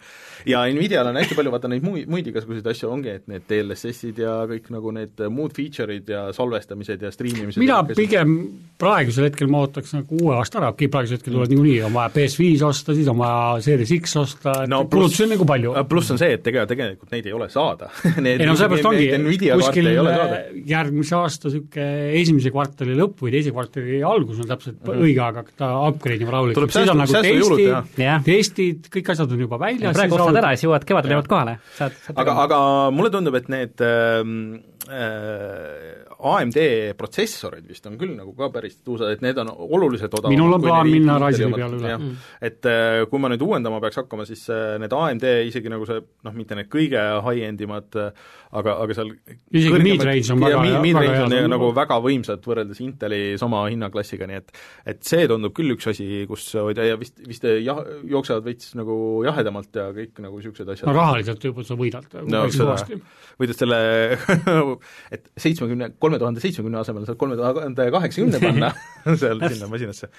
ja 0.47 0.65
Nvidial 0.73 1.13
on 1.13 1.21
hästi 1.21 1.37
palju 1.37 1.53
vaata 1.53 1.69
neid 1.69 1.85
muid, 1.85 2.09
muid 2.09 2.33
igasuguseid 2.33 2.73
asju 2.73 2.91
ongi, 2.91 3.13
et 3.13 3.29
need 3.29 3.45
DLSS-id 3.45 4.25
ja 4.25 4.39
kõik 4.49 4.73
nagu 4.73 4.95
need 4.97 5.21
muud 5.29 5.53
feature'id 5.53 6.09
ja 6.09 6.33
salvestamised 6.33 7.03
ja 7.03 7.13
striimimised 7.13 7.61
mina 7.61 7.83
pigem 7.93 8.39
praegusel 8.81 9.29
hetkel 9.29 9.53
ma 9.53 9.67
ootaks 9.67 9.93
nagu 9.99 10.17
uue 10.23 10.35
aasta 10.41 10.63
ära, 10.63 10.73
praegusel 10.73 11.21
hetkel 11.21 11.37
mm. 11.37 11.53
niikuinii, 11.53 11.79
on 11.87 11.93
vaja 11.93 12.13
PS5 12.17 12.65
osta, 12.67 12.97
siis 12.97 13.09
on 13.13 13.21
vaja 13.21 13.66
Series 13.67 13.93
X 13.99 14.17
osta, 14.21 14.55
et 14.65 14.71
no 14.71 14.83
kulutusi 14.91 15.25
on 15.27 15.33
nagu 15.35 15.47
palju. 15.49 15.75
pluss 15.91 16.15
on 16.15 16.21
see, 16.21 16.37
et 16.39 16.51
ega 16.53 16.65
tegelikult 16.71 17.13
neid 17.15 17.27
ei 17.29 17.35
ole 17.37 17.49
saada 17.53 17.91
ei 18.17 18.47
no 18.47 18.57
seepärast 18.59 18.91
ongi, 18.91 19.09
kuskil 19.51 19.91
ei 19.91 20.01
ole 20.01 20.15
saada. 20.15 20.41
järgmise 20.71 21.19
aasta 21.19 21.51
niisugune 21.51 21.89
esimese 22.23 22.53
kvartali 22.55 22.97
lõpp 22.99 23.25
või 23.27 23.35
teise 23.35 23.55
kvartali 23.55 24.01
algus 24.07 24.41
on 24.43 24.51
täpselt 24.51 24.79
mm 24.81 24.93
-hmm. 24.93 25.07
õige 25.09 25.25
aeg 25.27 25.41
hakata 25.43 25.71
upgrade 25.91 26.27
ima 26.27 26.37
rahulikult, 26.37 26.75
siis 26.77 26.95
on 26.95 27.03
nagu 27.03 27.21
testid, 27.29 28.25
testid, 28.31 28.91
kõik 28.97 29.13
asjad 29.15 29.37
on 29.37 29.45
juba 29.47 29.61
väljas. 29.61 29.97
praegu 29.97 30.21
ostad 30.21 30.41
ära, 30.43 30.55
siis 30.55 30.69
jõuad 30.69 30.89
kevadel 30.89 31.17
jõuad 31.17 31.31
kohale, 31.31 31.59
saad, 31.77 32.01
saad 32.07 32.25
aga, 32.25 32.39
aga 32.47 32.61
mulle 32.95 33.13
tundub, 33.15 33.39
et 33.39 33.49
need 33.53 33.85
äh, 33.85 34.21
äh, 34.91 36.06
AMD 36.17 36.59
protsessorid 36.97 37.67
vist 37.69 37.87
on 37.89 37.99
küll 38.01 38.15
nagu 38.17 38.33
ka 38.37 38.49
päris 38.55 38.79
tuusad, 38.81 39.13
et 39.13 39.25
need 39.25 39.37
on 39.43 39.51
oluliselt 39.53 40.15
odavamad 40.15 40.33
minul 40.33 40.57
on 40.57 40.65
plaan 40.65 40.89
minna 40.89 41.19
Ryzeni 41.21 41.57
peale 41.57 41.77
üle. 41.77 41.97
Mm. 41.99 42.15
et 42.49 42.69
äh, 42.71 43.03
kui 43.11 43.21
ma 43.21 43.31
nüüd 43.33 43.45
uuendama 43.45 43.81
peaks 43.85 44.01
hakkama, 44.01 44.25
siis 44.29 44.47
äh, 44.53 44.77
need 44.83 44.95
AMD 44.97 45.27
isegi 45.51 45.73
nagu 45.73 45.89
see 45.89 46.01
noh, 46.01 46.37
mitte 46.37 46.57
need 46.59 46.71
kõige 46.73 47.03
high-end 47.27 47.61
imad, 47.67 48.01
äh, 48.01 48.33
aga, 48.61 48.77
aga 48.85 48.97
seal 48.97 49.13
isegi 49.51 49.81
mid-range 49.85 50.33
on 50.35 50.43
väga, 50.43 50.63
väga 50.63 51.03
hea. 51.05 51.25
on 51.25 51.35
nagu, 51.35 51.51
nagu 51.53 51.71
väga 51.77 51.99
võimsad 52.05 52.47
võrreldes 52.47 52.81
Inteli 52.85 53.21
sama 53.41 53.65
hinnaklassiga, 53.69 54.29
nii 54.31 54.41
et 54.41 54.55
et 54.95 55.03
see 55.07 55.27
tundub 55.31 55.55
küll 55.57 55.75
üks 55.77 55.91
asi, 55.93 56.25
kus 56.31 56.49
hoida 56.61 56.87
ja 56.87 56.99
vist, 57.01 57.19
vist 57.27 57.47
jah, 57.47 57.83
jooksevad 58.09 58.47
veits 58.47 58.75
nagu 58.79 58.99
jahedamalt 59.27 59.81
ja 59.81 59.89
kõik 59.97 60.23
nagu 60.25 60.41
niisugused 60.41 60.73
asjad. 60.75 60.89
no 60.91 60.97
rahaliselt 60.97 61.49
juba 61.51 61.67
sa 61.67 61.79
võidad 61.79 62.19
no, 62.27 62.45
võidad 63.41 63.63
selle 63.63 63.81
et 65.15 65.31
seitsmekümne 65.37 65.93
kolme 66.03 66.21
tuhande 66.23 66.45
seitsmekümne 66.45 66.83
asemel 66.83 67.09
saad 67.09 67.21
kolme 67.21 67.39
tuhande 67.41 67.91
kaheksakümne 67.95 68.43
panna 68.43 68.73
seal 69.23 69.43
sinna 69.47 69.71
masinasse 69.71 70.11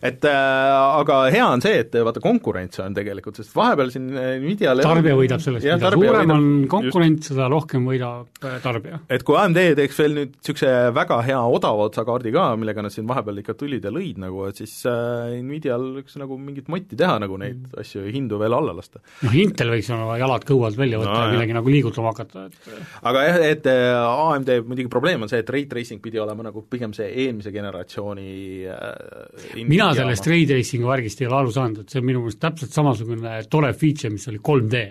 et 0.00 0.24
äh, 0.28 0.74
aga 1.00 1.18
hea 1.32 1.46
on 1.46 1.62
see, 1.64 1.80
et 1.84 1.94
vaata, 2.06 2.22
konkurents 2.24 2.80
on 2.84 2.94
tegelikult, 2.96 3.40
sest 3.40 3.52
vahepeal 3.56 3.92
siin 3.92 4.08
äh, 4.14 4.32
Nvidial 4.40 4.82
tarbija 4.84 5.16
võidab 5.18 5.42
sellest, 5.44 5.66
mida 5.66 5.92
suurem 5.94 6.34
on 6.34 6.48
konkurent, 6.70 7.26
seda 7.30 7.48
rohkem 7.52 7.86
võidab 7.88 8.44
äh, 8.44 8.58
tarbija. 8.64 9.00
et 9.12 9.24
kui 9.26 9.38
AMD 9.40 9.60
teeks 9.78 10.00
veel 10.00 10.16
nüüd 10.16 10.34
niisuguse 10.38 10.72
väga 10.96 11.20
hea 11.26 11.40
odava 11.58 11.88
otsa 11.88 12.04
kaardi 12.08 12.32
ka, 12.34 12.50
millega 12.60 12.84
nad 12.84 12.94
siin 12.94 13.08
vahepeal 13.10 13.42
ikka 13.42 13.56
tulid 13.60 13.84
ja 13.86 13.92
lõid 13.94 14.20
nagu, 14.22 14.44
et 14.48 14.60
siis 14.60 14.74
äh, 14.88 15.36
Nvidial 15.40 15.86
võiks 15.98 16.18
nagu 16.20 16.38
mingit 16.40 16.70
motti 16.72 16.98
teha 16.98 17.18
nagu 17.22 17.38
neid 17.40 17.58
mm. 17.58 17.80
asju 17.84 18.06
hindu 18.08 18.40
veel 18.40 18.56
alla 18.56 18.76
lasta. 18.76 19.02
noh, 19.24 19.36
Intel 19.40 19.72
võiks 19.74 19.90
oma 19.96 20.18
jalad 20.20 20.46
kõhu 20.48 20.70
välja 20.76 21.00
võtta 21.00 21.16
no, 21.16 21.26
ja 21.26 21.34
millegi 21.34 21.56
nagu 21.56 21.72
liigutama 21.72 22.14
hakata, 22.14 22.46
et 22.48 22.70
aga 23.10 23.26
jah, 23.26 23.40
et 23.50 23.70
AMD 23.70 24.54
muidugi 24.68 24.90
probleem 24.92 25.24
on 25.24 25.30
see, 25.32 25.42
et 25.42 25.52
ray 25.52 25.66
tracing 25.70 26.00
pidi 26.02 26.20
olema 26.22 26.44
nagu 26.46 26.64
pigem 26.70 26.94
see 26.96 27.08
eelmise 27.24 27.52
generatsiooni 27.54 28.30
äh, 28.70 29.60
mina 29.70 29.90
sellest 29.96 30.26
ray 30.30 30.46
tracing'u 30.48 30.90
värgist 30.90 31.22
ei 31.22 31.28
ole 31.28 31.38
aru 31.42 31.54
saanud, 31.54 31.84
et 31.84 31.92
see 31.92 32.00
on 32.02 32.08
minu 32.08 32.24
meelest 32.24 32.40
täpselt 32.42 32.74
samasugune 32.74 33.36
tore 33.52 33.70
feature, 33.78 34.12
mis 34.14 34.26
oli 34.30 34.40
3D. 34.50 34.82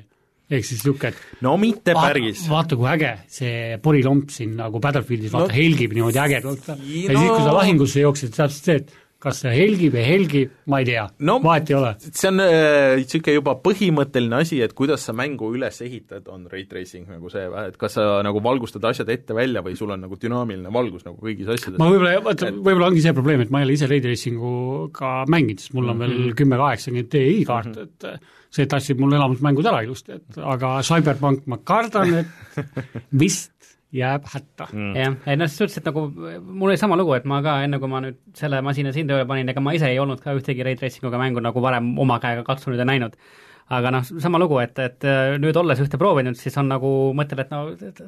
ehk 0.50 0.66
siis 0.66 0.80
niisugune, 0.82 1.14
no 1.46 1.58
mitte 1.62 1.94
päris. 1.94 2.48
vaata, 2.50 2.78
kui 2.80 2.88
äge 2.90 3.12
see 3.30 3.78
porilomp 3.84 4.32
siin 4.34 4.56
nagu 4.58 4.82
Battlefieldis 4.82 5.36
vaata 5.36 5.52
no, 5.52 5.58
helgib 5.60 5.94
niimoodi 5.94 6.22
ägedalt 6.24 6.72
ja 6.72 6.78
no, 6.80 6.88
siis, 6.88 7.30
kui 7.30 7.44
sa 7.46 7.54
lahingusse 7.54 8.02
jooksid, 8.02 8.34
täpselt 8.34 8.72
see, 8.72 8.80
et 8.82 8.96
kas 9.20 9.42
see 9.44 9.52
helgib, 9.52 9.96
ei 10.00 10.06
helgi, 10.08 10.42
ma 10.72 10.80
ei 10.80 10.88
tea 10.88 11.04
no,, 11.28 11.38
vahet 11.44 11.72
ei 11.72 11.76
ole. 11.76 11.92
see 12.08 12.30
on 12.30 12.40
niisugune 12.40 13.34
äh, 13.34 13.38
juba 13.40 13.56
põhimõtteline 13.66 14.40
asi, 14.46 14.62
et 14.64 14.74
kuidas 14.78 15.04
sa 15.08 15.16
mängu 15.18 15.52
üles 15.56 15.82
ehitad, 15.84 16.30
on 16.32 16.48
ray 16.52 16.64
tracing 16.70 17.10
nagu 17.12 17.32
see, 17.34 17.44
et 17.66 17.76
kas 17.80 17.98
sa 17.98 18.08
nagu 18.26 18.42
valgustad 18.46 18.88
asjad 18.88 19.12
ette 19.12 19.36
välja 19.36 19.64
või 19.66 19.76
sul 19.80 19.92
on 19.96 20.06
nagu 20.06 20.20
dünaamiline 20.20 20.72
valgus 20.74 21.04
nagu 21.08 21.20
kõigis 21.20 21.52
asjades. 21.52 21.78
ma 21.82 21.92
võib-olla, 21.92 22.16
vaata 22.30 22.54
võib-olla 22.56 22.90
ongi 22.94 23.04
see 23.04 23.16
probleem, 23.18 23.44
et 23.44 23.54
ma 23.54 23.62
ei 23.62 23.70
ole 23.70 23.76
ise 23.76 23.92
ray 23.92 24.04
tracinguga 24.06 25.14
mänginud, 25.36 25.66
sest 25.66 25.76
mul 25.76 25.92
on 25.92 26.04
veel 26.06 26.16
mhm. 26.16 26.36
kümme 26.40 26.64
kaheksakümmend 26.64 27.08
Ti 27.10 27.22
kaart 27.48 27.70
mm, 27.70 27.76
-hmm. 27.76 27.88
et 27.90 28.08
äh, 28.08 28.44
see 28.56 28.68
tassib 28.70 29.00
mul 29.04 29.14
elamusmängud 29.20 29.68
ära 29.68 29.84
ilusti, 29.84 30.16
et 30.16 30.40
aga 30.40 30.80
Cyberpunk 30.86 31.44
ma 31.52 31.60
kardan, 31.60 32.22
et 32.24 32.70
vist 33.24 33.52
jääb 33.96 34.26
hätta. 34.30 34.68
Mm.. 34.72 34.96
jah, 34.98 35.16
ei 35.26 35.38
noh, 35.40 35.50
selles 35.50 35.74
suhtes, 35.74 35.80
et 35.82 35.90
nagu 35.90 36.06
mul 36.10 36.70
oli 36.70 36.78
sama 36.78 36.98
lugu, 37.00 37.16
et 37.18 37.26
ma 37.30 37.42
ka 37.46 37.60
enne, 37.66 37.80
kui 37.82 37.90
ma 37.92 38.02
nüüd 38.04 38.20
selle 38.38 38.62
masina 38.66 38.94
siin 38.96 39.10
tööle 39.10 39.26
panin, 39.30 39.50
ega 39.50 39.64
ma 39.64 39.74
ise 39.78 39.90
ei 39.90 40.00
olnud 40.02 40.22
ka 40.24 40.36
ühtegi 40.38 40.66
ray 40.66 40.78
tracing 40.80 41.08
uga 41.10 41.22
mängu 41.22 41.42
nagu 41.44 41.64
varem 41.64 41.96
oma 42.00 42.20
käega 42.22 42.46
katsunud 42.48 42.80
ja 42.80 42.88
näinud. 42.90 43.18
Aga 43.70 43.94
noh, 43.94 44.08
sama 44.24 44.42
lugu, 44.42 44.58
et, 44.64 44.80
et 44.82 45.08
nüüd 45.42 45.58
olles 45.62 45.80
ühte 45.84 46.00
proovinud, 46.02 46.38
siis 46.40 46.58
on 46.58 46.72
nagu, 46.72 46.90
mõtled, 47.18 47.46
et 47.46 47.54
no 47.54 47.64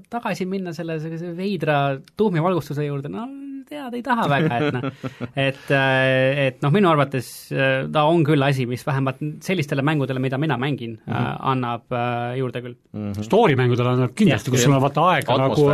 tagasi 0.10 0.50
minna 0.50 0.74
selle 0.74 0.98
sellise 1.04 1.36
veidra 1.38 1.78
tuumivalgustuse 2.18 2.88
juurde, 2.88 3.12
no 3.14 3.28
tead, 3.72 3.96
ei 3.96 4.04
taha 4.06 4.28
väga, 4.32 4.58
et 4.58 4.76
noh, 4.76 4.88
et, 5.48 5.62
äh, 5.76 6.46
et 6.48 6.64
noh, 6.64 6.74
minu 6.74 6.90
arvates 6.92 7.30
äh, 7.54 7.86
ta 7.94 8.06
on 8.10 8.26
küll 8.28 8.44
asi, 8.46 8.66
mis 8.70 8.84
vähemalt 8.88 9.22
sellistele 9.46 9.86
mängudele, 9.86 10.22
mida 10.24 10.40
mina 10.42 10.58
mängin 10.62 10.98
mm, 10.98 11.14
-hmm. 11.14 11.38
annab 11.54 11.98
juurde 12.38 12.62
küll 12.62 12.76
mm. 12.76 13.12
-hmm. 13.12 13.28
Story 13.28 13.56
mängudele 13.56 13.94
annab 13.96 14.16
kindlasti, 14.16 14.52
kus 14.52 14.64
sul 14.64 14.76
on 14.76 14.84
vaata 14.84 15.08
aega 15.14 15.38
nagu 15.46 15.70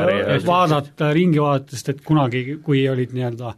vaadata, 0.45 1.13
ringi 1.13 1.41
vaadata, 1.41 1.75
sest 1.75 1.89
et 1.95 2.03
kunagi, 2.05 2.59
kui 2.63 2.87
olid 2.89 3.15
nii-öelda 3.17 3.53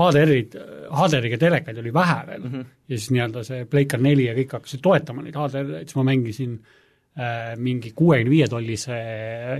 HDR-id, 0.00 0.58
HDR-iga 0.90 1.38
telekaid 1.40 1.78
oli 1.82 1.94
vähe 1.94 2.20
veel 2.26 2.42
mm 2.42 2.52
-hmm. 2.52 2.68
ja 2.88 2.98
siis 2.98 3.10
nii-öelda 3.14 3.44
see 3.46 3.64
Playcar 3.70 4.00
neli 4.00 4.26
ja 4.26 4.34
kõik 4.34 4.58
hakkasid 4.58 4.82
toetama 4.82 5.22
neid 5.22 5.36
HDR-eid, 5.36 5.88
siis 5.88 5.98
ma 5.98 6.06
mängisin 6.10 6.58
äh, 6.58 6.78
Äh, 7.18 7.56
mingi 7.58 7.90
kuuekümne 7.90 8.30
viie 8.30 8.46
tollise 8.46 8.94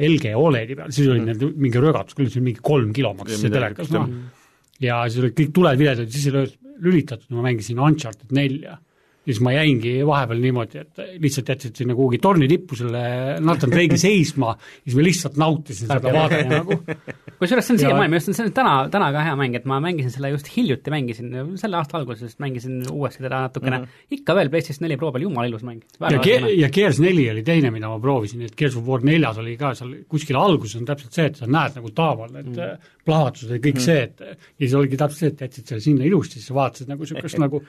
LG 0.06 0.30
Oledi 0.38 0.76
peal, 0.78 0.92
siis 0.94 1.08
oli 1.10 1.24
mm. 1.24 1.56
mingi 1.58 1.80
rögatus 1.82 2.14
küll, 2.14 2.28
oli 2.30 2.42
mingi 2.46 2.62
kolm 2.62 2.92
kilo 2.94 3.10
maksis 3.18 3.40
see 3.42 3.50
telekas, 3.50 3.90
noh. 3.90 4.06
ja 4.78 5.00
siis 5.08 5.24
olid 5.24 5.34
kõik 5.34 5.50
tuled 5.56 5.80
viledad, 5.80 6.12
siis 6.14 6.28
oli 6.30 6.44
lülitatud, 6.86 7.26
ma 7.34 7.42
mängisin 7.48 7.82
Uncharted 7.82 8.30
nelja 8.38 8.76
ja 8.76 8.78
siis 9.28 9.40
ma 9.44 9.52
jäingi 9.52 9.98
vahepeal 10.06 10.40
niimoodi, 10.40 10.80
et 10.80 11.00
lihtsalt 11.20 11.50
jätsid 11.52 11.82
sinna 11.82 11.94
kuhugi 11.96 12.18
torni 12.22 12.48
tippu 12.48 12.78
selle 12.78 13.02
Nathan 13.44 13.72
Drake'i 13.72 13.98
seisma, 14.06 14.54
siis 14.80 14.96
ma 14.96 15.04
lihtsalt 15.04 15.36
nautisin 15.40 15.90
seda 15.90 16.12
vaadet 16.14 16.48
nagu. 16.48 16.78
kusjuures 17.40 17.68
see 17.68 17.74
on 17.76 17.82
siiamaani, 17.82 18.08
minu 18.08 18.20
arust 18.20 18.32
see 18.32 18.46
on 18.46 18.54
täna, 18.56 18.74
täna 18.92 19.10
ka 19.14 19.24
hea 19.26 19.36
mäng, 19.38 19.58
et 19.60 19.68
ma 19.68 19.80
mängisin 19.84 20.14
selle 20.14 20.32
just 20.32 20.48
hiljuti, 20.54 20.92
mängisin, 20.94 21.36
selle 21.60 21.80
aasta 21.80 21.98
alguses 22.00 22.38
mängisin 22.42 22.80
uuesti 22.92 23.22
teda 23.22 23.42
natukene 23.46 23.78
mm, 23.78 23.84
-hmm. 23.84 24.16
ikka 24.18 24.36
veel 24.40 24.52
PlayStation 24.54 24.86
neli 24.86 24.98
Pro 25.00 25.12
peal, 25.12 25.26
jumala 25.28 25.52
ilus 25.52 25.66
mäng. 25.68 25.84
ja, 26.00 26.18
Ge 26.24 26.40
ja 26.56 26.72
Gears 26.72 27.00
neli 27.04 27.28
oli 27.30 27.44
teine, 27.44 27.70
mida 27.70 27.92
ma 27.92 28.00
proovisin, 28.00 28.42
et 28.48 28.56
Gears 28.56 28.76
of 28.80 28.88
War 28.88 29.04
neljas 29.04 29.38
oli 29.38 29.56
ka 29.60 29.74
seal 29.74 29.94
kuskil 30.08 30.36
alguses 30.40 30.80
on 30.80 30.88
täpselt 30.88 31.12
see, 31.12 31.28
et 31.28 31.36
sa 31.36 31.46
näed 31.46 31.76
nagu 31.76 31.92
taaval 31.92 32.32
need 32.32 32.50
mm 32.50 32.56
-hmm. 32.56 32.90
plahvatused 33.04 33.50
ja 33.50 33.56
kõik 33.56 33.76
mm 33.76 33.80
-hmm. 33.80 33.84
see, 33.84 34.02
et 34.02 34.20
ja 34.20 34.66
siis 34.66 34.74
oligi 34.74 34.96
täpselt 34.96 35.18
see, 35.18 35.28
et 35.28 35.40
jätsid 35.40 35.66
selle 35.66 35.80
sinna 35.80 36.04
ilusti, 36.04 36.40
siis 36.40 36.54
vaatasid 36.54 36.88
nagu 36.88 37.04
niisugust 37.04 37.38
nagu 37.46 37.64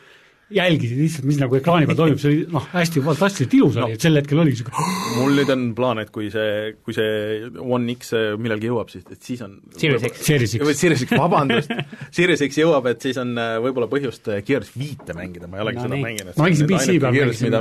jälgisid 0.51 0.99
lihtsalt, 0.99 1.27
mis 1.29 1.39
nagu 1.41 1.57
ekraani 1.57 1.87
peal 1.89 1.99
toimub, 2.01 2.19
see 2.21 2.31
oli 2.31 2.41
noh, 2.51 2.65
hästi 2.73 3.03
fantastiliselt 3.05 3.55
ilus 3.57 3.77
oli 3.77 3.85
no., 3.85 3.97
et 3.97 4.05
sel 4.05 4.19
hetkel 4.19 4.41
oli 4.43 4.53
niisugune 4.53 4.87
mul 5.19 5.37
nüüd 5.39 5.53
on 5.53 5.65
plaan, 5.77 6.01
et 6.03 6.11
kui 6.13 6.29
see, 6.33 6.73
kui 6.85 6.95
see 6.97 7.51
One 7.61 7.95
X 7.95 8.13
millalgi 8.41 8.71
jõuab, 8.71 8.91
siis, 8.93 9.05
et 9.07 9.29
siis 9.31 9.43
on 9.45 9.57
Series 9.75 10.07
X. 10.09 10.25
Series 10.27 10.57
X. 10.57 10.73
Series 10.81 11.05
X, 11.07 11.15
vabandust 11.15 11.71
Series 12.17 12.43
X 12.47 12.59
jõuab, 12.61 12.89
et 12.91 13.07
siis 13.07 13.19
on 13.21 13.33
äh, 13.39 13.55
võib-olla 13.63 13.89
põhjust 13.91 14.31
äh, 14.31 14.43
Gears 14.47 14.73
viite 14.75 15.15
mängida, 15.17 15.49
ma 15.51 15.59
ei 15.59 15.65
olegi 15.67 15.81
no, 15.81 15.87
seda 15.87 15.95
nii. 15.95 16.05
mänginud. 16.09 16.35
ma 16.35 16.47
mängisin 16.47 16.71
PC 16.71 16.97
peal, 16.97 17.17
mängisin, 17.17 17.57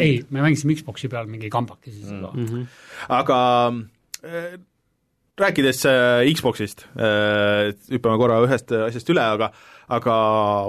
ei, 0.00 0.18
me 0.30 0.44
mängisime 0.46 0.76
Xbox'i 0.80 1.12
peal 1.12 1.30
mingi 1.30 1.50
kambakesi 1.52 2.04
seda 2.04 2.32
mm 2.32 2.46
-hmm. 2.46 2.66
aga 3.20 3.38
äh, 4.26 4.54
rääkides 5.40 5.84
äh, 5.86 6.32
Xbox'ist 6.34 6.86
äh,, 6.96 7.72
hüppame 7.90 8.18
korra 8.20 8.42
ühest 8.44 8.72
asjast 8.72 9.08
üle, 9.12 9.22
aga 9.24 9.52
aga 9.90 10.16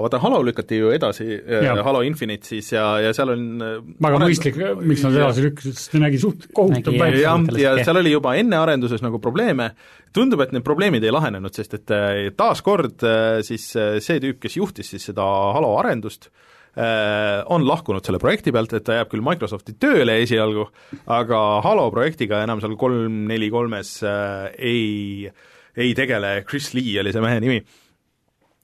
vaata, 0.02 0.18
Halo 0.22 0.40
lükati 0.44 0.78
ju 0.80 0.90
edasi, 0.94 1.26
äh, 1.38 1.82
Halo 1.86 2.02
Infinite 2.06 2.48
siis 2.48 2.72
ja, 2.74 2.84
ja 3.02 3.12
seal 3.14 3.34
on 3.34 3.44
äh, 3.62 3.74
väga 4.02 4.18
arend... 4.18 4.26
mõistlik, 4.26 4.58
miks 4.82 5.04
nad 5.06 5.18
edasi 5.20 5.44
lükkasid, 5.46 5.76
sest 5.78 5.94
see 5.94 6.02
nägi 6.02 6.20
suht 6.22 6.48
kohutav 6.56 6.96
välja. 6.98 7.28
jah, 7.28 7.44
ja 7.60 7.74
seal 7.84 8.00
oli 8.02 8.14
juba 8.14 8.34
enne 8.40 8.58
arenduses 8.58 9.04
nagu 9.04 9.20
probleeme, 9.22 9.70
tundub, 10.14 10.42
et 10.44 10.54
need 10.54 10.66
probleemid 10.66 11.04
ei 11.06 11.14
lahenenud, 11.14 11.54
sest 11.54 11.78
et 11.78 11.94
äh, 11.94 12.24
taaskord 12.36 13.06
siis 13.46 13.68
see 13.74 14.24
tüüp, 14.24 14.40
kes 14.42 14.58
juhtis 14.58 14.90
siis 14.94 15.12
seda 15.12 15.26
Halo 15.54 15.76
arendust, 15.82 16.30
on 16.74 17.62
lahkunud 17.62 18.02
selle 18.02 18.18
projekti 18.18 18.50
pealt, 18.50 18.72
et 18.74 18.82
ta 18.82 18.96
jääb 18.96 19.12
küll 19.12 19.22
Microsofti 19.22 19.76
tööle 19.78 20.16
esialgu, 20.24 20.64
aga 21.06 21.42
Halo 21.62 21.84
projektiga 21.94 22.40
enam 22.42 22.58
seal 22.58 22.74
kolm 22.80 23.20
neli 23.30 23.46
kolmes 23.52 24.00
ei, 24.02 25.30
ei 25.78 25.94
tegele, 25.94 26.40
Chris 26.50 26.72
Lee 26.74 26.98
oli 26.98 27.14
see 27.14 27.22
mehe 27.22 27.38
nimi 27.44 27.60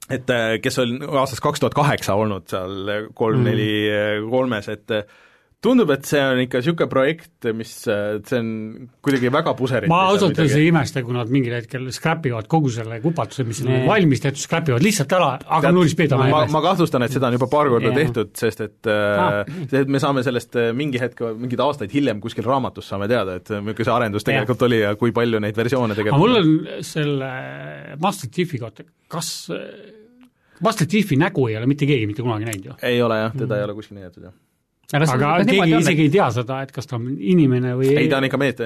et 0.09 0.29
äh, 0.29 0.55
kes 0.63 0.79
on 0.81 0.97
aastast 1.19 1.43
kaks 1.43 1.61
tuhat 1.61 1.75
kaheksa 1.77 2.15
olnud 2.19 2.47
seal 2.51 3.09
kolm-neli 3.13 3.73
mm. 3.89 4.29
kolmes, 4.31 4.69
et 4.73 4.95
tundub, 5.61 5.91
et 5.93 6.07
see 6.09 6.21
on 6.25 6.39
ikka 6.41 6.59
niisugune 6.61 6.89
projekt, 6.89 7.47
mis, 7.57 7.71
äh, 7.89 8.15
see 8.25 8.39
on 8.41 8.47
kuidagi 9.05 9.29
väga 9.33 9.53
puseriti. 9.57 9.91
ma 9.91 10.07
ausalt 10.09 10.39
öeldes 10.39 10.57
ei 10.57 10.71
imesta, 10.71 11.03
kui 11.05 11.13
nad 11.13 11.29
mingil 11.33 11.53
hetkel 11.53 11.85
scrap 11.93 12.25
ivad 12.29 12.49
kogu 12.51 12.71
selle 12.73 12.97
kupatuse, 13.03 13.45
mis 13.45 13.61
on 13.65 13.85
valmis 13.85 14.23
tehtud, 14.23 14.41
scrap 14.41 14.71
ivad 14.73 14.85
lihtsalt 14.85 15.15
ära, 15.17 15.29
aga 15.59 15.73
nullist 15.75 15.99
pihta 15.99 16.17
ma, 16.17 16.31
ma, 16.33 16.41
ma 16.49 16.63
kahtlustan, 16.65 17.05
et 17.05 17.13
seda 17.13 17.29
on 17.29 17.37
juba 17.37 17.49
paar 17.51 17.69
korda 17.73 17.91
yeah. 17.91 17.99
tehtud, 18.01 18.33
sest 18.41 18.65
et 18.65 18.91
ah. 18.91 19.41
see, 19.61 19.83
et 19.83 19.93
me 19.93 20.01
saame 20.01 20.25
sellest 20.25 20.57
mingi 20.77 21.01
hetk, 21.01 21.21
mingeid 21.37 21.65
aastaid 21.67 21.93
hiljem 21.93 22.23
kuskil 22.25 22.47
raamatus 22.49 22.89
saame 22.89 23.09
teada, 23.11 23.37
et 23.37 23.53
milline 23.59 23.85
see 23.85 23.93
arendus 23.93 24.25
tegelikult 24.25 24.65
yeah. 24.65 24.71
oli 24.71 24.81
ja 24.81 24.97
kui 24.97 25.13
palju 25.15 25.45
neid 25.45 25.57
versioone 25.61 25.97
tegelikult 25.97 26.17
aga 26.17 26.25
mul 26.25 26.41
on 26.41 26.85
selle 26.89 27.33
Master 28.01 28.33
Chiefi 28.33 28.61
kohta, 28.61 28.87
kas 29.11 29.35
Master 30.61 30.89
Chiefi 30.89 31.21
nägu 31.21 31.51
ei 31.51 31.61
ole 31.61 31.69
mitte 31.69 31.85
keegi 31.89 32.09
mitte 32.09 32.25
kunagi 32.25 32.49
näinud 32.49 32.71
ju? 32.71 32.79
ei 32.89 33.01
ole 33.05 33.27
jah, 33.27 33.35
teda 33.35 33.51
mm. 33.53 33.59
ei 33.59 33.69
ole 33.69 33.77
kuskil 33.77 34.01
näidatud 34.01 34.25
jah 34.31 34.39
aga, 34.93 35.07
aga 35.11 35.31
kas 35.41 35.49
keegi 35.51 35.75
on, 35.75 35.85
isegi 35.85 36.07
ei 36.07 36.13
tea 36.13 36.27
seda, 36.35 36.61
et 36.65 36.71
kas 36.75 36.89
ta 36.89 36.97
on 36.99 37.07
inimene 37.15 37.75
või 37.79 37.93
ei, 37.95 38.09
ta 38.11 38.19
on 38.21 38.27
ikka 38.27 38.39
mees, 38.41 38.61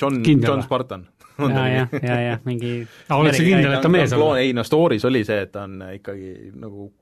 John, 0.00 0.20
Kindel 0.24 0.50
John 0.50 0.62
või? 0.62 0.66
Spartan. 0.68 1.06
ja, 1.40 1.64
ja, 1.66 1.86
ja, 1.98 2.18
ja 2.22 2.34
mingi 2.46 2.74
oled 3.10 3.34
sa 3.34 3.42
kindel, 3.42 3.72
et 3.78 3.82
ta 3.82 3.90
mees 3.90 4.14
on? 4.14 4.36
ei 4.38 4.52
no 4.56 4.62
story's 4.66 5.06
oli 5.08 5.24
see, 5.26 5.40
et 5.46 5.54
ta 5.54 5.66
on 5.68 5.80
ikkagi 5.96 6.52
nagu. 6.54 6.92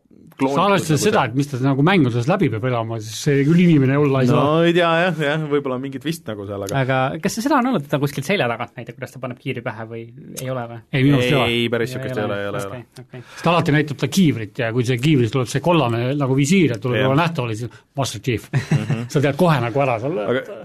Sa 0.41 0.65
arvestades 0.67 1.03
seda, 1.05 1.25
et 1.29 1.37
mis 1.37 1.49
ta 1.51 1.59
nagu 1.63 1.85
mängudes 1.87 2.27
läbi 2.31 2.49
peab 2.53 2.65
elama, 2.69 2.99
siis 3.03 3.19
see 3.27 3.45
küll 3.47 3.61
inimene 3.63 3.99
olla 4.01 4.23
ei 4.25 4.31
no 4.31 4.39
saa. 4.39 4.65
ei 4.67 4.75
tea 4.77 4.91
jah, 5.05 5.21
jah, 5.27 5.45
võib-olla 5.51 5.77
on 5.79 5.85
mingit 5.85 6.05
vist 6.07 6.27
nagu 6.29 6.47
seal, 6.49 6.65
aga 6.67 6.81
aga 6.83 6.99
kas 7.23 7.39
seda 7.39 7.59
on 7.59 7.71
olnud, 7.71 7.85
et 7.85 7.93
ta 7.93 8.01
kuskilt 8.03 8.29
selja 8.29 8.49
tagant 8.51 8.75
näitab, 8.79 8.97
kuidas 8.99 9.15
ta 9.15 9.23
paneb 9.23 9.41
kiiri 9.43 9.65
pähe 9.65 9.87
või 9.91 10.03
ei 10.41 10.51
ole 10.53 10.65
või? 10.71 10.81
ei, 10.91 11.07
minu 11.07 11.19
arust 11.19 11.29
ei 11.29 11.39
ole. 11.39 11.49
ei, 11.53 11.69
päris 11.75 11.95
niisugust 11.95 12.19
ei 12.19 12.27
ole, 12.27 12.41
ei 12.41 12.51
ole, 12.51 12.63
ei 12.65 12.71
ole. 12.71 12.83
okei, 12.83 13.07
okei. 13.07 13.25
sest 13.37 13.51
alati 13.53 13.77
näitab 13.77 14.03
ta 14.03 14.11
kiivrit 14.19 14.63
ja 14.65 14.73
kui 14.75 14.87
see 14.89 15.01
kiivris 15.03 15.35
tuleb 15.35 15.53
see 15.53 15.65
kollane 15.65 16.03
nagu 16.19 16.39
visiir 16.39 16.77
ja 16.77 16.81
tuleb 16.83 17.05
juba 17.05 17.19
nähtavale, 17.23 17.59
siis 17.59 17.83
Master 17.99 18.25
Chief 18.25 18.49
mm. 18.51 18.69
-hmm. 18.89 19.09
sa 19.13 19.25
tead 19.25 19.39
kohe 19.39 19.61
nagu 19.63 19.85
ära 19.87 19.99
selle 20.03 20.29
aga 20.33 20.62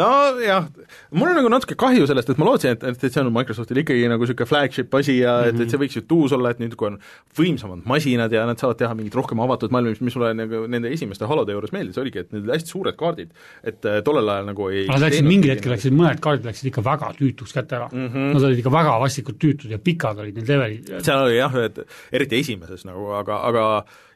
nojah, 0.00 0.68
mul 1.16 1.30
on 1.30 1.38
nagu 1.38 1.50
natuke 1.52 1.76
kahju 1.78 2.06
sellest, 2.08 2.32
et 2.32 2.40
ma 2.40 2.48
lootsin, 2.48 2.76
et, 2.76 2.84
et, 2.90 3.04
et 3.06 3.14
see 3.14 3.22
on 3.22 3.30
Microsoftil 3.34 3.82
ikkagi 3.82 4.08
nagu 4.10 4.24
niisugune 4.24 4.48
flagship 4.48 4.96
asi 4.98 5.18
ja 5.20 5.36
et, 5.48 5.58
et 5.60 5.72
see 5.72 5.80
võiks 5.80 5.98
ju 5.98 6.02
tuus 6.08 6.34
olla, 6.36 6.52
et 6.54 6.62
nüüd, 6.62 6.74
kui 6.78 6.90
on 6.90 6.98
võimsamad 7.38 7.84
masinad 7.90 8.34
ja 8.34 8.46
nad 8.48 8.60
saavad 8.60 8.80
teha 8.80 8.96
mingit 8.98 9.16
rohkem 9.18 9.42
avatud 9.44 9.74
maailma, 9.74 9.94
mis 10.00 10.18
mulle 10.18 10.32
nagu 10.38 10.64
nende 10.72 10.92
esimeste 10.94 11.28
halode 11.30 11.56
juures 11.56 11.74
meeldis, 11.76 12.00
oligi, 12.02 12.24
et 12.24 12.34
need 12.34 12.50
hästi 12.50 12.74
suured 12.74 12.98
kaardid, 13.00 13.32
et 13.66 13.88
äh, 13.88 14.00
tollel 14.06 14.34
ajal 14.34 14.50
nagu 14.50 14.68
ei 14.72 14.86
Nad 14.90 15.04
läksid 15.04 15.28
mingil 15.28 15.54
hetkel 15.54 15.74
läksid, 15.74 15.96
mõned 15.96 16.22
kaardid 16.24 16.50
läksid 16.50 16.70
ikka 16.72 16.84
väga 16.86 17.14
tüütuks 17.18 17.56
kätte 17.56 17.78
ära 17.78 17.88
mm. 17.92 18.06
-hmm. 18.10 18.30
Nad 18.34 18.46
olid 18.50 18.62
ikka 18.62 18.74
väga 18.74 18.98
vastikult 19.02 19.40
tüütud 19.42 19.72
ja 19.72 19.78
pikad 19.78 20.20
olid 20.22 20.38
need 20.38 20.48
levelid. 20.48 20.94
seal 21.04 21.24
oli 21.26 21.38
jah, 21.38 21.58
et 21.64 21.82
eriti 22.12 22.40
esimeses 22.40 22.86
nagu, 22.88 23.10
aga, 23.20 23.42
aga 23.50 23.64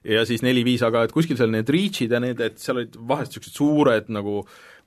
ja 0.05 0.25
siis 0.29 0.45
neli-viis, 0.45 0.85
aga 0.85 1.05
et 1.07 1.15
kuskil 1.15 1.39
seal 1.41 1.53
need 1.53 1.71
reach'id 1.71 2.13
ja 2.13 2.21
need, 2.23 2.41
et 2.45 2.61
seal 2.61 2.83
olid 2.83 2.97
vahest 3.09 3.35
niisugused 3.35 3.57
suured 3.57 4.11
nagu 4.13 4.43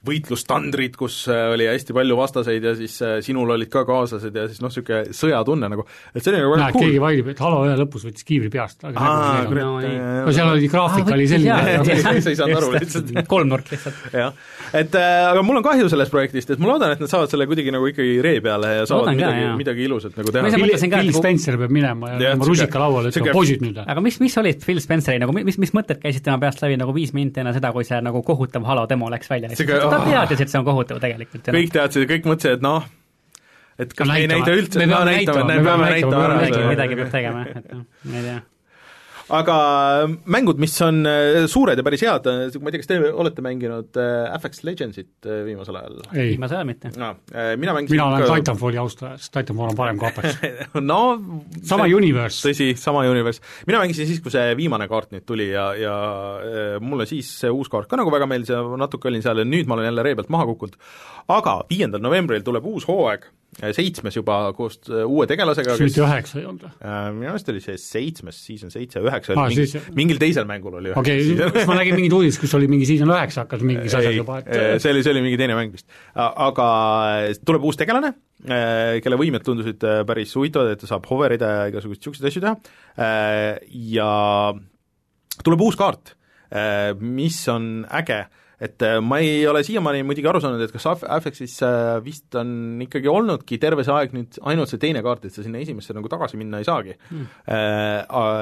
võitlustandrid, 0.05 0.93
kus 0.97 1.23
äh, 1.31 1.47
oli 1.53 1.65
hästi 1.67 1.93
palju 1.95 2.15
vastaseid 2.19 2.63
ja 2.63 2.73
siis 2.77 2.95
äh, 3.03 3.15
sinul 3.25 3.49
olid 3.55 3.69
ka 3.73 3.81
kaaslased 3.87 4.35
ja 4.37 4.45
siis 4.49 4.61
noh, 4.61 4.69
niisugune 4.71 5.13
sõjatunne 5.17 5.69
nagu, 5.73 5.85
et 6.13 6.21
see 6.23 6.31
oli 6.33 6.41
nagu 6.43 6.53
väga 6.53 6.67
cool 6.75 6.85
keegi 6.85 6.99
vaidleb, 7.01 7.31
et 7.33 7.41
Halo 7.41 7.63
ühe 7.65 7.75
lõpus 7.81 8.05
võttis 8.07 8.27
kiivri 8.27 8.51
peast, 8.53 8.83
aga 8.87 9.01
aa, 9.01 9.41
kurat 9.49 9.65
No 9.67 9.79
ei. 9.81 9.97
no 10.27 10.33
seal 10.35 10.51
oli 10.53 10.69
graafik 10.71 11.09
oli 11.11 11.25
selline 11.27 11.97
sa 12.21 12.29
ei 12.31 12.37
saanud 12.39 12.59
aru 12.59 12.69
lihtsalt. 12.77 13.09
kolmnurk 13.27 13.71
lihtsalt. 13.73 14.05
jah, 14.13 14.37
et 14.77 14.95
äh, 15.01 15.15
aga 15.31 15.43
mul 15.47 15.59
on 15.59 15.65
kahju 15.65 15.89
sellest 15.91 16.13
projektist, 16.13 16.53
et 16.55 16.61
ma 16.61 16.69
loodan, 16.71 16.93
et 16.95 17.01
nad 17.03 17.11
saavad 17.11 17.33
selle 17.33 17.47
kuidagi 17.49 17.73
nagu 17.75 17.89
ikkagi 17.91 18.21
ree 18.23 18.39
peale 18.45 18.73
ja 18.81 18.85
saavad 18.87 19.09
Loodan 19.09 19.17
midagi 19.17 19.49
midagi 19.63 19.85
ilusat 19.89 20.15
nagu 20.21 20.33
teha 20.35 20.53
Phil, 20.57 21.13
Spencer 21.17 21.57
peab 21.59 21.73
minema 21.73 22.13
ja 22.15 22.31
sihuke- 22.35 22.47
rusika 22.51 22.79
lauale, 22.85 23.11
ütlema 23.11 23.33
poisid 23.35 23.65
nüüd. 23.65 23.81
aga 23.83 24.03
mis, 24.05 24.19
mis 24.23 24.37
olid 24.39 24.61
Phil 24.63 24.79
Spenceri 24.83 25.19
nagu, 25.21 25.33
mis, 25.35 25.57
mis 25.61 25.73
mõtted 25.75 25.99
käisid 26.03 26.23
tema 26.25 26.37
peast 26.41 26.61
läbi 26.63 26.77
nagu 26.79 26.93
viis 26.95 27.11
minti 27.17 27.41
enne 27.43 27.53
seda, 27.57 27.73
kui 27.75 27.85
see 27.87 27.99
nagu 28.05 28.21
kohutav 28.25 28.65
Halo 28.67 28.85
demo 28.89 29.09
läks 29.13 29.29
välja? 29.31 29.51
Ta 29.93 30.03
teadis, 30.05 30.43
et 30.45 30.53
see 30.53 30.59
on 30.59 30.67
kohutav 30.67 31.01
tegelikult. 31.03 31.49
kõik 31.57 31.73
teadsid, 31.73 32.07
kõik 32.11 32.29
mõtlesid, 32.31 32.59
et 32.59 32.65
noh, 32.65 32.85
et 33.77 33.93
kas 33.93 34.09
me 34.09 34.19
ei 34.23 34.29
näita 34.31 34.53
üldse, 34.57 34.81
Me 34.81 34.89
no 34.91 35.01
näitame, 35.07 35.43
me 35.47 35.57
me 35.57 35.65
peame 35.69 35.89
näitama 35.95 36.23
ära 36.27 36.69
midagi 36.71 36.99
peab 37.01 37.11
tegema, 37.13 37.45
et 37.53 37.73
noh, 37.73 37.83
ma 38.03 38.21
ei 38.21 38.29
tea. 38.29 38.39
Aga 39.33 39.55
mängud, 40.31 40.59
mis 40.61 40.75
on 40.85 41.01
äh, 41.09 41.45
suured 41.51 41.79
ja 41.79 41.83
päris 41.85 42.03
head, 42.05 42.27
ma 42.61 42.69
ei 42.71 42.75
tea, 42.75 42.81
kas 42.83 42.89
te 42.89 42.97
olete 43.11 43.43
mänginud 43.45 43.97
äh, 43.99 44.29
FX 44.39 44.63
Legendsit 44.67 45.27
äh, 45.27 45.41
viimasel 45.47 45.75
ajal? 45.79 45.97
ei, 46.13 46.29
viimase 46.33 46.55
ajal 46.57 46.67
mitte. 46.69 46.91
no 46.95 47.09
mina 47.59 47.73
mängisin 47.75 47.97
mina 47.97 48.05
olen 48.07 48.23
ka- 48.27 48.37
Titanfalli 48.39 48.79
austaja, 48.81 49.17
sest 49.19 49.33
Titanfall 49.35 49.73
on 49.73 49.79
parem 49.79 49.99
kui 49.99 50.07
Apex. 50.09 50.37
no 50.91 50.99
sama 51.61 51.87
see- 51.87 51.97
universe, 51.99 52.39
tõsi, 52.47 52.69
sama 52.79 53.03
universe. 53.09 53.43
mina 53.67 53.81
mängisin 53.83 54.07
siis, 54.09 54.21
kui 54.23 54.31
see 54.33 54.55
viimane 54.59 54.87
kaart 54.91 55.11
nüüd 55.15 55.25
tuli 55.27 55.49
ja, 55.51 55.67
ja 55.77 55.95
äh, 56.39 56.77
mulle 56.83 57.07
siis 57.09 57.29
see 57.41 57.51
uus 57.51 57.71
kaart 57.73 57.89
ka 57.91 57.99
nagu 57.99 58.13
väga 58.13 58.29
meeldis 58.29 58.53
ja 58.55 58.61
natuke 58.79 59.11
olin 59.11 59.25
seal 59.25 59.43
ja 59.43 59.47
nüüd 59.47 59.67
ma 59.67 59.75
olen 59.77 59.89
jälle 59.91 60.07
ree 60.07 60.15
pealt 60.19 60.31
maha 60.33 60.47
kukkunud. 60.53 60.79
aga 61.35 61.59
viiendal 61.69 62.01
novembril 62.03 62.45
tuleb 62.47 62.65
uus 62.71 62.87
hooaeg, 62.87 63.27
seitsmes 63.57 64.13
juba 64.19 64.35
koos 64.57 64.75
äh, 64.91 65.01
uue 65.09 65.25
tegelasega, 65.29 65.73
kas 65.73 65.81
mitte 65.81 66.03
üheksa 66.05 66.37
ei 66.41 66.45
olnud 66.45 66.65
või? 66.67 66.71
äh, 66.85 67.07
minu 67.15 67.31
arust 67.31 67.47
oli 67.53 67.61
see 67.63 67.77
seitsmes, 67.81 68.37
season 68.45 68.69
seitse, 68.73 69.01
üheksa 69.01 69.33
Aa, 69.33 69.47
oli 69.47 69.55
mingi, 69.57 69.71
siis- 69.71 69.87
mingil 69.97 70.19
teisel 70.21 70.45
mängul 70.49 70.77
oli 70.77 70.93
okei, 70.93 71.23
üheksa 71.33 71.63
siis 71.63 71.65
ma 71.69 71.77
nägin 71.79 71.97
mingit 71.97 72.13
uudist, 72.19 72.41
kus 72.43 72.53
oli 72.59 72.69
mingi 72.69 72.85
season 72.89 73.09
üheksa 73.15 73.45
hakkas 73.47 73.65
mingis 73.65 73.95
asjas 73.97 74.15
juba, 74.19 74.39
et 74.45 74.81
see 74.83 74.93
oli, 74.93 75.01
see 75.07 75.15
oli 75.15 75.23
mingi 75.25 75.39
teine 75.41 75.57
mäng 75.57 75.73
vist. 75.73 75.87
aga 76.17 76.67
tuleb 77.47 77.65
uus 77.65 77.79
tegelane, 77.81 78.13
kelle 79.01 79.17
võimed 79.19 79.43
tundusid 79.47 79.81
äh, 79.89 80.03
päris 80.07 80.35
huvitavad, 80.37 80.75
et 80.75 80.83
ta 80.85 80.91
saab 80.93 81.09
hoverida 81.09 81.49
ja 81.55 81.65
igasuguseid 81.71 82.03
niisuguseid 82.05 82.29
asju 82.29 82.45
teha 82.45 83.57
ja 83.97 84.11
tuleb 85.43 85.61
uus 85.65 85.77
kaart, 85.79 86.13
mis 87.01 87.39
on 87.51 87.85
äge, 87.93 88.21
et 88.59 88.81
äh, 88.81 88.97
ma 89.03 89.19
ei 89.21 89.43
ole 89.45 89.61
siiamaani 89.65 90.01
muidugi 90.07 90.29
aru 90.29 90.39
saanud, 90.41 90.61
et 90.65 90.71
kas 90.73 90.87
Af- 90.89 91.05
Affexis 91.17 91.59
äh, 91.65 91.97
vist 92.05 92.33
on 92.39 92.81
ikkagi 92.81 93.09
olnudki 93.11 93.59
terve 93.61 93.85
see 93.85 93.93
aeg 93.93 94.15
nüüd 94.15 94.39
ainult 94.49 94.71
see 94.71 94.81
teine 94.81 95.03
kaart, 95.05 95.27
et 95.29 95.35
sa 95.35 95.45
sinna 95.45 95.61
esimesse 95.61 95.93
nagu 95.93 96.09
tagasi 96.09 96.39
minna 96.41 96.61
ei 96.61 96.65
saagi 96.67 96.95
mm.. 96.97 97.27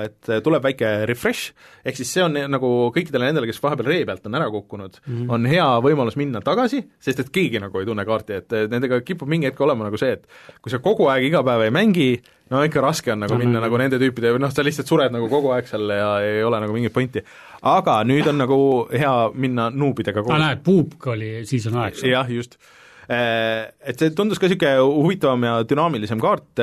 Et 0.05 0.29
tuleb 0.45 0.63
väike 0.63 0.91
refresh, 1.09 1.51
ehk 1.85 1.97
siis 1.99 2.11
see 2.15 2.23
on 2.23 2.37
nagu 2.51 2.69
kõikidele 2.95 3.27
nendele, 3.27 3.49
kes 3.49 3.59
vahepeal 3.63 3.89
ree 3.91 4.05
pealt 4.07 4.25
on 4.29 4.37
ära 4.39 4.47
kukkunud 4.53 5.01
mm., 5.03 5.25
on 5.35 5.49
hea 5.49 5.67
võimalus 5.83 6.17
minna 6.19 6.41
tagasi, 6.45 6.81
sest 6.99 7.25
et 7.25 7.33
keegi 7.35 7.59
nagu 7.63 7.81
ei 7.81 7.87
tunne 7.89 8.05
kaarti, 8.07 8.39
et 8.39 8.55
nendega 8.71 9.01
kipub 9.05 9.29
mingi 9.31 9.49
hetk 9.49 9.61
olema 9.65 9.87
nagu 9.89 9.99
see, 9.99 10.15
et 10.17 10.61
kui 10.61 10.73
sa 10.73 10.79
kogu 10.83 11.09
aeg 11.11 11.27
iga 11.29 11.43
päev 11.45 11.67
ei 11.67 11.73
mängi, 11.75 12.09
no 12.53 12.61
ikka 12.65 12.83
raske 12.83 13.13
on 13.13 13.23
nagu 13.25 13.35
No, 13.35 13.41
minna 13.41 13.59
no, 13.59 13.65
nagu 13.65 13.81
nende 13.81 13.99
tüüpide, 14.01 14.35
noh, 14.41 14.53
sa 14.53 14.65
lihtsalt 14.65 14.89
sured 14.89 15.13
nagu 15.13 15.29
kogu 15.31 15.51
aeg 15.55 15.69
seal 15.69 15.89
ja 15.89 16.09
ei 16.23 16.43
ole 16.45 16.61
nagu 16.63 16.75
mingit 16.75 16.93
pointi. 16.93 17.23
aga 17.65 17.99
nüüd 18.07 18.27
on 18.29 18.41
nagu 18.43 18.59
hea 18.91 19.13
minna 19.33 19.69
nuubidega 19.73 20.23
koos. 20.23 20.39
näed, 20.39 20.63
Puupk 20.65 21.07
oli 21.15 21.37
season 21.45 21.79
üheksa. 21.81 22.07
jah, 22.11 22.29
just. 22.29 22.59
Et 23.05 24.01
see 24.01 24.13
tundus 24.17 24.39
ka 24.41 24.49
niisugune 24.49 24.81
huvitavam 24.81 25.43
ja 25.45 25.59
dünaamilisem 25.69 26.21
kaart, 26.21 26.61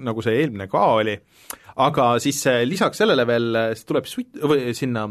nagu 0.00 0.24
see 0.24 0.38
eelmine 0.40 0.64
ka 0.72 0.84
oli, 0.96 1.16
aga 1.84 2.06
siis 2.24 2.38
äh, 2.48 2.62
lisaks 2.64 3.02
sellele 3.02 3.26
veel 3.28 3.58
see 3.76 3.88
tuleb 3.88 4.06
Swit-, 4.08 4.38
või 4.40 4.72
sinna 4.76 5.04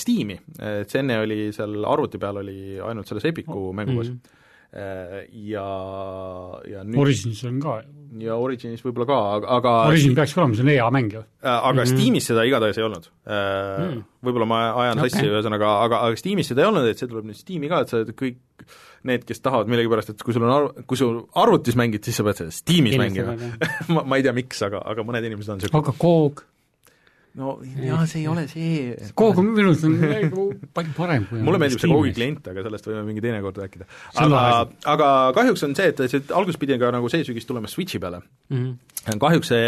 Steam'i, 0.00 0.38
et 0.58 0.90
see 0.90 1.04
enne 1.04 1.20
oli 1.22 1.52
seal 1.54 1.76
arvuti 1.86 2.18
peal 2.22 2.40
oli 2.42 2.80
ainult 2.82 3.10
selles 3.10 3.28
Epicu 3.30 3.70
mängugas 3.72 4.10
mm. 4.10 4.16
-hmm. 4.16 4.40
Ja, 4.74 5.64
ja 6.66 6.80
nüüd 6.82 6.98
Origins 6.98 7.44
on 7.46 7.60
ka, 7.62 7.76
ja 8.22 8.36
Originis 8.38 8.82
võib-olla 8.84 9.06
ka, 9.08 9.18
aga, 9.36 9.50
aga 9.58 9.74
Origin 9.90 10.14
peaks 10.16 10.34
ka 10.34 10.42
olema, 10.42 10.56
see 10.58 10.64
on 10.66 10.72
EA 10.74 10.86
mäng 10.94 11.14
ju. 11.16 11.22
Äh, 11.42 11.50
aga 11.50 11.72
mm 11.72 11.80
-hmm. 11.80 11.92
Steamis 11.92 12.28
seda 12.30 12.44
igatahes 12.46 12.78
ei 12.78 12.86
olnud 12.86 13.10
mm.. 13.26 14.02
Võib-olla 14.24 14.46
ma 14.48 14.58
ajan 14.84 14.98
Okei. 14.98 15.10
sassi, 15.10 15.28
ühesõnaga, 15.28 15.70
aga, 15.84 16.00
aga 16.06 16.16
Steamis 16.20 16.48
seda 16.48 16.64
ei 16.64 16.68
olnud, 16.70 16.88
et 16.88 16.98
see 16.98 17.10
tuleb 17.10 17.28
nüüd 17.28 17.38
Steam'i 17.40 17.68
ka, 17.68 17.80
et 17.84 17.88
sa 17.88 18.02
kõik 18.04 18.38
need, 19.04 19.26
kes 19.28 19.42
tahavad 19.44 19.68
millegipärast, 19.68 20.14
et 20.14 20.22
kui 20.24 20.32
sul 20.32 20.46
on 20.46 20.54
arv-, 20.54 20.82
kui 20.88 20.96
sul 20.96 21.20
arvutis 21.34 21.76
mängid, 21.76 22.04
siis 22.04 22.16
sa 22.16 22.24
pead 22.24 22.40
seda 22.40 22.54
Steamis 22.54 22.96
Kindlasti 22.96 23.20
mängima. 23.20 23.60
ma, 23.94 24.04
ma 24.08 24.16
ei 24.16 24.24
tea, 24.26 24.32
miks, 24.36 24.62
aga, 24.64 24.80
aga 24.80 25.04
mõned 25.04 25.28
inimesed 25.28 25.52
on 25.52 25.60
niisugused, 25.60 25.80
aga 25.82 25.96
Koog, 26.00 26.44
no 27.34 27.56
jaa, 27.82 28.04
see 28.06 28.20
ei 28.22 28.28
ole 28.30 28.44
see. 28.50 28.94
Koog 29.18 29.38
on 29.42 29.48
minu 29.56 29.72
arust 29.72 29.84
on 29.88 29.96
nagu 30.00 30.44
palju 30.76 30.92
parem 30.96 31.24
kui 31.30 31.40
mulle 31.42 31.58
meeldib 31.62 31.80
see 31.82 31.90
Koogi 31.90 32.12
klient, 32.14 32.46
aga 32.52 32.62
sellest 32.68 32.86
võime 32.90 33.02
mingi 33.08 33.24
teine 33.24 33.40
kord 33.42 33.58
rääkida. 33.62 33.88
Aga 34.22 34.42
aga 34.94 35.08
kahjuks 35.34 35.64
on 35.66 35.74
see, 35.78 35.90
et 35.92 36.04
see 36.10 36.22
alguses 36.30 36.60
pidi 36.62 36.78
ka 36.78 36.92
nagu 36.94 37.10
see 37.12 37.24
sügis 37.26 37.46
tulema 37.48 37.70
Switchi 37.70 37.98
peale. 38.02 38.22
kahjuks 39.20 39.50
see 39.52 39.64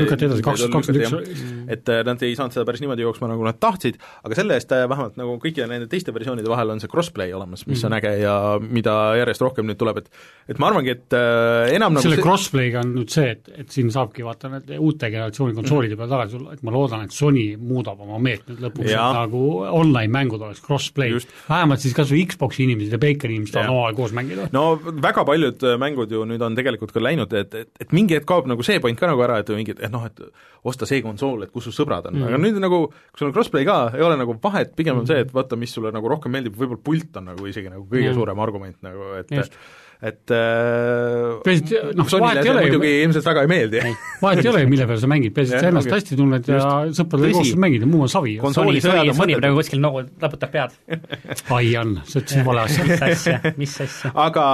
lükati 0.00 0.24
edasi, 0.28 0.42
kaks, 0.46 0.62
kakskümmend 0.72 1.16
üks. 1.18 1.42
et 1.74 1.90
äh, 1.92 2.00
nad 2.08 2.22
ei 2.24 2.36
saanud 2.38 2.54
seda 2.54 2.64
päris 2.68 2.80
niimoodi 2.80 3.02
jooksma, 3.04 3.28
nagu 3.28 3.44
nad 3.44 3.58
tahtsid, 3.60 3.98
aga 4.24 4.38
selle 4.38 4.56
eest 4.56 4.70
äh, 4.72 4.86
vähemalt 4.88 5.18
nagu 5.20 5.34
kõikide 5.42 5.66
nende 5.68 5.88
teiste 5.92 6.14
versioonide 6.16 6.48
vahel 6.48 6.72
on 6.72 6.80
see 6.80 6.88
crossplay 6.88 7.34
olemas, 7.36 7.66
mis 7.68 7.82
Mhm. 7.82 7.86
on 7.90 7.98
äge 7.98 8.12
ja 8.22 8.34
mida 8.62 8.94
järjest 9.20 9.42
rohkem 9.44 9.66
nüüd 9.68 9.76
tuleb, 9.80 9.98
et 10.00 10.08
et 10.48 10.58
ma 10.62 10.70
arvangi, 10.70 10.94
et 10.96 11.12
äh, 11.18 11.74
enam 11.76 11.92
nagu 11.98 12.02
selle 12.06 12.16
see- 12.16 12.24
crossplay'ga 12.24 12.80
on 12.86 12.94
nüüd 12.96 13.12
see, 13.12 13.28
et, 13.36 13.50
et 13.60 13.68
siin 13.76 13.90
saabki 13.92 14.24
vaata 14.24 14.48
need 14.54 14.72
uute 14.78 15.10
generatsiooni 15.12 15.54
konsoolide 15.58 15.96
peale 16.00 16.10
tagasi 16.14 16.38
tulla, 16.38 16.56
et 16.56 16.62
ma 16.64 16.72
loodan, 16.72 17.04
et 17.04 17.07
Sony 17.14 17.44
muudab 17.56 18.00
oma 18.04 18.18
meetmed 18.22 18.60
lõpuks, 18.62 18.90
et 18.90 19.16
nagu 19.18 19.42
online-mängud 19.66 20.42
oleks 20.46 20.62
crossplay 20.64 21.16
vähemalt 21.48 21.82
siis 21.82 21.96
kas 21.96 22.12
või 22.12 22.24
Xbox'i 22.30 22.66
inimesed 22.66 22.96
ja 22.96 23.00
Bakeri 23.02 23.38
inimesed 23.38 23.56
saavad 23.56 23.72
omavahel 23.72 23.98
koos 23.98 24.14
mängida. 24.16 24.48
no 24.54 24.64
väga 24.78 25.24
paljud 25.28 25.64
äh, 25.66 25.78
mängud 25.80 26.12
ju 26.12 26.24
nüüd 26.28 26.44
on 26.44 26.58
tegelikult 26.58 26.92
ka 26.94 27.02
läinud, 27.02 27.32
et, 27.38 27.54
et, 27.54 27.72
et 27.80 27.96
mingi 27.96 28.18
hetk 28.18 28.28
kaob 28.28 28.50
nagu 28.50 28.66
see 28.66 28.80
point 28.84 28.98
ka 28.98 29.10
nagu 29.10 29.24
ära, 29.24 29.40
et 29.42 29.52
mingi, 29.56 29.76
et 29.76 29.92
noh, 29.92 30.06
et 30.08 30.22
osta 30.68 30.88
see 30.88 31.02
konsool, 31.04 31.42
et 31.46 31.52
kus 31.54 31.68
su 31.68 31.74
sõbrad 31.74 32.08
on 32.08 32.16
mm, 32.16 32.22
-hmm. 32.22 32.28
aga 32.28 32.42
nüüd 32.44 32.62
nagu, 32.62 32.80
kui 32.88 33.22
sul 33.22 33.30
on 33.30 33.36
crossplay 33.36 33.66
ka, 33.68 33.80
ei 33.96 34.04
ole 34.04 34.16
nagu 34.20 34.36
vahet, 34.42 34.74
pigem 34.76 35.02
on 35.02 35.06
see, 35.08 35.20
et 35.24 35.34
vaata, 35.34 35.56
mis 35.56 35.72
sulle 35.74 35.92
nagu 35.94 36.08
rohkem 36.08 36.32
meeldib, 36.34 36.56
võib-olla 36.58 36.84
pult 36.84 37.20
on 37.20 37.30
nagu 37.32 37.50
isegi 37.50 37.70
nagu 37.72 37.86
kõige 37.90 38.10
Jah. 38.10 38.16
suurem 38.18 38.38
argument 38.44 38.82
nagu, 38.82 39.12
et 39.20 39.30
Just. 39.34 39.58
Et 39.98 40.30
äh, 40.30 41.40
Peaasi, 41.42 41.74
et 41.74 41.96
noh, 41.98 42.06
vahet 42.06 42.38
ei 42.44 42.50
ole 42.52 42.60
ju- 42.62 42.68
muidugi 42.68 42.90
ilmselt 43.02 43.24
väga 43.26 43.42
ei 43.42 43.48
meeldi. 43.50 43.80
vahet 44.22 44.44
ei 44.44 44.50
ole 44.52 44.60
ju, 44.62 44.68
mille 44.70 44.86
peale 44.86 45.00
sa 45.02 45.08
mängid, 45.10 45.32
peaasi, 45.34 45.56
et 45.56 45.64
sa 45.64 45.72
ennast 45.72 45.90
hästi 45.90 46.18
tunned 46.20 46.46
ja 46.52 46.60
sõpradega 46.94 47.34
koos 47.40 47.50
mängid 47.58 47.82
ja 47.82 47.88
muu 47.90 48.04
on 48.06 48.12
savi. 48.12 48.36
Kons- 48.38 48.54
Sony, 48.60 48.68
Konsoolisõjad 48.78 49.00
Sony, 49.00 49.10
on 49.10 49.16
Sony 49.18 49.24
mõttetud. 49.32 49.42
praegu 49.42 49.58
kuskil 49.58 49.82
noogub, 49.82 50.12
laputab 50.22 50.52
pead. 50.54 50.76
ai 51.58 51.72
on, 51.82 51.96
sa 52.06 52.22
ütlesid 52.22 52.46
vale 52.46 52.62
asja. 52.68 52.86
mis 52.86 53.02
asja, 53.08 53.54
mis 53.58 53.74
asja? 53.88 54.12
aga 54.28 54.46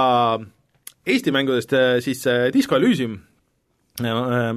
Eesti 1.05 1.29
mängudest 1.35 1.73
äh, 1.77 1.99
siis 2.01 2.25
äh, 2.25 2.47
Disco 2.53 2.79
Elysium, 2.79 3.19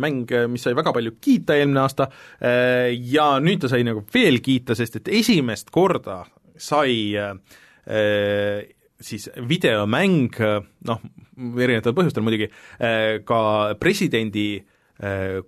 mäng, 0.01 0.24
mis 0.51 0.64
sai 0.64 0.72
väga 0.74 0.91
palju 0.97 1.12
kiita 1.22 1.55
eelmine 1.61 1.84
aasta 1.84 2.09
ja 2.41 3.26
nüüd 3.45 3.61
ta 3.62 3.68
sai 3.70 3.84
nagu 3.86 4.01
veel 4.14 4.41
kiita, 4.43 4.74
sest 4.74 4.97
et 4.99 5.11
esimest 5.20 5.68
korda 5.70 6.22
sai 6.59 7.12
äh, 7.14 7.36
siis 9.01 9.29
videomäng, 9.49 10.35
noh, 10.89 11.05
erinevatel 11.39 11.95
põhjustel 11.97 12.25
muidugi, 12.27 12.49
ka 13.25 13.41
presidendi 13.79 14.49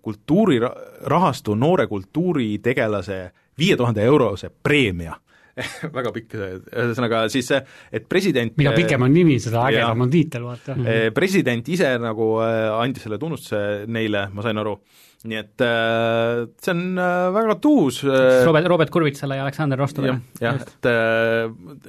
kultuurirahastu 0.02 1.56
noore 1.58 1.88
kultuuritegelase 1.90 3.18
viie 3.58 3.76
tuhande 3.76 4.04
eurose 4.06 4.52
preemia. 4.62 5.16
Väga 5.96 6.12
pikk, 6.14 6.36
ühesõnaga 6.38 7.24
siis, 7.32 7.50
et 7.92 8.06
president 8.08 8.54
mida 8.56 8.70
pikem 8.76 9.02
on 9.02 9.12
nimi, 9.12 9.40
seda 9.42 9.66
ägedam 9.66 10.06
on 10.06 10.12
tiitel, 10.12 10.46
vaata. 10.46 10.76
president 11.14 11.68
ise 11.68 11.90
nagu 12.00 12.32
andis 12.40 13.04
selle 13.04 13.18
tunnustuse 13.20 13.88
neile, 13.90 14.28
ma 14.32 14.46
sain 14.46 14.62
aru, 14.62 14.76
nii 15.28 15.36
et 15.36 15.62
äh, 15.64 16.46
see 16.64 16.72
on 16.72 16.84
äh, 16.96 17.28
väga 17.34 17.56
tuus 17.60 18.00
äh, 18.04 18.44
Robert, 18.46 18.68
Robert 18.72 18.92
Kurvitsale 18.94 19.36
ja 19.36 19.44
Aleksander 19.44 19.76
Rostovile. 19.80 20.20
jah, 20.40 20.56
et, 20.56 20.88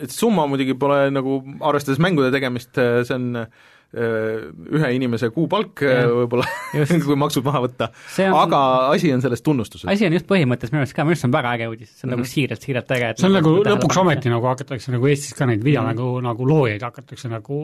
et 0.04 0.12
summa 0.12 0.48
muidugi 0.52 0.76
pole 0.80 1.06
nagu, 1.16 1.40
arvestades 1.64 2.02
mängude 2.04 2.34
tegemist, 2.36 2.76
see 2.76 3.16
on 3.16 3.46
ühe 3.92 4.90
inimese 4.96 5.28
kuupalk 5.36 5.82
võib-olla, 5.84 6.46
kui 7.06 7.18
maksud 7.20 7.44
maha 7.44 7.64
võtta, 7.66 7.90
aga 8.24 8.60
asi 8.94 9.12
on 9.12 9.24
selles 9.24 9.44
tunnustuses. 9.44 9.88
asi 9.92 10.08
on 10.08 10.16
just 10.16 10.28
põhimõttes 10.30 10.72
minu 10.72 10.84
arust 10.86 10.96
ka, 10.96 11.04
minu 11.04 11.12
arust 11.12 11.26
see 11.26 11.30
on 11.30 11.36
väga 11.36 11.56
äge 11.58 11.68
uudis, 11.68 11.90
see 11.92 12.08
on 12.08 12.14
mm 12.14 12.14
-hmm. 12.14 12.16
nagu 12.16 12.24
mhm. 12.24 12.32
siiralt, 12.32 12.68
siiralt 12.68 12.94
äge. 12.96 13.10
see 13.20 13.28
on 13.28 13.36
nagu 13.36 13.56
lõpuks 13.68 14.00
ometi 14.00 14.32
nagu 14.32 14.48
hakatakse 14.48 14.96
nagu 14.96 15.10
Eestis 15.12 15.36
ka 15.36 15.46
neid 15.46 15.64
videomängu 15.64 16.06
mm 16.08 16.18
-hmm. 16.18 16.30
nagu 16.30 16.48
loojaid 16.48 16.86
hakatakse 16.88 17.32
nagu 17.32 17.58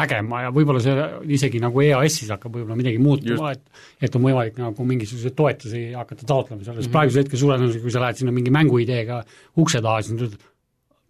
nägema 0.00 0.42
ja 0.42 0.50
võib-olla 0.50 0.82
see 0.82 1.06
isegi 1.38 1.60
nagu 1.62 1.80
EAS-is 1.80 2.30
hakkab 2.34 2.58
võib-olla 2.58 2.76
midagi 2.76 2.98
muutuma, 2.98 3.52
et 3.52 3.62
et 4.02 4.16
on 4.16 4.22
võimalik 4.22 4.58
nagu 4.58 4.84
mingisuguseid 4.84 5.36
toetusi 5.38 5.92
hakata 5.92 6.26
taotlema 6.26 6.64
seal, 6.64 6.74
sest 6.74 6.88
mm 6.88 6.88
-hmm. 6.88 6.96
praegusel 6.98 7.22
hetkel 7.22 7.38
suure 7.38 7.58
tõenäosusega, 7.58 7.82
kui 7.82 7.94
sa 7.94 8.00
lähed 8.00 8.16
sinna 8.16 8.32
mingi 8.32 8.50
mänguideega 8.50 9.22
ukse 9.56 9.82
taha, 9.82 10.02
siis 10.02 10.14
nad 10.14 10.26
ütlevad, 10.26 10.50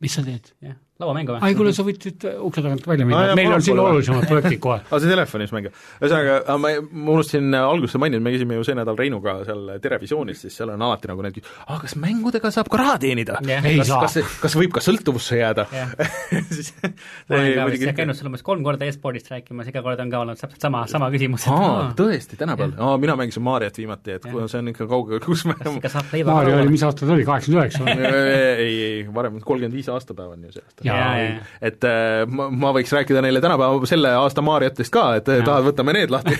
mis 0.01 0.15
sa 0.15 0.23
teed? 0.23 0.53
Lauamängu 0.99 1.37
või? 1.37 1.43
ai 1.47 1.55
kuule, 1.55 1.73
sa 1.75 1.85
võid 1.87 2.03
ukse 2.43 2.63
tagant 2.65 2.87
välja 2.91 3.07
minna, 3.07 3.35
meil 3.39 3.53
on 3.55 3.63
siin 3.63 3.79
olulisemad 3.79 4.25
projektid 4.27 4.59
kohe. 4.63 4.81
aa, 4.91 4.99
see 4.99 5.11
telefonis 5.11 5.53
mäng. 5.55 5.69
ühesõnaga, 6.01 6.57
ma, 6.59 6.73
ma 6.91 7.13
unustasin 7.15 7.55
alguses 7.55 7.95
mainida, 8.03 8.19
me 8.25 8.33
käisime 8.35 8.59
ju 8.59 8.67
see 8.67 8.75
nädal 8.75 8.99
Reinuga 8.99 9.37
seal 9.47 9.77
Terevisioonis, 9.85 10.43
siis 10.43 10.57
seal 10.59 10.73
on 10.75 10.83
alati 10.89 11.11
nagu 11.11 11.23
need, 11.23 11.39
aa, 11.67 11.79
kas 11.85 11.95
mängudega 12.03 12.51
saab 12.55 12.71
ka 12.73 12.81
raha 12.83 12.97
teenida 13.05 13.39
yeah.? 13.47 13.63
kas, 13.79 13.93
kas, 14.17 14.35
kas 14.43 14.57
võib 14.59 14.75
ka 14.75 14.83
sõltuvusse 14.83 15.39
jääda 15.39 15.69
yeah. 15.71 15.95
siis 16.57 16.73
ma 16.83 17.39
olen 17.39 17.55
ka 17.61 17.69
vist 17.71 17.87
käinud 18.01 18.19
sul 18.19 18.33
umbes 18.33 18.43
kolm 18.47 18.67
korda 18.67 18.91
e-spordist 18.91 19.31
rääkimas, 19.31 19.71
iga 19.71 19.85
kord 19.87 20.03
on 20.03 20.11
ka 20.11 20.25
olnud 20.25 20.43
täpselt 20.43 20.67
sama, 20.67 20.83
sama 20.91 21.13
küsimus. 21.15 21.47
aa, 21.55 21.93
tõesti, 21.99 22.41
tänapäeval? 22.43 22.75
aa, 22.75 22.99
mina 22.99 23.15
mängisin 23.23 23.47
Mariot 23.47 23.79
viimati, 23.79 24.19
et 24.19 24.27
yeah. 24.27 24.51
see 24.51 24.65
on 24.65 24.75
ikka 24.75 24.91
kaugel, 24.91 25.23
kus 25.23 25.47
me 25.47 25.55
Mario 25.63 26.59
oli, 26.59 26.75
mis 26.75 26.83
aasta 26.83 27.07
ta 27.07 27.15
oli, 27.15 27.29
kaheksakümmend 27.29 27.63
üheksa? 27.63 28.19
ei, 28.67 28.77
ei, 28.83 29.01
varem, 29.15 29.39
kolmkümmend 29.39 29.79
viis 29.79 29.89
aastapäev 29.95 30.35
on 30.35 30.49
ju 30.49 30.57
see 30.59 30.67
aasta 30.67 30.88
et 30.89 31.87
äh, 31.87 32.23
ma, 32.31 32.49
ma 32.51 32.73
võiks 32.77 32.93
rääkida 32.95 33.23
neile 33.25 33.43
tänapäeva 33.45 33.89
selle 33.91 34.13
aasta 34.19 34.45
Mariotest 34.45 34.93
ka, 34.95 35.05
et 35.21 35.31
ja. 35.31 35.45
tahad, 35.47 35.67
võtame 35.69 35.95
need 35.97 36.13
lahti? 36.13 36.37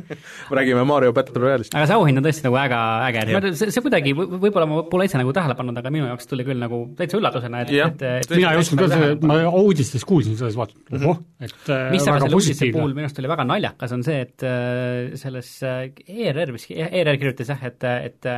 Räägime 0.58 0.84
Mario 0.88 1.14
Battle 1.16 1.42
Royale'ist. 1.42 1.74
aga 1.74 1.88
see 1.90 1.98
auhind 1.98 2.20
on 2.20 2.26
tõesti 2.26 2.46
nagu 2.46 2.60
äge, 2.62 2.80
äge, 3.08 3.54
see, 3.58 3.74
see 3.74 3.84
kuidagi, 3.84 4.14
võib-olla 4.16 4.68
ma 4.70 4.84
pole 4.92 5.08
ise 5.08 5.20
nagu 5.20 5.34
tähele 5.36 5.56
pannud, 5.58 5.82
aga 5.82 5.92
minu 5.94 6.08
jaoks 6.08 6.30
tuli 6.30 6.46
küll 6.46 6.62
nagu 6.62 6.82
täitsa 6.98 7.20
üllatusena, 7.20 7.64
et, 7.66 7.74
et, 7.88 8.06
et 8.22 8.36
mina 8.36 8.54
ei 8.54 8.62
osanud 8.62 8.86
öelda, 8.86 9.30
ma 9.30 9.40
uudistest 9.62 10.08
kuulsin 10.08 10.38
selles 10.40 10.58
vaates, 10.58 10.80
ohoh, 11.00 11.20
et 11.42 11.74
äh, 11.74 11.90
mis 11.94 12.06
aga 12.06 12.24
selle 12.24 12.40
uudise 12.40 12.72
puhul 12.74 12.96
minu 12.96 13.08
arust 13.08 13.20
oli 13.22 13.34
väga 13.34 13.46
naljakas, 13.50 13.94
on 13.98 14.06
see, 14.06 14.24
et 14.28 14.46
äh, 14.46 15.12
selles 15.20 15.52
ERR 15.66 16.56
vist, 16.56 16.72
ERR 16.74 17.20
kirjutas 17.20 17.54
jah, 17.54 17.68
et, 17.70 17.88
et 18.10 18.32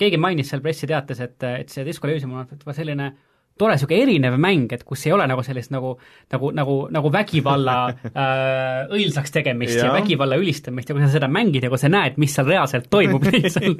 keegi 0.00 0.20
mainis 0.20 0.50
seal 0.52 0.62
pressiteates, 0.64 1.20
et, 1.24 1.48
et 1.62 1.72
see 1.72 1.84
Disco 1.86 2.08
Elysium 2.08 2.36
on 2.36 2.76
selline 2.76 3.10
tore 3.58 3.76
niisugune 3.76 4.02
erinev 4.04 4.36
mäng, 4.40 4.72
et 4.76 4.84
kus 4.86 5.06
ei 5.08 5.14
ole 5.16 5.26
nagu 5.30 5.42
sellist 5.46 5.72
nagu, 5.72 5.94
nagu, 6.32 6.50
nagu, 6.56 6.76
nagu 6.92 7.12
vägivalla 7.12 7.76
äh, 8.10 8.92
õilsaks 8.92 9.32
tegemist 9.34 9.78
ja. 9.78 9.88
ja 9.88 9.94
vägivalla 9.96 10.38
ülistamist 10.40 10.90
ja 10.90 10.96
kui 10.96 11.04
sa 11.04 11.10
seda 11.14 11.30
mängid 11.32 11.64
ja 11.66 11.72
kui 11.72 11.80
sa 11.80 11.90
näed, 11.92 12.18
mis 12.20 12.36
seal 12.36 12.50
reaalselt 12.50 12.90
toimub 12.92 13.24
seal, 13.56 13.78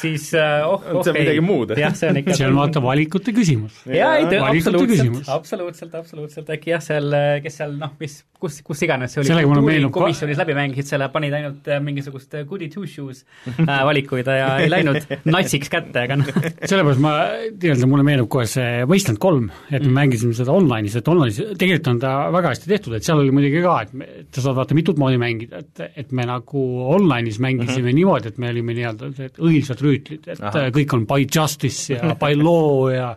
siis 0.00 0.32
äh, 0.38 0.66
oh, 0.66 0.82
oh 0.82 1.06
see 1.06 1.14
on 1.14 1.20
midagi 1.20 1.44
muud. 1.44 1.76
jah, 1.78 1.94
see 1.98 2.10
on 2.10 2.22
ikka 2.22 2.36
see 2.40 2.50
on 2.50 2.58
vaata 2.58 2.82
valikute 2.84 3.34
küsimus. 3.36 3.84
jaa, 3.86 4.16
ei 4.18 4.42
absoluutselt, 4.42 5.22
absoluutselt, 5.38 5.96
absoluutselt, 6.02 6.54
äkki 6.56 6.74
jah, 6.74 6.82
seal, 6.84 7.14
kes 7.44 7.60
seal 7.62 7.78
noh, 7.78 7.94
mis, 8.02 8.22
kus, 8.42 8.58
kus 8.66 8.82
iganes 8.86 9.14
see 9.14 9.22
oli, 9.22 9.44
kultuurikomisjonis 9.46 10.40
läbi 10.40 10.56
mängisid 10.56 10.90
selle, 10.92 11.08
panid 11.14 11.34
ainult 11.36 11.68
äh, 11.70 11.80
mingisugust 11.84 12.34
äh, 12.38 12.44
goody 12.48 12.68
two 12.72 12.86
shoes 12.90 13.22
äh, 13.52 13.82
valikuid 13.86 14.28
ja 14.28 14.48
ei 14.62 14.70
läinud 14.72 14.98
natsiks 15.34 15.70
kätte, 15.72 16.04
aga 16.04 16.18
noh 16.20 16.30
sellepärast 16.32 17.02
ma, 17.02 17.14
nii-öelda 17.50 17.88
mulle 17.90 18.06
meenub 18.06 18.30
kohe 18.32 18.46
see 18.50 18.84
Wasteland 18.88 19.20
kolm, 19.22 19.48
et 19.70 19.80
me 19.80 19.88
mm. 19.88 19.98
mängisime 20.00 20.36
seda 20.36 20.54
online'is, 20.54 20.96
et 20.98 21.10
online'is 21.12 21.40
tegelikult 21.60 21.92
on 21.94 22.00
ta 22.02 22.14
väga 22.34 22.54
hästi 22.54 22.72
tehtud, 22.72 22.96
et 22.98 23.06
seal 23.06 23.22
oli 23.22 23.34
muidugi 23.34 23.62
ka, 23.64 23.76
et 23.86 23.94
me, 23.98 24.08
sa 24.34 24.46
saad 24.46 24.58
vaata 24.58 24.78
mitut 24.78 25.00
moodi 25.00 25.20
mängida, 25.22 25.62
et, 25.62 25.84
et 26.04 26.16
me 26.16 26.26
nagu 26.28 26.64
online'is 26.96 27.40
mängisime 27.42 27.86
mm 27.86 27.90
-hmm. 27.90 28.00
niimoodi, 28.00 28.32
et 28.32 28.42
me 28.42 28.50
olime 28.52 28.78
nii-öelda 28.78 29.12
õilsad 29.38 29.84
rüütlid, 29.84 30.26
et 30.26 30.42
Aha. 30.42 30.68
kõik 30.74 30.96
on 30.96 31.06
by 31.06 31.26
justice 31.26 31.94
ja 31.94 32.16
by 32.18 32.34
law 32.38 32.90
ja 32.92 33.14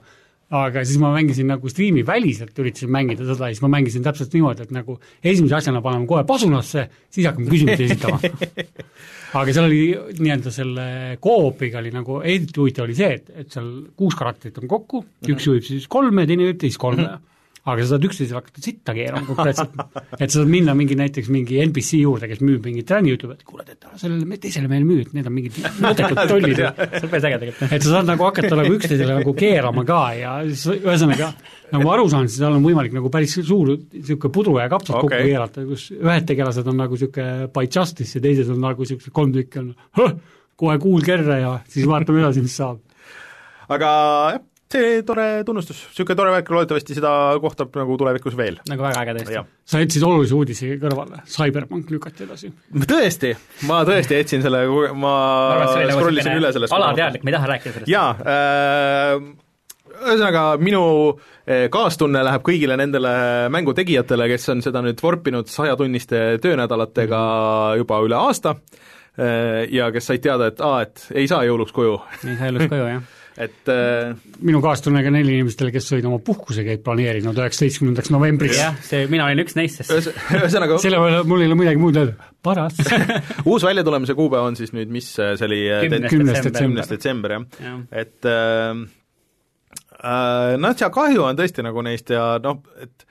aga 0.53 0.83
siis 0.85 0.99
ma 1.01 1.09
mängisin 1.15 1.47
nagu 1.49 1.69
striimi 1.71 2.03
väliselt, 2.05 2.53
üritasin 2.61 2.91
mängida 2.93 3.25
seda 3.25 3.49
ja 3.49 3.55
siis 3.55 3.63
ma 3.65 3.71
mängisin 3.73 4.05
täpselt 4.05 4.33
niimoodi, 4.35 4.67
et 4.67 4.73
nagu 4.75 4.99
esimese 5.23 5.57
asjana 5.57 5.81
paneme 5.81 6.05
kohe 6.09 6.21
pasunasse, 6.27 6.85
siis 7.09 7.25
hakkame 7.25 7.49
küsimusi 7.49 7.87
esitama 7.87 8.19
aga 9.41 9.55
seal 9.55 9.67
oli 9.67 9.81
nii-öelda 10.19 10.53
selle 10.53 10.87
co-op'iga 11.23 11.81
oli 11.81 11.93
nagu 11.95 12.19
eriti 12.21 12.61
huvitav 12.61 12.85
oli 12.85 12.97
see, 12.97 13.15
et, 13.17 13.31
et 13.41 13.55
seal 13.57 13.71
kuus 13.97 14.17
karakterit 14.19 14.61
on 14.61 14.69
kokku 14.69 15.01
mm, 15.01 15.07
-hmm. 15.09 15.33
üks 15.33 15.49
juhib 15.49 15.65
siis 15.65 15.87
kolme, 15.91 16.27
teine 16.29 16.49
juhib 16.49 16.61
teist 16.61 16.81
kolme 16.81 17.07
mm. 17.07 17.15
-hmm 17.15 17.31
aga 17.66 17.82
sa 17.82 17.95
saad 17.95 18.05
üksteisele 18.05 18.38
hakata 18.38 18.61
sitta 18.61 18.93
keerama 18.93 19.26
konkreetselt. 19.26 19.74
et 20.20 20.30
sa 20.30 20.38
saad 20.38 20.49
minna 20.51 20.76
mingi 20.78 20.97
näiteks 20.99 21.32
mingi 21.34 21.57
NPC 21.63 22.01
juurde, 22.03 22.30
kes 22.30 22.43
müüb 22.45 22.68
mingit 22.68 22.91
räni, 22.93 23.16
ütleb, 23.18 23.34
et 23.34 23.47
kuule, 23.47 23.66
tead, 23.66 23.88
sellele 24.01 24.38
teisele 24.41 24.70
meile 24.70 24.86
müü, 24.86 25.01
et 25.01 25.16
need 25.18 25.30
on 25.30 25.34
mingid 25.34 25.57
mõttetud 25.82 26.22
tollid 26.32 26.61
see 26.61 26.70
on 26.70 27.11
päris 27.16 27.28
äge 27.32 27.41
tegelikult. 27.41 27.74
et 27.74 27.88
sa 27.88 27.95
saad 27.95 28.11
nagu 28.11 28.28
hakata 28.30 28.61
nagu 28.61 28.78
üksteisele 28.78 29.18
nagu 29.18 29.36
keerama 29.39 29.86
ka 29.88 29.99
ja 30.20 30.36
siis 30.51 30.66
ühesõnaga, 30.78 31.32
nagu 31.74 31.93
aru 31.95 32.07
saan, 32.13 32.30
siis 32.30 32.43
seal 32.43 32.59
on 32.59 32.66
võimalik 32.66 32.93
nagu 32.95 33.09
päris 33.13 33.38
suur 33.41 33.74
niisugune 33.74 34.36
pudru 34.38 34.57
ja 34.61 34.70
kapsad 34.70 34.99
okay. 34.99 35.09
kokku 35.09 35.34
keerata, 35.34 35.68
kus 35.74 35.89
ühed 35.97 36.30
tegelased 36.30 36.70
on 36.70 36.82
nagu 36.86 36.99
niisugune 36.99 37.51
by 37.55 37.66
justice 37.66 38.20
ja 38.20 38.26
teised 38.30 38.53
on 38.53 38.61
nagu 38.61 38.86
niisugused 38.86 39.16
kolm 39.16 39.34
tükki 39.34 39.63
on 39.63 39.72
kohe 40.55 40.78
kuul 40.80 41.01
kerre 41.05 41.41
ja 41.41 41.55
siis 41.66 41.89
vaatame 41.89 42.22
edasi, 42.22 42.45
mis 42.45 42.61
saab. 42.61 42.84
aga 43.74 43.95
jah 44.36 44.51
see 44.76 45.03
tore 45.07 45.28
tunnustus, 45.47 45.82
niisugune 45.89 46.17
tore 46.19 46.34
värk, 46.36 46.51
loodetavasti 46.55 46.97
seda 46.97 47.11
kohtab 47.43 47.76
nagu 47.80 47.97
tulevikus 47.99 48.36
veel. 48.38 48.59
nagu 48.69 48.86
väga 48.86 49.03
äge 49.03 49.15
tõesti. 49.19 49.43
sa 49.65 49.82
jätsid 49.82 50.05
olulise 50.07 50.36
uudise 50.38 50.73
kõrvale, 50.82 51.21
CyberPunk 51.32 51.93
lükati 51.93 52.26
edasi. 52.28 52.51
tõesti, 52.91 53.34
ma 53.69 53.82
tõesti 53.88 54.19
jätsin 54.19 54.45
selle, 54.45 54.65
ma, 54.67 54.91
ma 54.99 55.15
nagu 55.71 55.99
scrollisin 55.99 56.41
üle 56.41 56.53
sellest 56.55 56.76
alateadlik, 56.76 57.26
ma 57.26 57.32
ei 57.32 57.38
taha 57.38 57.51
rääkida 57.53 57.76
sellest. 57.78 57.91
jaa 57.91 58.09
äh,, 58.36 59.30
ühesõnaga 59.95 60.45
minu 60.61 60.86
äh, 61.11 61.67
kaastunne 61.73 62.23
läheb 62.28 62.43
kõigile 62.45 62.78
nendele 62.80 63.13
mängutegijatele, 63.53 64.30
kes 64.34 64.49
on 64.53 64.65
seda 64.65 64.84
nüüd 64.86 64.99
vorpinud 65.03 65.51
sajatunniste 65.51 66.26
töönädalatega 66.43 67.21
juba 67.82 68.01
üle 68.05 68.19
aasta 68.19 68.57
äh, 68.57 69.65
ja 69.71 69.91
kes 69.95 70.11
said 70.11 70.26
teada, 70.26 70.51
et 70.51 70.63
aa, 70.63 70.82
et 70.88 71.07
ei 71.15 71.30
saa 71.32 71.45
jõuluks 71.47 71.76
koju. 71.76 71.99
ei 72.26 72.36
saa 72.36 72.51
jõuluks 72.51 72.73
koju, 72.73 72.89
jah 72.95 73.05
et 73.36 73.71
äh, 73.71 74.13
minu 74.47 74.61
kaastunne 74.63 75.01
ka 75.03 75.11
neile 75.11 75.33
inimestele, 75.36 75.71
kes 75.75 75.89
olid 75.95 76.07
oma 76.07 76.21
puhkusekäik 76.23 76.83
planeerinud 76.86 77.36
üheksateistkümnendaks 77.36 78.11
novembriks. 78.13 78.55
jah, 78.61 78.77
see, 78.86 79.09
mina 79.11 79.27
olin 79.27 79.43
üks 79.43 79.57
neist, 79.59 79.81
sest 79.83 80.13
ühesõnaga 80.38 80.77
selle 80.83 81.01
peale 81.03 81.23
mul 81.27 81.43
ei 81.43 81.49
ole 81.51 81.57
midagi 81.59 81.81
muud 81.81 81.99
öelda, 81.99 82.29
paras 82.45 82.79
uus 83.49 83.65
väljatulemise 83.67 84.15
kuupäev 84.15 84.47
on 84.51 84.59
siis 84.59 84.71
nüüd, 84.75 84.93
mis 84.93 85.09
see 85.17 85.49
oli? 85.49 85.59
kümnes 86.07 86.39
detsember. 86.47 86.88
detsember, 86.95 87.36
jah 87.36 87.65
ja.. 87.65 87.75
et 88.05 88.31
äh, 88.31 88.86
äh, 89.99 90.55
noh, 90.61 90.77
see 90.79 90.91
kahju 90.99 91.27
on 91.27 91.41
tõesti 91.41 91.65
nagu 91.67 91.83
neist 91.86 92.15
ja 92.15 92.38
noh, 92.43 92.63
et 92.79 93.07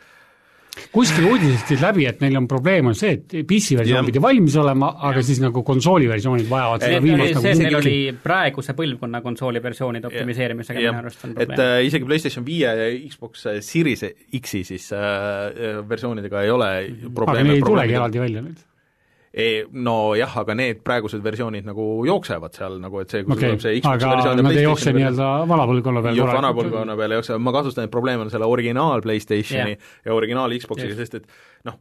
kuskil 0.95 1.27
uudisest 1.29 1.69
käis 1.71 1.83
läbi, 1.83 2.07
et 2.09 2.21
neil 2.23 2.37
on 2.39 2.49
probleem 2.51 2.91
on 2.91 2.97
see, 2.99 3.15
et 3.19 3.37
PC 3.49 3.79
versioon 3.79 4.09
pidi 4.09 4.23
valmis 4.23 4.57
olema, 4.61 4.91
aga 5.11 5.23
ja. 5.23 5.27
siis 5.29 5.41
nagu 5.43 5.63
konsooli 5.67 6.09
versioonid 6.11 6.51
vajavad 6.51 6.85
seda 6.87 7.01
viimast 7.05 7.39
nagu 7.39 7.47
see, 7.47 7.55
neil 7.63 7.79
oli 7.79 7.97
praeguse 8.25 8.77
põlvkonna 8.79 9.23
konsooli 9.25 9.63
versioonide 9.65 10.11
optimiseerimisega 10.11 10.85
minu 10.85 11.03
arust 11.05 11.25
on 11.25 11.35
probleem. 11.39 11.57
et 11.57 11.65
äh, 11.65 11.79
isegi 11.89 12.11
PlayStation 12.11 12.47
viie 12.47 12.77
ja 12.81 12.93
Xbox 13.09 13.49
Series 13.65 14.07
X-i 14.41 14.63
siis 14.67 14.91
äh, 14.97 15.83
versioonidega 15.89 16.45
ei 16.45 16.55
ole 16.55 16.71
probleeme. 17.09 17.41
aga 17.41 17.51
neil 17.51 17.61
ei 17.61 17.69
tulegi 17.73 18.01
eraldi 18.01 18.25
välja 18.27 18.47
nüüd 18.47 18.63
nojah, 19.35 20.37
aga 20.45 20.55
need 20.59 20.83
praegused 20.87 21.23
versioonid 21.25 21.67
nagu 21.67 21.87
jooksevad 22.07 22.55
seal 22.55 22.77
nagu, 22.83 23.01
et 23.03 23.11
see, 23.11 23.25
kui 23.27 23.35
okay. 23.35 23.49
tuleb 23.51 23.65
see 23.65 23.81
Xbox 23.81 24.05
versioon 24.07 24.39
ja 24.39 24.47
nad 24.47 24.59
ei 24.59 24.67
jookse 24.67 24.93
nii-öelda 24.95 25.31
vana 25.51 25.65
põlvkonna 25.71 26.05
peal 26.05 26.21
jah, 26.21 26.37
vana 26.39 26.53
põlvkonna 26.55 26.95
peal 27.01 27.15
ei 27.15 27.19
jookse, 27.19 27.41
ma 27.43 27.55
kahtlustan, 27.57 27.89
et 27.89 27.95
probleem 27.95 28.23
on 28.23 28.31
selle 28.31 28.47
originaal 28.47 29.03
PlayStationi 29.03 29.75
yeah. 29.75 29.91
ja 30.07 30.15
originaal 30.15 30.55
Xboxiga, 30.63 30.95
sest 31.01 31.19
et 31.19 31.27
noh, 31.67 31.81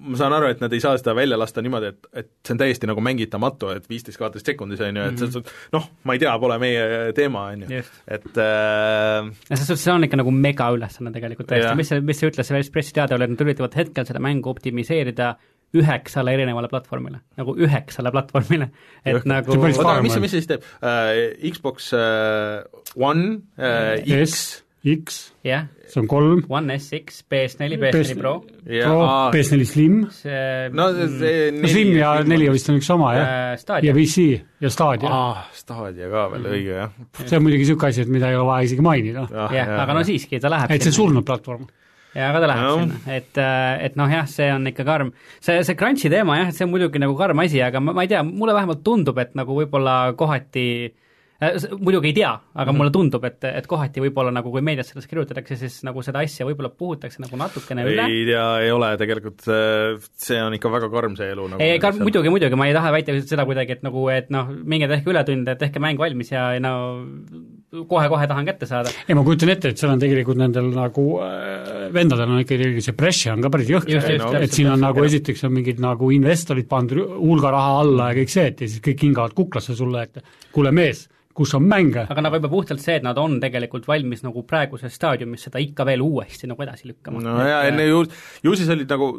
ma 0.00 0.16
saan 0.20 0.34
aru, 0.36 0.50
et 0.52 0.60
nad 0.60 0.72
ei 0.76 0.80
saa 0.82 0.98
seda 1.00 1.14
välja 1.16 1.38
lasta 1.40 1.62
niimoodi, 1.64 1.92
et, 1.94 2.08
et 2.22 2.28
see 2.44 2.54
on 2.54 2.60
täiesti 2.60 2.88
nagu 2.90 3.02
mängitamatu, 3.04 3.70
et 3.76 3.88
viisteist, 3.88 4.20
kaheteist 4.20 4.50
sekundis, 4.52 4.82
on 4.84 5.00
ju, 5.00 5.06
et 5.10 5.22
selles 5.22 5.36
suhtes 5.38 5.56
noh, 5.74 5.86
ma 6.08 6.16
ei 6.16 6.20
tea, 6.22 6.34
pole 6.42 6.58
meie 6.62 7.14
teema, 7.16 7.46
on 7.54 7.64
ju, 7.64 7.80
et 8.16 8.42
äh, 8.44 9.30
selles 9.48 9.64
suhtes 9.66 9.86
see 9.86 9.94
on 9.94 10.04
ikka 10.04 10.20
nagu 10.20 10.34
megaülesanne 10.36 11.14
tegelikult 11.16 11.48
tõesti, 11.52 11.72
mis 11.80 11.92
see, 11.92 12.04
mis 12.12 12.20
see 12.20 12.32
ütles, 12.32 12.52
see 12.52 12.74
pressiteade 12.76 13.16
oli, 13.16 13.28
et 13.28 13.34
nad 13.34 13.46
üritavad 13.46 13.80
hetkel 13.80 14.08
seda 14.08 14.22
mängu 14.24 14.52
optimiseerida 14.52 15.34
üheksale 15.76 16.32
erinevale 16.34 16.70
platvormile, 16.70 17.20
nagu 17.38 17.54
üheksale 17.58 18.10
platvormile, 18.14 18.70
et 19.04 19.14
Jõhker. 19.14 19.28
nagu 19.30 19.54
See 19.54 19.76
oota, 19.78 20.00
mis, 20.02 20.16
on. 20.16 20.24
mis 20.24 20.34
see 20.34 20.42
siis 20.42 20.50
teeb 20.50 20.66
uh,? 20.66 21.20
Xbox 21.52 21.92
uh, 21.94 22.64
One 22.98 23.38
uh, 23.60 23.94
X 24.02 24.26
S, 24.26 24.42
X, 24.80 25.20
jah, 25.44 25.66
see 25.86 26.00
on 26.00 26.08
kolm, 26.10 26.42
One 26.50 26.74
S 26.74 26.88
X, 26.96 27.20
PS4, 27.30 27.78
PS4 27.84 28.16
Pro, 28.18 28.32
ja 28.66 28.88
Pro, 28.88 29.02
aa, 29.04 29.26
PS4 29.34 29.66
Slim, 29.68 29.98
see 30.16 30.70
no 30.74 30.88
see 30.96 31.50
no 31.54 31.70
Slim 31.70 31.92
ja 32.00 32.14
neli 32.26 32.48
vist 32.50 32.70
on 32.72 32.80
üks 32.80 32.88
sama 32.90 33.12
jah, 33.14 33.28
äh, 33.28 33.50
ja 33.52 33.60
Stadia, 33.60 33.94
PC 33.94 34.24
ja 34.64 34.72
Stadia. 34.74 35.12
aa, 35.12 35.44
Stadia 35.54 36.08
ka 36.10 36.24
veel, 36.32 36.48
õige 36.56 36.80
jah. 36.80 36.96
see 37.20 37.36
on 37.38 37.46
muidugi 37.46 37.66
niisugune 37.66 37.92
asi, 37.94 38.08
et 38.08 38.10
mida 38.16 38.32
ei 38.32 38.40
ole 38.40 38.48
vaja 38.48 38.70
isegi 38.70 38.88
mainida. 38.88 39.28
jah, 39.54 39.76
aga 39.84 40.00
no 40.00 40.02
siiski, 40.08 40.42
ta 40.42 40.50
läheb 40.50 40.74
et 40.74 40.82
see 40.88 40.96
on 40.96 40.98
surnud 41.04 41.28
platvorm. 41.28 41.68
Jaa, 42.14 42.30
aga 42.30 42.40
ta 42.42 42.50
läheb 42.50 42.64
No. 42.64 42.78
sinna, 42.80 43.16
et, 43.16 43.42
et 43.90 44.00
noh 44.00 44.10
jah, 44.10 44.26
see 44.30 44.48
on 44.52 44.66
ikka 44.70 44.86
karm, 44.88 45.12
see, 45.40 45.60
see 45.66 45.76
crunch'i 45.78 46.10
teema 46.12 46.40
jah, 46.40 46.48
et 46.50 46.58
see 46.58 46.66
on 46.66 46.72
muidugi 46.72 47.02
nagu 47.02 47.14
karm 47.18 47.44
asi, 47.44 47.62
aga 47.62 47.82
ma, 47.82 47.94
ma 47.96 48.06
ei 48.06 48.10
tea, 48.10 48.24
mulle 48.26 48.56
vähemalt 48.56 48.82
tundub, 48.86 49.18
et 49.22 49.36
nagu 49.38 49.54
võib-olla 49.56 49.94
kohati 50.18 50.66
äh, 50.90 51.54
muidugi 51.78 52.10
ei 52.10 52.16
tea, 52.18 52.32
aga 52.34 52.42
mm 52.42 52.68
-hmm. 52.68 52.78
mulle 52.82 52.92
tundub, 52.92 53.24
et, 53.24 53.44
et 53.48 53.66
kohati 53.66 54.02
võib-olla 54.04 54.32
nagu 54.34 54.50
kui 54.50 54.60
meedias 54.60 54.90
sellest 54.90 55.08
kirjutatakse, 55.08 55.56
siis 55.56 55.80
nagu 55.86 56.02
seda 56.02 56.20
asja 56.26 56.46
võib-olla 56.46 56.68
puhutakse 56.68 57.22
nagu 57.22 57.36
natukene 57.36 57.86
üle. 57.86 58.04
ei 58.10 58.26
tea, 58.28 58.46
ei 58.66 58.70
ole 58.70 58.96
tegelikult, 59.00 59.40
see 60.26 60.42
on 60.42 60.54
ikka 60.54 60.72
väga 60.72 60.90
karm, 60.90 61.16
see 61.16 61.30
elu 61.32 61.48
nagu 61.48 61.62
ei, 61.62 61.78
ei, 61.78 61.98
muidugi, 61.98 62.28
muidugi, 62.28 62.56
ma 62.56 62.66
ei 62.66 62.74
taha 62.74 62.92
väita 62.92 63.16
seda 63.22 63.46
kuidagi, 63.48 63.78
et 63.78 63.82
nagu, 63.82 64.08
et 64.12 64.30
noh, 64.30 64.50
minge 64.64 64.88
tehke 64.88 65.10
ületunde, 65.10 65.56
tehke 65.56 65.80
mäng 65.80 65.98
valmis 65.98 66.32
ja 66.32 66.52
no 66.60 66.74
kohe-kohe 67.70 68.26
tahan 68.26 68.48
kätte 68.48 68.66
saada. 68.66 68.90
ei, 69.06 69.14
ma 69.14 69.22
kujutan 69.26 69.52
ette, 69.52 69.70
et 69.70 69.78
seal 69.78 69.92
on 69.92 70.02
tegelikult 70.02 70.40
nendel 70.40 70.72
nagu 70.74 71.04
äh, 71.22 71.86
vendadel 71.94 72.34
on 72.34 72.42
ikkagi 72.42 72.82
see 72.82 72.96
pressure 72.98 73.36
on 73.36 73.44
ka 73.44 73.52
päris 73.54 73.70
jõhker, 73.70 73.94
just, 73.94 74.10
et, 74.10 74.18
täpselt, 74.18 74.46
et 74.46 74.58
siin 74.58 74.72
on 74.72 74.82
nagu 74.82 75.04
esiteks 75.06 75.46
on 75.46 75.54
mingid 75.54 75.82
nagu 75.82 76.10
investorid 76.14 76.68
pandud 76.70 77.14
hulga 77.20 77.54
raha 77.54 77.78
alla 77.84 78.10
ja 78.10 78.18
kõik 78.18 78.34
see, 78.34 78.48
et 78.50 78.64
ja 78.64 78.70
siis 78.72 78.82
kõik 78.84 79.06
hingavad 79.06 79.36
kuklasse 79.38 79.78
sulle, 79.78 80.02
et 80.08 80.50
kuule 80.54 80.74
mees, 80.74 81.06
kus 81.34 81.54
on 81.54 81.66
mänge? 81.68 82.04
aga 82.10 82.22
nagu 82.24 82.38
juba 82.40 82.50
puhtalt 82.50 82.82
see, 82.82 82.96
et 82.98 83.06
nad 83.06 83.18
on 83.20 83.36
tegelikult 83.42 83.86
valmis 83.88 84.24
nagu 84.26 84.42
praeguses 84.48 84.94
staadiumis 84.98 85.46
seda 85.46 85.62
ikka 85.62 85.86
veel 85.86 86.02
uuesti 86.02 86.48
nagu 86.50 86.64
edasi 86.64 86.90
lükkama. 86.90 87.22
no 87.22 87.36
jaa, 87.46 87.62
enne 87.70 87.86
ju, 87.86 88.02
ju 88.46 88.54
siis 88.58 88.70
oli 88.74 88.86
nagu, 88.90 89.10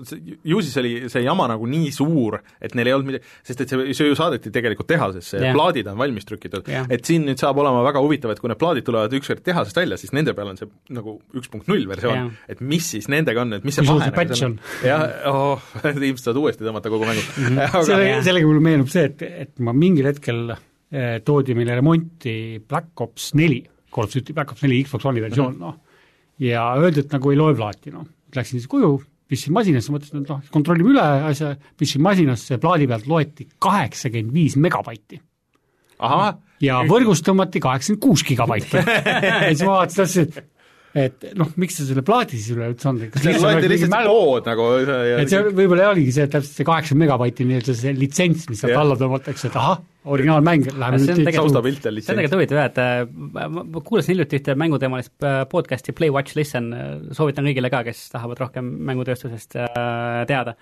ju 0.52 0.62
siis 0.62 0.78
oli 0.82 0.94
see 1.14 1.24
jama 1.24 1.48
nagu 1.52 1.70
nii 1.72 1.92
suur, 1.96 2.42
et 2.62 2.76
neil 2.76 2.92
ei 2.92 2.96
olnud 2.98 3.12
midagi, 3.14 3.36
sest 3.48 3.64
et 3.64 3.72
see, 3.74 3.96
see 3.98 4.10
ju 4.10 4.18
saadeti 4.20 4.52
tegelikult 4.54 4.90
tehasesse 4.92 5.40
ja 5.40 5.50
Jah. 5.50 5.58
plaadid 5.58 5.92
on 5.92 6.00
valmis 6.02 6.28
trükitud 6.28 6.68
et 6.68 7.08
siin 7.08 7.26
nüüd 7.30 7.40
saab 7.42 7.62
olema 7.64 7.84
väga 7.88 8.04
huvitav, 8.04 8.34
et 8.34 8.42
kui 8.44 8.52
need 8.52 8.60
plaadid 8.62 8.88
tulevad 8.88 9.16
ükskord 9.22 9.44
tehasest 9.46 9.80
välja, 9.80 10.00
siis 10.02 10.12
nende 10.16 10.36
peal 10.38 10.52
on 10.52 10.60
see 10.60 10.70
nagu 10.98 11.18
üks 11.38 11.52
punkt 11.52 11.72
null 11.72 11.88
versioon, 11.90 12.34
et 12.52 12.64
mis 12.64 12.92
siis 12.96 13.08
nendega 13.12 13.46
on, 13.46 13.56
et 13.60 13.68
mis 13.68 13.78
see 13.80 13.88
vahe 13.88 14.10
see 14.10 14.18
patch 14.18 14.48
on? 14.48 14.58
jah, 14.84 15.08
oh, 15.32 15.72
ilmselt 15.88 16.28
saad 16.28 16.42
uuesti 16.42 16.68
tõmmata 16.68 16.92
kogu 16.92 17.08
mängu 17.08 17.24
aga 17.70 17.86
selle 17.88 18.10
jah., 18.10 18.26
sellega 18.28 18.52
mulle 18.52 18.66
meenub 18.68 18.92
see, 18.92 19.08
et, 19.14 19.26
et 19.48 19.64
ma 19.64 19.76
mingil 19.76 20.12
hetkel 20.12 20.52
toodi 21.26 21.56
meile 21.56 21.78
remonti 21.80 22.34
Black 22.68 23.00
Ops 23.06 23.32
neli, 23.40 23.62
Call 23.92 24.10
of 24.10 24.14
Duty 24.16 24.36
Black 24.36 24.52
Ops 24.52 24.66
neli 24.66 24.82
Xbox 24.84 25.08
One'i 25.08 25.24
versioon, 25.24 25.56
noh, 25.62 25.78
ja 26.44 26.66
öeldi, 26.80 27.06
et 27.06 27.16
nagu 27.16 27.32
ei 27.32 27.40
loe 27.40 27.56
plaati, 27.58 27.94
noh. 27.96 28.08
Läksin 28.36 28.60
siis 28.60 28.70
koju, 28.72 28.94
pistsin 29.32 29.56
masinasse, 29.56 29.92
mõtlesin, 29.94 30.24
et 30.24 30.32
noh, 30.32 30.40
kontrollime 30.54 30.94
üle 30.94 31.04
asja, 31.32 31.54
pistsin 31.80 32.04
masinasse, 32.04 32.60
plaadi 32.62 32.88
pealt 32.92 33.08
loeti 33.12 33.48
kaheksakümmend 33.64 34.36
viis 34.36 34.58
megabaiti. 34.60 35.20
Ahah, 36.02 36.34
ja 36.64 36.80
võrgust 36.90 37.26
tõmmati 37.28 37.62
kaheksakümmend 37.64 38.04
kuus 38.04 38.24
gigabaiti. 38.28 38.82
ja 39.28 39.52
siis 39.52 39.64
ma 39.68 39.82
vaatasin, 39.82 40.28
et 40.28 40.50
et 40.92 41.30
noh, 41.40 41.48
miks 41.62 41.78
sa 41.80 41.86
selle 41.88 42.02
plaadi 42.04 42.36
siis 42.36 42.52
üleüldse 42.52 42.90
andsid, 42.90 43.14
kas 43.14 43.24
loeti 43.24 43.38
oleks 43.40 43.56
mingi 43.62 43.70
lihtsalt 43.72 43.94
mälu- 43.94 44.12
kood 44.12 44.50
nagu 44.50 44.66
et 45.22 45.32
see 45.32 45.46
võib-olla 45.48 45.86
oligi 45.94 46.12
see, 46.18 46.26
et 46.28 46.34
täpselt 46.34 46.58
see 46.58 46.68
kaheksa 46.68 46.98
megabaiti 47.00 47.48
nii-öelda 47.48 47.76
see 47.80 47.94
litsents, 47.96 48.50
mis 48.52 48.60
sealt 48.60 48.76
alla 48.76 48.98
tõmmatakse, 49.00 49.48
et 49.48 49.56
ahah, 49.62 49.80
originaalmäng, 50.06 50.66
läheme 50.78 51.00
see 51.00 51.14
on 51.14 51.20
tegelikult- 51.28 51.58
ja 51.86 51.92
see 52.02 52.14
on 52.14 52.20
tegelikult 52.20 52.38
huvitav 52.40 52.58
jah, 52.58 52.70
et 52.72 52.80
äh, 52.82 53.02
ma, 53.54 53.82
kuulasin 53.86 54.16
hiljuti 54.16 54.40
ühte 54.40 54.56
mänguteemalist 54.58 55.14
äh, 55.28 55.42
podcast'i 55.52 55.94
Play, 55.98 56.10
Watch, 56.14 56.36
Listen, 56.38 56.72
soovitan 57.14 57.46
kõigile 57.46 57.70
ka, 57.74 57.84
kes 57.86 58.08
tahavad 58.14 58.42
rohkem 58.42 58.72
mängutööstusest 58.90 59.60
äh, 59.62 60.24
teada. 60.30 60.56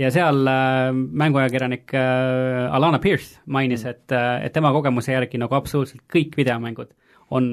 ja 0.00 0.10
seal 0.10 0.42
äh, 0.48 0.90
mänguajakirjanik 0.94 1.94
äh, 1.94 2.74
Alana 2.74 2.98
Pierce 2.98 3.38
mainis, 3.46 3.84
et, 3.86 4.10
et 4.10 4.52
tema 4.52 4.72
kogemuse 4.74 5.14
järgi 5.14 5.38
nagu 5.38 5.54
absoluutselt 5.54 6.02
kõik 6.10 6.34
videomängud 6.40 6.90
on 7.30 7.52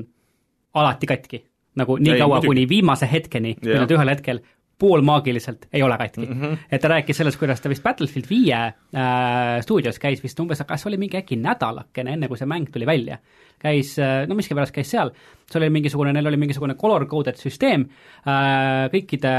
alati 0.74 1.08
katki. 1.10 1.44
nagu 1.78 1.98
nii 2.02 2.16
Ei, 2.16 2.20
kaua, 2.20 2.42
kuni 2.42 2.66
viimase 2.70 3.06
hetkeni, 3.12 3.56
kui 3.62 3.76
nad 3.78 3.92
ühel 3.94 4.10
hetkel 4.10 4.42
poolmaagiliselt 4.80 5.66
ei 5.74 5.84
ole 5.84 5.98
katki 5.98 6.26
mm. 6.26 6.42
-hmm. 6.42 6.58
et 6.72 6.82
ta 6.82 6.88
rääkis 6.88 7.18
sellest, 7.18 7.40
kuidas 7.40 7.62
ta 7.62 7.70
vist 7.70 7.84
Battlefield 7.84 8.30
viie 8.30 8.56
äh, 8.56 9.62
stuudios 9.62 10.00
käis 10.00 10.24
vist 10.24 10.40
umbes, 10.40 10.64
kas 10.68 10.86
oli 10.86 10.98
mingi 10.98 11.18
äkki 11.18 11.36
nädalakene, 11.36 12.14
enne 12.14 12.28
kui 12.28 12.38
see 12.38 12.48
mäng 12.48 12.70
tuli 12.72 12.86
välja. 12.86 13.18
käis 13.60 14.00
äh,, 14.00 14.28
no 14.28 14.36
miskipärast 14.36 14.74
käis 14.74 14.92
seal, 14.92 15.12
seal 15.52 15.64
oli 15.64 15.70
mingisugune, 15.70 16.14
neil 16.14 16.28
oli 16.28 16.38
mingisugune 16.38 16.76
color 16.76 17.08
coded 17.08 17.36
süsteem 17.36 17.82
äh, 17.82 18.90
kõikide 18.94 19.34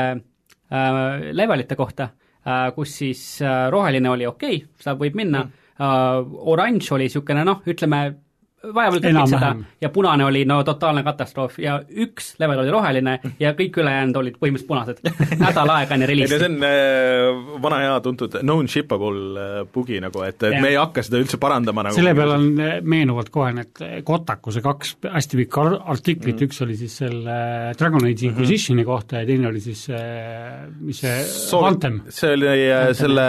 äh, 0.72 1.32
levelite 1.32 1.76
kohta 1.76 2.03
äh,, 2.03 2.74
kus 2.74 2.99
siis 2.99 3.43
äh, 3.43 3.70
roheline 3.70 4.11
oli 4.11 4.26
okei 4.26 4.57
okay,, 4.57 4.68
seda 4.80 4.97
võib 4.99 5.14
minna 5.14 5.45
mm., 5.45 5.53
äh, 5.78 6.32
oranž 6.55 6.93
oli 6.93 7.07
niisugune 7.07 7.45
noh, 7.45 7.62
ütleme 7.66 8.14
vaevalt 8.62 9.02
tekitseda 9.02 9.36
Enam-vähem. 9.38 9.64
ja 9.80 9.88
punane 9.88 10.24
oli 10.24 10.44
no 10.44 10.62
totaalne 10.66 11.02
katastroof 11.06 11.59
ja 11.62 11.78
üks 11.88 12.32
level 12.42 12.59
oli 12.64 12.72
roheline 12.74 13.18
ja 13.40 13.52
kõik 13.59 13.78
ülejäänud 13.78 14.16
olid 14.18 14.38
põhimõtteliselt 14.40 14.68
punased. 14.68 15.38
nädal 15.44 15.70
aega 15.76 15.94
enne 15.94 16.09
reliisi 16.11 16.38
see. 16.38 16.48
on 16.48 16.66
äh, 16.66 17.61
vana 17.62 17.78
hea 17.84 18.00
tuntud 18.04 18.38
known 18.42 18.68
shippable 18.68 19.38
äh, 19.38 19.61
bugi 19.74 20.00
nagu, 20.02 20.22
et, 20.26 20.42
et 20.42 20.56
Jah. 20.56 20.62
me 20.64 20.72
ei 20.72 20.78
hakka 20.80 21.04
seda 21.06 21.20
üldse 21.22 21.38
parandama 21.40 21.86
nagu 21.86 21.98
selle 21.98 22.14
peale 22.18 22.38
on, 22.38 22.48
meenuvad 22.82 23.30
kohe 23.34 23.52
need 23.61 23.84
Kotakuse 24.09 24.62
kaks 24.64 24.96
hästi 25.06 25.40
pikka 25.44 25.62
ar- 25.62 25.78
artiklit 25.94 26.34
mm, 26.34 26.48
üks 26.50 26.62
oli 26.66 26.78
siis 26.80 26.98
selle 27.04 27.38
Dragon 27.78 28.04
Age 28.11 28.26
Inquisitioni 28.26 28.82
mm 28.82 28.84
-hmm. 28.84 28.90
kohta 28.90 29.22
ja 29.22 29.26
teine 29.26 29.48
oli 29.52 29.61
siis 29.62 29.86
äh, 29.90 30.66
mis 30.80 31.00
see 31.04 31.16
Soovi- 31.24 31.70
Anthem. 31.70 32.00
see 32.09 32.32
oli 32.34 32.50
äh, 32.72 32.90
selle, 32.96 33.28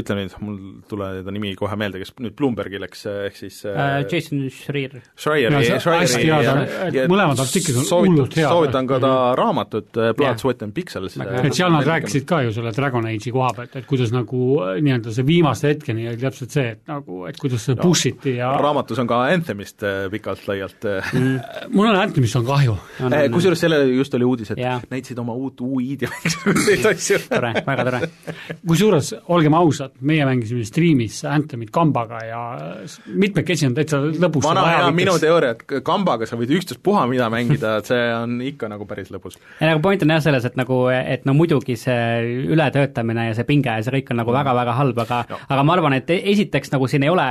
ütle 0.00 0.16
nüüd, 0.16 0.34
mul 0.40 0.58
ei 0.58 0.88
tule 0.88 1.10
ta 1.24 1.30
nimi 1.34 1.54
kohe 1.58 1.76
meelde, 1.76 2.00
kes 2.02 2.14
nüüd 2.20 2.36
Bloombergi 2.38 2.80
läks, 2.80 3.04
ehk 3.28 3.36
siis 3.36 3.49
Uh, 3.64 4.04
Jason 4.10 4.46
Schreier. 4.50 4.98
Schreieri 5.18 5.54
Ja 5.54 5.78
see- 5.80 5.94
hästi 6.00 6.22
hea, 6.24 6.40
ta- 6.44 7.06
mõlemad 7.10 7.40
artiklid 7.42 7.76
on 7.80 7.86
hullult 7.90 8.34
head. 8.38 8.48
soovitan 8.48 8.86
ka 8.90 8.98
ta 9.02 9.12
raamatut 9.38 9.96
äh, 10.00 10.12
Blood. 10.16 10.38
Sweat 10.40 10.62
and 10.62 10.72
Pixels. 10.76 11.16
Et 11.20 11.54
seal 11.54 11.72
nad 11.74 11.84
rääkisid 11.86 12.24
ka 12.28 12.42
ju 12.46 12.52
selle 12.56 12.72
Dragon 12.76 13.04
Age'i 13.10 13.32
koha 13.34 13.50
pealt, 13.56 13.76
et 13.76 13.86
kuidas 13.90 14.12
nagu 14.14 14.60
äh, 14.64 14.80
nii-öelda 14.82 15.12
see 15.14 15.26
viimase 15.26 15.68
hetkeni 15.74 16.08
oli 16.08 16.20
täpselt 16.22 16.50
see, 16.54 16.68
et 16.76 16.82
nagu, 16.88 17.24
et 17.28 17.36
kuidas 17.40 17.64
seda 17.68 17.82
push 17.82 18.06
iti 18.12 18.36
ja 18.38 18.52
raamatus 18.60 18.98
on 19.02 19.06
ka 19.10 19.22
Anthemist 19.30 19.82
äh, 19.82 20.06
pikalt-laialt 20.12 20.84
äh, 20.88 21.10
Mm. 21.14 21.40
mul 21.74 21.88
on 21.90 21.96
Anthemist 21.96 22.36
on 22.38 22.44
kahju. 22.46 22.76
Kusjuures 23.32 23.58
sellele 23.60 23.86
just 23.96 24.14
oli 24.14 24.24
uudis, 24.24 24.50
et 24.54 24.58
näitasid 24.90 25.18
oma 25.18 25.32
uut 25.34 25.60
UI-d 25.60 26.02
ja 26.06 26.08
mingisuguseid 26.12 26.86
asju. 26.92 27.18
tore, 27.28 27.50
väga 27.66 27.84
tore. 27.88 28.00
kusjuures 28.66 29.12
olgem 29.28 29.54
ausad, 29.58 29.92
meie 30.00 30.24
mängisime 30.28 30.64
striimis 30.68 31.20
Anthemit 31.28 31.70
kambaga 31.74 32.20
ja 32.28 32.40
mitmekesi 33.40 33.66
on 33.66 33.74
täitsa 33.76 34.00
lõbus. 34.04 34.44
vana 34.44 34.64
hea 34.68 34.90
minu 34.94 35.16
teooria, 35.20 35.54
et 35.56 35.64
kambaga 35.86 36.26
sa 36.28 36.36
võid 36.40 36.52
ükstaspuha 36.58 37.06
mida 37.10 37.28
mängida, 37.32 37.76
et 37.80 37.90
see 37.90 38.00
on 38.14 38.38
ikka 38.44 38.68
nagu 38.70 38.86
päris 38.86 39.10
lõbus. 39.12 39.38
ei 39.60 39.68
nagu 39.70 39.82
point 39.84 40.02
on 40.02 40.14
jah 40.14 40.22
selles, 40.24 40.44
et 40.44 40.56
nagu, 40.60 40.80
et 40.92 41.24
no 41.28 41.34
muidugi 41.34 41.76
see 41.76 42.46
ületöötamine 42.54 43.28
ja 43.30 43.34
see 43.38 43.44
pinge 43.48 43.70
ja 43.70 43.82
see 43.82 43.94
kõik 43.98 44.10
on 44.14 44.22
nagu 44.22 44.32
väga-väga 44.36 44.76
halb, 44.78 44.98
aga 45.06 45.24
No. 45.30 45.36
aga 45.48 45.62
ma 45.62 45.72
arvan, 45.76 45.92
et 45.94 46.10
esiteks 46.10 46.72
nagu 46.72 46.88
siin 46.88 47.02
ei 47.04 47.10
ole 47.12 47.26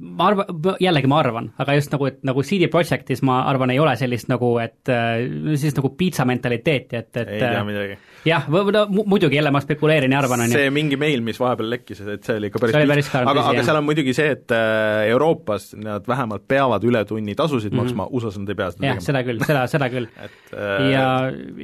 ma 0.00 0.30
arvan, 0.30 0.76
jällegi 0.80 1.08
ma 1.10 1.18
arvan, 1.20 1.50
aga 1.60 1.74
just 1.76 1.92
nagu, 1.92 2.06
et 2.08 2.22
nagu 2.24 2.42
CD 2.46 2.68
Projektis 2.72 3.20
ma 3.26 3.42
arvan, 3.50 3.72
ei 3.74 3.80
ole 3.82 3.92
sellist 4.00 4.30
nagu, 4.32 4.54
et 4.62 4.88
äh, 4.88 5.26
sellist 5.60 5.76
nagu 5.76 5.90
piitsa 5.98 6.24
mentaliteeti, 6.28 6.96
et, 6.96 7.10
et 7.20 7.32
ei 7.36 7.40
tea 7.42 7.64
midagi. 7.68 7.98
jah, 8.24 8.46
no 8.48 8.84
mu- 8.88 9.04
muidugi 9.12 9.36
jälle 9.36 9.52
ma 9.52 9.60
spekuleerin 9.60 10.12
ja 10.12 10.22
arvan, 10.22 10.46
on 10.46 10.52
ju, 10.54 10.56
see 10.56 10.70
mingi 10.72 10.96
meil, 11.00 11.20
mis 11.26 11.40
vahepeal 11.40 11.68
lekkis, 11.74 12.00
et 12.16 12.24
see 12.24 12.38
oli 12.40 12.48
ikka 12.48 12.62
päris 12.64 12.78
päris 12.94 13.10
karm, 13.12 13.28
aga, 13.28 13.44
aga 13.50 13.58
jah. 13.58 13.68
seal 13.68 13.80
on 13.82 13.86
muidugi 13.90 14.14
see, 14.16 14.30
et 14.38 14.54
äh, 14.56 15.10
Euroopas 15.12 15.70
nad 15.80 16.08
vähemalt 16.08 16.46
peavad 16.48 16.84
ületunnitasusid 16.88 17.72
mm. 17.74 17.76
-hmm. 17.76 17.82
maksma, 17.92 18.08
USA-s 18.10 18.40
nad 18.40 18.54
ei 18.54 18.58
pea 18.62 18.70
seda 18.72 18.88
jah, 18.88 19.02
seda 19.04 19.24
küll, 19.28 19.44
seda, 19.44 19.66
seda 19.74 19.90
küll. 19.92 20.08
et 20.26 20.56
äh, 20.56 20.88
ja, 20.94 21.04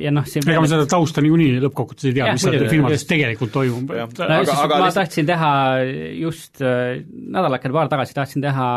ja 0.07 0.13
noh, 0.13 0.29
siin 0.29 0.45
ega 0.45 0.61
me 0.61 0.69
seda 0.75 0.85
tausta 0.91 1.25
niikuinii 1.25 1.57
lõppkokkuvõttes 1.65 2.11
ei 2.11 2.19
tea, 2.21 2.29
mis 2.37 2.45
seal 2.45 2.69
firmades 2.69 3.01
just. 3.01 3.11
tegelikult 3.15 3.57
toimub, 3.57 3.97
no 3.97 4.07
Aga- 4.07 4.29
aga, 4.43 4.61
aga 4.61 4.77
ma 4.77 4.85
lihtsalt- 4.85 5.01
tahtsin 5.01 5.27
teha 5.33 5.53
just 6.21 6.61
äh, 6.61 7.01
nädalake 7.33 7.73
paar 7.73 7.89
tagasi 7.89 8.15
tahtsin 8.15 8.26
teha 8.35 8.69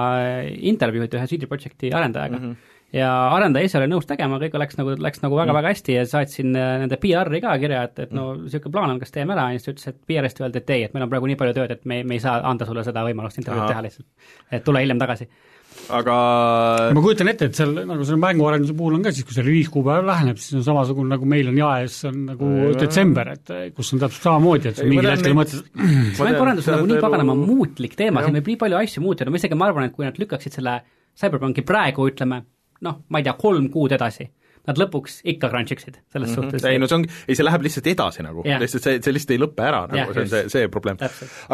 intervjuud 0.72 1.16
ühe 1.20 1.30
CD 1.32 1.48
Projekti 1.50 1.94
arendajaga. 1.94 2.38
Mm 2.38 2.46
-hmm. 2.46 2.78
ja 2.94 3.10
arendaja 3.36 3.66
ise 3.66 3.78
oli 3.78 3.90
nõus 3.92 4.08
tegema, 4.10 4.40
kõik 4.40 4.58
läks 4.58 4.78
nagu, 4.78 4.96
läks 4.98 5.22
nagu 5.22 5.36
väga-väga 5.36 5.74
hästi 5.74 5.94
ja 5.94 6.06
saatsin 6.06 6.56
äh, 6.56 6.80
nende 6.84 6.98
PR-i 6.98 7.42
ka 7.42 7.58
kirja, 7.58 7.84
et, 7.84 8.00
et 8.00 8.12
no 8.12 8.34
niisugune 8.36 8.72
plaan 8.72 8.96
on, 8.96 9.00
kas 9.00 9.12
teeme 9.12 9.34
ära, 9.34 9.52
ja 9.52 9.60
siis 9.60 9.66
ta 9.66 9.72
ütles, 9.72 9.88
et 9.88 10.02
PR-ist 10.08 10.42
öeldi, 10.42 10.58
et 10.58 10.70
ei, 10.70 10.84
et 10.84 10.94
meil 10.94 11.04
on 11.04 11.10
praegu 11.10 11.28
nii 11.28 11.36
palju 11.36 11.54
tööd, 11.54 11.72
et 11.72 11.86
me, 11.86 12.04
me 12.04 12.18
ei 12.18 12.20
saa 12.20 12.42
anda 12.44 12.66
sulle 12.66 12.84
seda 12.84 13.06
võimalust 13.06 13.38
intervjuud 13.38 13.68
teha 13.68 13.82
lihtsalt. 13.82 14.08
et 14.52 14.64
tule 14.64 14.82
hiljem 14.82 15.00
tagasi 15.00 15.30
aga 15.90 16.16
ma 16.94 17.02
kujutan 17.04 17.32
ette, 17.32 17.50
et 17.50 17.58
seal 17.58 17.74
nagu 17.78 18.06
selle 18.06 18.22
mänguarenduse 18.22 18.76
puhul 18.78 18.98
on 18.98 19.06
ka 19.06 19.14
siis, 19.16 19.26
kui 19.28 19.36
see 19.36 19.46
reliiskuupäev 19.46 20.06
läheneb, 20.08 20.40
siis 20.42 20.60
on 20.60 20.66
samasugune, 20.68 21.10
nagu 21.14 21.30
meil 21.30 21.50
on 21.52 21.60
jaes, 21.60 21.98
on 22.10 22.22
nagu 22.28 22.52
ja, 22.68 22.74
detsember, 22.84 23.34
et 23.38 23.54
kus 23.78 23.94
on 23.96 24.04
täpselt 24.04 24.28
samamoodi, 24.30 24.72
et 24.72 24.82
sa 24.82 24.88
mingil 24.90 25.12
hetkel 25.12 25.38
mõtled 25.38 25.66
see 26.18 26.28
mänguarendus 26.28 26.70
on 26.70 26.78
nagu 26.78 26.92
nii 26.92 27.04
paganama 27.06 27.38
muutlik 27.40 27.98
teema, 28.00 28.26
siin 28.26 28.38
võib 28.40 28.54
nii 28.54 28.62
palju 28.66 28.82
asju 28.82 29.06
muutuda, 29.06 29.34
ma 29.34 29.42
isegi, 29.42 29.60
ma 29.60 29.70
arvan, 29.70 29.90
et 29.90 29.96
kui 29.98 30.08
nad 30.08 30.22
lükkaksid 30.22 30.60
selle 30.60 30.80
Cyberpunki 31.20 31.66
praegu, 31.68 32.06
ütleme, 32.08 32.44
noh, 32.86 33.02
ma 33.10 33.20
ei 33.20 33.26
tea, 33.26 33.34
kolm 33.40 33.72
kuud 33.74 33.98
edasi 33.98 34.30
nad 34.70 34.80
lõpuks 34.80 35.20
ikka 35.34 35.50
crunch 35.52 35.74
iksid 35.76 36.00
selles 36.14 36.30
mm 36.30 36.36
-hmm. 36.36 36.50
suhtes. 36.52 36.66
ei 36.70 36.80
no 36.80 36.88
see 36.90 37.00
ongi, 37.00 37.12
ei 37.28 37.38
see 37.38 37.46
läheb 37.46 37.66
lihtsalt 37.66 37.90
edasi 37.92 38.26
nagu 38.26 38.44
yeah., 38.46 38.62
lihtsalt 38.62 38.86
see, 38.86 39.02
see 39.04 39.16
lihtsalt 39.16 39.36
ei 39.36 39.42
lõpe 39.42 39.66
ära 39.66 39.82
nagu 39.90 39.98
yeah,, 39.98 40.14
see 40.14 40.26
on 40.26 40.32
see, 40.34 40.50
see 40.56 40.72
probleem. 40.72 41.00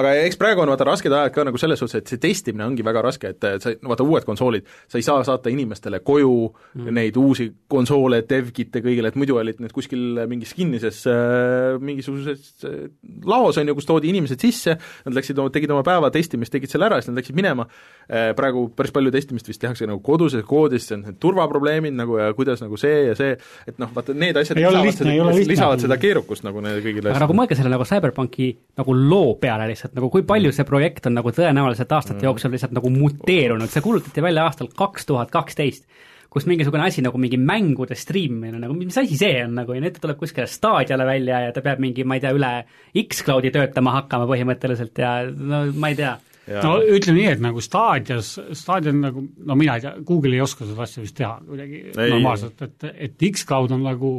aga 0.02 0.14
eks 0.26 0.40
praegu 0.42 0.64
on 0.64 0.72
vaata 0.74 0.88
rasked 0.88 1.16
ajad 1.20 1.36
ka 1.36 1.46
nagu 1.50 1.62
selles 1.62 1.82
suhtes, 1.82 2.02
et 2.02 2.14
see 2.14 2.22
testimine 2.22 2.68
ongi 2.68 2.86
väga 2.86 3.04
raske, 3.06 3.34
et 3.36 3.48
sa, 3.64 3.74
vaata 3.84 4.08
uued 4.08 4.28
konsoolid, 4.28 4.68
sa 4.92 5.00
ei 5.00 5.06
saa 5.08 5.24
saata 5.28 5.54
inimestele 5.54 6.00
koju 6.00 6.34
mm 6.48 6.82
-hmm. 6.82 6.98
neid 7.00 7.18
uusi 7.18 7.52
konsoole, 7.68 8.22
dev-kit'e 8.30 8.84
kõigile, 8.86 9.12
et 9.12 9.20
muidu 9.20 9.40
olid 9.40 9.60
need 9.64 9.74
kuskil 9.76 10.26
mingis 10.28 10.54
kinnises 10.54 11.06
äh, 11.08 11.80
mingisuguses 11.80 12.66
äh, 12.66 12.90
laos, 13.26 13.58
on 13.58 13.68
ju, 13.68 13.76
kus 13.76 13.86
toodi 13.86 14.10
inimesed 14.10 14.40
sisse, 14.40 14.78
nad 15.06 15.16
läksid, 15.16 15.40
tegid 15.54 15.72
oma 15.72 15.84
päeva 15.84 16.12
testimist, 16.12 16.52
tegid 16.52 16.70
selle 16.70 16.90
ära, 16.90 17.00
siis 17.02 17.14
nad 17.14 17.22
läksid 17.22 17.36
minema 17.36 17.68
äh,, 18.10 18.34
praegu 18.36 18.68
päris 18.76 18.92
palju 18.92 19.12
testimist 19.12 19.48
vist 19.48 19.62
tehakse 19.62 19.88
nagu 19.88 20.00
koduses 20.00 20.44
koodis, 20.46 20.88
see 20.88 20.98
on 20.98 21.06
need 21.08 21.20
turvaprobleemid 21.22 21.96
nagu 21.96 22.18
ja 22.20 22.34
kuidas 22.38 22.62
nagu 22.64 22.78
see 22.80 23.05
see 23.06 23.12
ja 23.12 23.18
see, 23.20 23.36
et 23.70 23.78
noh, 23.82 23.92
vaata 23.96 24.16
need 24.18 24.40
asjad 24.42 24.60
ei 24.60 24.66
lisavad, 24.66 24.98
seda, 25.00 25.52
lisavad 25.52 25.86
seda 25.86 26.00
keerukust 26.02 26.48
nagu 26.48 26.64
neile 26.66 26.82
kõigile 26.86 27.14
aga 27.14 27.24
nagu 27.26 27.38
mõelge 27.38 27.60
selle 27.60 27.74
nagu 27.74 27.88
CyberPunki 27.88 28.50
nagu 28.82 28.98
loo 28.98 29.36
peale 29.42 29.70
lihtsalt, 29.72 29.96
nagu 29.98 30.10
kui 30.14 30.26
palju 30.28 30.54
see 30.56 30.68
projekt 30.68 31.10
on 31.10 31.18
nagu 31.20 31.34
tõenäoliselt 31.36 31.96
aastate 31.98 32.20
mm. 32.20 32.28
jooksul 32.30 32.56
lihtsalt 32.56 32.76
nagu 32.78 32.92
muteerunud, 32.94 33.72
see 33.72 33.86
kuulutati 33.86 34.26
välja 34.26 34.48
aastal 34.50 34.72
kaks 34.76 35.10
tuhat 35.12 35.34
kaksteist 35.34 35.88
kus 36.36 36.44
mingisugune 36.50 36.84
asi 36.84 37.00
nagu 37.00 37.16
mingi 37.22 37.38
mängude 37.40 37.96
striimimine, 37.96 38.60
nagu 38.60 38.76
mis 38.76 38.98
asi 39.00 39.16
see 39.16 39.38
on 39.46 39.54
nagu 39.56 39.72
ja 39.72 39.80
nüüd 39.80 39.96
ta 39.96 40.02
tuleb 40.04 40.20
kuskile 40.20 40.50
staadiale 40.52 41.06
välja 41.08 41.46
ja 41.46 41.54
ta 41.56 41.64
peab 41.64 41.80
mingi, 41.80 42.04
ma 42.04 42.18
ei 42.18 42.24
tea, 42.26 42.34
üle 42.36 42.50
X-Cloudi 43.06 43.54
töötama 43.56 43.94
hakkama 44.02 44.28
põhimõtteliselt 44.28 45.00
ja 45.00 45.14
no 45.32 45.62
ma 45.80 45.94
ei 45.94 46.00
tea 46.02 46.18
Ja. 46.46 46.62
no 46.62 46.78
ütleme 46.80 47.18
nii, 47.18 47.30
et 47.34 47.40
nagu 47.42 47.62
staadios, 47.64 48.36
staadion 48.54 49.00
nagu, 49.02 49.24
no 49.50 49.58
mina 49.58 49.80
ei 49.80 49.86
tea, 49.86 49.96
Google 50.06 50.38
ei 50.38 50.44
oska 50.46 50.68
seda 50.68 50.86
asja 50.86 51.02
vist 51.02 51.18
teha 51.18 51.40
kuidagi 51.42 51.80
normaalselt, 51.98 52.62
et, 52.62 52.90
et 53.08 53.30
X-Cloud 53.32 53.74
on 53.74 53.86
nagu 53.88 54.12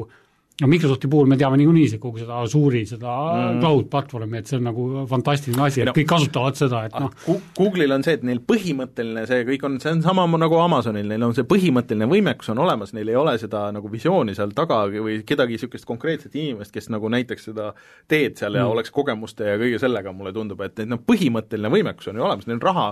no 0.60 0.68
Microsofti 0.70 1.08
puhul 1.12 1.28
me 1.28 1.36
teame 1.36 1.58
niikuinii 1.60 1.88
see 1.92 2.00
kogu 2.00 2.20
seda 2.22 2.38
Azure'i, 2.40 2.86
seda 2.88 3.12
mm. 3.12 3.58
cloud 3.60 3.90
platvormi, 3.92 4.40
et 4.40 4.48
see 4.48 4.56
on 4.56 4.64
nagu 4.70 4.86
fantastiline 5.10 5.66
asi, 5.66 5.82
et 5.82 5.90
no, 5.90 5.94
kõik 5.96 6.08
kasutavad 6.08 6.56
seda, 6.58 6.82
et 6.88 6.96
noh 6.96 7.12
Google'il 7.58 7.92
on 7.92 8.04
see, 8.06 8.16
et 8.16 8.24
neil 8.26 8.40
põhimõtteline 8.48 9.26
see 9.28 9.44
kõik 9.50 9.66
on, 9.68 9.76
see 9.82 9.92
on 9.98 10.02
sama 10.06 10.24
nagu 10.40 10.60
Amazonil, 10.62 11.08
neil 11.12 11.28
on 11.28 11.36
see 11.36 11.46
põhimõtteline 11.48 12.08
võimekus 12.10 12.52
on 12.54 12.64
olemas, 12.64 12.94
neil 12.96 13.12
ei 13.12 13.20
ole 13.20 13.36
seda 13.42 13.66
nagu 13.76 13.92
visiooni 13.92 14.36
seal 14.38 14.56
taga 14.56 14.84
või 14.92 15.20
kedagi 15.28 15.56
niisugust 15.56 15.88
konkreetset 15.88 16.34
inimest, 16.36 16.72
kes 16.74 16.88
nagu 16.92 17.10
näiteks 17.12 17.50
seda 17.50 17.72
teed 18.08 18.40
seal 18.40 18.56
ja 18.56 18.64
mm. 18.64 18.76
oleks 18.76 18.94
kogemuste 18.96 19.52
ja 19.52 19.60
kõige 19.60 19.80
sellega, 19.82 20.16
mulle 20.16 20.32
tundub, 20.36 20.64
et, 20.64 20.78
et 20.80 20.88
noh, 20.88 21.02
põhimõtteline 21.04 21.72
võimekus 21.72 22.08
on 22.12 22.20
ju 22.20 22.24
olemas, 22.24 22.48
neil 22.48 22.60
on 22.60 22.64
raha 22.64 22.86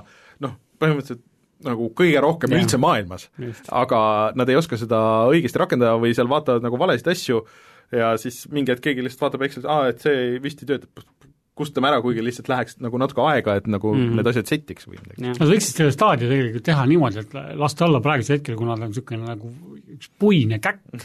noh, 0.44 0.58
põhimõtteliselt 0.82 1.24
nagu 1.64 1.90
kõige 1.96 2.22
rohkem 2.24 2.54
ja. 2.54 2.62
üldse 2.62 2.80
maailmas. 2.80 3.28
aga 3.70 4.00
nad 4.38 4.50
ei 4.50 4.58
oska 4.60 4.78
seda 4.80 5.00
õigesti 5.32 5.60
rakendada 5.60 5.98
või 6.00 6.14
seal 6.16 6.30
vaatavad 6.30 6.64
nagu 6.64 6.80
valesid 6.80 7.10
asju 7.14 7.44
ja 7.92 8.14
siis 8.20 8.44
mingi 8.52 8.72
hetk 8.72 8.84
keegi 8.84 9.04
lihtsalt 9.04 9.28
vaatab 9.28 9.46
Excelis, 9.46 9.68
aa, 9.70 9.88
et 9.92 10.04
see 10.04 10.38
vist 10.42 10.62
ei 10.64 10.70
tööta, 10.70 11.04
kustutame 11.58 11.90
ära, 11.90 12.00
kuigi 12.02 12.22
lihtsalt 12.24 12.48
läheks 12.50 12.78
nagu 12.82 12.98
natuke 12.98 13.22
aega, 13.28 13.58
et 13.60 13.66
nagu 13.70 13.92
mm 13.94 14.00
-hmm. 14.00 14.16
need 14.18 14.30
asjad 14.30 14.50
settiks 14.50 14.88
või 14.88 14.98
midagi. 14.98 15.26
Nad 15.26 15.50
võiksid 15.50 15.80
selle 15.80 15.94
staadio 15.94 16.30
tegelikult 16.30 16.66
teha 16.66 16.86
niimoodi, 16.90 17.22
et 17.22 17.36
lasta 17.60 17.86
olla 17.86 18.00
praegusel 18.02 18.38
hetkel, 18.38 18.56
kuna 18.58 18.78
ta 18.78 18.88
on 18.88 18.94
niisugune 18.94 19.28
nagu 19.28 19.52
üks 19.94 20.10
puine 20.18 20.58
käkk, 20.58 21.04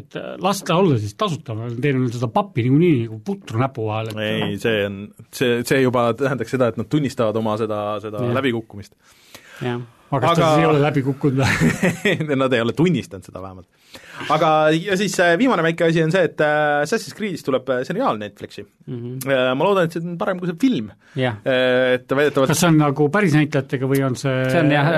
et 0.00 0.16
las 0.40 0.62
ta 0.64 0.78
olla 0.80 0.96
siis 0.98 1.12
tasuta, 1.20 1.54
ma 1.54 1.68
teen 1.68 2.06
seda 2.12 2.30
pappi 2.32 2.64
niikuinii 2.64 3.02
nagu 3.02 3.18
putru 3.26 3.60
näpu 3.60 3.84
vahel, 3.90 4.08
et 4.14 4.22
ei, 4.24 4.56
see 4.62 4.86
on, 4.86 5.02
see, 5.28 5.60
see 5.68 5.82
juba 5.82 6.06
tähendaks 6.16 6.56
seda, 6.56 6.70
et 6.72 6.80
nad 6.80 6.88
tunnistavad 6.88 7.36
oma 7.36 7.58
seda, 7.60 7.82
seda 8.00 8.24
ja. 8.24 8.32
läbikukkumist 8.38 8.96
aga 10.12 10.28
kas 10.28 10.38
ta 10.38 10.48
siis 10.50 10.62
ei 10.62 10.68
ole 10.68 10.80
läbi 10.82 11.02
kukkunud 11.06 11.40
või 11.40 12.36
Nad 12.42 12.52
ei 12.56 12.62
ole 12.64 12.74
tunnistanud 12.76 13.24
seda 13.24 13.40
vähemalt. 13.42 13.68
aga, 14.32 14.48
ja 14.74 14.96
siis 15.00 15.14
äh, 15.24 15.34
viimane 15.40 15.64
väike 15.64 15.86
asi 15.88 16.02
on 16.04 16.12
see, 16.12 16.24
et 16.28 16.42
äh, 16.44 16.82
Assassin's 16.84 17.16
Creed'ist 17.16 17.46
tuleb 17.48 17.68
äh, 17.72 17.82
seriaal 17.88 18.20
Netflixi 18.20 18.64
mm. 18.64 18.98
-hmm. 18.98 19.54
Ma 19.56 19.64
loodan, 19.64 19.88
et 19.88 19.96
see 19.96 20.04
on 20.04 20.18
parem 20.20 20.40
kui 20.40 20.50
see 20.50 20.58
film 20.60 20.90
yeah.. 21.16 21.40
Et 21.44 22.08
väidetavalt 22.08 22.52
kas 22.52 22.60
see 22.60 22.72
on 22.72 22.78
nagu 22.80 23.08
päris 23.12 23.36
näitlejatega 23.36 23.88
või 23.88 24.04
on 24.06 24.16
see 24.20 24.36
see 24.52 24.60
on 24.60 24.72
jah, 24.74 24.92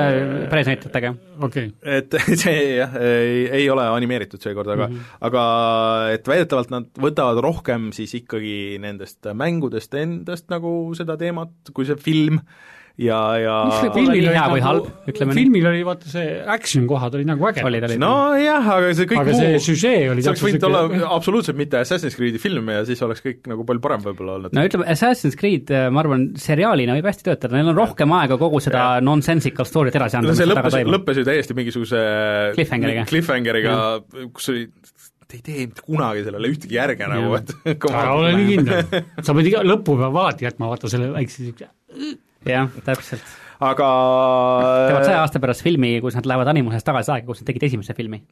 päris 0.50 0.70
näitlejatega. 0.72 1.14
okei 1.40 1.70
okay.. 1.70 1.98
et 1.98 2.18
see 2.42 2.58
jah, 2.80 2.98
ei, 2.98 3.46
ei 3.62 3.70
ole 3.70 3.86
animeeritud 3.94 4.42
seekord, 4.42 4.74
aga 4.74 4.88
mm 4.88 4.98
-hmm. 4.98 5.16
aga 5.30 5.42
et 6.18 6.28
väidetavalt 6.28 6.74
nad 6.74 6.90
võtavad 7.06 7.42
rohkem 7.44 7.92
siis 7.92 8.14
ikkagi 8.18 8.78
nendest 8.82 9.30
mängudest 9.34 9.94
endast 9.94 10.50
nagu 10.50 10.94
seda 10.94 11.16
teemat, 11.20 11.54
kui 11.72 11.86
see 11.86 11.96
film 11.96 12.40
ja, 12.94 13.18
ja 13.42 13.54
filmil 13.90 14.12
oli 14.12 14.34
hea 14.36 14.44
või 14.52 14.60
halb, 14.62 14.86
ütleme 15.10 15.34
nii. 15.34 15.42
filmil 15.42 15.66
oli 15.66 15.80
vaata 15.86 16.10
see 16.12 16.34
action 16.54 16.84
kohad 16.90 17.16
olid 17.18 17.26
nagu 17.26 17.48
ägedad. 17.50 17.94
nojah, 17.98 18.68
aga 18.76 18.92
see 18.94 19.08
kõik 19.10 19.22
aga 19.22 19.34
muu 19.34 19.62
see 19.64 19.76
see 19.80 20.04
oleks 20.12 20.44
võinud 20.44 20.66
olla 20.68 20.82
absoluutselt 21.16 21.58
mitte 21.58 21.80
Assassin's 21.80 22.14
Creed'i 22.14 22.38
film 22.42 22.70
ja 22.70 22.84
siis 22.86 23.02
oleks 23.02 23.24
kõik 23.24 23.50
nagu 23.50 23.66
palju 23.66 23.82
parem 23.82 24.04
võib-olla 24.04 24.38
olnud. 24.38 24.54
no 24.54 24.66
ütleme, 24.68 24.86
Assassin's 24.94 25.34
Creed, 25.40 25.72
äh, 25.74 25.88
ma 25.90 26.04
arvan, 26.04 26.28
seriaalina 26.38 26.94
võib 27.00 27.10
hästi 27.10 27.26
töötada, 27.30 27.58
neil 27.58 27.72
on 27.72 27.80
rohkem 27.80 28.14
aega 28.20 28.38
kogu 28.38 28.62
seda 28.62 28.84
ja. 28.84 29.04
nonsensical 29.04 29.66
story't 29.66 29.98
edasi 29.98 30.20
anda. 30.20 30.30
no 30.30 30.38
see 30.38 30.46
lõppes, 30.46 30.78
lõppes 30.94 31.18
ju 31.18 31.26
täiesti 31.26 31.58
mingisuguse 31.58 32.04
cliffhangeriga, 32.54 33.08
cliffhangeriga, 33.10 33.78
kus 34.36 34.52
oli 34.54 34.68
ei 35.34 35.40
tee 35.42 35.64
mitte 35.66 35.82
kunagi 35.82 36.22
sellele 36.22 36.46
ühtegi 36.52 36.76
järge 36.76 37.08
nagu, 37.10 37.32
et 37.40 37.50
ära 37.90 38.12
ole 38.14 38.36
nii 38.38 38.52
kindel. 38.52 39.02
sa 39.18 39.34
pead 39.34 39.50
iga 39.50 39.64
lõpu 39.66 39.96
peab 39.98 40.20
alati 40.22 40.46
jätma 40.46 40.70
vaata 40.70 40.90
selle 40.92 41.10
väikse 41.16 41.42
niisuguse 41.42 41.72
jah, 42.48 42.68
täpselt. 42.86 43.32
aga 43.64 43.88
teevad 44.90 45.08
saja 45.08 45.22
aasta 45.22 45.42
pärast 45.42 45.64
filmi, 45.66 45.96
kus 46.04 46.18
nad 46.18 46.28
lähevad 46.28 46.52
animusest 46.54 46.86
tagasi 46.86 47.14
aega, 47.16 47.28
kus 47.30 47.42
nad 47.42 47.50
tegid 47.52 47.68
esimese 47.70 47.96
filmi. 47.96 48.22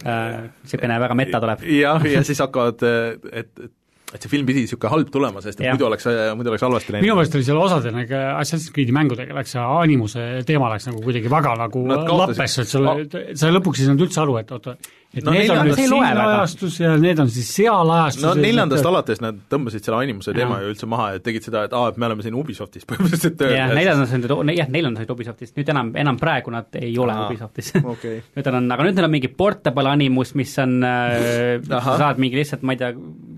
Niisugune 0.00 0.96
äh, 0.96 1.02
väga 1.02 1.18
meta 1.18 1.42
tuleb. 1.42 1.66
jah, 1.74 2.08
ja 2.08 2.24
siis 2.26 2.40
hakkavad, 2.44 2.86
et, 2.86 3.30
et 3.42 3.70
et 4.10 4.24
see 4.24 4.30
film 4.32 4.46
pidi 4.48 4.64
niisugune 4.64 4.90
halb 4.90 5.10
tulema, 5.14 5.42
sest 5.44 5.60
et 5.60 5.68
ja. 5.68 5.74
muidu 5.76 5.86
oleks, 5.86 6.06
muidu 6.38 6.50
oleks 6.50 6.64
halvasti 6.66 6.94
läinud. 6.94 7.06
minu 7.06 7.16
meelest 7.18 7.36
oli 7.38 7.46
seal 7.46 7.60
osadel 7.62 7.94
nagu 7.94 8.22
Assassin's 8.40 8.72
Creed'i 8.74 8.94
mängudega 8.94 9.36
läks 9.36 9.54
see 9.54 9.66
animuse 9.84 10.24
teema 10.48 10.70
läks 10.72 10.88
nagu 10.90 11.02
kuidagi 11.04 11.30
väga 11.30 11.52
nagu 11.60 11.84
lappes, 11.92 12.56
et 12.64 12.72
selle, 12.72 12.96
sa 13.38 13.52
lõpuks 13.54 13.82
ei 13.82 13.90
saanud 13.90 14.02
üldse 14.08 14.22
aru, 14.24 14.34
et 14.42 14.50
oota, 14.56 14.74
et 15.10 15.24
no, 15.26 15.32
need 15.34 15.50
on 15.50 15.66
nüüd 15.66 15.74
siin 15.74 15.94
ajastus 15.98 16.76
ja 16.78 16.92
need 17.00 17.18
on 17.18 17.30
siis 17.34 17.48
seal 17.50 17.88
ajastus 17.90 18.22
no 18.22 18.34
neljandast 18.38 18.84
et... 18.84 18.88
alates 18.90 19.22
nad 19.24 19.40
tõmbasid 19.50 19.82
selle 19.82 19.98
animuse 20.04 20.34
teema 20.36 20.60
ju 20.62 20.68
üldse 20.70 20.86
maha 20.90 21.08
ja 21.16 21.22
tegid 21.24 21.48
seda, 21.48 21.64
et 21.66 21.74
aa, 21.74 21.88
et 21.90 21.98
me 21.98 22.06
oleme 22.06 22.22
siin 22.22 22.36
Ubisoftis 22.38 22.86
põhimõtteliselt 22.90 23.34
tööl. 23.40 23.56
jah, 23.56 23.72
neljandas 23.74 24.14
on 24.14 24.22
nüüd, 24.22 24.52
jah, 24.54 24.70
neljandas 24.70 25.02
olid 25.02 25.14
Ubisoftis, 25.16 25.50
nüüd 25.56 25.72
enam, 25.74 25.90
enam 25.98 26.20
praegu 26.20 26.54
nad 26.54 26.78
ei 26.78 26.92
ole 27.02 27.16
aa, 27.16 27.26
Ubisoftis 27.26 27.72
okay. 27.94 28.20
nüüd 28.36 28.52
on, 28.52 28.70
aga 28.76 28.86
nüüd 28.86 29.00
neil 29.00 29.08
on 29.08 29.14
mingi 29.16 29.32
portable 29.34 29.90
animus, 29.90 30.36
mis 30.38 30.54
on 30.62 30.78
äh,, 30.86 31.58
sa 31.72 31.98
saad 32.04 32.22
mingi 32.22 32.38
lihtsalt, 32.38 32.62
ma 32.62 32.78
ei 32.78 32.82
tea, 32.84 32.92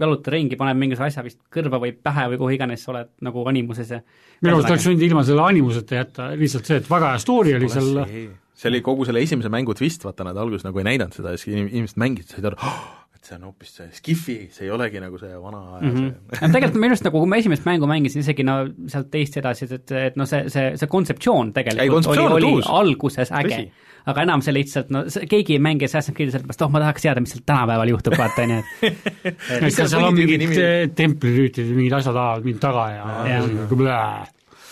jaluta 0.05 0.37
ringi, 0.37 0.61
paned 0.61 0.77
mingisuguse 0.83 1.09
asja 1.09 1.25
vist 1.25 1.41
kõrva 1.53 1.81
või 1.81 1.97
pähe 1.97 2.29
või 2.35 2.43
kuhu 2.45 2.53
iganes 2.59 2.85
sa 2.85 2.93
oled 2.93 3.15
nagu 3.25 3.49
animuses 3.49 3.97
ja 3.97 4.05
minu 4.45 4.59
arust 4.59 4.77
oleks 4.77 4.93
võinud 4.93 5.09
ilma 5.09 5.25
selle 5.25 5.49
animuseta 5.49 6.03
jätta, 6.03 6.31
lihtsalt 6.37 6.69
see, 6.69 6.85
et 6.85 6.93
väga 6.93 7.15
hea 7.15 7.25
story 7.25 7.57
oli 7.57 7.73
seal. 7.73 7.95
see 8.05 8.29
oli 8.71 8.83
kogu 8.85 9.07
selle 9.09 9.23
esimese 9.25 9.51
mängu 9.53 9.75
twist, 9.79 10.05
vaata 10.07 10.27
nad 10.29 10.39
alguses 10.39 10.67
nagu 10.67 10.83
ei 10.83 10.89
näidanud 10.93 11.17
seda 11.17 11.35
ja 11.35 11.41
siis 11.41 11.57
inimesed 11.57 12.01
mängisid, 12.01 12.35
said 12.35 12.51
aru 12.51 12.59
oh,, 12.63 12.83
et 13.17 13.29
see 13.29 13.37
on 13.37 13.47
hoopis 13.47 13.77
see 13.79 13.89
Skifi, 13.95 14.37
see 14.51 14.67
ei 14.67 14.73
olegi 14.75 15.01
nagu 15.03 15.19
see 15.21 15.31
vana 15.39 15.61
aja 15.77 15.81
mm 15.85 15.95
-hmm. 15.95 16.37
see 16.39 16.49
no 16.49 16.57
tegelikult 16.57 16.81
minu 16.83 16.95
arust 16.95 17.07
nagu, 17.07 17.23
kui 17.23 17.31
ma 17.31 17.39
esimest 17.43 17.69
mängu 17.69 17.87
mängisin, 17.91 18.25
isegi 18.25 18.47
no 18.47 18.57
sealt 18.91 19.11
teist 19.11 19.39
edasi, 19.39 19.69
et, 19.71 19.95
et 20.09 20.19
noh, 20.19 20.29
see, 20.29 20.49
see, 20.51 20.75
see 20.81 20.91
kontseptsioon 20.91 21.53
tegelikult 21.55 22.11
ei, 22.11 22.19
oli, 22.19 22.51
oli 22.51 22.67
alguses 22.81 23.33
äge. 23.41 23.63
aga 24.07 24.27
enam 24.27 24.43
see 24.43 24.55
lihtsalt, 24.57 24.91
no 24.91 25.05
see, 25.07 25.27
keegi 25.31 25.59
ei 25.59 25.63
mängi 25.63 25.87
Assassin's 25.87 26.19
Creed'i 26.19 26.35
sellepärast, 26.35 26.67
oh 26.67 26.75
ma 26.75 26.83
tahaks 26.83 27.07
teada, 27.07 27.23
mis 27.23 27.35
seal 27.37 27.47
tänapäeval 27.47 27.95
juhtub, 27.95 28.19
vaata 28.19 28.43
on 28.43 28.57
ju, 28.57 28.61
et 28.83 29.49
et 29.63 29.71
seal, 29.71 29.89
seal 29.89 30.11
on 30.11 30.19
mingid 30.19 30.95
templirüütid 30.99 31.71
ja 31.71 31.79
mingid 31.79 31.99
asjad 32.01 32.19
ajavad 32.19 32.51
mind 32.51 32.63
taga 32.63 32.87
ja, 32.91 33.17
ja, 33.31 34.07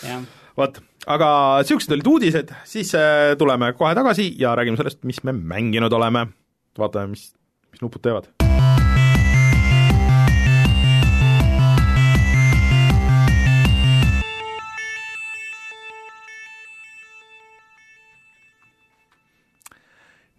ja. 0.09 0.21
vot 0.57 0.83
aga 1.07 1.31
niisugused 1.61 1.95
olid 1.95 2.11
uudised, 2.13 2.53
siis 2.67 2.93
äh, 2.97 3.33
tuleme 3.39 3.73
kohe 3.77 3.95
tagasi 3.97 4.31
ja 4.41 4.55
räägime 4.57 4.79
sellest, 4.79 5.03
mis 5.07 5.23
me 5.23 5.33
mänginud 5.33 5.93
oleme. 5.93 6.27
vaatame, 6.77 7.15
mis, 7.15 7.33
mis 7.71 7.81
nupud 7.81 8.01
teevad. 8.01 8.40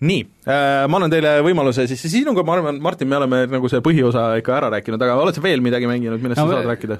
Nii 0.02 0.22
äh,, 0.46 0.84
ma 0.90 0.98
annan 0.98 1.12
teile 1.12 1.34
võimaluse 1.46 1.84
siis, 1.90 2.02
sinuga 2.10 2.44
ma 2.46 2.56
arvan, 2.56 2.80
Martin, 2.82 3.08
me 3.10 3.18
oleme 3.20 3.42
nagu 3.50 3.70
see 3.70 3.82
põhiosa 3.84 4.24
ikka 4.40 4.56
ära 4.58 4.70
rääkinud, 4.74 5.02
aga 5.06 5.16
oled 5.22 5.36
sa 5.36 5.44
veel 5.44 5.62
midagi 5.64 5.88
mänginud, 5.90 6.22
millest 6.22 6.40
no, 6.42 6.48
sa 6.50 6.58
saad 6.58 6.68
rääkida? 6.72 6.98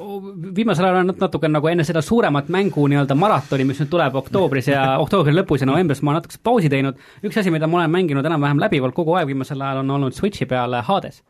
viimasel 0.56 0.86
ajal 0.86 1.00
olen 1.00 1.12
natuke 1.20 1.50
nagu 1.50 1.72
enne 1.72 1.86
seda 1.88 2.04
suuremat 2.04 2.52
mängu 2.54 2.86
nii-öelda 2.92 3.16
maratoni, 3.18 3.66
mis 3.68 3.82
nüüd 3.82 3.90
tuleb 3.92 4.18
oktoobris 4.22 4.70
ja 4.72 4.86
oktoobri 5.04 5.34
lõpus 5.34 5.64
ja 5.64 5.70
novembris, 5.70 6.02
ma 6.02 6.14
olen 6.14 6.22
natukese 6.22 6.42
pausi 6.46 6.70
teinud, 6.72 7.00
üks 7.26 7.42
asi, 7.42 7.54
mida 7.54 7.70
ma 7.70 7.82
olen 7.82 7.94
mänginud 7.98 8.30
enam-vähem 8.30 8.62
läbivalt 8.62 8.96
kogu 8.96 9.18
aeg 9.18 9.30
viimasel 9.32 9.60
ajal, 9.60 9.82
on 9.82 9.96
olnud 9.98 10.16
Switchi 10.16 10.46
peal 10.50 10.78
Hades 10.86 11.22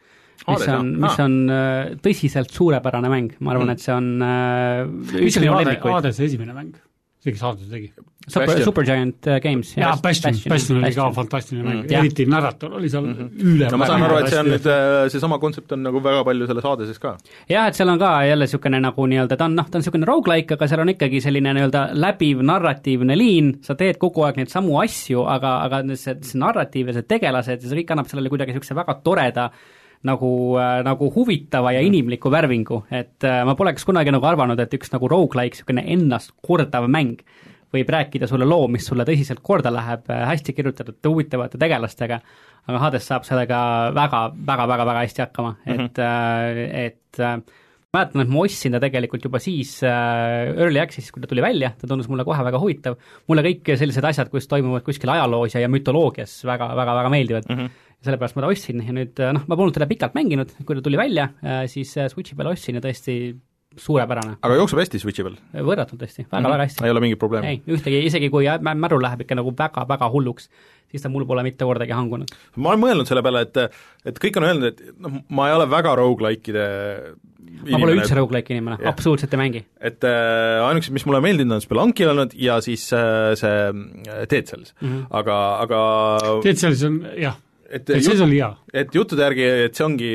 mis 0.43 0.69
on, 0.69 0.89
mis 1.03 1.19
on 1.23 1.35
äh, 1.53 1.93
tõsiselt 2.03 2.53
suurepärane 2.55 3.11
mäng, 3.13 3.37
ma 3.41 3.53
arvan, 3.55 3.69
mm. 3.71 3.77
et 3.77 3.85
see 3.85 3.95
on 3.95 4.09
äh, 4.27 5.21
mis 5.23 5.39
oli 5.39 5.51
Hadese 5.53 6.27
esimene 6.27 6.57
mäng? 6.57 6.75
Kes 7.31 7.45
Hadese 7.47 7.71
tegi? 7.71 7.93
Super, 8.29 8.63
Supergiant 8.63 9.27
äh, 9.27 9.41
Games. 9.43 9.73
jaa, 9.77 9.97
Bastion, 10.03 10.37
Bastion 10.49 10.79
oli 10.79 10.93
ka 10.95 11.09
fantastiline 11.15 11.65
mäng 11.67 11.81
mm., 11.83 11.95
eriti 11.99 12.27
narrator 12.31 12.77
oli 12.79 12.91
seal 12.91 13.03
mm 13.07 13.17
-hmm. 13.19 13.55
üle 13.55 13.71
no 13.71 13.81
ma 13.81 13.89
saan 13.91 14.05
aru, 14.07 14.19
et 14.21 14.29
see 14.31 14.39
on 14.39 14.51
nüüd, 14.53 14.69
seesama 15.15 15.39
kontsept 15.43 15.73
on 15.73 15.83
nagu 15.83 16.03
väga 16.05 16.23
palju 16.25 16.47
selles 16.47 16.65
Hadeses 16.65 17.03
ka. 17.03 17.17
jah, 17.51 17.67
et 17.67 17.75
seal 17.75 17.89
on 17.89 17.99
ka 17.99 18.13
jälle 18.29 18.47
niisugune 18.47 18.81
nagu 18.81 19.07
nii-öelda, 19.07 19.37
ta 19.37 19.45
on 19.45 19.55
noh, 19.59 19.69
ta 19.69 19.79
on 19.79 19.83
niisugune 19.83 20.07
rogu-like, 20.07 20.55
aga 20.55 20.69
seal 20.69 20.81
on 20.81 20.95
ikkagi 20.95 21.21
selline 21.21 21.55
nii-öelda 21.59 21.89
läbiv 21.95 22.47
narratiivne 22.47 23.19
liin, 23.19 23.53
sa 23.63 23.75
teed 23.75 23.99
kogu 23.99 24.23
aeg 24.23 24.37
neid 24.37 24.49
samu 24.49 24.79
asju, 24.81 25.27
aga, 25.27 25.59
aga 25.67 25.83
see, 25.97 26.17
see 26.23 26.39
narratiiv 26.39 26.89
ja 26.89 26.99
see 27.01 27.03
tegelased 27.03 27.63
ja 27.63 27.69
see 27.69 27.83
kõik 27.83 27.95
annab 27.95 28.11
sellele 28.11 28.31
kuidagi 28.31 28.55
niisuguse 28.55 28.79
väga 28.79 29.01
toreda 29.03 29.51
äh,, 29.51 29.82
nagu 30.07 31.11
huvitava 31.15 31.73
ja 31.77 31.81
inimliku 31.85 32.31
värvingu, 32.33 32.83
et 32.91 33.25
äh, 33.27 33.43
ma 33.47 33.55
poleks 33.59 33.87
kunagi 33.87 34.15
nagu 34.15 34.27
arvanud, 34.27 34.61
et 34.61 34.75
üks 34.75 34.93
nagu 34.95 35.11
rogu-like, 35.11 35.61
niisugune 35.61 35.87
ennast 35.95 36.35
kordav 36.43 36.89
mäng 36.91 37.23
võib 37.73 37.89
rääkida 37.89 38.29
sulle 38.29 38.47
loo, 38.49 38.67
mis 38.69 38.85
sulle 38.87 39.07
tõsiselt 39.09 39.41
korda 39.45 39.73
läheb 39.73 40.11
äh,, 40.13 40.27
hästi 40.29 40.55
kirjutatud, 40.57 40.99
huvitavate 41.09 41.61
tegelastega, 41.61 42.21
aga 42.69 42.83
Hades 42.83 43.07
saab 43.09 43.25
sellega 43.27 43.59
väga, 43.97 44.27
väga, 44.37 44.69
väga, 44.75 44.87
väga 44.91 45.05
hästi 45.07 45.25
hakkama. 45.25 45.55
Mm, 45.65 45.73
-hmm. 45.73 45.85
et 45.85 45.99
äh,, 45.99 46.87
et 46.87 47.21
äh, 47.21 47.62
mäletan, 47.93 48.23
et 48.25 48.31
ma 48.33 48.41
ostsin 48.41 48.73
ta 48.73 48.79
tegelikult 48.81 49.27
juba 49.27 49.37
siis 49.43 49.75
äh, 49.85 50.49
Early 50.55 50.81
Access'is, 50.81 51.13
kui 51.13 51.21
ta 51.21 51.29
tuli 51.29 51.43
välja, 51.45 51.75
ta 51.77 51.89
tundus 51.91 52.09
mulle 52.09 52.25
kohe 52.25 52.41
väga 52.47 52.61
huvitav, 52.63 52.97
mulle 53.29 53.45
kõik 53.45 53.69
sellised 53.77 54.07
asjad, 54.09 54.31
kus 54.33 54.49
toimuvad 54.49 54.85
kuskil 54.87 55.13
ajaloos 55.13 55.53
ja, 55.53 55.61
ja 55.61 55.69
mütoloogias 55.69 56.39
väga, 56.49 56.71
väga, 56.79 56.99
väga 57.03 57.13
meeldivad. 57.13 57.49
Mm. 57.51 57.59
-hmm 57.59 57.89
sellepärast 58.03 58.35
ma 58.35 58.43
ta 58.43 58.49
ostsin 58.51 58.81
ja 58.83 58.93
nüüd 58.97 59.21
noh, 59.37 59.45
ma 59.47 59.55
polnud 59.55 59.77
teda 59.77 59.87
pikalt 59.87 60.17
mänginud, 60.19 60.51
kui 60.67 60.75
ta 60.75 60.83
tuli 60.83 60.99
välja, 60.99 61.29
äh, 61.39 61.61
siis 61.71 61.93
äh, 61.95 62.09
Switchi 62.11 62.35
peal 62.35 62.51
ostsin 62.51 62.75
ja 62.75 62.83
tõesti 62.83 63.15
suurepärane. 63.77 64.37
aga 64.43 64.59
jookseb 64.61 64.83
hästi 64.83 65.01
Switchi 65.03 65.25
peal? 65.27 65.39
võrratult 65.69 66.05
hästi, 66.05 66.27
väga 66.27 66.39
mm, 66.39 66.45
-hmm. 66.45 66.55
väga 66.55 66.69
hästi. 66.69 66.85
ei 66.85 66.95
ole 66.95 67.03
mingit 67.05 67.19
probleemi? 67.19 67.49
ei, 67.49 67.63
ühtegi, 67.77 68.05
isegi 68.11 68.31
kui 68.31 68.47
märu 68.75 69.01
läheb 69.03 69.25
ikka 69.25 69.39
nagu 69.39 69.55
väga-väga 69.59 70.09
hulluks, 70.13 70.49
siis 70.91 71.03
ta 71.03 71.09
mul 71.09 71.27
pole 71.27 71.43
mitte 71.43 71.65
kordagi 71.65 71.93
hangunud. 71.93 72.33
ma 72.57 72.73
olen 72.73 72.85
mõelnud 72.85 73.09
selle 73.09 73.23
peale, 73.23 73.47
et 73.49 73.57
et 74.05 74.19
kõik 74.19 74.41
on 74.41 74.49
öelnud, 74.49 74.65
et 74.73 74.83
noh, 74.99 75.21
ma 75.29 75.49
ei 75.49 75.55
ole 75.59 75.69
väga 75.71 75.95
rogu-like'ide 76.01 76.67
ma 77.71 77.79
pole 77.79 77.95
üldse 77.97 78.17
rogu-like 78.17 78.55
inimene, 78.55 78.79
absoluutselt 78.89 79.33
ei 79.35 79.41
mängi. 79.41 79.65
et 79.81 80.05
äh, 80.05 80.65
ainukesed, 80.67 80.93
mis 80.93 81.07
mulle 81.07 81.23
meeldinud 81.25 81.59
on 81.59 81.65
Spelunki 81.65 82.07
olnud 82.07 82.35
ja 82.39 82.61
siis 82.65 82.89
äh, 82.97 83.33
see 83.39 83.73
Dead 84.31 84.45
Cells 84.47 84.75
mm, 84.81 84.89
-hmm. 84.89 85.07
aga, 85.11 85.39
aga 85.67 85.81
Dead 86.45 86.57
Cells 86.57 86.85
on 86.89 87.03
jah 87.17 87.39
et 87.73 87.91
et 87.91 88.05
see 88.05 88.21
oli 88.21 88.39
hea. 88.39 88.51
et 88.75 88.95
juttude 88.95 89.25
järgi, 89.25 89.47
et 89.67 89.79
see 89.79 89.87
ongi 89.87 90.11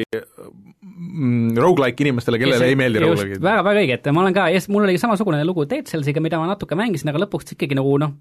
mm, 1.17 1.59
rogu-like 1.63 2.05
inimestele, 2.05 2.39
kellele 2.41 2.69
ei 2.71 2.77
meeldi 2.79 3.03
rogu-like'id. 3.03 3.43
väga, 3.43 3.63
väga 3.67 3.83
õige, 3.83 3.99
et 3.99 4.09
ma 4.15 4.23
olen 4.23 4.37
ka, 4.37 4.47
mul 4.73 4.87
oli 4.87 4.97
samasugune 5.01 5.43
lugu 5.47 5.67
Dead 5.69 5.89
Cellsiga, 5.89 6.23
mida 6.23 6.39
ma 6.41 6.49
natuke 6.53 6.77
mängisin, 6.79 7.11
aga 7.11 7.25
lõpuks 7.25 7.55
ikkagi 7.57 7.77
nagu 7.77 7.95
noh, 8.01 8.17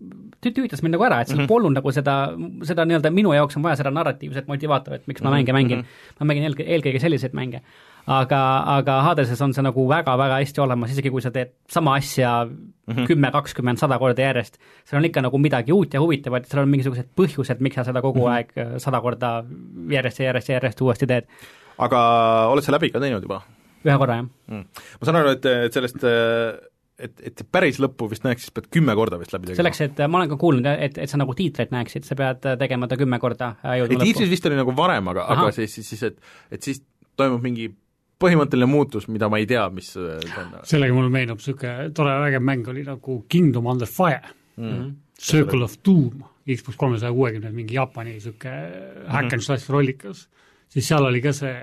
tüütas 0.46 0.84
mind 0.84 0.96
nagu 0.96 1.06
ära, 1.08 1.20
et 1.20 1.30
seal 1.30 1.38
mm 1.38 1.44
-hmm. 1.44 1.52
polnud 1.52 1.76
nagu 1.76 1.92
seda, 1.92 2.16
seda 2.68 2.86
nii-öelda 2.88 3.12
minu 3.14 3.34
jaoks 3.36 3.56
on 3.56 3.66
vaja 3.66 3.82
seda 3.82 3.92
narratiivset 3.94 4.48
motivaatorit, 4.48 5.06
miks 5.06 5.22
ma 5.22 5.30
mm 5.30 5.32
-hmm. 5.32 5.36
mänge 5.36 5.52
mängin. 5.52 5.78
Mhm. 5.78 6.16
ma 6.20 6.32
mängin 6.32 6.48
eelkõige, 6.48 6.70
eelkõige 6.72 7.00
selliseid 7.00 7.34
mänge 7.34 7.62
aga, 8.06 8.40
aga 8.78 9.00
Hadeses 9.08 9.42
on 9.42 9.52
see 9.54 9.64
nagu 9.66 9.84
väga-väga 9.90 10.38
hästi 10.40 10.62
olemas, 10.62 10.94
isegi 10.94 11.10
kui 11.12 11.22
sa 11.24 11.32
teed 11.34 11.52
sama 11.70 11.96
asja 11.98 12.32
mhm. 12.46 13.06
kümme, 13.10 13.30
kakskümmend, 13.34 13.82
sada 13.82 13.98
korda 14.02 14.28
järjest, 14.28 14.60
seal 14.86 15.00
on 15.00 15.08
ikka 15.10 15.24
nagu 15.26 15.40
midagi 15.42 15.74
uut 15.74 15.94
ja 15.94 16.02
huvitavat, 16.02 16.46
seal 16.50 16.62
on 16.62 16.72
mingisugused 16.72 17.10
põhjused, 17.18 17.62
miks 17.64 17.80
sa 17.80 17.86
seda 17.88 18.02
kogu 18.04 18.22
mm 18.22 18.26
-hmm. 18.26 18.34
aeg 18.36 18.58
äh, 18.62 18.74
sada 18.82 19.02
korda 19.02 19.32
järjest 19.90 20.22
ja 20.22 20.30
järjest 20.30 20.48
ja 20.48 20.58
järjest 20.60 20.80
uuesti 20.80 21.06
teed. 21.06 21.26
Aga 21.78 22.00
oled 22.52 22.64
sa 22.64 22.74
läbi 22.76 22.92
ka 22.94 23.02
teinud 23.02 23.26
juba? 23.26 23.42
ühe 23.86 23.98
korra, 24.00 24.22
jah 24.22 24.26
mm.. 24.26 24.64
ma 25.00 25.08
saan 25.08 25.20
aru, 25.20 25.36
et, 25.36 25.46
et 25.68 25.76
sellest 25.76 26.04
äh, 26.08 26.56
et, 26.96 27.22
et 27.28 27.42
päris 27.52 27.78
lõppu 27.82 28.08
vist 28.10 28.24
näeks, 28.24 28.46
siis 28.46 28.54
pead 28.56 28.68
kümme 28.72 28.94
korda 28.98 29.18
vist 29.20 29.34
läbi 29.34 29.50
tegema. 29.50 29.60
selleks, 29.62 29.82
et 29.84 30.04
ma 30.08 30.20
olen 30.20 30.32
ka 30.32 30.38
kuulnud, 30.40 30.68
et, 30.72 31.00
et 31.04 31.12
sa 31.12 31.20
nagu 31.20 31.34
tiitreid 31.36 31.74
näeksid, 31.74 32.06
sa 32.08 32.16
pead 32.18 32.46
tegema 32.60 32.88
ta 32.90 32.98
kümme 33.00 33.20
korda 33.22 33.54
jõudma 33.62 33.98
lõppu. 33.98 34.06
tiitris 34.08 34.32
vist 34.32 34.48
oli 34.48 34.58
nagu 34.58 34.76
varem, 34.76 35.10
aga, 35.12 35.26
aga 35.36 35.50
siis, 35.56 35.74
siis, 35.78 35.90
siis, 35.92 36.06
et, 36.10 36.38
et 36.56 36.70
siis 36.70 36.80
toimub 37.16 37.44
mingi 37.44 37.68
põhimõtteline 38.22 38.68
muutus, 38.70 39.08
mida 39.12 39.28
ma 39.32 39.40
ei 39.42 39.48
tea, 39.48 39.66
mis 39.74 39.90
sellega 39.92 40.96
mul 40.96 41.10
meenub 41.12 41.40
niisugune 41.42 41.90
tore 41.96 42.14
vägev 42.24 42.44
mäng 42.48 42.70
oli 42.72 42.86
nagu 42.86 43.18
Kingdom 43.28 43.68
Under 43.72 43.90
Fire 43.90 44.22
mm. 44.56 44.70
-hmm. 44.70 44.94
Circle 45.20 45.64
of 45.64 45.76
Doom, 45.84 46.24
Xbox 46.46 46.76
kolmesaja 46.76 47.12
kuuekümne 47.12 47.50
mingi 47.52 47.76
Jaapani 47.76 48.16
niisugune 48.16 49.06
hack 49.08 49.32
and 49.32 49.44
slash 49.44 49.70
rollikas, 49.70 50.28
siis 50.72 50.88
seal 50.88 51.08
oli 51.08 51.22
ka 51.24 51.34
see 51.36 51.54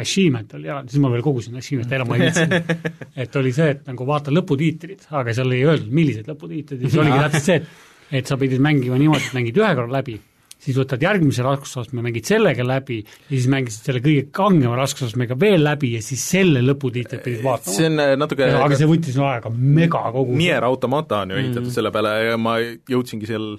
achievement 0.00 0.54
oli 0.54 0.70
eraldi, 0.70 0.92
siis 0.94 1.02
ma 1.02 1.10
veel 1.10 1.22
kogusin 1.26 1.58
achievement'e 1.58 1.96
ära, 1.96 2.06
ma 2.06 2.16
ei 2.16 2.28
viitsinud. 2.28 2.72
et 3.24 3.38
oli 3.40 3.52
see, 3.54 3.70
et 3.74 3.86
nagu 3.90 4.06
vaata 4.06 4.34
lõputiitrid, 4.34 5.08
aga 5.18 5.34
seal 5.34 5.56
ei 5.56 5.64
öeldud, 5.66 5.90
millised 6.00 6.30
lõputiitrid 6.30 6.84
siis 6.86 6.98
oligi 7.02 7.22
täpselt 7.24 7.48
see, 7.48 7.62
et 7.62 7.88
et 8.10 8.26
sa 8.26 8.34
pidid 8.34 8.58
mängima 8.62 8.98
niimoodi, 8.98 9.28
et 9.28 9.36
mängid 9.36 9.58
ühe 9.60 9.70
korra 9.78 10.00
läbi 10.00 10.16
siis 10.60 10.76
võtad 10.76 11.00
järgmise 11.00 11.44
raskusastme, 11.44 12.02
mängid 12.04 12.28
sellega 12.28 12.64
läbi 12.66 13.00
ja 13.00 13.30
siis 13.30 13.48
mängisid 13.52 13.86
selle 13.88 14.02
kõige 14.04 14.26
kangema 14.36 14.76
raskusastmega 14.78 15.36
veel 15.40 15.64
läbi 15.64 15.94
ja 15.94 16.02
siis 16.04 16.24
selle 16.34 16.60
lõputiitlit 16.64 17.22
pidid 17.24 17.44
vaatama. 17.44 17.76
see 17.76 17.88
on 17.88 18.02
äh, 18.04 18.12
natuke 18.20 18.48
aga 18.60 18.78
see 18.78 18.90
võttis 18.90 19.16
aega 19.24 19.52
mega 19.54 20.02
kogu 20.12 20.36
Nier 20.36 20.66
Automata 20.68 21.22
on 21.24 21.32
ju 21.32 21.40
ehitatud 21.40 21.62
mm 21.62 21.68
-hmm. 21.70 21.78
selle 21.78 21.92
peale 21.94 22.14
ja 22.26 22.36
ma 22.36 22.58
jõudsingi 22.60 23.30
seal 23.30 23.54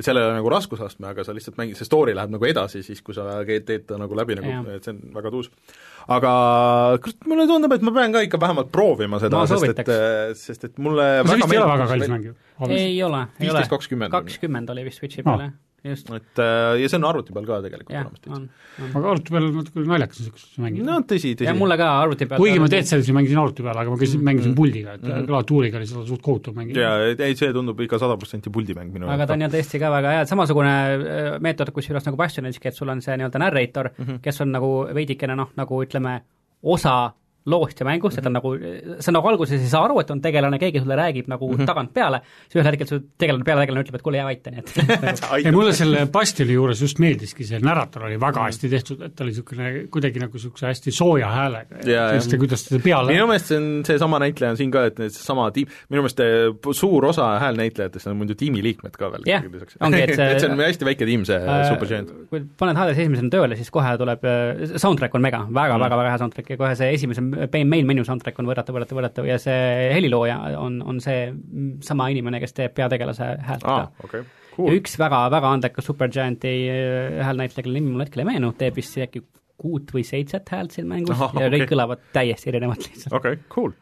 sellele 0.00 0.32
nagu 0.36 0.50
raskusastme, 0.52 1.10
aga 1.12 1.24
sa 1.26 1.34
lihtsalt 1.36 1.58
mängid, 1.60 1.76
see 1.78 1.88
story 1.88 2.14
läheb 2.16 2.32
nagu 2.32 2.48
edasi 2.48 2.82
siis, 2.86 3.02
kui 3.04 3.16
sa 3.16 3.42
teed 3.46 3.86
ta 3.88 3.98
nagu 4.00 4.16
läbi 4.16 4.38
nagu, 4.38 4.52
et 4.72 4.86
see 4.86 4.94
on 4.94 5.02
väga 5.16 5.32
tuus. 5.34 5.50
aga 6.16 6.30
mulle 7.28 7.46
tundub, 7.50 7.74
et 7.76 7.84
ma 7.86 7.94
pean 7.98 8.14
ka 8.14 8.24
ikka 8.26 8.40
vähemalt 8.42 8.72
proovima 8.74 9.20
seda, 9.22 9.44
sest 9.50 9.68
et, 9.74 9.92
äh, 9.92 10.32
sest 10.38 10.70
et 10.70 10.80
mulle 10.82 11.08
no, 11.20 11.28
väga 11.28 11.36
meeldib 11.36 11.56
ei 11.56 11.60
ole 11.60 11.74
väga 11.74 11.90
kallis 11.92 12.14
mäng 12.14 12.30
ju? 12.30 12.38
ei 12.62 12.72
ole, 12.72 12.80
ei 12.80 13.02
ole. 13.04 13.26
viisteist, 13.40 13.74
kakskümmend. 13.74 14.14
kakskümmend 14.14 14.74
oli 14.74 14.88
vist 14.88 15.02
Switchi 15.02 15.26
peal, 15.26 15.48
jah 15.48 15.60
just. 15.84 16.10
et 16.14 16.40
äh, 16.42 16.78
ja 16.80 16.88
see 16.90 16.98
on 16.98 17.06
arvuti 17.08 17.34
peal 17.34 17.46
ka 17.48 17.58
tegelikult 17.64 17.94
olemas 17.96 18.22
täitsa. 18.22 18.88
aga 18.88 19.12
arvuti 19.12 19.34
peal 19.34 19.46
natuke 19.56 19.84
naljakas 19.90 20.20
niisugust 20.20 20.58
mängida. 20.62 20.86
no 20.86 20.98
tõsi, 21.08 21.32
tõsi. 21.38 21.48
ja 21.48 21.54
mulle 21.58 21.78
ka 21.80 21.88
arvuti 22.02 22.28
peal 22.30 22.42
kuigi 22.42 22.62
ma 22.62 22.68
Dead 22.72 22.88
Cellsi 22.88 23.14
mängisin 23.16 23.40
arvuti 23.42 23.66
peal, 23.66 23.80
aga 23.82 23.94
ma 23.94 24.00
käisin 24.00 24.20
mm, 24.20 24.28
mängisin 24.30 24.56
puldiga, 24.58 24.96
et 24.98 25.02
mm 25.02 25.12
-hmm. 25.14 25.30
klaviatuuriga 25.30 25.80
oli 25.80 25.88
seda 25.90 26.04
suht 26.08 26.22
kohutav 26.22 26.58
mängida. 26.58 26.86
jaa, 26.86 27.08
ei 27.28 27.38
see 27.38 27.52
tundub 27.56 27.80
ikka 27.86 27.98
sada 28.02 28.16
protsenti 28.16 28.50
puldimäng 28.50 28.92
minu 28.94 29.10
aga 29.10 29.26
ta 29.26 29.38
on 29.38 29.46
ju 29.46 29.50
tõesti 29.56 29.80
ka 29.82 29.90
väga 29.96 30.14
hea, 30.16 30.28
samasugune 30.30 30.74
äh, 30.74 31.40
meetod, 31.40 31.72
kusjuures 31.74 32.06
nagu 32.06 32.20
Bastioniski, 32.20 32.68
et 32.68 32.78
sul 32.78 32.88
on 32.88 33.02
see 33.02 33.16
nii-öelda 33.16 33.42
narrator 33.42 33.90
mm, 33.90 34.04
-hmm. 34.04 34.22
kes 34.22 34.40
on 34.40 34.52
nagu 34.52 34.70
veidikene 34.94 35.36
noh, 35.36 35.50
nagu 35.56 35.82
ütleme, 35.82 36.20
osa 36.62 37.12
loost 37.46 37.80
ja 37.80 37.86
mängust, 37.86 38.18
et 38.18 38.26
on 38.26 38.36
nagu, 38.36 38.54
sa 39.02 39.14
nagu 39.14 39.28
alguses 39.28 39.60
ei 39.60 39.70
saa 39.70 39.84
aru, 39.88 39.98
et 40.02 40.10
on 40.14 40.20
tegelane, 40.22 40.58
keegi 40.62 40.82
sulle 40.82 40.96
räägib 40.98 41.30
nagu 41.32 41.48
mm 41.48 41.58
-hmm. 41.58 41.66
tagant 41.66 41.94
peale, 41.94 42.22
siis 42.48 42.60
ühel 42.60 42.70
hetkel 42.70 42.86
su 42.86 43.00
tegelane, 43.18 43.44
peategelane 43.44 43.84
ütleb, 43.84 43.98
et 43.98 44.02
kuule, 44.02 44.20
jää 44.20 44.26
vait, 44.26 44.46
on 44.46 44.54
ju, 44.54 44.64
et 45.02 45.24
ei, 45.36 45.52
mulle 45.52 45.72
selle 45.72 46.06
Bastioni 46.06 46.52
juures 46.52 46.82
just 46.82 46.98
meeldiski, 46.98 47.44
see 47.44 47.58
narrator 47.58 48.04
oli 48.04 48.20
väga 48.20 48.40
mm 48.40 48.42
-hmm. 48.42 48.46
hästi 48.46 48.68
tehtud, 48.68 49.02
et 49.02 49.14
ta 49.16 49.24
oli 49.24 49.30
niisugune 49.32 49.86
kuidagi 49.90 50.20
nagu 50.20 50.32
niisuguse 50.32 50.66
hästi 50.66 50.90
sooja 50.90 51.28
häälega 51.28 51.82
ja, 51.86 52.12
ja 52.14 52.38
kuidas 52.38 52.64
teda 52.68 52.82
peale 52.84 53.12
minu 53.12 53.26
meelest 53.26 53.46
see 53.46 53.58
on, 53.58 53.68
seesama 53.86 54.18
näitleja 54.22 54.50
on 54.50 54.56
siin 54.56 54.70
ka, 54.70 54.84
et 54.90 54.96
seesama 55.02 55.50
tiim, 55.54 55.70
minu 55.92 56.02
meelest 56.04 56.20
eh, 56.20 56.72
suur 56.78 57.06
osa 57.06 57.38
häälnäitlejatest 57.42 58.06
on 58.06 58.16
muidu 58.16 58.34
tiimiliikmed 58.38 58.96
ka 58.98 59.10
veel 59.12 59.26
yeah, 59.28 59.44
ongi, 59.80 60.02
et 60.02 60.14
see 60.18 60.28
et 60.32 60.42
see 60.42 60.50
on 60.50 60.62
hästi 60.62 60.88
väike 60.88 61.08
tiim, 61.08 61.26
see 61.28 61.38
äh, 61.38 61.64
Supergiant. 61.70 62.12
kui 62.30 62.42
paned 62.58 62.78
Hades 62.78 62.98
esimesena 62.98 63.32
tööle, 63.32 63.58
siis 63.58 63.70
kohe 63.74 63.94
tuleb, 64.00 64.26
äh, 64.28 64.76
soundtrack 64.76 65.14
on 65.18 65.24
mega, 65.24 65.44
väga 65.48 65.76
mm., 65.76 65.86
väga, 65.86 66.00
väga 66.02 66.14
hea 66.14 66.22
soundtrack 66.22 66.54
ja 66.54 66.60
kohe 66.60 66.74
see 66.78 66.92
esimese 66.96 67.24
main 67.68 67.88
menu 67.88 68.04
soundtrack 68.06 68.38
on 68.42 68.48
võrratav, 68.48 68.76
võrratav, 68.76 68.98
võrratav 68.98 69.28
ja 69.28 69.38
see 69.42 69.90
helilooja 69.94 70.38
on, 70.60 70.80
on 70.86 71.00
see 71.02 71.26
sama 71.84 72.08
inimene, 72.12 72.40
kes 72.42 72.56
teeb 72.56 72.74
peategelase 72.76 73.28
häält 73.46 73.66
ah, 73.68 73.86
ka 73.92 74.08
okay. 74.08 74.26
cool.. 74.56 74.70
ja 74.70 74.80
üks 74.80 74.98
väga, 75.00 75.24
väga 75.32 75.52
andekas 75.58 75.88
Supergianti 75.88 76.54
äh, 76.72 77.22
häälnäitleja, 77.26 77.66
kelle 77.66 77.80
nimi 77.80 77.94
mul 77.94 78.04
hetkel 78.06 78.24
ei 78.24 78.30
meenu, 78.32 78.52
teeb 78.58 78.78
vist 78.80 78.98
äkki 79.02 79.24
kuut 79.62 79.94
või 79.94 80.04
seitset 80.06 80.48
häält 80.52 80.74
siin 80.74 80.88
mängus 80.90 81.16
Aha, 81.16 81.32
ja 81.38 81.48
kõik 81.48 81.66
okay. 81.66 81.72
kõlavad 81.74 82.04
täiesti 82.14 82.52
erinevalt 82.52 82.86
lihtsalt. 82.88 83.16
okei 83.18 83.38
okay,, 83.38 83.48
cool 83.52 83.74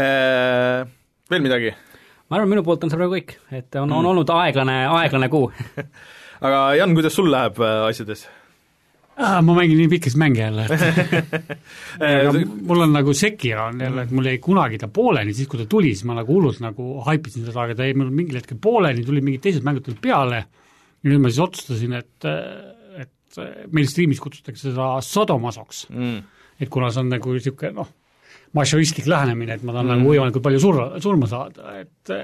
eee, 0.00 0.84
veel 1.32 1.44
midagi? 1.44 1.74
ma 2.28 2.38
arvan, 2.38 2.52
minu 2.54 2.64
poolt 2.66 2.86
on 2.86 2.92
see 2.92 3.00
praegu 3.00 3.18
kõik, 3.18 3.36
et 3.50 3.80
on 3.80 3.90
mm., 3.90 3.98
on 3.98 4.12
olnud 4.14 4.36
aeglane, 4.36 4.78
aeglane 5.00 5.32
kuu 5.32 5.50
aga 6.46 6.62
Jan, 6.80 6.94
kuidas 6.96 7.18
sul 7.18 7.30
läheb 7.32 7.60
äh, 7.60 7.82
asjades? 7.90 8.26
Ah,. 9.16 9.40
ma 9.44 9.56
mängin 9.56 9.78
nii 9.80 9.90
pikki 9.92 10.12
mänge 10.20 10.42
jälle, 10.42 10.66
et 12.12 12.38
mul 12.68 12.84
on 12.86 12.92
nagu 12.94 13.14
Sekiro 13.16 13.66
on 13.70 13.80
jälle, 13.80 14.06
et 14.06 14.14
mul 14.14 14.28
jäi 14.30 14.40
kunagi 14.42 14.80
ta 14.80 14.88
pooleli, 14.88 15.34
siis 15.36 15.50
kui 15.50 15.60
ta 15.60 15.66
tuli, 15.70 15.94
siis 15.94 16.06
ma 16.08 16.16
nagu 16.18 16.34
hullult 16.34 16.62
nagu 16.64 16.98
haipisin 17.06 17.46
seda, 17.46 17.66
aga 17.66 17.78
ta 17.78 17.88
jäi 17.88 17.96
mul 17.98 18.12
mingil 18.14 18.40
hetkel 18.40 18.60
pooleli, 18.62 19.04
tulid 19.06 19.26
mingid 19.26 19.44
teised 19.46 19.66
mängud 19.66 19.86
tulid 19.86 20.02
peale, 20.02 20.44
ja 21.02 21.10
nüüd 21.10 21.24
ma 21.24 21.32
siis 21.32 21.42
otsustasin, 21.44 21.96
et, 21.98 22.30
et 23.02 23.42
meil 23.72 23.90
striimis 23.90 24.22
kutsutakse 24.22 24.70
seda 24.70 24.94
sodomasoks 25.04 25.86
mm. 25.90 26.22
et 26.60 26.72
kuna 26.72 26.92
see 26.92 27.04
on 27.04 27.12
nagu 27.12 27.36
niisugune 27.36 27.74
noh, 27.80 27.92
mašoistlik 28.56 29.08
lähenemine, 29.08 29.56
et 29.56 29.62
ma 29.64 29.74
tahan 29.74 29.86
Mm. 29.86 29.92
mm. 29.92 30.02
nagu 30.02 30.14
võimalikult 30.14 30.44
palju 30.48 30.60
surra, 30.62 30.88
surma 31.00 31.28
saada, 31.30 31.76
et 31.80 32.16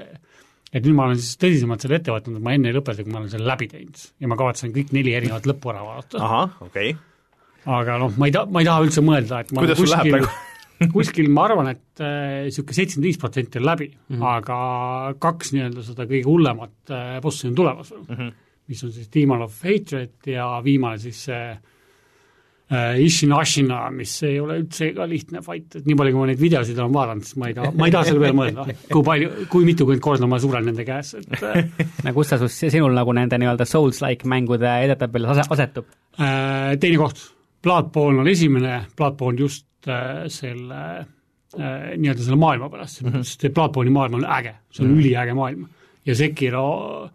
et 0.72 0.84
nüüd 0.84 0.96
ma 0.96 1.06
olen 1.08 1.20
siis 1.20 1.38
tõsisemalt 1.40 1.84
selle 1.84 1.98
ette 2.00 2.12
võtnud, 2.14 2.40
et 2.40 2.44
ma 2.44 2.56
enne 2.56 2.70
ei 2.70 2.76
lõpeta, 2.76 3.04
kui 3.04 3.14
ma 3.14 3.22
olen 3.22 3.30
selle 3.32 3.48
läbi 3.48 3.70
teinud 3.70 4.02
ja 4.20 4.30
ma 4.30 4.38
kavatsen 4.40 4.74
kõik 4.74 4.92
neli 4.96 5.14
erinevat 5.16 5.48
lõppu 5.48 5.72
ära 5.72 5.84
vaadata. 5.86 6.20
ahah, 6.24 6.58
okei 6.66 6.92
okay. 6.92 7.72
aga 7.78 7.96
noh, 8.04 8.12
ma 8.20 8.28
ei 8.28 8.36
taha, 8.36 8.52
ma 8.52 8.64
ei 8.64 8.68
taha 8.68 8.84
üldse 8.88 9.04
mõelda, 9.04 9.40
et 9.44 9.54
ma 9.54 9.64
Kuidas 9.64 9.80
sul 9.80 9.92
läheb 9.94 10.12
praegu? 10.16 10.34
kuskil 10.94 11.30
ma 11.34 11.48
arvan, 11.48 11.72
et 11.72 12.02
niisugune 12.02 12.76
seitsekümmend 12.76 13.08
viis 13.08 13.18
protsenti 13.18 13.58
on 13.58 13.66
läbi 13.66 13.88
mm. 13.88 14.12
-hmm. 14.12 14.28
aga 14.36 14.58
kaks 15.18 15.54
nii-öelda 15.56 15.82
seda 15.86 16.06
kõige 16.06 16.28
hullemat 16.28 16.92
äh, 16.94 17.16
bossi 17.24 17.48
on 17.48 17.56
tulemas 17.58 17.90
veel 17.90 18.04
mm, 18.04 18.12
Mhm. 18.14 18.28
-hmm. 18.28 18.46
mis 18.68 18.84
on 18.84 18.92
siis 18.92 19.10
Demon 19.14 19.42
of 19.42 19.64
Hatred 19.64 20.26
ja 20.26 20.60
viimane 20.64 20.98
siis 20.98 21.24
see 21.24 21.50
äh, 21.50 21.58
Ishin 23.00 23.32
Ashina, 23.32 23.86
mis 23.94 24.10
ei 24.28 24.34
ole 24.42 24.58
üldse 24.60 24.90
ka 24.92 25.06
lihtne 25.08 25.40
fight, 25.44 25.78
et 25.78 25.86
nii 25.88 25.96
palju, 25.96 26.12
kui 26.12 26.20
ma 26.20 26.26
neid 26.28 26.40
videosid 26.42 26.76
olen 26.76 26.92
vaadanud, 26.92 27.24
siis 27.24 27.38
ma 27.40 27.48
ei 27.48 27.54
taha, 27.56 27.70
ma 27.72 27.86
ei 27.88 27.94
taha 27.94 28.08
selle 28.10 28.20
peale 28.20 28.36
mõelda, 28.36 28.66
kui 28.90 29.04
palju, 29.06 29.30
kui 29.48 29.64
mitukümmend 29.64 30.04
korda 30.04 30.28
ma 30.28 30.40
suren 30.42 30.68
nende 30.68 30.84
käes, 30.84 31.14
et 31.16 31.46
äh, 31.48 31.70
nagu 32.04 32.20
kus 32.20 32.34
ta 32.34 32.38
sus- 32.42 32.58
sinul 32.74 32.92
nagu 32.92 33.14
nende 33.16 33.38
nii-öelda 33.40 33.64
Souls-like 33.68 34.28
mängude 34.28 34.68
edetabelis 34.84 35.32
ase-, 35.32 35.48
asetub? 35.56 35.88
Äh, 36.20 36.74
teine 36.82 37.00
koht, 37.00 37.24
Bloodborne 37.64 38.20
on 38.20 38.28
esimene, 38.28 38.82
Bloodborne 38.98 39.40
just 39.40 39.88
äh, 39.88 40.26
selle 40.28 40.82
äh, 40.98 41.96
nii-öelda 41.96 42.26
selle 42.26 42.36
maailma 42.36 42.68
pärast 42.68 43.00
-hmm. 43.00 43.24
sest 43.24 43.46
see 43.46 43.54
Bloodborne'i 43.54 43.96
maailm 43.96 44.20
on 44.20 44.28
äge, 44.28 44.58
see 44.68 44.84
on 44.84 44.90
mm 44.90 44.94
-hmm. 44.94 45.00
üliäge 45.00 45.34
maailm. 45.34 45.66
ja 46.04 46.14
Sekiro, 46.14 47.08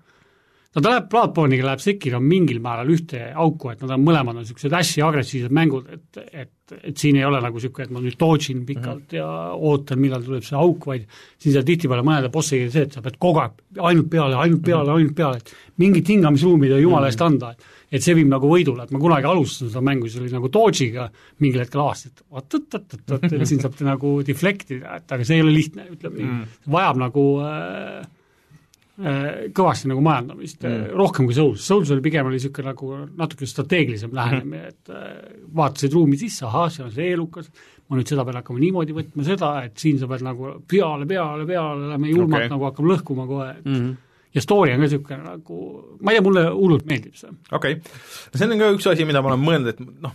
no 0.74 0.82
ta 0.82 0.90
läheb, 0.90 1.10
Bloodborne'iga 1.12 1.68
läheb 1.68 1.84
Sekiro 1.84 2.20
mingil 2.24 2.60
määral 2.64 2.90
ühte 2.94 3.28
auku, 3.30 3.72
et 3.74 3.84
nad 3.84 3.94
on 3.96 4.06
mõlemad 4.06 4.38
on 4.38 4.42
niisugused 4.42 4.74
hästi 4.74 5.04
agressiivsed 5.06 5.54
mängud, 5.54 5.92
et, 5.94 6.22
et, 6.44 6.76
et 6.80 6.98
siin 6.98 7.20
ei 7.20 7.28
ole 7.28 7.42
nagu 7.44 7.60
niisugune, 7.60 7.88
et 7.88 7.94
ma 7.94 8.02
nüüd 8.04 8.18
dodge 8.20 8.50
in 8.54 8.64
pikalt 8.66 9.04
mm 9.04 9.08
-hmm. 9.12 9.20
ja 9.20 9.28
ootan, 9.54 10.02
millal 10.02 10.26
tuleb 10.26 10.48
see 10.48 10.58
auk, 10.58 10.88
vaid 10.90 11.06
siin 11.38 11.54
saab 11.54 11.70
tihtipeale 11.70 12.06
mõnede 12.08 12.32
bossiga 12.34 12.72
see, 12.72 12.88
et 12.90 12.98
sa 12.98 13.06
pead 13.06 13.20
kogu 13.20 13.44
aeg 13.44 13.62
ainult 13.78 14.10
peale, 14.10 14.36
ainult 14.36 14.66
peale, 14.66 14.92
ainult 14.92 15.16
peale, 15.16 15.38
et 15.38 15.54
mingit 15.78 16.10
hingamisruumi 16.10 16.68
ei 16.68 16.76
tohi 16.76 16.88
jumala 16.88 17.12
eest 17.12 17.22
anda, 17.22 17.52
et 17.52 17.72
et 17.94 18.02
see 18.02 18.16
viib 18.18 18.30
nagu 18.32 18.50
võidule, 18.50 18.88
et 18.88 18.92
ma 18.94 19.00
kunagi 19.02 19.28
alustasin 19.30 19.70
seda 19.70 19.84
mängu, 19.86 20.10
siis 20.10 20.24
oli 20.24 20.34
nagu 20.34 20.50
dodge'iga 20.50 21.12
mingil 21.44 21.62
hetkel 21.62 21.84
avastasin, 21.84 22.16
et 22.16 22.24
oot-oot-oot-oot, 22.34 23.28
et 23.38 23.46
siin 23.46 23.62
saab 23.62 23.78
nagu 23.86 24.16
deflect 24.26 24.74
ida, 24.74 24.98
et 24.98 25.14
aga 25.14 25.28
see 25.28 25.38
ei 25.38 25.46
ole 25.46 25.54
lihtne, 25.54 25.86
ütleme 25.94 26.18
nii. 26.18 26.32
Mm.. 26.32 26.60
vajab 26.74 27.02
nagu 27.04 27.26
äh, 27.46 28.08
kõvasti 28.94 29.90
nagu 29.90 30.02
majandamist 30.06 30.62
mm., 30.62 30.92
rohkem 30.94 31.26
kui 31.26 31.34
Souls, 31.34 31.64
Souls 31.66 31.90
oli 31.96 32.04
pigem 32.06 32.28
oli 32.30 32.38
niisugune 32.38 32.70
nagu 32.70 32.90
natuke 33.18 33.48
strateegilisem 33.50 34.14
lähenemine, 34.14 34.68
et 34.70 34.92
äh, 34.94 35.08
vaatasid 35.58 35.96
ruumi 35.98 36.20
sisse, 36.22 36.46
ahah, 36.46 36.68
seal 36.70 36.92
on 36.92 36.94
see 36.94 37.08
eelukas, 37.10 37.50
ma 37.90 37.98
nüüd 37.98 38.12
seda 38.12 38.26
pean 38.28 38.38
hakkama 38.38 38.62
niimoodi 38.62 38.94
võtma 38.94 39.26
seda, 39.26 39.50
et 39.66 39.82
siin 39.82 39.98
sa 39.98 40.10
pead 40.12 40.26
nagu 40.28 40.54
peale, 40.70 41.08
peale, 41.10 41.48
peale, 41.50 41.90
lähme 41.96 42.12
julmalt 42.14 42.44
okay. 42.44 42.54
nagu 42.54 42.70
hakkame 42.70 42.94
lõhkuma 42.94 43.30
kohe, 43.30 43.50
et 43.58 43.66
Mm 43.66 43.80
-hmm. 43.80 43.96
ja 44.36 44.42
story 44.42 44.72
on 44.74 44.78
ka 44.78 44.86
niisugune 44.86 45.24
nagu, 45.24 45.58
ma 46.02 46.12
ei 46.12 46.18
tea, 46.18 46.28
mulle 46.28 46.46
hullult 46.52 46.86
meeldib 46.86 47.16
see. 47.16 47.34
okei 47.52 47.74
okay., 47.80 47.82
see 48.36 48.52
on 48.52 48.60
ka 48.60 48.72
üks 48.78 48.92
asi, 48.92 49.06
mida 49.06 49.22
ma 49.22 49.34
olen 49.34 49.46
mõelnud, 49.48 49.74
et 49.74 49.80
noh, 49.80 50.14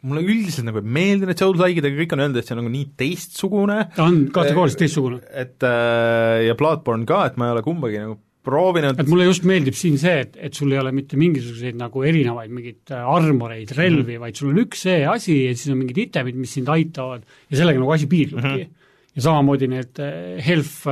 mulle 0.00 0.22
üldiselt 0.24 0.66
nagu 0.68 0.80
ei 0.80 0.94
meeldi 0.98 1.28
need 1.28 1.40
Souls-like'id, 1.40 1.84
aga 1.88 1.98
kõik 2.00 2.14
on 2.16 2.22
öelnud, 2.24 2.38
et 2.40 2.48
see 2.48 2.54
on 2.56 2.62
nagu 2.62 2.72
nii 2.72 2.86
teistsugune, 3.00 3.80
on 4.02 4.22
kategooriliselt 4.34 4.82
teistsugune. 4.84 5.20
et 5.32 5.66
äh, 5.66 6.46
ja 6.48 6.56
Bloodborne 6.58 7.08
ka, 7.08 7.26
et 7.28 7.36
ma 7.40 7.50
ei 7.50 7.56
ole 7.56 7.64
kumbagi 7.66 8.00
nagu 8.00 8.16
proovinud 8.46 9.00
et 9.02 9.10
mulle 9.10 9.26
just 9.26 9.46
meeldib 9.48 9.76
siin 9.76 9.98
see, 10.00 10.22
et, 10.24 10.36
et 10.48 10.56
sul 10.56 10.72
ei 10.72 10.80
ole 10.80 10.92
mitte 10.96 11.18
mingisuguseid 11.20 11.78
nagu 11.80 12.04
erinevaid 12.06 12.52
mingeid 12.54 12.94
äh, 12.94 13.04
armoreid, 13.16 13.72
relvi 13.76 14.02
mm, 14.02 14.10
-hmm. 14.16 14.24
vaid 14.24 14.40
sul 14.40 14.52
on 14.52 14.60
üks 14.62 14.84
see 14.86 15.00
asi 15.10 15.38
ja 15.44 15.54
siis 15.54 15.72
on 15.74 15.80
mingid 15.82 16.02
itemid, 16.06 16.38
mis 16.40 16.54
sind 16.58 16.70
aitavad 16.72 17.26
ja 17.50 17.60
sellega 17.60 17.82
nagu 17.82 17.96
asi 17.96 18.08
piirdubki 18.10 18.46
mm. 18.46 18.60
-hmm. 18.62 19.16
ja 19.16 19.26
samamoodi 19.28 19.70
need 19.72 20.00
äh, 20.00 20.38
health 20.46 20.86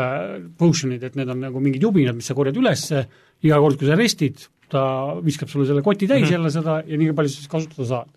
potion'id, 0.59 1.05
et 1.05 1.17
need 1.17 1.31
on 1.31 1.41
nagu 1.47 1.63
mingid 1.63 1.87
jubinad, 1.87 2.19
mis 2.19 2.27
sa 2.27 2.37
korjad 2.37 2.59
ülesse, 2.59 3.07
iga 3.45 3.61
kord, 3.63 3.79
kui 3.79 3.89
sa 3.89 3.99
restid, 3.99 4.49
ta 4.69 4.85
viskab 5.23 5.51
sulle 5.53 5.67
selle 5.69 5.83
koti 5.83 6.09
täis 6.11 6.25
mm 6.25 6.27
-hmm. 6.27 6.33
jälle 6.33 6.51
seda 6.51 6.83
ja 6.87 6.99
nii 6.99 7.13
palju 7.13 7.29
sa 7.31 7.37
siis 7.37 7.49
kasutada 7.49 7.87
saad. 7.87 8.09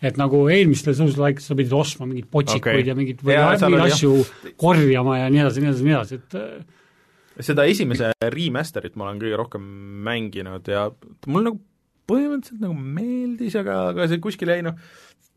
Et 0.00 0.20
nagu 0.20 0.42
eelmistel 0.52 0.96
Souls-like'is 0.96 1.50
sa 1.50 1.56
pidid 1.58 1.74
ostma 1.76 2.08
mingeid 2.08 2.28
potsikuid 2.32 2.80
okay. 2.80 2.88
ja 2.88 2.96
mingeid 2.96 3.24
mingeid 3.26 3.86
asju 3.86 4.12
korjama 4.60 5.18
ja 5.20 5.32
nii 5.32 5.42
edasi, 5.44 5.64
nii 5.64 5.72
edasi, 5.72 5.88
nii 5.88 5.96
edasi, 5.96 6.20
et 6.20 6.38
äh, 6.40 7.42
seda 7.50 7.66
esimese 7.68 8.12
remaster'it 8.34 8.96
ma 8.96 9.08
olen 9.08 9.20
kõige 9.22 9.40
rohkem 9.40 9.66
mänginud 10.06 10.70
ja 10.72 10.88
mul 11.28 11.46
nagu 11.48 11.60
põhimõtteliselt 12.10 12.64
nagu 12.64 12.74
meeldis, 12.74 13.54
aga, 13.60 13.76
aga 13.92 14.08
see 14.10 14.22
kuskil 14.22 14.50
jäi 14.50 14.64
noh, 14.66 14.78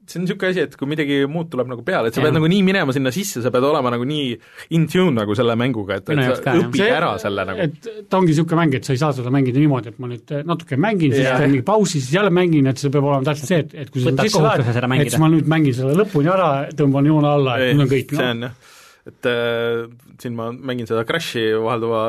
see 0.08 0.20
on 0.20 0.26
niisugune 0.26 0.52
asi, 0.52 0.64
et 0.68 0.76
kui 0.80 0.90
midagi 0.90 1.20
muud 1.32 1.50
tuleb 1.52 1.70
nagu 1.72 1.84
peale, 1.86 2.10
et 2.10 2.16
sa 2.16 2.20
Jah. 2.20 2.28
pead 2.28 2.38
nagu 2.38 2.50
nii 2.52 2.64
minema 2.66 2.96
sinna 2.96 3.12
sisse, 3.16 3.42
sa 3.44 3.52
pead 3.54 3.68
olema 3.68 3.94
nagu 3.94 4.08
nii 4.08 4.34
in 4.78 4.88
tune 4.92 5.16
nagu 5.16 5.36
selle 5.38 5.56
mänguga, 5.60 6.00
et, 6.02 6.12
et 6.12 6.22
sa 6.24 6.36
ka, 6.44 6.56
õpid 6.60 6.82
see, 6.82 6.90
ära 6.98 7.14
selle 7.22 7.46
nagu. 7.48 7.64
et 7.64 7.90
ta 8.12 8.20
ongi 8.20 8.34
niisugune 8.34 8.60
mäng, 8.60 8.78
et 8.80 8.90
sa 8.90 8.96
ei 8.96 9.02
saa 9.02 9.16
seda 9.16 9.32
mängida 9.34 9.64
niimoodi, 9.64 9.94
et 9.94 10.04
ma 10.04 10.12
nüüd 10.12 10.36
eh, 10.36 10.44
natuke 10.50 10.80
mängin, 10.80 11.16
siis 11.16 11.30
teen 11.30 11.56
mingi 11.56 11.66
pausi, 11.68 12.02
siis 12.02 12.18
jälle 12.18 12.34
mängin, 12.36 12.68
et 12.72 12.84
see 12.84 12.94
peab 12.94 13.08
olema 13.10 13.28
täpselt 13.30 13.54
see, 13.54 13.64
et, 13.64 13.76
et 13.86 13.94
kui 13.94 14.04
sa 14.04 14.12
Võtad 14.12 14.30
sisse 14.30 14.44
lähed, 14.44 14.90
mängida. 14.92 15.08
et 15.08 15.16
siis 15.16 15.24
ma 15.24 15.32
nüüd 15.32 15.52
mängin 15.56 15.80
selle 15.80 15.98
lõpuni 16.04 16.32
ära, 16.36 16.52
tõmban 16.78 17.12
joone 17.12 17.34
alla, 17.34 17.58
et 17.64 17.78
mul 17.78 17.88
on 17.88 17.94
kõik, 17.96 18.16
noh. 18.20 18.72
et 19.14 19.28
äh, 19.32 19.84
siin 20.22 20.36
ma 20.38 20.50
mängin 20.52 20.88
seda 20.90 21.04
Crashi 21.08 21.44
vahelduva 21.60 22.04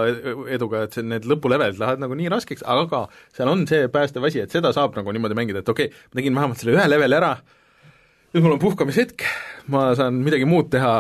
eduga, 0.55 0.85
et 0.87 0.97
see, 0.97 1.05
need 1.07 1.27
lõpulevelid 1.31 1.81
lähevad 1.81 2.03
nagu 2.03 2.16
nii 2.19 2.31
raskeks, 2.33 2.65
aga 2.71 3.07
seal 3.35 3.51
on 3.51 3.66
see 3.71 3.89
päästev 3.93 4.27
asi, 4.29 4.45
et 4.45 4.55
seda 4.55 4.73
saab 4.77 4.97
nagu 4.99 5.15
niimoodi 5.15 5.39
mängida, 5.39 5.65
et 5.65 5.71
okei 5.71 5.91
okay,, 5.91 6.09
ma 6.11 6.21
tegin 6.21 6.39
vähemalt 6.39 6.62
selle 6.62 6.77
ühe 6.77 6.87
leveli 6.91 7.19
ära, 7.19 7.35
nüüd 8.35 8.43
mul 8.43 8.56
on 8.56 8.59
puhkamishetk, 8.59 9.23
ma 9.70 9.85
saan 9.94 10.16
midagi 10.27 10.47
muud 10.48 10.66
teha, 10.73 10.90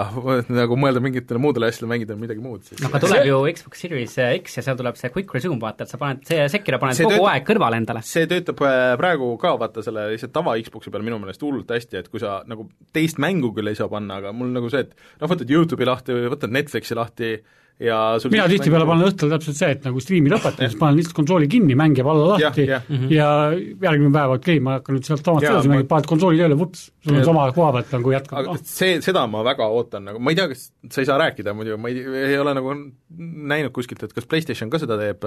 nagu 0.54 0.76
mõelda 0.78 1.00
mingitele 1.02 1.40
muudele 1.42 1.66
asjadele, 1.66 1.88
mängida 1.90 2.14
midagi 2.18 2.42
muud 2.44 2.62
siis 2.68 2.78
aga 2.86 3.00
tuleb 3.02 3.26
ju 3.26 3.40
Xbox 3.56 3.82
Series 3.82 4.14
X 4.38 4.58
ja 4.60 4.62
seal 4.62 4.78
tuleb 4.78 4.94
see 5.00 5.10
quick 5.14 5.34
resume, 5.34 5.58
vaata, 5.62 5.82
et 5.82 5.90
sa 5.90 5.98
paned, 5.98 6.22
see 6.28 6.44
Sekiro 6.52 6.78
paned 6.82 6.94
See 6.94 7.08
kogu 7.08 7.16
töötab- 7.18 7.32
aeg 7.32 7.48
kõrvale 7.48 7.80
endale. 7.82 8.04
see 8.06 8.28
töötab 8.30 8.62
äh, 8.68 8.94
praegu 9.00 9.32
ka 9.42 9.56
vaata 9.58 9.82
selle 9.82 10.06
lihtsalt 10.12 10.34
tava 10.36 10.54
Xbox'i 10.62 10.94
peal 10.94 11.02
minu 11.06 11.18
meelest 11.22 11.42
hullult 11.42 11.74
hästi, 11.74 12.04
et 12.04 12.12
kui 12.12 12.22
sa 12.22 12.38
nagu 12.46 12.68
teist 12.94 13.18
mängu 13.22 13.50
küll 13.56 13.72
ei 13.72 13.78
saa 13.78 13.90
panna, 13.90 14.20
aga 14.22 14.30
mul 14.36 14.54
nagu 14.54 14.70
see, 14.70 14.86
et 14.86 14.94
noh, 15.18 15.30
võtad 15.34 15.50
YouTube'i 15.50 15.90
lahti 15.90 16.14
või 16.14 16.30
võtad 16.36 16.54
Netflixi 16.54 16.94
lahti 16.98 17.34
ja 17.82 17.98
sul 18.22 18.30
mina 18.30 18.44
tihtipeale 18.50 18.86
panen 18.86 19.08
õhtul 19.08 19.32
täpselt 19.32 19.56
see, 19.58 19.70
et 19.74 19.86
nagu 19.86 19.98
striimi 20.02 20.30
lõpetan, 20.30 20.68
siis 20.68 20.78
panen 20.78 20.98
lihtsalt 21.00 21.16
konsooli 21.16 21.48
kinni, 21.50 21.74
mäng 21.78 21.98
jääb 21.98 22.10
alla 22.12 22.36
lahti 22.36 22.66
Jah, 22.68 22.84
jah. 22.86 23.08
ja 23.10 23.30
järgmine 23.56 24.12
päev, 24.14 24.36
okei 24.36 24.56
okay,, 24.56 24.62
ma 24.62 24.76
hakkan 24.78 24.98
nüüd 24.98 25.08
sealt 25.08 25.26
samast 25.26 25.48
edasi 25.48 25.70
ma- 25.70 25.74
mängima, 25.74 25.88
paned 25.90 26.08
konsooli 26.12 26.38
tööle, 26.38 26.58
vups, 26.60 26.84
sul 27.02 27.18
on 27.18 27.26
sama 27.26 27.48
koha 27.56 27.72
pealt 27.74 27.96
nagu 27.96 28.14
jätkab, 28.14 28.38
aga 28.44 28.54
noh. 28.54 28.62
see, 28.70 29.00
seda 29.04 29.26
ma 29.30 29.42
väga 29.48 29.68
ootan, 29.74 30.06
nagu 30.06 30.22
ma 30.22 30.34
ei 30.34 30.38
tea, 30.38 30.46
kas 30.54 30.64
sa 30.94 31.02
ei 31.02 31.10
saa 31.10 31.18
rääkida 31.24 31.56
muidu, 31.58 31.80
ma 31.82 31.90
ei, 31.90 32.06
ei 32.30 32.38
ole 32.38 32.54
nagu 32.60 32.78
näinud 33.18 33.74
kuskilt, 33.74 34.06
et 34.06 34.14
kas 34.14 34.30
PlayStation 34.30 34.70
ka 34.70 34.78
seda 34.82 35.00
teeb, 35.00 35.26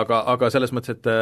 aga, 0.00 0.24
aga 0.32 0.52
selles 0.56 0.72
mõttes, 0.76 0.96
et 0.96 1.12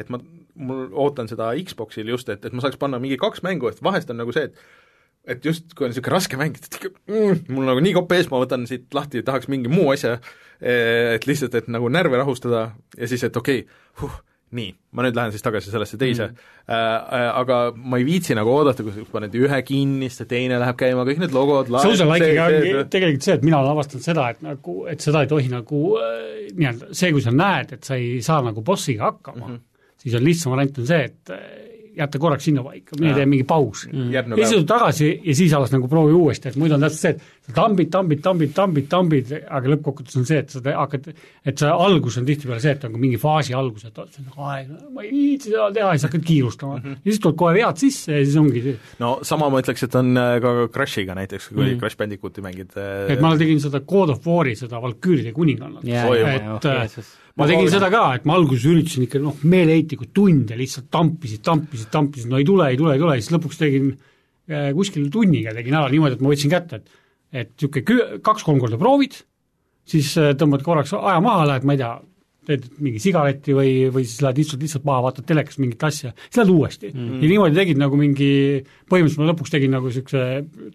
et 0.00 0.12
ma, 0.14 0.22
mul 0.58 0.88
ootan 1.04 1.28
seda 1.28 1.52
Xboxil 1.60 2.08
just, 2.08 2.32
et, 2.32 2.40
et 2.40 2.56
ma 2.56 2.64
saaks 2.64 2.80
panna 2.80 3.00
mingi 3.02 3.20
kaks 3.20 3.44
mängu, 3.44 3.68
et 3.68 3.84
vahest 3.84 4.08
on 4.14 4.22
nagu 4.24 4.32
see, 4.32 4.48
et 4.48 4.87
et 5.28 5.44
just, 5.44 5.72
kui 5.76 5.86
on 5.86 5.92
niisugune 5.92 6.14
raske 6.14 6.40
mäng, 6.40 6.56
et 6.56 6.78
mm, 7.08 7.42
mul 7.52 7.68
nagu 7.68 7.82
nii 7.84 7.96
kopp 7.96 8.14
ees, 8.16 8.30
ma 8.32 8.40
võtan 8.42 8.64
siit 8.70 8.88
lahti, 8.96 9.24
tahaks 9.26 9.50
mingi 9.52 9.70
muu 9.72 9.92
asja, 9.92 10.16
et 10.58 11.28
lihtsalt, 11.28 11.54
et 11.54 11.68
nagu 11.70 11.90
närve 11.92 12.18
rahustada 12.18 12.70
ja 12.98 13.10
siis, 13.10 13.22
et 13.28 13.36
okei 13.38 13.62
okay, 13.62 13.76
huh, 14.00 14.16
nii, 14.56 14.70
ma 14.96 15.04
nüüd 15.04 15.16
lähen 15.18 15.32
siis 15.34 15.44
tagasi 15.44 15.70
sellesse 15.70 15.98
teise 16.00 16.30
mm. 16.30 16.46
äh,, 16.72 17.26
aga 17.36 17.58
ma 17.76 17.98
ei 18.00 18.06
viitsi 18.08 18.36
nagu 18.36 18.50
oodata, 18.54 18.84
kui 18.86 19.04
paned 19.12 19.36
ühe 19.36 19.60
kinni, 19.66 20.08
siis 20.08 20.22
see 20.22 20.30
teine 20.30 20.60
läheb 20.62 20.78
käima, 20.80 21.04
kõik 21.06 21.20
need 21.22 21.36
logod 21.36 21.68
Social 21.84 22.08
Like'iga 22.14 22.48
ongi 22.48 22.72
tegelikult 22.94 23.28
see, 23.28 23.36
et 23.36 23.44
mina 23.44 23.60
olen 23.60 23.76
avastanud 23.76 24.06
seda, 24.08 24.28
et 24.32 24.42
nagu, 24.46 24.78
et 24.88 25.04
seda 25.04 25.22
ei 25.24 25.30
tohi 25.30 25.52
nagu 25.52 25.82
äh, 26.00 26.18
nii-öelda 26.56 26.92
see, 26.96 27.12
kui 27.14 27.24
sa 27.24 27.34
näed, 27.34 27.76
et 27.76 27.90
sa 27.90 28.00
ei 28.00 28.22
saa 28.24 28.40
nagu 28.46 28.64
bossiga 28.64 29.10
hakkama 29.10 29.44
mm, 29.44 29.54
-hmm. 29.54 29.96
siis 30.00 30.16
on 30.16 30.24
lihtsam 30.24 30.56
variant 30.56 30.80
on 30.80 30.90
see, 30.94 31.04
et 31.12 31.36
jätta 31.98 32.20
korraks 32.22 32.46
sinnapaika, 32.48 32.96
mine 32.98 33.10
Jaa. 33.10 33.18
tee 33.20 33.26
mingi 33.26 33.46
paus 33.48 33.86
mm.. 33.90 34.12
ja 34.14 34.22
siis 34.28 34.54
tuled 34.54 34.68
tagasi 34.70 35.10
ja 35.24 35.34
siis 35.34 35.54
alles 35.56 35.72
nagu 35.74 35.88
proovi 35.90 36.14
uuesti, 36.16 36.52
et 36.52 36.58
muidu 36.60 36.76
on 36.76 36.86
täpselt 36.86 37.02
see, 37.02 37.14
et 37.16 37.48
sa 37.48 37.54
tambid, 37.56 37.90
tambid, 37.92 38.22
tambid, 38.24 38.52
tambid, 38.56 38.88
tambid, 38.92 39.32
aga 39.48 39.72
lõppkokkuvõttes 39.74 40.20
on 40.20 40.28
see, 40.28 40.42
et 40.44 40.54
sa 40.54 40.62
hakkad, 40.78 41.10
et 41.48 41.64
see 41.64 41.72
algus 41.88 42.18
on 42.20 42.28
tihtipeale 42.28 42.62
see, 42.64 42.74
et 42.76 42.86
on 42.88 42.94
ka 42.94 43.02
mingi 43.02 43.20
faasi 43.20 43.56
algus, 43.58 43.88
et 43.88 43.98
oot, 43.98 44.10
see 44.14 44.24
on 44.24 44.30
nagu 44.30 44.48
aeg, 44.52 44.72
ma 44.94 45.06
ei 45.06 45.12
viitsi 45.14 45.52
seda 45.52 45.68
teha 45.74 45.92
ja 45.92 45.98
siis 45.98 46.08
hakkad 46.08 46.26
kiirustama 46.32 46.76
mm. 46.78 46.84
-hmm. 46.84 47.00
ja 47.02 47.12
siis 47.12 47.22
tuleb 47.26 47.40
kohe 47.44 47.54
vead 47.58 47.82
sisse 47.84 48.18
ja 48.18 48.24
siis 48.24 48.38
ongi 48.40 48.64
see 48.66 48.76
no 49.04 49.14
sama 49.22 49.50
ma 49.52 49.62
ütleks, 49.64 49.86
et 49.88 49.98
on 49.98 50.12
äh, 50.16 50.34
ka 50.44 50.54
Crashiga 50.74 51.18
näiteks, 51.18 51.50
kui 51.52 51.64
mm. 51.64 51.78
Crash 51.82 51.98
Bandicooti 51.98 52.44
mängid 52.44 52.76
äh, 52.76 53.12
et 53.14 53.24
ma 53.24 53.34
tegin 53.38 53.60
seda 53.62 53.80
God 53.80 54.14
of 54.14 54.26
War'i, 54.26 54.56
seda 54.58 54.80
Valküüride 54.82 55.32
kuningannat. 55.36 55.84
Oi, 55.84 55.90
jaa, 55.92 56.34
et 56.34 56.44
jaa, 56.44 56.58
äh, 56.74 56.84
Jeesus. 56.86 57.16
Ma 57.38 57.46
tegin 57.46 57.64
proovin. 57.64 57.74
seda 57.76 57.90
ka, 57.92 58.02
et 58.18 58.26
ma 58.28 58.36
alguses 58.38 58.66
üritasin 58.68 59.06
ikka 59.06 59.22
noh, 59.22 59.38
meeleheitlikult 59.46 60.12
tunde 60.16 60.58
lihtsalt 60.58 60.88
tampisid, 60.94 61.42
tampisid, 61.46 61.90
tampisid, 61.94 62.30
no 62.30 62.40
ei 62.40 62.46
tule, 62.48 62.68
ei 62.72 62.80
tule, 62.80 62.96
ei 62.96 63.02
tule, 63.02 63.16
siis 63.20 63.32
lõpuks 63.34 63.60
tegin 63.60 63.92
äh, 63.94 64.70
kuskil 64.76 65.08
tunniga 65.14 65.54
tegin 65.56 65.78
ära 65.78 65.90
niimoodi, 65.92 66.18
et 66.18 66.24
ma 66.24 66.32
võtsin 66.34 66.52
kätte, 66.52 66.82
et 66.82 67.04
et 67.28 67.50
niisugune 67.60 68.20
kaks-kolm 68.24 68.60
korda 68.62 68.78
proovid, 68.80 69.18
siis 69.88 70.14
äh, 70.20 70.32
tõmbad 70.40 70.64
korraks 70.64 70.94
aja 70.96 71.18
maha, 71.24 71.44
lähed, 71.50 71.66
ma 71.68 71.76
ei 71.76 71.82
tea, 71.82 71.90
teed 72.48 72.68
mingi 72.80 73.02
sigareti 73.04 73.52
või, 73.52 73.72
või 73.92 74.06
siis 74.08 74.22
lähed 74.24 74.40
istud 74.40 74.62
lihtsalt 74.64 74.86
maha, 74.88 75.02
vaatad 75.10 75.26
telekast 75.28 75.60
mingit 75.60 75.82
asja, 75.84 76.14
siis 76.24 76.40
lähed 76.40 76.52
uuesti 76.54 76.88
mm. 76.90 77.00
-hmm. 77.00 77.22
ja 77.22 77.32
niimoodi 77.34 77.60
tegid 77.60 77.80
nagu 77.82 78.00
mingi, 78.00 78.30
põhimõtteliselt 78.88 79.24
ma 79.24 79.32
lõpuks 79.34 79.52
tegin 79.52 79.76
nagu 79.76 79.92
niisuguse 79.92 80.22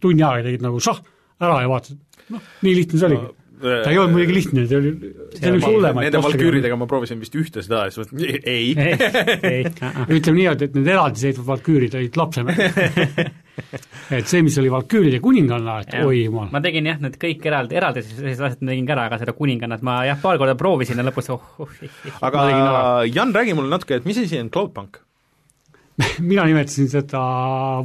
tunni 0.03 0.21
aega 0.21 0.45
tegid 0.51 0.67
nagu 0.67 0.81
šah, 0.85 1.01
ära 1.41 1.63
ja 1.63 1.71
vaatasid, 1.71 2.03
noh, 2.35 2.51
nii 2.61 2.75
lihtne 2.77 3.01
see 3.01 3.09
oligi 3.09 3.25
no 3.25 3.39
ta 3.63 3.91
ei 3.91 3.99
olnud 3.99 4.15
muidugi 4.17 4.37
lihtne, 4.37 4.65
see 4.69 4.79
oli, 4.79 4.91
see 5.37 5.51
oli 5.51 5.61
üks 5.61 5.69
hullemaid 5.69 6.09
Nende 6.09 6.23
valküüridega 6.25 6.79
ma 6.79 6.87
proovisin 6.89 7.21
vist 7.23 7.37
ühte 7.39 7.63
seda 7.65 7.85
ja 7.87 7.93
siis 7.93 8.11
mõtlesin, 8.11 8.43
ei, 8.43 8.73
ei. 8.75 9.63
ütleme 10.17 10.41
niimoodi, 10.41 10.67
et 10.69 10.75
need 10.77 10.91
eraldiseisvad 10.93 11.47
valküürid 11.53 11.95
olid 11.99 12.19
lapsena 12.19 12.57
et 14.17 14.29
see, 14.29 14.41
mis 14.45 14.57
oli 14.61 14.71
Valküüride 14.73 15.19
kuninganna, 15.23 15.79
et 15.83 15.95
ja. 15.95 16.03
oi 16.07 16.23
jumal. 16.25 16.49
ma 16.53 16.61
tegin 16.63 16.89
jah, 16.89 16.99
need 17.03 17.17
kõik 17.21 17.45
eraldi, 17.49 17.77
eraldi 17.79 18.03
sellised 18.05 18.47
asjad 18.49 18.63
ma 18.65 18.73
tegin 18.73 18.89
ka 18.89 18.95
ära, 18.97 19.07
aga 19.09 19.21
seda 19.21 19.35
kuningannat 19.37 19.85
ma 19.85 19.99
jah, 20.07 20.19
paar 20.21 20.41
korda 20.41 20.57
proovisin 20.59 20.99
ja 20.99 21.07
lõpus 21.07 21.31
oh, 21.33 21.49
oh, 21.63 21.79
aga 22.25 22.45
Jan, 23.09 23.33
räägi 23.35 23.57
mulle 23.57 23.73
natuke, 23.73 24.01
et 24.01 24.09
mis 24.09 24.19
asi 24.21 24.41
on 24.41 24.51
Cloudpunk? 24.53 25.01
mina 26.31 26.45
nimetasin 26.49 26.89
seda 26.91 27.23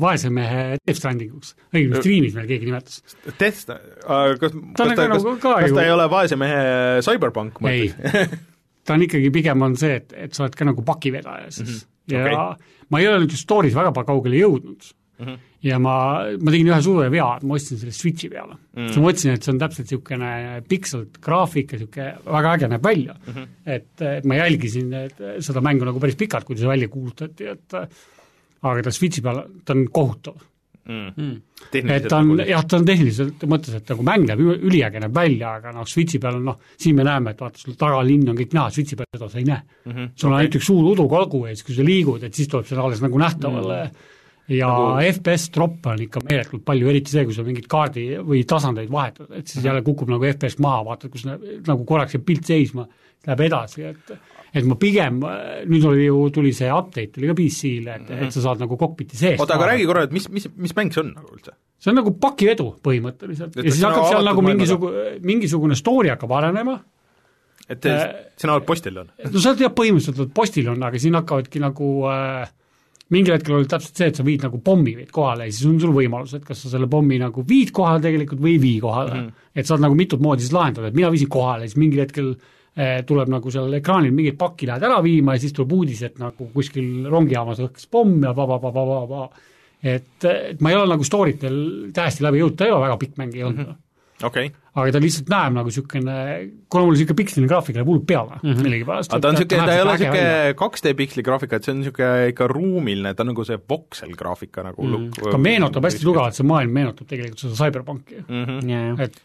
vaese 0.01 0.31
mehe 0.35 0.79
Death 0.79 1.01
Strandinguks, 1.01 1.55
õigemini 1.75 2.03
striimis 2.03 2.37
meil 2.39 2.49
keegi 2.51 2.69
nimetas. 2.71 3.03
Death, 3.29 3.65
kas, 3.69 4.55
kas 4.55 4.55
ta, 4.77 4.87
kas, 4.95 5.03
nagu 5.13 5.35
kas 5.43 5.75
ta 5.77 5.85
ei 5.85 5.93
ole 5.93 6.09
vaese 6.13 6.39
mehe 6.41 6.63
Cyberpunk, 7.05 7.61
ütlen? 7.65 8.39
ta 8.89 8.97
on 8.97 9.05
ikkagi, 9.05 9.33
pigem 9.35 9.67
on 9.67 9.77
see, 9.79 9.99
et, 10.01 10.15
et 10.17 10.37
sa 10.37 10.47
oled 10.47 10.57
ka 10.57 10.69
nagu 10.69 10.85
pakivedaja 10.87 11.51
siis 11.53 11.69
mm 11.69 11.81
-hmm. 11.83 12.15
ja 12.15 12.25
okay. 12.25 12.71
ma 12.89 13.01
ei 13.03 13.09
ole 13.11 13.25
nüüd 13.25 13.37
story's 13.37 13.77
väga 13.77 13.93
kaugele 14.09 14.41
jõudnud 14.41 14.89
mm. 15.19 15.27
-hmm. 15.27 15.39
ja 15.63 15.79
ma, 15.79 15.95
ma 16.41 16.55
tegin 16.55 16.71
ühe 16.73 16.81
suure 16.83 17.09
vea, 17.13 17.29
et 17.37 17.47
ma 17.47 17.59
ostsin 17.59 17.81
selle 17.81 17.93
Switchi 17.93 18.31
peale 18.33 18.55
mm. 18.55 18.61
-hmm. 18.75 18.89
siis 18.89 18.99
ma 18.99 19.07
mõtlesin, 19.09 19.35
et 19.35 19.47
see 19.47 19.55
on 19.55 19.63
täpselt 19.63 19.91
niisugune 19.91 20.33
pikselt 20.69 21.19
graafik 21.25 21.73
ja 21.73 21.79
niisugune 21.79 22.11
väga 22.27 22.53
äge 22.57 22.69
näeb 22.75 22.85
välja 22.85 23.15
mm. 23.15 23.33
-hmm. 23.33 23.49
et, 23.67 23.91
et 24.01 24.25
ma 24.25 24.43
jälgisin 24.43 24.93
et, 25.05 25.25
seda 25.41 25.61
mängu 25.61 25.89
nagu 25.89 26.01
päris 26.01 26.17
pikalt, 26.17 26.45
kui 26.45 26.57
see 26.57 26.69
välja 26.69 26.89
kuulutati, 26.89 27.51
et 27.55 27.75
aga 28.63 28.83
ta 28.83 28.91
Switchi 28.91 29.23
peal, 29.23 29.43
ta 29.65 29.75
on 29.75 29.89
kohutav 29.93 30.39
mm.. 30.89 31.13
Mm. 31.17 31.91
et 31.91 32.09
ta 32.09 32.19
on, 32.19 32.37
nagu 32.37 32.49
jah, 32.49 32.65
ta 32.65 32.79
on 32.79 32.85
tehniliselt 32.89 33.43
mõttes, 33.51 33.75
et 33.77 33.91
nagu 33.93 34.03
mäng 34.07 34.27
näeb 34.29 34.41
üliäge 34.41 35.01
näeb 35.01 35.15
välja, 35.15 35.57
aga 35.61 35.73
noh, 35.73 35.87
Switchi 35.87 36.19
peal 36.23 36.39
on 36.41 36.45
noh, 36.53 36.61
siin 36.77 36.97
me 36.97 37.07
näeme, 37.07 37.35
et 37.35 37.41
vaata, 37.41 37.59
sul 37.59 37.77
tagalinn 37.79 38.29
on 38.31 38.39
kõik 38.39 38.55
näha, 38.57 38.71
Switchi 38.71 38.97
peal 38.97 39.11
seda 39.17 39.29
sa 39.29 39.39
ei 39.39 39.49
näe 39.49 39.63
mm. 39.63 39.93
-hmm. 39.93 40.13
sul 40.15 40.31
on 40.31 40.35
okay. 40.35 40.47
näiteks 40.47 40.71
suur 40.71 40.93
udukalgu 40.93 41.45
ees, 41.47 41.63
kui 41.63 41.75
sa 41.75 41.85
liigud, 41.85 42.23
et 42.23 42.35
siis 42.35 42.49
tuleb 42.49 42.67
see 42.67 42.79
alles 42.79 43.03
nagu 43.05 43.19
nähtavale 43.19 43.83
mm 43.85 44.15
ja 44.49 44.71
nagu... 44.73 45.03
FPS 45.13 45.51
troppe 45.55 45.93
on 45.93 46.03
ikka 46.07 46.23
meeletult 46.29 46.65
palju, 46.69 46.89
eriti 46.93 47.13
see, 47.13 47.27
kui 47.29 47.37
sa 47.37 47.45
mingeid 47.47 47.69
kaardi 47.71 48.07
või 48.25 48.43
tasandeid 48.49 48.91
vahetad, 48.93 49.31
et 49.37 49.51
siis 49.51 49.67
jälle 49.67 49.85
kukub 49.87 50.11
nagu 50.13 50.25
FPS 50.31 50.59
maha, 50.65 50.83
vaatad, 50.89 51.13
kus 51.13 51.27
nagu 51.29 51.85
korraks 51.89 52.17
jääb 52.17 52.27
pilt 52.29 52.49
seisma, 52.49 52.89
läheb 53.29 53.47
edasi, 53.49 53.87
et 53.93 54.19
et 54.57 54.65
ma 54.65 54.79
pigem, 54.81 55.21
nüüd 55.69 55.87
oli 55.91 56.07
ju, 56.07 56.21
tuli 56.33 56.55
see 56.57 56.69
update 56.73 57.21
oli 57.21 57.31
ka 57.31 57.35
PC-le, 57.37 57.97
et 57.99 58.05
mm, 58.05 58.15
-hmm. 58.15 58.27
et 58.27 58.33
sa 58.33 58.45
saad 58.47 58.63
nagu 58.63 58.79
kokpiti 58.81 59.19
sees 59.19 59.41
oota, 59.41 59.59
aga 59.59 59.73
räägi 59.73 59.89
korra, 59.89 60.05
et 60.09 60.15
mis, 60.15 60.29
mis, 60.33 60.49
mis 60.57 60.73
mäng 60.77 60.95
see 60.95 61.03
on 61.03 61.11
nagu 61.13 61.35
üldse? 61.35 61.53
see 61.79 61.93
on 61.93 61.99
nagu 62.01 62.15
pakivedu 62.17 62.71
põhimõtteliselt 62.85 63.59
et 63.59 63.69
ja 63.69 63.75
siis 63.75 63.85
hakkab 63.85 64.09
seal 64.09 64.25
nagu 64.25 64.45
mingisugune, 64.47 65.03
mingisugune 65.21 65.77
story 65.77 66.09
hakkab 66.15 66.33
arenema, 66.41 66.79
et 67.69 67.87
äh, 67.87 68.07
sina 68.41 68.57
oled 68.57 68.67
postiljon? 68.69 69.13
no 69.21 69.45
sa 69.45 69.53
jah, 69.53 69.75
põhimõtteliselt 69.83 70.25
oled 70.25 70.33
postiljon, 70.41 70.83
aga 70.89 71.03
siin 71.03 71.19
hakkavadki 71.21 71.63
nagu 71.63 71.93
äh, 72.09 72.49
mingil 73.15 73.35
hetkel 73.35 73.57
oli 73.57 73.69
täpselt 73.71 73.97
see, 74.01 74.11
et 74.11 74.19
sa 74.19 74.27
viid 74.27 74.45
nagu 74.45 74.61
pommi 74.65 74.93
viid 74.99 75.11
kohale 75.15 75.49
ja 75.49 75.55
siis 75.55 75.69
on 75.71 75.81
sul 75.83 75.95
võimalus, 75.97 76.35
et 76.37 76.45
kas 76.45 76.61
sa 76.65 76.73
selle 76.75 76.89
pommi 76.91 77.19
nagu 77.21 77.45
viid 77.49 77.73
kohale 77.75 78.03
tegelikult 78.05 78.43
või 78.45 78.55
ei 78.57 78.63
vii 78.63 78.79
kohale 78.85 79.15
mm. 79.15 79.25
-hmm. 79.25 79.51
et 79.61 79.71
saad 79.71 79.85
nagu 79.85 79.97
mitut 79.99 80.23
moodi 80.25 80.45
siis 80.45 80.55
lahendada, 80.57 80.91
et 80.91 80.99
mina 80.99 81.11
viisin 81.15 81.31
kohale, 81.33 81.69
siis 81.69 81.81
mingil 81.81 82.05
hetkel 82.05 82.31
eh, 82.77 83.01
tuleb 83.09 83.33
nagu 83.33 83.51
sellel 83.55 83.81
ekraanil 83.81 84.15
mingit 84.15 84.39
pakki 84.39 84.69
lähed 84.69 84.85
ära 84.91 85.01
viima 85.05 85.37
ja 85.37 85.45
siis 85.45 85.57
tuleb 85.57 85.73
uudis, 85.79 86.03
et 86.05 86.21
nagu 86.21 86.51
kuskil 86.55 87.09
rongijaamas 87.09 87.65
õhkes 87.65 87.89
pomm 87.91 88.23
ja 88.29 88.35
va-va-va-va-va-va. 88.37 89.29
et, 89.83 90.25
et 90.25 90.61
ma 90.61 90.71
ei 90.71 90.77
ole 90.77 90.93
nagu 90.93 91.05
story't 91.05 91.43
veel 91.43 91.61
täiesti 91.97 92.27
läbi 92.27 92.43
jõudnud, 92.43 92.59
ta 92.59 92.69
ei 92.69 92.77
ole 92.77 92.87
väga 92.89 93.01
pikk 93.05 93.21
mäng 93.23 93.37
ei 93.37 93.45
olnud 93.45 93.65
mm. 93.65 93.73
-hmm 93.73 93.85
okay. 94.25 94.51
Aga 94.83 94.95
ta 94.97 95.03
lihtsalt 95.03 95.31
näeb 95.33 95.57
nagu 95.57 95.73
niisugune, 95.73 96.17
kuna 96.73 96.87
mul 96.87 96.97
niisugune 96.97 97.21
piksline 97.21 97.51
graafik 97.51 97.79
läheb 97.79 97.91
hullult 97.91 98.07
peale 98.09 98.39
mm 98.39 98.51
-hmm. 98.51 98.67
millegipärast. 98.67 99.13
aga 99.13 99.23
ta 99.23 99.29
on 99.29 99.39
niisugune, 99.39 99.67
ta 99.67 99.77
ei 99.77 99.85
ole 99.85 99.97
niisugune 99.97 100.53
2D 100.65 100.95
piksli 101.03 101.27
graafika, 101.29 101.57
et 101.57 101.65
see 101.65 101.75
on 101.75 101.81
niisugune 101.83 102.29
ikka 102.35 102.51
ruumiline, 102.53 103.15
ta 103.15 103.27
on 103.27 103.33
nagu 103.33 103.45
see 103.45 103.59
voksel 103.75 104.15
graafika 104.19 104.63
nagu 104.63 104.83
mm 104.83 105.09
-hmm. 105.09 105.31
ta 105.31 105.39
meenutab 105.39 105.89
hästi 105.91 106.05
tugevalt, 106.05 106.35
see 106.35 106.47
maailm 106.47 106.71
meenutab 106.81 107.07
tegelikult 107.09 107.45
seda 107.47 107.59
CyberPunki 107.65 108.23
mm. 108.29 108.45
-hmm. 108.45 108.69
Yeah. 108.69 109.01
et 109.01 109.23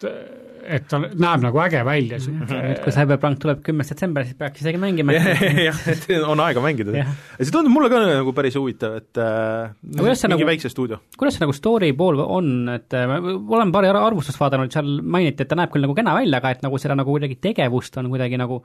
et 0.63 0.85
ta 0.89 0.99
näeb 0.99 1.43
nagu 1.43 1.61
äge 1.63 1.81
välja, 1.85 2.17
niisugune 2.17 2.59
nüüd, 2.69 2.79
kui 2.83 2.93
Cyberpunk 2.95 3.39
tuleb 3.43 3.61
kümnes 3.65 3.89
detsember, 3.91 4.25
siis 4.27 4.37
peaks 4.39 4.63
isegi 4.63 4.79
mängima. 4.81 5.15
jah, 5.67 5.79
et 5.91 6.07
on 6.21 6.41
aega 6.43 6.63
mängida 6.63 6.95
ja 6.95 7.05
see 7.39 7.51
tundub 7.53 7.73
mulle 7.73 7.89
ka 7.91 8.01
nagu 8.05 8.33
päris 8.35 8.57
huvitav, 8.59 8.97
et 9.01 9.21
äh, 9.21 9.73
mingi 9.83 10.31
nagu, 10.31 10.47
väikse 10.47 10.71
stuudio. 10.71 11.01
kuidas 11.19 11.37
see 11.37 11.45
nagu 11.45 11.55
story 11.57 11.91
pool 11.97 12.21
on, 12.23 12.53
et 12.73 12.97
äh, 12.97 13.07
ma 13.09 13.19
olen 13.57 13.73
paari 13.75 13.91
arvustust 13.93 14.39
vaadanud, 14.39 14.71
seal 14.73 14.95
mainiti, 15.03 15.42
et 15.43 15.51
ta 15.51 15.59
näeb 15.59 15.71
küll 15.73 15.85
nagu 15.85 15.95
kena 15.97 16.15
välja, 16.17 16.39
aga 16.39 16.55
et 16.55 16.65
nagu 16.65 16.79
seda 16.81 16.97
nagu 16.99 17.13
kuidagi 17.13 17.39
tegevust 17.43 17.97
on 18.01 18.11
kuidagi 18.13 18.39
nagu 18.41 18.63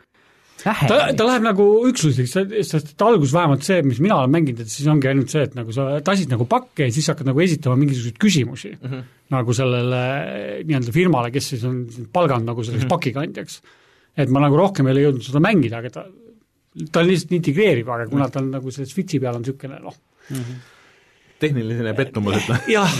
Lähe. 0.58 0.88
ta, 0.90 0.96
ta 1.14 1.26
läheb 1.28 1.44
nagu 1.46 1.64
üksuseks, 1.86 2.32
sest 2.66 2.88
et 2.90 3.02
alguses 3.06 3.30
vähemalt 3.36 3.62
see, 3.62 3.78
mis 3.86 4.00
mina 4.02 4.16
olen 4.18 4.32
mänginud, 4.34 4.64
et 4.64 4.72
siis 4.72 4.88
ongi 4.90 5.06
ainult 5.06 5.30
see, 5.30 5.44
et 5.46 5.54
nagu 5.54 5.74
sa 5.74 6.00
tasid 6.02 6.32
nagu 6.32 6.48
pakke 6.50 6.88
ja 6.88 6.94
siis 6.94 7.06
hakkad 7.12 7.28
nagu 7.30 7.44
esitama 7.44 7.78
mingisuguseid 7.78 8.18
küsimusi 8.18 8.72
mm. 8.74 8.90
-hmm 8.90 9.06
nagu 9.28 9.52
sellele 9.52 9.98
nii-öelda 10.64 10.92
firmale, 10.92 11.28
kes 11.32 11.50
siis 11.52 11.64
on 11.68 11.82
palganud 12.12 12.48
nagu 12.48 12.62
selleks 12.64 12.84
mm 12.84 12.86
-hmm. 12.86 12.94
pakikandjaks. 12.94 13.60
et 14.16 14.30
ma 14.30 14.40
nagu 14.40 14.56
rohkem 14.56 14.86
ei 14.86 14.92
ole 14.92 15.02
jõudnud 15.02 15.26
seda 15.26 15.40
mängida, 15.40 15.78
aga 15.78 15.90
ta, 15.90 16.06
ta 16.92 17.02
lihtsalt 17.04 17.32
integreerib, 17.36 17.88
aga 17.88 18.06
kuna 18.08 18.30
ta 18.32 18.40
on 18.40 18.50
nagu 18.50 18.70
selle 18.70 18.88
Switchi 18.88 19.20
peal 19.20 19.36
on 19.36 19.42
niisugune 19.42 19.78
noh 19.82 19.94
mm 20.30 20.36
-hmm 20.36 20.77
tehniline 21.38 21.94
pettumus, 21.94 22.36
ütleme. 22.40 22.60
jah, 22.76 22.94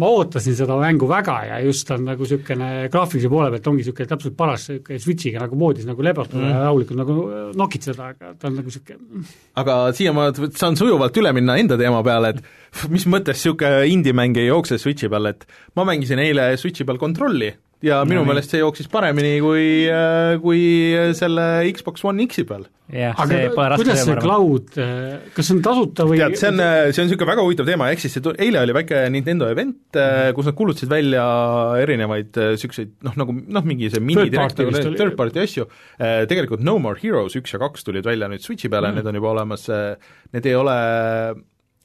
ma 0.00 0.10
ootasin 0.16 0.56
seda 0.56 0.78
mängu 0.80 1.08
väga 1.10 1.36
ja 1.50 1.58
just 1.66 1.90
on 1.92 2.06
nagu 2.08 2.24
niisugune 2.24 2.70
graafilise 2.92 3.30
poole 3.32 3.50
pealt 3.52 3.68
ongi 3.72 3.84
niisugune 3.84 4.08
täpselt 4.14 4.36
paras 4.38 4.68
niisugune 4.70 5.02
Switchiga 5.02 5.44
nagu 5.44 5.58
moodis 5.60 5.88
nagu 5.88 6.04
leberdada 6.06 6.40
mm. 6.40 6.54
ja 6.54 6.62
rahulikult 6.66 7.02
nagu 7.02 7.18
nokitseda, 7.60 8.10
aga 8.14 8.32
ta 8.38 8.48
on 8.48 8.58
nagu 8.60 8.72
niisugune 8.72 9.26
aga 9.62 9.78
siia 9.96 10.14
ma 10.16 10.30
saan 10.32 10.78
sujuvalt 10.80 11.20
üle 11.20 11.34
minna 11.36 11.58
enda 11.60 11.78
teema 11.80 12.00
peale, 12.06 12.32
et 12.32 12.61
mis 12.94 13.08
mõttes 13.10 13.42
niisugune 13.42 13.84
indie-mäng 13.92 14.38
ei 14.40 14.48
jookse 14.48 14.80
Switchi 14.80 15.10
peal, 15.12 15.32
et 15.32 15.46
ma 15.76 15.86
mängisin 15.88 16.22
eile 16.22 16.52
Switchi 16.60 16.88
peal 16.88 17.00
Kontrolli 17.02 17.52
ja 17.82 18.02
minu 18.06 18.22
no, 18.22 18.28
meelest 18.28 18.52
see 18.52 18.60
jooksis 18.60 18.86
paremini 18.90 19.34
kui, 19.42 19.64
äh, 19.90 20.36
kui 20.42 20.62
selle 21.18 21.64
Xbox 21.74 22.04
One 22.06 22.28
X-i 22.28 22.44
peal. 22.46 22.68
aga 22.92 23.38
kuidas 23.56 24.02
see 24.04 24.16
cloud, 24.20 24.70
äh, 24.78 25.18
kas 25.34 25.48
see 25.48 25.56
on 25.56 25.62
tasuta 25.64 26.06
või 26.06 26.20
tead, 26.20 26.36
see 26.38 26.50
on, 26.52 26.62
see 26.92 27.02
on 27.02 27.08
niisugune 27.08 27.30
väga 27.32 27.46
huvitav 27.46 27.68
teema, 27.68 27.90
ehk 27.92 28.04
siis 28.04 28.16
see 28.18 28.34
eile 28.46 28.62
oli 28.62 28.76
väike 28.76 29.02
Nintendo 29.14 29.50
event 29.50 29.98
mm, 29.98 30.34
kus 30.36 30.50
nad 30.50 30.58
kuulutasid 30.58 30.92
välja 30.92 31.24
erinevaid 31.82 32.38
niisuguseid 32.38 32.98
noh, 33.08 33.16
nagu 33.24 33.34
noh, 33.40 33.66
mingi 33.66 33.90
see 33.92 34.02
minidirekt, 34.04 34.60
nagu 34.62 34.96
third 34.98 35.16
party 35.18 35.42
asju, 35.42 35.66
tegelikult 36.30 36.62
No 36.62 36.78
More 36.82 37.00
Heroes 37.02 37.38
üks 37.40 37.56
ja 37.56 37.62
kaks 37.62 37.88
tulid 37.88 38.06
välja 38.06 38.30
nüüd 38.30 38.44
Switchi 38.44 38.70
peale 38.70 38.92
mm, 38.92 39.00
need 39.00 39.10
on 39.10 39.22
juba 39.22 39.34
olemas, 39.34 39.66
need 40.36 40.52
ei 40.52 40.58
ole 40.58 40.76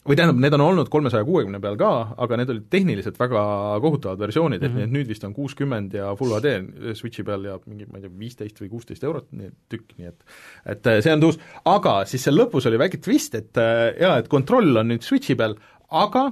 või 0.08 0.18
tähendab, 0.18 0.40
need 0.42 0.56
on 0.56 0.64
olnud 0.64 0.90
kolmesaja 0.92 1.26
kuuekümne 1.28 1.60
peal 1.64 1.78
ka, 1.80 1.92
aga 2.24 2.40
need 2.40 2.52
olid 2.54 2.68
tehniliselt 2.72 3.20
väga 3.20 3.42
kohutavad 3.84 4.22
versioonid 4.22 4.64
mm, 4.64 4.74
-hmm. 4.74 4.88
et 4.88 4.94
nüüd 4.96 5.10
vist 5.12 5.26
on 5.28 5.34
kuuskümmend 5.36 5.94
ja 5.98 6.14
full 6.20 6.36
HD 6.38 6.94
Switchi 6.96 7.26
peal 7.28 7.44
ja 7.50 7.58
mingi, 7.66 7.88
ma 7.92 8.00
ei 8.00 8.08
tea, 8.08 8.14
viisteist 8.20 8.62
või 8.64 8.72
kuusteist 8.72 9.04
eurot 9.04 9.28
nii 9.32 9.52
tükk, 9.72 9.98
nii 9.98 10.12
et 10.12 10.24
et 10.66 10.88
äh, 10.88 11.02
see 11.04 11.14
on 11.14 11.24
tõus, 11.24 11.40
aga 11.66 12.00
siis 12.10 12.24
seal 12.28 12.38
lõpus 12.40 12.68
oli 12.70 12.80
väike 12.80 13.02
twist, 13.04 13.36
et 13.36 13.60
äh, 13.62 13.90
jaa, 14.00 14.18
et 14.22 14.32
kontroll 14.32 14.80
on 14.80 14.92
nüüd 14.92 15.04
Switchi 15.06 15.36
peal, 15.40 15.58
aga 15.90 16.30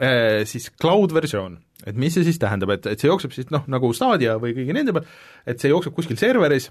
äh, 0.00 0.42
siis 0.48 0.70
cloud 0.80 1.14
versioon. 1.14 1.58
Et 1.86 1.96
mis 1.98 2.14
see 2.14 2.22
siis 2.22 2.38
tähendab, 2.38 2.70
et, 2.76 2.86
et 2.86 3.00
see 3.00 3.10
jookseb 3.10 3.32
siis 3.34 3.48
noh, 3.50 3.64
nagu 3.70 3.90
Stadia 3.96 4.36
või 4.38 4.54
kõigi 4.54 4.74
nende 4.76 4.94
peal, 4.94 5.06
et 5.46 5.62
see 5.62 5.72
jookseb 5.72 5.96
kuskil 5.96 6.20
serveris, 6.20 6.70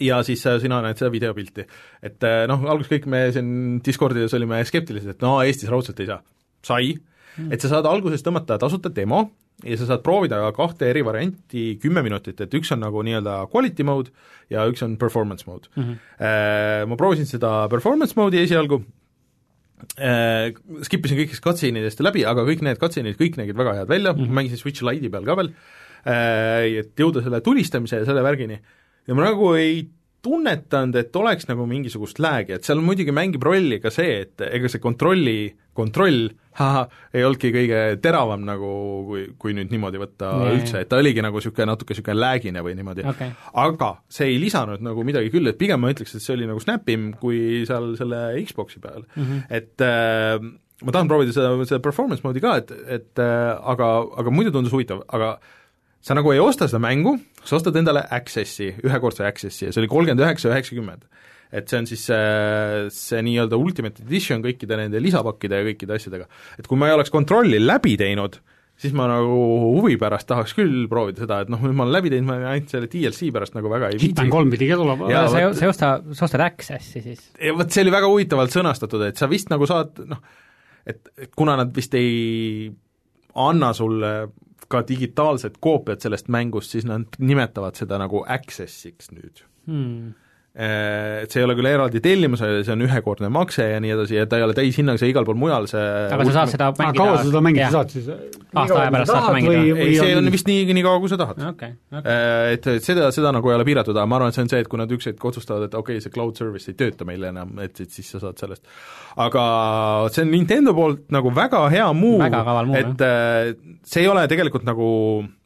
ja 0.00 0.20
siis 0.26 0.44
äh, 0.46 0.58
sina 0.62 0.80
näed 0.84 1.00
seda 1.00 1.10
videopilti. 1.12 1.66
et 2.02 2.24
äh, 2.26 2.44
noh, 2.50 2.64
alguses 2.70 2.92
kõik 2.92 3.08
me 3.10 3.26
siin 3.34 3.50
Discordides 3.84 4.34
olime 4.38 4.60
skeptilised, 4.68 5.16
et 5.16 5.24
no 5.24 5.38
Eestis 5.42 5.70
raudselt 5.72 6.00
ei 6.00 6.10
saa. 6.10 6.22
sai 6.64 6.94
mm., 6.94 7.52
et 7.52 7.62
sa 7.62 7.72
saad 7.72 7.86
alguses 7.86 8.24
tõmmata 8.26 8.58
tasuta 8.60 8.92
demo 8.94 9.24
ja 9.64 9.78
sa 9.78 9.88
saad 9.88 10.04
proovida 10.06 10.40
kahte 10.54 10.86
eri 10.90 11.02
varianti 11.06 11.64
kümme 11.82 12.04
minutit, 12.06 12.40
et 12.40 12.54
üks 12.54 12.70
on 12.74 12.82
nagu 12.84 13.02
nii-öelda 13.02 13.40
quality 13.50 13.86
mode 13.86 14.14
ja 14.50 14.66
üks 14.70 14.84
on 14.86 14.96
performance 14.98 15.48
mode 15.48 15.70
mm. 15.74 15.82
-hmm. 15.82 16.86
Ma 16.88 16.96
proovisin 16.96 17.26
seda 17.26 17.68
performance 17.68 18.14
mode'i 18.16 18.44
esialgu, 18.46 18.82
skip 20.86 21.04
isin 21.06 21.18
kõikidest 21.18 21.42
cutscene'idest 21.42 22.00
läbi, 22.02 22.24
aga 22.26 22.42
kõik 22.46 22.62
need 22.66 22.78
cutscene'id, 22.78 23.18
kõik 23.18 23.38
nägid 23.38 23.58
väga 23.58 23.74
head 23.80 23.88
välja 23.88 24.12
mm, 24.12 24.24
-hmm. 24.24 24.34
mängisin 24.34 24.58
Switch 24.58 24.82
Lite'i 24.82 25.10
peal 25.10 25.26
ka 25.26 25.36
veel, 25.36 25.52
et 26.06 26.94
jõuda 26.98 27.22
selle 27.22 27.40
tulistamise 27.40 27.96
ja 27.96 28.06
selle 28.06 28.22
värgini 28.22 28.60
ja 29.08 29.16
ma 29.16 29.24
nagu 29.30 29.54
ei 29.58 29.86
tunnetanud, 30.24 30.96
et 30.98 31.16
oleks 31.16 31.46
nagu 31.48 31.64
mingisugust 31.68 32.18
lag'i, 32.22 32.56
et 32.56 32.66
seal 32.66 32.82
muidugi 32.84 33.14
mängib 33.14 33.44
rolli 33.46 33.78
ka 33.82 33.92
see, 33.94 34.24
et 34.24 34.44
ega 34.48 34.70
see 34.70 34.82
kontrolli, 34.82 35.52
kontroll 35.78 36.26
ahah, 36.58 36.88
ei 37.14 37.22
olnudki 37.22 37.52
kõige 37.54 37.80
teravam 38.02 38.42
nagu, 38.46 38.70
kui, 39.06 39.24
kui 39.38 39.54
nüüd 39.54 39.70
niimoodi 39.70 40.00
võtta 40.02 40.32
Nee. 40.40 40.56
üldse, 40.58 40.82
et 40.82 40.90
ta 40.90 40.98
oligi 40.98 41.22
nagu 41.22 41.38
niisugune 41.38 41.68
natuke 41.70 41.94
niisugune 41.94 42.18
lag'ine 42.18 42.64
või 42.66 42.74
niimoodi 42.78 43.06
Okei. 43.06 43.30
aga 43.62 43.92
see 44.10 44.32
ei 44.32 44.40
lisanud 44.42 44.82
nagu 44.82 45.04
midagi 45.06 45.30
küll, 45.34 45.46
et 45.46 45.60
pigem 45.60 45.80
ma 45.80 45.92
ütleks, 45.94 46.16
et 46.16 46.24
see 46.24 46.34
oli 46.34 46.48
nagu 46.50 46.62
snapim 46.62 47.12
kui 47.20 47.62
seal 47.68 47.92
selle 48.00 48.24
Xbox'i 48.42 48.82
peal 48.82 49.04
mm. 49.06 49.22
-hmm. 49.22 49.44
et 49.54 49.86
äh, 49.86 50.50
ma 50.82 50.94
tahan 50.94 51.10
proovida 51.10 51.34
seda, 51.34 51.54
seda 51.62 51.78
performance 51.84 52.26
mode'i 52.26 52.42
ka, 52.42 52.56
et, 52.58 52.74
et 52.98 53.22
äh, 53.22 53.54
aga, 53.54 53.92
aga 54.18 54.34
muidu 54.34 54.50
tundus 54.54 54.74
huvitav, 54.74 55.06
aga 55.08 55.36
sa 56.04 56.16
nagu 56.16 56.32
ei 56.32 56.42
osta 56.42 56.68
seda 56.70 56.80
mängu, 56.82 57.16
sa 57.44 57.58
ostad 57.58 57.76
endale 57.78 58.04
access'i, 58.14 58.70
ühekordse 58.86 59.26
access'i 59.26 59.66
ja 59.66 59.72
see 59.72 59.82
oli 59.82 59.90
kolmkümmend 59.90 60.24
üheksa, 60.24 60.52
üheksakümmend. 60.52 61.08
et 61.48 61.70
see 61.70 61.78
on 61.80 61.88
siis 61.88 62.04
see, 62.10 62.90
see 62.92 63.24
nii-öelda 63.24 63.56
ultimate 63.56 64.04
edition 64.04 64.42
kõikide 64.44 64.76
nende 64.76 65.00
lisapakkide 65.00 65.62
ja 65.62 65.66
kõikide 65.70 65.96
asjadega. 65.96 66.28
et 66.60 66.68
kui 66.68 66.78
ma 66.78 66.90
ei 66.90 66.96
oleks 66.96 67.10
kontrolli 67.10 67.60
läbi 67.62 67.96
teinud, 68.00 68.38
siis 68.78 68.94
ma 68.94 69.08
nagu 69.10 69.38
huvi 69.78 69.96
pärast 69.98 70.28
tahaks 70.30 70.54
küll 70.54 70.86
proovida 70.90 71.24
seda, 71.24 71.40
et 71.42 71.52
noh, 71.52 71.62
nüüd 71.64 71.74
ma 71.76 71.86
olen 71.86 71.96
läbi 71.96 72.12
teinud, 72.14 72.28
ma 72.30 72.52
ainult 72.52 72.74
selle 72.74 72.90
DLC 72.92 73.32
pärast 73.34 73.56
nagu 73.58 73.72
väga 73.72 73.90
ei 73.92 74.02
Hitman 74.04 74.30
kolm 74.32 74.52
pidi 74.54 74.68
ka 74.70 74.78
tulema 74.78 75.08
Jaa, 75.10 75.24
sa 75.32 75.40
ei, 75.42 75.54
sa 75.58 75.66
ei 75.66 75.72
osta, 75.72 75.94
sa 76.14 76.28
ostad 76.28 76.44
Access'i 76.46 77.02
siis? 77.04 77.30
ja 77.42 77.56
vot 77.58 77.72
see 77.74 77.86
oli 77.86 77.94
väga 77.96 78.12
huvitavalt 78.12 78.54
sõnastatud, 78.54 79.08
et 79.08 79.18
sa 79.18 79.30
vist 79.30 79.50
nagu 79.50 79.66
saad 79.68 80.04
noh, 80.06 80.20
et 80.88 81.10
et 81.16 81.32
kuna 81.34 81.58
nad 81.58 81.72
vist 81.74 81.96
ei 81.98 82.68
anna 83.38 83.72
sulle 83.76 84.12
ka 84.68 84.82
digitaalset 84.88 85.58
koopiat 85.60 86.00
sellest 86.00 86.28
mängust, 86.28 86.70
siis 86.70 86.84
nad 86.88 87.18
nimetavad 87.18 87.78
seda 87.78 87.98
nagu 87.98 88.24
access'iks 88.28 89.12
nüüd 89.12 89.44
Hmm. 89.68 90.14
Eh, 90.58 91.22
et 91.22 91.30
see 91.30 91.38
ei 91.38 91.46
ole 91.46 91.54
küll 91.54 91.68
eraldi 91.70 92.00
tellimus, 92.02 92.40
see 92.42 92.72
on 92.74 92.80
ühekordne 92.82 93.28
makse 93.30 93.62
ja 93.62 93.76
nii 93.78 93.92
edasi 93.94 94.16
ja 94.16 94.24
ta 94.26 94.40
ei 94.40 94.42
ole 94.42 94.56
täishinnaga, 94.58 94.98
see 94.98 95.12
igal 95.12 95.22
pool 95.28 95.38
mujal, 95.38 95.68
see 95.70 95.84
aga 96.10 96.24
sa 96.26 96.32
saad 96.34 96.50
seda 96.50 96.66
aga 96.72 96.82
mängida 96.82 96.98
kaua 96.98 97.20
sa 97.20 97.28
seda 97.28 97.42
mängida 97.46 97.68
saad 97.76 97.94
siis? 97.94 98.08
Aasta 98.48 98.80
aja 98.80 98.90
pärast 98.96 99.12
saad 99.12 99.28
mängida. 99.36 99.60
ei, 99.84 99.94
see 100.00 100.16
on 100.18 100.32
vist 100.34 100.50
nii, 100.50 100.64
nii 100.74 100.84
kaua, 100.88 100.98
kui 101.04 101.12
sa 101.12 101.20
tahad. 101.20 101.38
okei, 101.52 101.76
okei. 101.92 102.02
Eh, 102.02 102.48
Et 102.56 102.68
et 102.74 102.90
seda, 102.90 103.06
seda 103.14 103.30
nagu 103.38 103.52
ei 103.52 103.58
ole 103.60 103.68
piiratud, 103.70 103.94
aga 103.94 104.10
ma 104.10 104.18
arvan, 104.18 104.34
et 104.34 104.40
see 104.40 104.48
on 104.48 104.50
see, 104.50 104.64
et 104.66 104.72
kui 104.72 104.82
nad 104.82 104.98
üks 104.98 105.06
hetk 105.12 105.30
otsustavad, 105.30 105.68
et 105.68 105.78
okei 105.78 106.00
okay,, 106.00 106.08
see 106.08 106.16
cloud 106.18 106.42
service 106.42 106.74
ei 106.74 106.80
tööta 106.82 107.06
meil 107.06 107.30
enam, 107.30 107.54
et, 107.62 107.78
et 107.86 107.94
siis 107.94 108.10
sa 108.10 108.24
saad 108.26 108.42
sellest. 108.42 108.66
aga 109.14 109.46
see 110.10 110.26
on 110.26 110.34
Nintendo 110.34 110.74
poolt 110.74 111.06
nagu 111.14 111.30
väga 111.38 111.68
hea 111.70 111.86
move, 111.94 112.32
et 112.82 113.08
eh, 113.12 113.54
see 113.86 114.02
ei 114.02 114.10
ole 114.10 114.26
tegelikult 114.26 114.66
nagu 114.66 114.88
äh, 115.22 115.37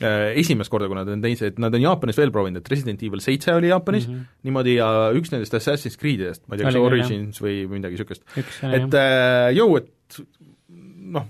esimest 0.00 0.70
korda, 0.70 0.88
kui 0.90 0.98
nad 0.98 1.08
on 1.10 1.22
teinud, 1.24 1.42
et 1.48 1.58
nad 1.62 1.74
on 1.74 1.82
Jaapanis 1.82 2.18
veel 2.20 2.32
proovinud, 2.34 2.62
et 2.62 2.70
Resident 2.72 3.02
Evil 3.02 3.22
seitse 3.24 3.54
oli 3.54 3.72
Jaapanis 3.72 4.08
mm 4.08 4.14
-hmm. 4.14 4.42
niimoodi 4.48 4.76
ja 4.76 4.90
üks 5.16 5.32
nendest 5.34 5.54
Assassin's 5.54 5.98
Creedidest, 5.98 6.44
ma 6.46 6.54
ei 6.54 6.62
tea, 6.62 6.70
kas 6.70 6.80
Origins 6.82 7.42
või 7.42 7.66
midagi 7.70 7.98
niisugust, 7.98 8.22
et 8.36 8.94
äh, 8.94 9.50
jõu, 9.56 9.76
et 9.80 10.20
noh, 11.16 11.26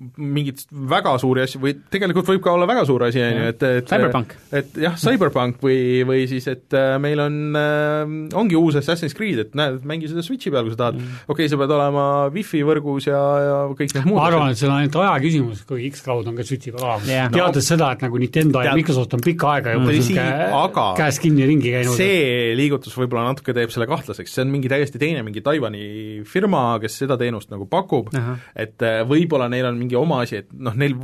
mingit 0.00 0.62
väga 0.70 1.12
suuri 1.20 1.42
asju 1.44 1.60
või 1.60 1.74
tegelikult 1.92 2.28
võib 2.30 2.40
ka 2.44 2.54
olla 2.56 2.66
väga 2.68 2.86
suur 2.88 3.04
asi, 3.04 3.20
on 3.20 3.36
ju, 3.36 3.48
et, 3.52 3.64
et 3.80 3.90
Cyberpunk. 3.90 4.32
et 4.56 4.78
jah, 4.80 4.96
Cyberpunk 5.00 5.60
või, 5.64 5.78
või 6.08 6.24
siis, 6.30 6.46
et 6.48 6.76
äh, 6.76 6.94
meil 7.02 7.20
on 7.20 7.36
äh,, 7.58 8.14
ongi 8.40 8.56
uus 8.56 8.78
Assassin's 8.80 9.16
Creed, 9.16 9.42
et 9.44 9.58
näed, 9.58 9.80
mängi 9.88 10.08
seda 10.08 10.24
Switchi 10.24 10.52
peal, 10.52 10.64
kui 10.64 10.72
sa 10.72 10.86
tahad 10.86 10.96
mm., 10.96 11.26
okei 11.26 11.44
okay,, 11.44 11.50
sa 11.52 11.58
pead 11.60 11.74
olema 11.76 12.04
wifi 12.32 12.62
võrgus 12.66 13.10
ja, 13.10 13.20
ja 13.44 13.58
kõik 13.76 13.92
need 13.96 14.08
muud 14.08 14.20
ma 14.20 14.28
arvan, 14.30 14.54
et 14.54 14.60
see 14.60 14.70
on 14.70 14.76
ainult 14.78 14.98
aja 15.02 15.12
küsimus, 15.26 15.62
kui 15.68 15.90
X-Cloud 15.90 16.32
on 16.32 16.40
ka 16.40 16.48
Switchi 16.48 16.72
peal 16.72 16.86
olemas 16.86 17.12
yeah.. 17.12 17.28
teades 17.34 17.70
seda, 17.74 17.92
et 17.96 18.06
nagu 18.06 18.22
Nintendo 18.24 18.64
ja 18.64 18.72
Tead- 18.72 18.80
Microsoft 18.80 19.18
on 19.18 19.24
pikka 19.24 19.52
aega 19.56 19.76
juba 19.76 19.92
niisugune 19.92 20.48
aga 20.62 20.86
käest 20.98 21.22
kinni 21.26 21.48
ringi 21.52 21.74
käinud. 21.76 22.00
see 22.00 22.56
liigutus 22.58 22.96
võib-olla 22.96 23.28
natuke 23.28 23.54
teeb 23.56 23.72
selle 23.74 23.88
kahtlaseks, 23.90 24.32
see 24.32 24.46
on 24.46 24.52
mingi 24.56 24.72
täiesti 24.72 25.00
teine 25.02 25.24
mingi 25.26 25.44
Taiwan'i 25.44 25.84
firma, 26.28 26.64
kes 26.82 27.00
seda 27.04 27.20
teenust 27.20 27.52
nagu 27.52 27.68
pakub, 27.70 28.10
et 28.56 28.80
äh, 28.86 29.02
võib-olla 29.08 29.50
neil 29.52 29.68
on 29.68 29.78
mingi 29.80 29.89
oma 29.98 30.22
asi, 30.24 30.44
et 30.44 30.54
noh, 30.54 30.76
neil 30.78 30.96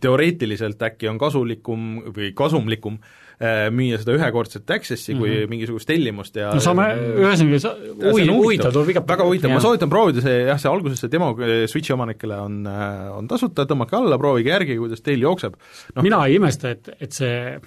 teoreetiliselt 0.00 0.80
äkki 0.82 1.08
on 1.10 1.18
kasulikum 1.20 1.88
või 2.14 2.30
kasumlikum 2.36 2.94
äh, 2.96 3.66
müüa 3.74 3.98
seda 4.00 4.14
ühekordset 4.16 4.70
access'i 4.72 5.12
mm 5.12 5.18
-hmm. 5.18 5.20
kui 5.20 5.50
mingisugust 5.50 5.88
tellimust 5.90 6.38
ja 6.40 6.52
no 6.56 6.62
saame, 6.64 6.86
ühesõnaga, 7.20 7.74
huvi, 8.06 8.28
on 8.28 8.38
huvitav 8.38 8.72
tuleb 8.72 8.94
iga 8.94 9.02
väga 9.06 9.26
huvitav, 9.28 9.52
ma 9.52 9.60
soovitan 9.60 9.92
proovida 9.92 10.24
see 10.24 10.38
jah, 10.46 10.60
see 10.62 10.70
alguses 10.72 11.04
see 11.04 11.12
demo 11.12 11.34
äh, 11.36 11.66
Switchi 11.68 11.92
omanikele 11.92 12.38
on, 12.40 12.62
on 13.16 13.28
tasuta, 13.28 13.68
tõmmake 13.68 13.98
alla, 13.98 14.18
proovige 14.18 14.54
järgi, 14.54 14.78
kuidas 14.80 15.04
teil 15.04 15.20
jookseb 15.20 15.58
no,. 15.94 16.02
mina 16.02 16.24
ei 16.26 16.40
imesta, 16.40 16.72
et, 16.72 16.88
et 17.00 17.12
see 17.12 17.60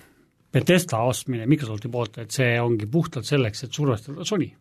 Bethesda 0.54 1.00
ostmine 1.02 1.48
Microsofti 1.50 1.90
poolt, 1.90 2.20
et 2.22 2.34
see 2.34 2.54
ongi 2.62 2.86
puhtalt 2.90 3.26
selleks, 3.26 3.66
et 3.66 3.74
survestada 3.74 4.26
Sony. 4.28 4.52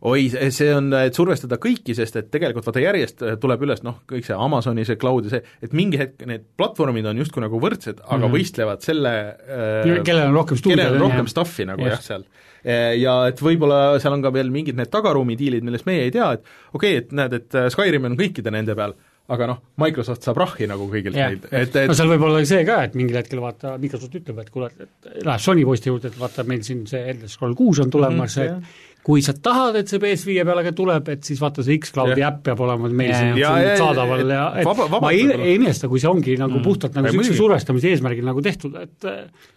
oi, 0.00 0.28
see 0.32 0.68
on, 0.72 0.88
et 0.96 1.16
survestada 1.16 1.58
kõiki, 1.60 1.94
sest 1.96 2.16
et 2.16 2.30
tegelikult 2.32 2.66
vaata 2.68 2.82
järjest 2.82 3.24
äh, 3.24 3.36
tuleb 3.40 3.64
üles 3.66 3.82
noh, 3.84 4.00
kõik 4.08 4.24
see 4.26 4.36
Amazoni 4.36 4.86
see 4.88 4.98
cloud 5.00 5.28
ja 5.28 5.34
see, 5.34 5.56
et 5.64 5.74
mingi 5.76 6.00
hetk 6.00 6.24
need 6.28 6.46
platvormid 6.60 7.10
on 7.10 7.20
justkui 7.20 7.44
nagu 7.44 7.60
võrdsed, 7.60 8.00
aga 8.00 8.16
mm 8.16 8.24
-hmm. 8.24 8.36
võistlevad 8.38 8.86
selle 8.86 9.14
äh, 9.28 10.00
kellel 10.06 10.30
on 10.30 10.40
rohkem 10.40 10.62
kellel 10.64 10.96
on 10.96 11.06
rohkem 11.08 11.28
stuff'i 11.30 11.68
nagu 11.68 11.84
jah 11.84 11.98
Just. 11.98 12.12
seal. 12.12 12.24
Ja 12.60 13.14
et 13.30 13.38
võib-olla 13.40 13.96
seal 14.00 14.12
on 14.12 14.22
ka 14.22 14.32
veel 14.34 14.50
mingid 14.52 14.76
need 14.76 14.90
tagaruumi 14.92 15.32
diilid, 15.32 15.64
millest 15.64 15.86
meie 15.88 16.02
ei 16.04 16.10
tea, 16.12 16.34
et 16.36 16.42
okei 16.74 16.98
okay,, 16.98 17.04
et 17.04 17.14
näed, 17.16 17.32
et 17.32 17.56
äh, 17.56 17.70
Skyrim 17.72 18.04
on 18.04 18.18
kõikide 18.20 18.52
nende 18.52 18.76
peal, 18.76 18.92
aga 19.30 19.46
noh, 19.46 19.58
Microsoft 19.80 20.26
saab 20.26 20.40
rahhi 20.42 20.66
nagu 20.70 20.88
kõigilt 20.90 21.16
Jah. 21.16 21.30
neid, 21.30 21.46
et, 21.46 21.76
no 21.76 21.94
et 21.94 21.98
seal 21.98 22.10
võib 22.10 22.24
olla 22.26 22.42
see 22.48 22.64
ka, 22.66 22.80
et 22.88 22.96
mingil 22.98 23.20
hetkel 23.20 23.42
vaata, 23.42 23.76
Microsoft 23.80 24.16
ütleb, 24.18 24.40
et 24.42 24.50
kuule, 24.52 24.70
et 24.74 25.10
läheb 25.22 25.44
Sony 25.44 25.64
posti 25.68 25.92
juurde, 25.92 26.10
et 26.10 26.18
vaata, 26.20 26.44
meil 26.48 26.64
siin 26.66 26.82
see 26.90 27.02
Elder 27.12 27.30
Scroll 27.30 27.54
kuus 27.58 27.82
on 27.84 27.92
tulemas 27.94 28.36
mm, 28.36 28.42
-hmm, 28.42 28.56
et 28.56 28.89
kui 29.06 29.22
sa 29.24 29.32
tahad, 29.32 29.78
et 29.80 29.88
see 29.88 29.98
PS5 30.02 30.44
peale 30.44 30.62
ka 30.66 30.72
tuleb, 30.76 31.08
et 31.14 31.24
siis 31.24 31.40
vaata, 31.40 31.64
see 31.64 31.78
X-Cloudi 31.80 32.20
äpp 32.26 32.42
peab 32.50 32.60
olema 32.66 32.90
meil 32.92 33.10
Ja, 33.10 33.18
siin, 33.18 33.38
ja, 33.40 33.52
siin 33.56 33.68
ja, 33.70 33.76
saadaval 33.80 34.24
ja 34.28 34.42
et 34.60 34.68
vaba- 34.68 34.86
vabalt 34.92 35.06
ma 35.06 35.12
ei, 35.16 35.24
ei 35.38 35.54
imesta, 35.56 35.88
kui 35.88 36.02
see 36.02 36.10
ongi 36.10 36.36
nagu 36.40 36.58
mm. 36.58 36.64
puhtalt 36.66 36.98
nagu 36.98 37.08
niisuguse 37.08 37.38
survestamise 37.38 37.94
eesmärgil 37.94 38.28
nagu 38.28 38.42
tehtud, 38.44 38.76
et 38.76 39.08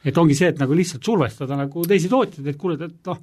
et 0.07 0.18
ongi 0.24 0.38
see, 0.40 0.53
et 0.56 0.61
nagu 0.64 0.76
lihtsalt 0.80 1.03
survestada 1.03 1.60
nagu 1.60 1.84
teisi 1.88 2.11
tootjaid, 2.11 2.48
et 2.53 2.60
kuule, 2.61 2.80
et 2.88 3.11
noh, 3.11 3.20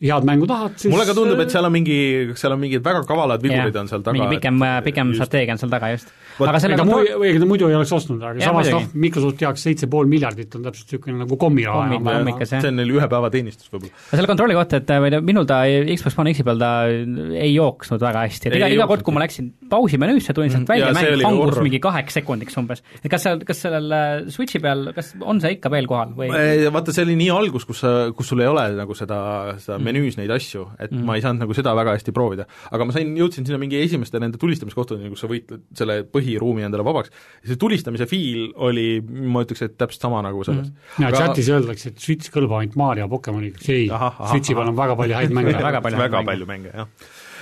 head 0.00 0.24
mängu 0.28 0.46
tahad, 0.46 0.76
siis 0.78 0.92
mulle 0.92 1.04
ka 1.08 1.14
tundub, 1.16 1.40
et 1.42 1.50
seal 1.50 1.64
on 1.66 1.72
mingi, 1.74 1.98
seal 2.38 2.52
on 2.54 2.60
mingid 2.62 2.82
väga 2.84 3.02
kavalad 3.08 3.42
viburid 3.42 3.76
on 3.80 3.88
seal 3.90 4.02
taga. 4.06 4.14
mingi 4.18 4.36
pikem, 4.36 4.60
pikem 4.86 5.12
strateegia 5.18 5.56
on 5.56 5.58
seal 5.58 5.70
taga 5.72 5.90
just. 5.94 6.12
Aga 6.38 6.60
selle 6.62 6.76
ega 6.78 6.84
mu-, 6.86 7.00
ega 7.26 7.40
ta 7.42 7.46
muidu 7.50 7.66
ei 7.66 7.74
oleks 7.74 7.90
ostnud, 7.96 8.20
aga 8.22 8.38
Jah, 8.38 8.52
samas 8.52 8.68
noh, 8.70 8.84
Microsofti 8.94 9.42
jaoks 9.42 9.64
seitse 9.66 9.88
pool 9.90 10.06
miljardit 10.06 10.54
on 10.54 10.62
täpselt 10.68 10.92
niisugune 10.92 11.18
nagu 11.24 11.36
kommiraha 11.36 11.80
Kommi- 11.88 11.98
enam-vähem. 11.98 12.46
see 12.46 12.68
on 12.70 12.76
neil 12.78 12.92
ühe 12.94 13.08
päeva 13.10 13.30
teenistus 13.34 13.66
võib-olla. 13.72 13.90
selle 14.12 14.28
kontrolli 14.30 14.54
kohta, 14.54 14.76
et 14.78 14.86
või 15.02 15.10
no 15.16 15.20
minul 15.26 15.48
ta 15.50 15.64
Xbox 15.66 16.14
One 16.22 16.30
X-i 16.36 16.44
peal 16.46 16.58
ta 16.62 16.70
ei 16.86 17.50
jooksnud 17.56 17.98
väga 18.06 18.22
hästi, 18.28 18.52
et 18.52 18.58
iga, 18.60 18.68
iga 18.70 18.86
kord, 18.86 19.02
kui 19.02 19.14
ma 19.18 19.24
läksin 19.24 19.50
pausi 19.68 19.98
menüüsse, 19.98 20.30
tulin 20.36 20.50
sealt 20.54 20.62
Mhm. 20.68 20.70
välja 20.70 20.92
mäng 20.94 21.26
hangus 21.26 21.58
mingi 21.66 21.80
kaheks 21.82 22.14
sekundiks 22.20 22.56
umbes. 22.56 22.82
et 23.02 23.10
kas 23.10 23.22
seal, 23.26 23.42
kas 23.44 23.58
sellel 23.66 23.90
äh, 23.90 24.30
Switchi 24.30 24.60
peal, 24.62 24.92
kas 24.94 25.14
on 25.20 25.40
see 25.40 25.56
ikka 25.58 25.70
veel 25.74 25.86
kohal 25.90 26.14
või? 26.14 26.30
vaata, 26.70 26.92
see 26.94 27.02
oli 27.02 27.16
nii 27.18 27.30
algus, 27.34 27.64
kus 27.66 27.80
sa, 27.82 28.12
kus 28.14 28.28
sul 28.30 28.40
ei 28.40 28.46
ole 28.46 28.68
nagu 28.78 28.94
seda, 28.94 29.18
Mm. 29.18 29.58
seda 29.58 29.78
menüüs 29.88 30.18
neid 30.20 30.32
asju, 30.34 30.66
et 30.78 30.92
mm. 30.92 31.04
ma 31.08 31.16
ei 31.18 31.24
saanud 31.24 31.44
nagu 31.44 31.56
seda 31.56 31.74
väga 31.78 31.96
hästi 31.96 32.14
proovida. 32.16 32.48
aga 32.70 32.88
ma 32.88 32.94
sain, 32.94 33.14
jõudsin 33.18 33.48
sinna 33.48 33.60
mingi 33.60 33.80
esimeste 33.80 34.20
nende 34.22 34.40
tulistamiskohtadeni, 34.40 35.12
kus 35.12 35.24
sa 35.24 35.30
võitled 35.30 35.64
selle 35.78 36.00
põhiruumi 36.12 36.66
endale 36.66 36.86
vabaks, 36.86 37.12
see 37.46 37.60
tulistamise 37.60 38.08
feel 38.10 38.48
oli, 38.68 38.88
ma 39.02 39.44
ütleks, 39.46 39.64
et 39.66 39.78
täpselt 39.80 40.08
sama 40.08 40.22
nagu 40.24 40.44
selles 40.46 40.68
mm.. 40.68 41.06
ja 41.06 41.12
chatis 41.14 41.50
öeldakse, 41.54 41.92
et 41.92 42.02
Switch 42.02 42.32
kõlbab 42.34 42.62
ainult 42.62 42.78
Mario 42.80 43.08
Pokemoniga, 43.10 43.62
ei 43.68 43.88
Switchi 43.88 44.56
peal 44.56 44.70
on 44.70 44.78
väga 44.78 44.96
palju 44.98 45.18
häid 45.18 45.34
mänge. 45.34 45.56
Väga 45.68 45.80
palju 45.84 45.98
väga 45.98 46.20
mänge. 46.20 46.26
palju 46.28 46.46
mänge, 46.48 46.70
jah. 46.72 46.88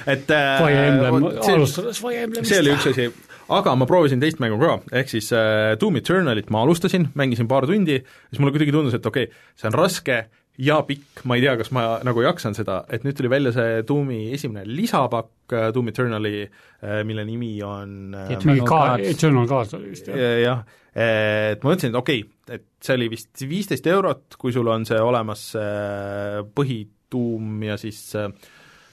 et 0.07 0.31
äh, 0.31 0.59
Fire 0.63 0.87
Emblem, 0.89 1.17
vot 1.21 1.39
see- 1.45 1.55
alustades 1.55 2.01
Fire 2.01 2.25
Emblemist. 2.27 2.51
see 2.51 2.63
oli 2.63 2.73
üks 2.75 2.89
asi, 2.91 3.07
aga 3.57 3.75
ma 3.79 3.87
proovisin 3.89 4.23
teist 4.23 4.41
mängu 4.43 4.59
ka, 4.63 4.79
ehk 5.01 5.13
siis 5.13 5.31
äh, 5.37 5.75
Doom 5.81 6.01
Eternalit 6.01 6.51
ma 6.55 6.65
alustasin, 6.67 7.11
mängisin 7.19 7.51
paar 7.51 7.69
tundi, 7.69 8.01
siis 8.31 8.43
mulle 8.43 8.55
kuidagi 8.57 8.75
tundus, 8.75 8.97
et 8.99 9.07
okei 9.07 9.29
okay,, 9.29 9.47
see 9.59 9.71
on 9.71 9.79
raske 9.79 10.19
ja 10.63 10.79
pikk, 10.87 11.23
ma 11.29 11.37
ei 11.37 11.45
tea, 11.45 11.55
kas 11.61 11.71
ma 11.75 11.85
nagu 12.07 12.23
jaksan 12.25 12.57
seda, 12.57 12.81
et 12.93 13.05
nüüd 13.05 13.17
tuli 13.19 13.31
välja 13.33 13.53
see 13.57 13.83
Doomi 13.87 14.21
esimene 14.37 14.65
lisapakk 14.69 15.55
äh, 15.55 15.69
Doom 15.75 15.93
Eternali 15.93 16.35
äh,, 16.47 17.03
mille 17.09 17.27
nimi 17.29 17.53
on 17.67 18.17
äh, 18.17 18.33
Eternal 18.37 18.65
Gods. 18.65 19.07
Eternal 19.13 19.49
Gods 19.51 19.77
oli 19.79 19.93
vist 19.93 20.11
jah. 20.11 20.21
Ja- 20.21 20.35
jah, 20.41 20.63
et 20.97 21.65
ma 21.65 21.73
mõtlesin, 21.73 21.93
et 21.93 22.01
okei 22.01 22.23
okay,, 22.25 22.59
et 22.59 22.67
see 22.81 22.97
oli 22.97 23.11
vist 23.13 23.47
viisteist 23.49 23.89
eurot, 23.93 24.39
kui 24.41 24.55
sul 24.55 24.69
on 24.73 24.87
see 24.89 25.01
olemas 25.03 25.49
äh, 25.61 26.41
põhituum 26.57 27.67
ja 27.67 27.77
siis 27.81 28.01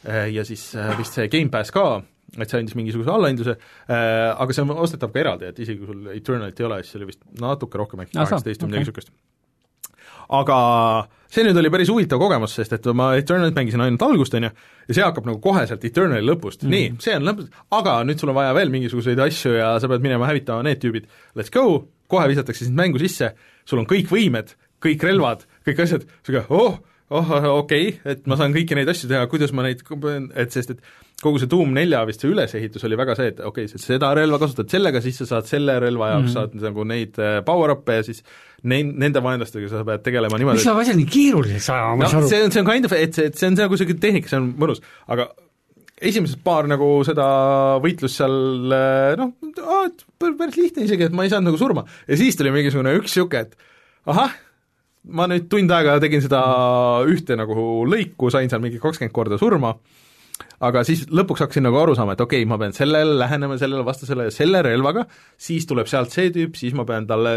ja 0.04 0.44
siis 0.44 0.66
vist 0.98 1.16
see 1.16 1.30
Gamepass 1.32 1.72
ka, 1.72 2.02
et 2.36 2.50
see 2.52 2.60
andis 2.60 2.76
mingisuguse 2.76 3.08
allahindluse. 3.14 3.54
Aga 3.88 4.52
see 4.52 4.66
on 4.66 4.74
ostetav 4.84 5.14
ka 5.14 5.22
eraldi, 5.22 5.48
et 5.48 5.62
isegi 5.64 5.80
kui 5.80 5.88
sul 5.94 6.10
Eternalit 6.12 6.60
ei 6.60 6.68
ole, 6.68 6.82
siis 6.84 6.92
see 6.92 7.00
oli 7.00 7.08
vist 7.14 7.24
natuke 7.40 7.80
rohkem, 7.80 8.04
äkki 8.04 8.18
Ah, 8.18 8.26
kaheksateist 8.26 8.66
või 8.66 8.74
midagi 8.74 8.90
niisugust 8.90 9.14
aga 10.30 10.58
see 11.34 11.46
nüüd 11.48 11.58
oli 11.58 11.72
päris 11.74 11.90
huvitav 11.90 12.22
kogemus, 12.22 12.54
sest 12.60 12.76
et 12.78 12.88
ma 12.96 13.14
Eternalit 13.18 13.58
mängisin 13.58 13.82
ainult 13.82 14.06
algust, 14.06 14.36
on 14.38 14.48
ju, 14.48 14.52
ja 14.88 14.96
see 14.98 15.06
hakkab 15.06 15.28
nagu 15.30 15.42
koheselt 15.44 15.84
Eternali 15.88 16.26
lõpust. 16.26 16.64
Mm, 16.64 16.70
-hmm. 16.70 16.76
nii, 16.76 17.04
see 17.04 17.18
on 17.18 17.28
lõpp, 17.30 17.48
aga 17.80 17.98
nüüd 18.08 18.22
sul 18.22 18.34
on 18.34 18.38
vaja 18.38 18.54
veel 18.58 18.74
mingisuguseid 18.74 19.20
asju 19.20 19.56
ja 19.58 19.74
sa 19.80 19.90
pead 19.90 20.06
minema 20.06 20.30
hävitama 20.30 20.66
need 20.68 20.82
tüübid, 20.84 21.10
let's 21.36 21.54
go, 21.54 21.88
kohe 22.08 22.28
visatakse 22.30 22.68
sind 22.68 22.78
mängu 22.78 23.02
sisse, 23.02 23.34
sul 23.66 23.82
on 23.82 23.90
kõik 23.90 24.12
võimed, 24.12 24.54
kõik 24.84 25.04
relvad, 25.04 25.48
kõik 25.66 25.84
asjad, 25.86 26.06
sihuke 26.26 26.46
oh, 26.54 26.80
oh 27.12 27.32
okei 27.60 27.88
okay,, 27.90 28.14
et 28.14 28.28
ma 28.30 28.38
saan 28.40 28.56
kõiki 28.56 28.78
neid 28.78 28.90
asju 28.90 29.10
teha, 29.12 29.26
kuidas 29.32 29.52
ma 29.56 29.66
neid, 29.66 29.84
et 30.40 30.56
sest 30.56 30.76
et 30.76 30.86
kogu 31.24 31.40
see 31.40 31.50
Doom 31.52 31.74
nelja 31.76 32.02
vist 32.08 32.24
see 32.24 32.32
ülesehitus 32.32 32.84
oli 32.88 32.98
väga 33.00 33.16
see, 33.20 33.32
et 33.34 33.40
okei 33.44 33.68
okay,, 33.68 33.82
seda 33.82 34.12
relva 34.18 34.40
kasutad 34.42 34.72
sellega, 34.72 35.02
siis 35.04 35.22
sa 35.22 35.30
saad 35.36 35.48
selle 35.50 35.78
relva 35.84 36.14
jaoks 36.14 36.26
mm, 36.26 36.34
-hmm. 36.34 36.58
saad 36.58 36.68
nagu 36.68 36.88
neid 36.90 37.20
äh, 37.22 37.38
power-up'e 37.48 38.00
ja 38.00 38.08
siis 38.08 38.24
neid, 38.64 38.92
nende 39.06 39.24
vaenlastega 39.24 39.72
sa 39.72 39.86
pead 39.88 40.04
tegelema 40.06 40.40
niimoodi 40.40 40.60
miks 40.60 40.68
sa 40.68 40.76
asja 40.80 40.98
nii 40.98 41.10
keeruliseks 41.16 41.70
ajama, 41.70 41.96
ma 41.96 42.08
ei 42.08 42.12
saa 42.12 42.22
aru? 42.22 42.30
see 42.32 42.44
on, 42.44 42.56
see 42.56 42.64
on 42.64 42.70
kind 42.72 42.90
of, 42.90 42.96
et 42.98 43.18
see, 43.20 43.32
et 43.32 43.40
see 43.40 43.50
on 43.50 43.60
nagu 43.60 43.78
niisugune 43.78 44.04
tehnika, 44.04 44.32
see 44.32 44.40
on 44.40 44.54
mõnus, 44.60 44.84
aga 45.08 45.30
esimesed 46.04 46.42
paar 46.44 46.68
nagu 46.72 46.88
seda 47.08 47.28
võitlust 47.84 48.20
seal 48.20 48.74
äh, 48.76 49.14
noh, 49.20 49.36
päris 50.20 50.58
lihtne 50.60 50.88
isegi, 50.88 51.08
et 51.08 51.16
ma 51.16 51.28
ei 51.28 51.32
saanud 51.34 51.52
nagu 51.52 51.62
surma. 51.62 51.86
ja 52.08 52.20
siis 52.20 52.40
tuli 52.40 52.52
mingisugune 52.56 52.96
üks 53.00 53.14
niisugune, 53.14 53.48
et 53.48 54.12
ahah, 54.12 54.36
ma 55.04 55.28
nüüd 55.28 55.50
tund 55.52 55.72
aega 55.76 55.98
tegin 56.04 56.24
seda 56.24 56.42
ühte 57.10 57.38
nagu 57.40 57.84
lõiku, 57.90 58.32
sain 58.32 58.50
seal 58.52 58.64
mingi 58.64 58.80
kakskümmend 58.84 59.16
korda 59.16 59.40
surma, 59.42 59.74
aga 60.64 60.84
siis 60.88 61.06
lõpuks 61.12 61.44
hakkasin 61.44 61.66
nagu 61.68 61.80
aru 61.82 61.96
saama, 61.98 62.16
et 62.16 62.24
okei 62.24 62.44
okay,, 62.44 62.50
ma 62.50 62.60
pean 62.62 62.76
sellele 62.76 63.18
lähenema, 63.20 63.58
sellele 63.62 63.86
vastasele 63.88 64.30
selle 64.34 64.62
relvaga, 64.66 65.06
siis 65.40 65.68
tuleb 65.70 65.90
sealt 65.92 66.14
see 66.16 66.32
tüüp, 66.36 66.56
siis 66.60 66.76
ma 66.78 66.86
pean 66.88 67.08
talle, 67.10 67.36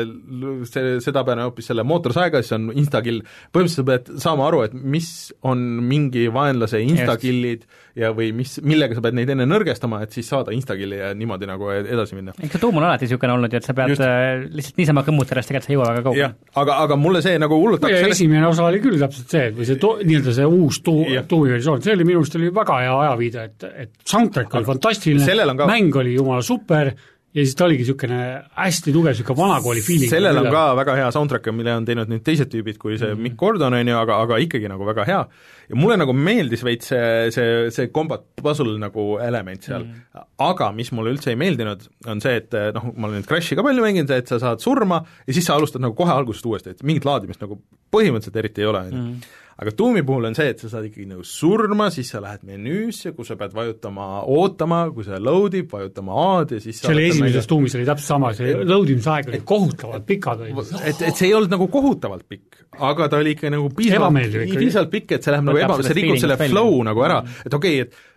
see, 0.69 0.97
seda 1.05 1.25
pean 1.27 1.43
hoopis 1.45 1.71
selle 1.73 1.87
mootorsaega, 1.87 2.43
siis 2.45 2.57
on 2.57 2.71
instakill, 2.75 3.23
põhimõtteliselt 3.55 3.83
sa 3.83 3.89
pead 3.91 4.23
saama 4.23 4.47
aru, 4.51 4.63
et 4.69 4.77
mis 4.77 5.11
on 5.47 5.65
mingi 5.87 6.27
vaenlase 6.33 6.81
instakillid 6.87 7.67
ja 7.97 8.13
või 8.17 8.31
mis, 8.37 8.59
millega 8.65 8.97
sa 8.97 9.03
pead 9.05 9.17
neid 9.17 9.31
enne 9.33 9.47
nõrgestama, 9.49 10.03
et 10.05 10.15
siis 10.15 10.29
saada 10.29 10.53
instakilli 10.55 11.01
ja 11.01 11.13
niimoodi 11.17 11.49
nagu 11.49 11.71
edasi 11.77 12.19
minna. 12.19 12.35
eks 12.37 12.57
see 12.57 12.63
tuum 12.63 12.77
on 12.77 12.87
alati 12.87 13.07
niisugune 13.07 13.33
olnud 13.37 13.53
ju, 13.53 13.61
et 13.63 13.69
sa 13.69 13.75
pead 13.77 13.95
Just. 13.95 14.05
Äh, 14.05 14.45
lihtsalt 14.53 14.81
niisama 14.83 15.05
kõmmutades 15.07 15.49
tegelikult 15.49 15.67
sa 15.67 15.73
ei 15.73 15.79
jõua 15.79 15.89
väga 15.95 16.05
kaugele. 16.05 16.31
aga, 16.63 16.79
aga 16.85 16.99
mulle 17.01 17.23
see 17.25 17.41
nagu 17.41 17.59
hullult 17.59 17.83
hakkas 17.83 18.05
sellest... 18.05 18.21
esimene 18.21 18.51
osa 18.51 18.67
oli 18.69 18.83
küll 18.85 19.01
täpselt 19.01 19.33
see, 19.33 19.49
või 19.57 19.69
see 19.69 19.81
to-, 19.81 19.95
nii-öelda 20.03 20.37
see 20.37 20.51
uus 20.59 20.81
tu-, 20.85 20.99
tuumiversioon, 21.31 21.85
see 21.87 21.97
oli 21.97 22.09
minu 22.09 22.21
arust 22.21 22.37
oli 22.37 22.53
väga 22.55 22.79
hea 22.85 23.16
ajaviide, 23.17 23.51
et, 23.51 23.69
et 23.87 23.93
soundtrack 24.07 24.55
oli 24.55 24.69
fantastiline, 24.69 25.57
ka... 25.59 25.69
mäng 25.71 26.01
oli 26.03 26.15
jumala 26.15 26.45
super, 26.45 26.93
ja 27.37 27.45
siis 27.45 27.57
ta 27.57 27.67
oligi 27.67 27.85
niisugune 27.85 28.19
hästi 28.57 28.93
tugev 28.95 29.13
niisugune 29.13 29.37
vanakooli 29.37 29.83
feeling. 29.85 30.09
sellel 30.11 30.41
on 30.41 30.49
ka 30.53 30.63
väga 30.79 30.95
hea 30.97 31.11
soundtrack, 31.13 31.51
mille 31.53 31.75
on 31.77 31.85
teinud 31.89 32.09
nüüd 32.13 32.25
teised 32.25 32.49
tüübid 32.53 32.81
kui 32.81 32.97
see 32.97 33.11
mm 33.11 33.19
-hmm. 33.19 33.27
Mikk 33.27 33.37
Gordon, 33.43 33.77
on 33.77 33.89
ju, 33.89 33.99
aga, 33.99 34.21
aga 34.25 34.41
ikkagi 34.41 34.71
nagu 34.73 34.87
väga 34.87 35.05
hea. 35.05 35.21
ja 35.69 35.77
mulle 35.77 35.97
nagu 35.97 36.13
meeldis 36.13 36.65
veits 36.65 36.89
see, 36.89 37.31
see, 37.31 37.71
see 37.71 37.89
combat 37.93 38.25
puzzle 38.43 38.79
nagu 38.79 39.19
element 39.19 39.63
seal 39.63 39.85
mm, 39.85 39.93
-hmm. 39.93 40.25
aga 40.39 40.73
mis 40.73 40.93
mulle 40.93 41.13
üldse 41.13 41.31
ei 41.31 41.37
meeldinud, 41.37 41.89
on 42.07 42.21
see, 42.21 42.37
et 42.37 42.53
noh, 42.75 42.93
ma 42.97 43.09
olen 43.09 43.21
nüüd 43.21 43.29
Crashi 43.29 43.57
ka 43.57 43.63
palju 43.63 43.83
mänginud, 43.83 44.11
et 44.11 44.29
sa 44.29 44.39
saad 44.39 44.61
surma 44.61 45.05
ja 45.27 45.33
siis 45.33 45.45
sa 45.45 45.55
alustad 45.55 45.81
nagu 45.81 45.95
kohe 45.95 46.13
algusest 46.13 46.47
uuesti, 46.47 46.71
et 46.71 46.83
mingit 46.83 47.05
laadimist 47.05 47.41
nagu 47.41 47.61
põhimõtteliselt 47.93 48.37
eriti 48.37 48.61
ei 48.61 48.67
ole, 48.67 48.79
on 48.79 48.93
ju 48.93 49.03
mhm 49.03 49.45
aga 49.57 49.73
Doomi 49.79 50.03
puhul 50.05 50.29
on 50.29 50.35
see, 50.37 50.51
et 50.53 50.61
sa 50.61 50.69
saad 50.69 50.89
ikkagi 50.91 51.07
nagu 51.09 51.23
surma, 51.25 51.89
siis 51.93 52.11
sa 52.13 52.21
lähed 52.21 52.43
menüüsse, 52.49 53.15
kus 53.17 53.31
sa 53.33 53.39
pead 53.41 53.55
vajutama 53.57 54.09
ootama, 54.33 54.83
kui 54.93 55.07
see 55.07 55.21
load 55.23 55.57
ib, 55.57 55.71
vajutama 55.73 56.19
A-d 56.25 56.59
ja 56.59 56.65
siis 56.65 56.83
see 56.83 56.93
oli 56.93 57.07
esimeses 57.09 57.49
Doomis 57.49 57.77
oli 57.79 57.87
täpselt 57.89 58.11
sama, 58.11 58.33
see 58.37 58.53
load 58.69 58.93
imise 58.93 59.15
aeg 59.15 59.31
oli 59.33 59.41
kohutavalt 59.49 60.05
pikad 60.09 60.45
olid. 60.45 60.75
et, 60.83 61.01
et 61.09 61.15
see 61.17 61.31
ei 61.31 61.39
olnud 61.39 61.55
nagu 61.57 61.71
kohutavalt 61.73 62.27
pikk, 62.29 62.67
aga 62.91 63.09
ta 63.13 63.23
oli 63.23 63.33
ikka 63.37 63.55
nagu 63.55 63.71
piisavalt, 63.79 64.37
piisavalt 64.59 64.93
pikk, 64.93 65.17
et 65.17 65.25
see 65.25 65.33
läheb 65.33 65.49
nagu 65.49 65.65
eba, 65.65 65.81
see 65.87 65.99
rikub 66.03 66.21
selle 66.21 66.39
flow 66.43 66.77
nagu 66.91 67.09
ära, 67.09 67.23
et 67.47 67.57
okei 67.57 67.81
okay,, 67.81 67.89
et 67.89 68.15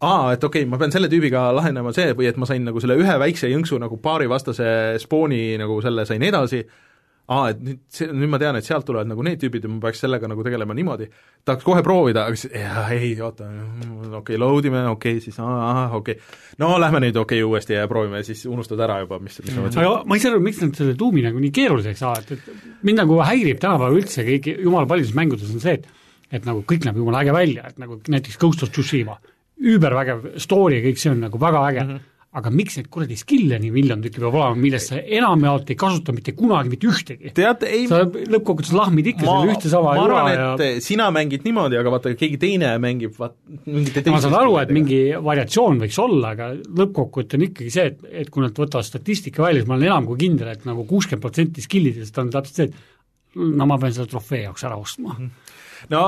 aa, 0.00 0.34
et 0.34 0.44
okei 0.44 0.64
okay,, 0.64 0.70
ma 0.74 0.80
pean 0.80 0.90
selle 0.94 1.10
tüübiga 1.12 1.46
lahendama 1.54 1.94
see 1.94 2.14
või 2.18 2.30
et 2.32 2.38
ma 2.40 2.48
sain 2.50 2.66
nagu 2.66 2.82
selle 2.82 2.98
ühe 2.98 3.16
väikse 3.22 3.50
jõnksu 3.52 3.78
nagu 3.78 4.00
paari 4.02 4.26
vastase 4.30 4.98
spooni 5.02 5.54
nagu 5.60 5.78
selle 5.84 6.06
sain 6.08 6.24
edasi, 6.26 6.64
aa, 7.30 7.50
et 7.52 7.60
nüüd 7.62 7.80
see, 7.94 8.08
nüüd 8.10 8.30
ma 8.32 8.40
tean, 8.42 8.58
et 8.58 8.66
sealt 8.66 8.86
tulevad 8.88 9.08
nagu 9.10 9.24
need 9.26 9.38
tüübid 9.42 9.66
ja 9.66 9.70
ma 9.70 9.78
peaks 9.84 10.02
sellega 10.02 10.28
nagu 10.30 10.42
tegelema 10.46 10.74
niimoodi, 10.76 11.06
tahaks 11.46 11.66
kohe 11.66 11.82
proovida, 11.86 12.24
aga 12.26 12.40
siis 12.40 12.56
jaa, 12.58 12.84
ei, 12.96 13.12
oota, 13.22 13.46
okei 13.46 14.18
okay,, 14.18 14.40
load 14.40 14.66
ime, 14.70 14.82
okei 14.90 15.16
okay,, 15.18 15.24
siis 15.24 15.38
aa, 15.44 15.86
okei. 15.98 16.18
Okay.. 16.18 16.40
no 16.62 16.72
lähme 16.82 17.04
nüüd 17.06 17.20
okei 17.22 17.38
okay, 17.42 17.46
uuesti 17.52 17.78
ja 17.78 17.86
proovime, 17.90 18.24
siis 18.26 18.42
unustad 18.50 18.82
ära 18.86 18.98
juba, 19.04 19.20
mis, 19.22 19.38
mis 19.44 19.54
ma 19.54 19.66
mõtlesin. 19.66 19.86
aga 19.86 20.10
ma 20.10 20.18
ei 20.18 20.24
saa 20.24 20.34
aru, 20.34 20.44
miks 20.48 20.60
nad 20.64 20.82
selle 20.82 20.98
tuumi 20.98 21.24
nagu 21.26 21.42
nii 21.46 21.54
keeruliseks 21.60 22.04
ajavad, 22.08 22.34
et 22.34 22.84
mind 22.86 23.04
nagu 23.04 23.22
häirib 23.22 23.62
tänapäeval 23.62 24.02
üldse 24.02 24.26
kõik, 24.26 24.52
jumala 24.66 24.90
paljudes 24.90 25.16
mängudes 25.16 25.54
on 25.54 25.62
see, 25.62 25.78
et 25.78 25.90
et 26.30 26.44
nagu 26.46 26.62
kõik 26.62 26.84
näeb 26.86 26.98
jumala 26.98 27.24
äge 27.24 27.32
välja, 27.34 27.70
et 27.72 27.78
nagu 27.82 27.96
näiteks 28.06 28.38
Ghost 28.38 28.62
of 28.62 28.70
Tsushima, 28.70 29.16
üübervägev 29.58 30.36
story 30.38 30.78
ja 30.78 30.84
kõik 30.84 31.00
see 31.02 31.10
on 31.10 31.24
nagu 31.26 31.40
väga 31.42 31.66
äge. 31.70 31.82
Mm, 31.86 31.96
-hmm 31.96 32.10
aga 32.30 32.50
miks 32.54 32.76
neid 32.78 32.86
kuradi 32.94 33.16
skill'e 33.18 33.56
nii 33.58 33.72
miljon 33.74 34.02
tükki 34.04 34.20
peab 34.22 34.36
olema, 34.38 34.54
millest 34.62 34.92
sa 34.92 35.00
enamjaolt 35.00 35.72
ei 35.72 35.78
kasuta 35.78 36.12
mitte 36.14 36.30
kunagi 36.38 36.70
mitte 36.70 36.86
ühtegi? 36.86 37.32
tead, 37.34 37.64
ei 37.66 37.88
sa 37.90 38.04
lõppkokkuvõttes 38.06 38.70
lahmid 38.76 39.08
ikka 39.10 39.26
selle 39.26 39.56
ühte 39.56 39.72
sama 39.72 39.96
ma 39.98 40.04
arvan, 40.04 40.30
et 40.30 40.62
ja... 40.62 40.84
sina 40.84 41.08
mängid 41.14 41.42
niimoodi, 41.46 41.80
aga 41.80 41.94
vaata, 41.96 42.14
keegi 42.20 42.38
teine 42.44 42.70
mängib 42.82 43.18
vaat 43.18 43.34
mingite 43.66 44.14
ma 44.14 44.22
saan 44.22 44.38
aru, 44.38 44.54
et 44.62 44.70
mingi 44.76 45.00
variatsioon 45.26 45.82
võiks 45.82 45.98
olla, 46.04 46.34
aga 46.36 46.52
lõppkokkuvõte 46.54 47.40
on 47.40 47.46
ikkagi 47.48 47.74
see, 47.74 47.90
et, 47.90 48.06
et 48.22 48.30
kui 48.30 48.46
nad 48.46 48.54
võtavad 48.62 48.86
statistika 48.86 49.42
välja, 49.48 49.64
siis 49.64 49.72
ma 49.72 49.80
olen 49.80 49.90
enam 49.90 50.10
kui 50.12 50.22
kindel, 50.22 50.54
et 50.54 50.62
nagu 50.70 50.86
kuuskümmend 50.86 51.26
protsenti 51.26 51.66
skill'idest 51.66 52.22
on 52.22 52.30
täpselt 52.30 52.62
see, 52.62 52.70
et 52.70 53.40
no 53.58 53.66
ma 53.66 53.78
pean 53.82 53.96
selle 53.96 54.10
trofee 54.10 54.44
jaoks 54.46 54.70
ära 54.70 54.78
ostma. 54.78 55.18
no 55.90 56.04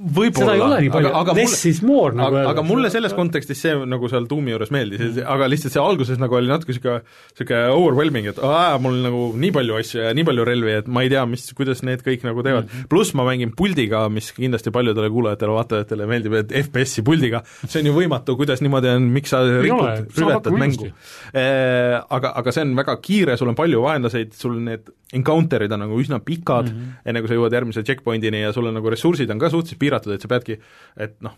võib-olla, 0.00 0.78
aga, 0.80 1.10
aga 1.20 1.34
less 1.36 1.64
mulle, 1.82 1.88
more 1.90 2.16
nagu 2.16 2.38
aga, 2.38 2.52
aga 2.54 2.64
mulle 2.64 2.90
selles 2.92 3.12
kontekstis 3.16 3.60
see 3.60 3.74
nagu 3.88 4.08
seal 4.10 4.26
tuumi 4.30 4.54
juures 4.54 4.72
meeldis. 4.72 5.02
Mm., 5.02 5.26
aga 5.34 5.48
lihtsalt 5.50 5.74
see 5.74 5.82
alguses 5.82 6.20
nagu 6.20 6.38
oli 6.38 6.48
natuke 6.50 6.72
niisugune, 6.72 7.02
niisugune 7.34 7.60
overwhelming, 7.74 8.30
et 8.32 8.40
aa, 8.46 8.78
mul 8.82 9.00
nagu 9.04 9.22
nii 9.40 9.52
palju 9.56 9.78
asju 9.80 10.04
ja 10.06 10.12
nii 10.16 10.26
palju 10.28 10.46
relvi, 10.48 10.76
et 10.80 10.88
ma 10.92 11.04
ei 11.04 11.12
tea, 11.12 11.24
mis, 11.30 11.44
kuidas 11.56 11.84
need 11.86 12.04
kõik 12.06 12.24
nagu 12.28 12.44
teevad. 12.46 12.68
Mm. 12.68 12.76
-hmm.. 12.76 12.90
pluss 12.92 13.16
ma 13.18 13.26
mängin 13.28 13.52
puldiga, 13.56 14.06
mis 14.12 14.30
kindlasti 14.36 14.72
paljudele 14.74 15.10
kuulajatele-vaatajatele 15.12 16.08
meeldib, 16.10 16.38
et 16.40 16.54
FPS-i 16.64 17.04
puldiga, 17.06 17.42
see 17.66 17.82
on 17.82 17.90
ju 17.90 17.96
võimatu, 17.98 18.38
kuidas 18.40 18.64
niimoodi 18.64 18.94
on, 18.94 19.10
miks 19.12 19.34
sa 19.34 19.42
rikud, 19.44 20.16
rüvetad 20.16 20.56
mängu. 20.56 20.88
Aga, 21.34 22.32
aga 22.40 22.54
see 22.54 22.64
on 22.64 22.74
väga 22.78 22.96
kiire, 23.04 23.36
sul 23.36 23.52
on 23.52 23.58
palju 23.58 23.84
vaenlaseid, 23.84 24.32
sul 24.36 24.56
need 24.64 24.88
encounter'id 25.16 25.72
on 25.74 25.82
nagu 25.84 25.98
üsna 25.98 26.20
pikad 26.22 26.68
mm, 26.70 26.76
-hmm. 26.76 27.08
enne 27.10 27.20
kui 27.20 27.30
sa 27.30 27.34
jõuad 27.38 27.54
järgmise 27.54 27.82
checkpoint'ini 27.82 28.44
ja 28.44 28.52
sul 28.54 28.68
on 28.70 28.76
nagu 28.78 28.90
ressursid 28.90 29.30
on 29.30 29.38
ka 29.38 29.50
suhteliselt 29.50 29.80
piiratud, 29.80 29.89
et 30.16 30.24
sa 30.26 30.30
peadki, 30.30 30.58
et 31.00 31.16
noh, 31.24 31.36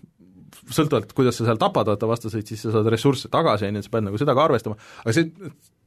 sõltuvalt, 0.72 1.14
kuidas 1.16 1.38
sa 1.38 1.48
seal 1.48 1.60
tapad 1.60 1.88
vaata 1.90 2.08
vastaseid, 2.10 2.46
siis 2.48 2.62
sa 2.66 2.74
saad 2.74 2.90
ressursse 2.92 3.30
tagasi, 3.32 3.68
on 3.68 3.78
ju, 3.78 3.84
et 3.84 3.88
sa 3.88 3.94
pead 3.94 4.06
nagu 4.08 4.20
seda 4.20 4.36
ka 4.36 4.44
arvestama, 4.46 4.76
aga 5.04 5.16
see 5.16 5.30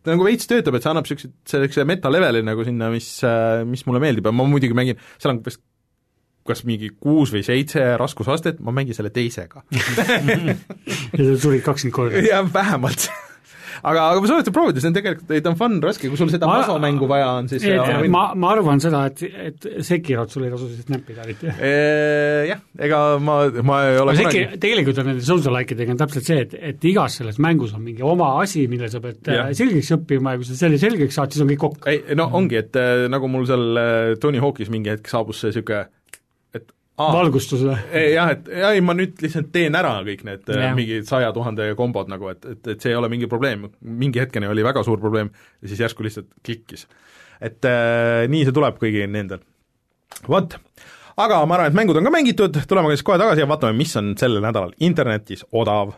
nagu 0.06 0.26
veits 0.28 0.50
töötab, 0.50 0.76
et 0.78 0.86
see 0.86 0.92
annab 0.92 1.08
niisuguse, 1.08 1.32
sellise 1.50 1.86
meta-leveli 1.88 2.44
nagu 2.46 2.66
sinna, 2.66 2.92
mis, 2.94 3.08
mis 3.70 3.86
mulle 3.88 4.02
meeldib. 4.04 4.28
Ja 4.30 4.36
ma 4.36 4.46
muidugi 4.50 4.78
mängin, 4.78 5.00
seal 5.18 5.34
on 5.34 5.42
vist 5.46 5.64
kas 6.46 6.62
mingi 6.68 6.92
kuus 7.02 7.32
või 7.34 7.42
seitse 7.46 7.82
raskusastet, 7.98 8.60
ma 8.62 8.74
mängin 8.76 8.98
selle 8.98 9.14
teisega. 9.14 9.66
Ja 11.16 11.24
sa 11.24 11.36
tulid 11.42 11.64
kakskümmend 11.66 11.96
korda? 11.96 12.22
jah, 12.30 12.46
vähemalt 12.54 13.08
aga, 13.81 14.07
aga 14.11 14.23
ma 14.23 14.31
soovitan 14.31 14.56
proovida, 14.56 14.84
see 14.84 14.91
on 14.91 14.97
tegelikult, 14.99 15.34
ta 15.35 15.53
on 15.53 15.60
fun, 15.60 15.80
raske, 15.84 16.11
kui 16.11 16.19
sul 16.19 16.31
seda 16.34 16.49
masomängu 16.49 17.10
vaja 17.10 17.31
on, 17.39 17.49
siis 17.52 17.65
et, 17.68 17.80
on 17.80 18.10
ma, 18.14 18.27
ma 18.38 18.53
arvan 18.56 18.84
seda, 18.84 19.06
et, 19.11 19.26
et 19.49 19.69
Sekirot 19.85 20.31
sul 20.31 20.47
ei 20.47 20.53
tasu 20.53 20.69
siis 20.72 20.89
näppida 20.91 21.26
eriti. 21.26 21.52
Jah, 22.52 22.61
ega 22.80 23.02
ma, 23.23 23.39
ma 23.65 23.81
ei 23.89 24.02
ole 24.02 24.15
Seki, 24.15 24.35
kunagi 24.45 24.61
tegelikult 24.65 25.02
on 25.02 25.10
nende 25.11 25.26
Souls-like'idega 25.26 25.93
on 25.93 25.99
täpselt 25.99 26.27
see, 26.27 26.43
et, 26.45 26.56
et 26.72 26.88
igas 26.89 27.18
selles 27.19 27.39
mängus 27.43 27.73
on 27.76 27.84
mingi 27.85 28.06
oma 28.06 28.31
asi, 28.41 28.65
mille 28.72 28.89
sa 28.91 29.02
pead 29.03 29.31
ja. 29.31 29.47
Äh, 29.47 29.53
selgeks 29.57 29.91
õppima 29.97 30.35
ja 30.35 30.41
kui 30.41 30.49
sa 30.49 30.57
selle 30.60 30.80
selgeks 30.81 31.19
saad, 31.19 31.34
siis 31.34 31.45
on 31.45 31.52
kõik 31.52 31.61
kokk. 31.65 31.89
ei, 31.91 32.02
no 32.18 32.27
ongi, 32.38 32.60
et 32.61 32.80
äh, 32.80 33.06
nagu 33.11 33.30
mul 33.31 33.47
seal 33.49 33.81
äh, 33.81 34.15
Tony 34.22 34.41
Hawk'is 34.43 34.72
mingi 34.73 34.93
hetk 34.93 35.11
saabus 35.11 35.43
see 35.43 35.53
niisugune 35.53 35.85
valgustus 36.98 37.64
või? 37.66 37.76
jah, 38.14 38.32
et 38.36 38.48
ei, 38.50 38.82
ma 38.86 38.96
nüüd 38.98 39.20
lihtsalt 39.24 39.52
teen 39.56 39.76
ära 39.76 39.98
kõik 40.06 40.24
need 40.28 40.52
yeah. 40.52 40.76
mingi 40.78 41.02
saja 41.08 41.32
tuhande 41.36 41.72
kombod 41.80 42.12
nagu, 42.12 42.30
et, 42.32 42.46
et, 42.56 42.62
et 42.76 42.82
see 42.82 42.94
ei 42.94 43.00
ole 43.00 43.10
mingi 43.12 43.30
probleem, 43.32 43.68
mingi 43.82 44.22
hetkeni 44.24 44.50
oli 44.52 44.64
väga 44.66 44.84
suur 44.88 45.02
probleem 45.04 45.32
ja 45.34 45.72
siis 45.72 45.84
järsku 45.86 46.06
lihtsalt 46.06 46.30
klikkis. 46.46 46.88
et 47.44 47.68
äh, 47.68 48.24
nii 48.32 48.48
see 48.48 48.56
tuleb 48.56 48.80
kõigil 48.82 49.12
nendel. 49.12 49.44
vot, 50.28 50.56
aga 51.20 51.44
ma 51.44 51.60
arvan, 51.60 51.74
et 51.74 51.80
mängud 51.82 52.00
on 52.00 52.08
ka 52.08 52.16
mängitud, 52.16 52.64
tuleme 52.68 52.96
siis 52.96 53.04
kohe 53.08 53.20
tagasi 53.20 53.44
ja 53.44 53.50
vaatame, 53.52 53.76
mis 53.78 53.96
on 54.00 54.16
sellel 54.20 54.44
nädalal 54.46 54.76
internetis 54.80 55.44
odav 55.52 55.98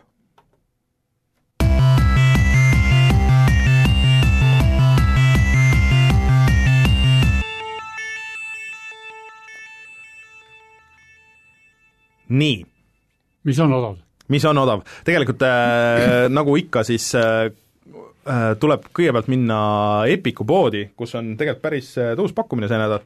nii. 12.28 12.66
mis 13.48 13.58
on 13.64 13.72
odav? 13.72 13.96
mis 14.28 14.44
on 14.44 14.58
odav, 14.60 14.84
tegelikult 15.08 15.42
äh, 15.46 16.26
nagu 16.32 16.56
ikka, 16.60 16.84
siis 16.84 17.06
äh, 17.16 17.48
tuleb 18.60 18.88
kõigepealt 18.94 19.28
minna 19.32 19.58
Epiku 20.10 20.44
poodi, 20.48 20.84
kus 20.96 21.14
on 21.18 21.32
tegelikult 21.38 21.62
päris 21.64 21.90
äh, 22.00 22.14
tõus 22.18 22.34
pakkumine 22.36 22.68
see 22.70 22.80
nädal. 22.80 23.04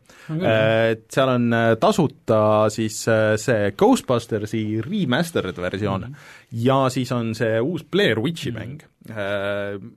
et 0.48 1.04
seal 1.12 1.34
on 1.34 1.48
äh, 1.56 1.68
tasuta 1.80 2.40
siis 2.72 3.02
äh, 3.10 3.34
see 3.40 3.72
Ghostbustersi 3.78 4.62
remastered 4.84 5.58
versioon 5.58 6.08
mm 6.08 6.14
-hmm. 6.14 6.40
ja 6.64 6.88
siis 6.90 7.12
on 7.12 7.34
see 7.34 7.60
uus 7.60 7.84
Blair 7.84 8.20
Witchi 8.20 8.50
mm 8.50 8.56
-hmm. 8.56 8.60
mäng, 8.60 8.82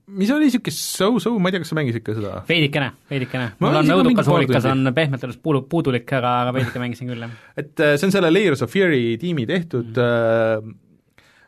mis 0.08 0.32
oli 0.32 0.46
niisugune 0.46 0.72
so-so, 0.72 1.40
ma 1.40 1.50
ei 1.50 1.52
tea, 1.52 1.60
kas 1.60 1.70
sa 1.70 1.76
mängisid 1.76 2.04
ka 2.04 2.14
seda? 2.14 2.44
veidikene, 2.50 2.92
veidikene. 3.10 3.52
Mul 3.60 3.76
on 3.76 3.86
õudukas 3.86 4.28
hoolikas 4.28 4.66
on 4.66 4.92
pehmelt 4.96 5.24
öeldes 5.24 5.38
puudu, 5.38 5.62
puudulik, 5.62 6.14
aga, 6.14 6.42
aga 6.42 6.54
veidike 6.54 6.80
mängisin 6.80 7.08
küll, 7.08 7.22
jah. 7.22 7.32
et 7.62 7.80
äh, 7.80 7.98
see 7.98 8.08
on 8.08 8.12
selle 8.12 8.34
Layers 8.34 8.62
of 8.62 8.72
Fear'i 8.72 9.18
tiimi 9.18 9.46
tehtud 9.46 9.94
mm., 9.98 10.85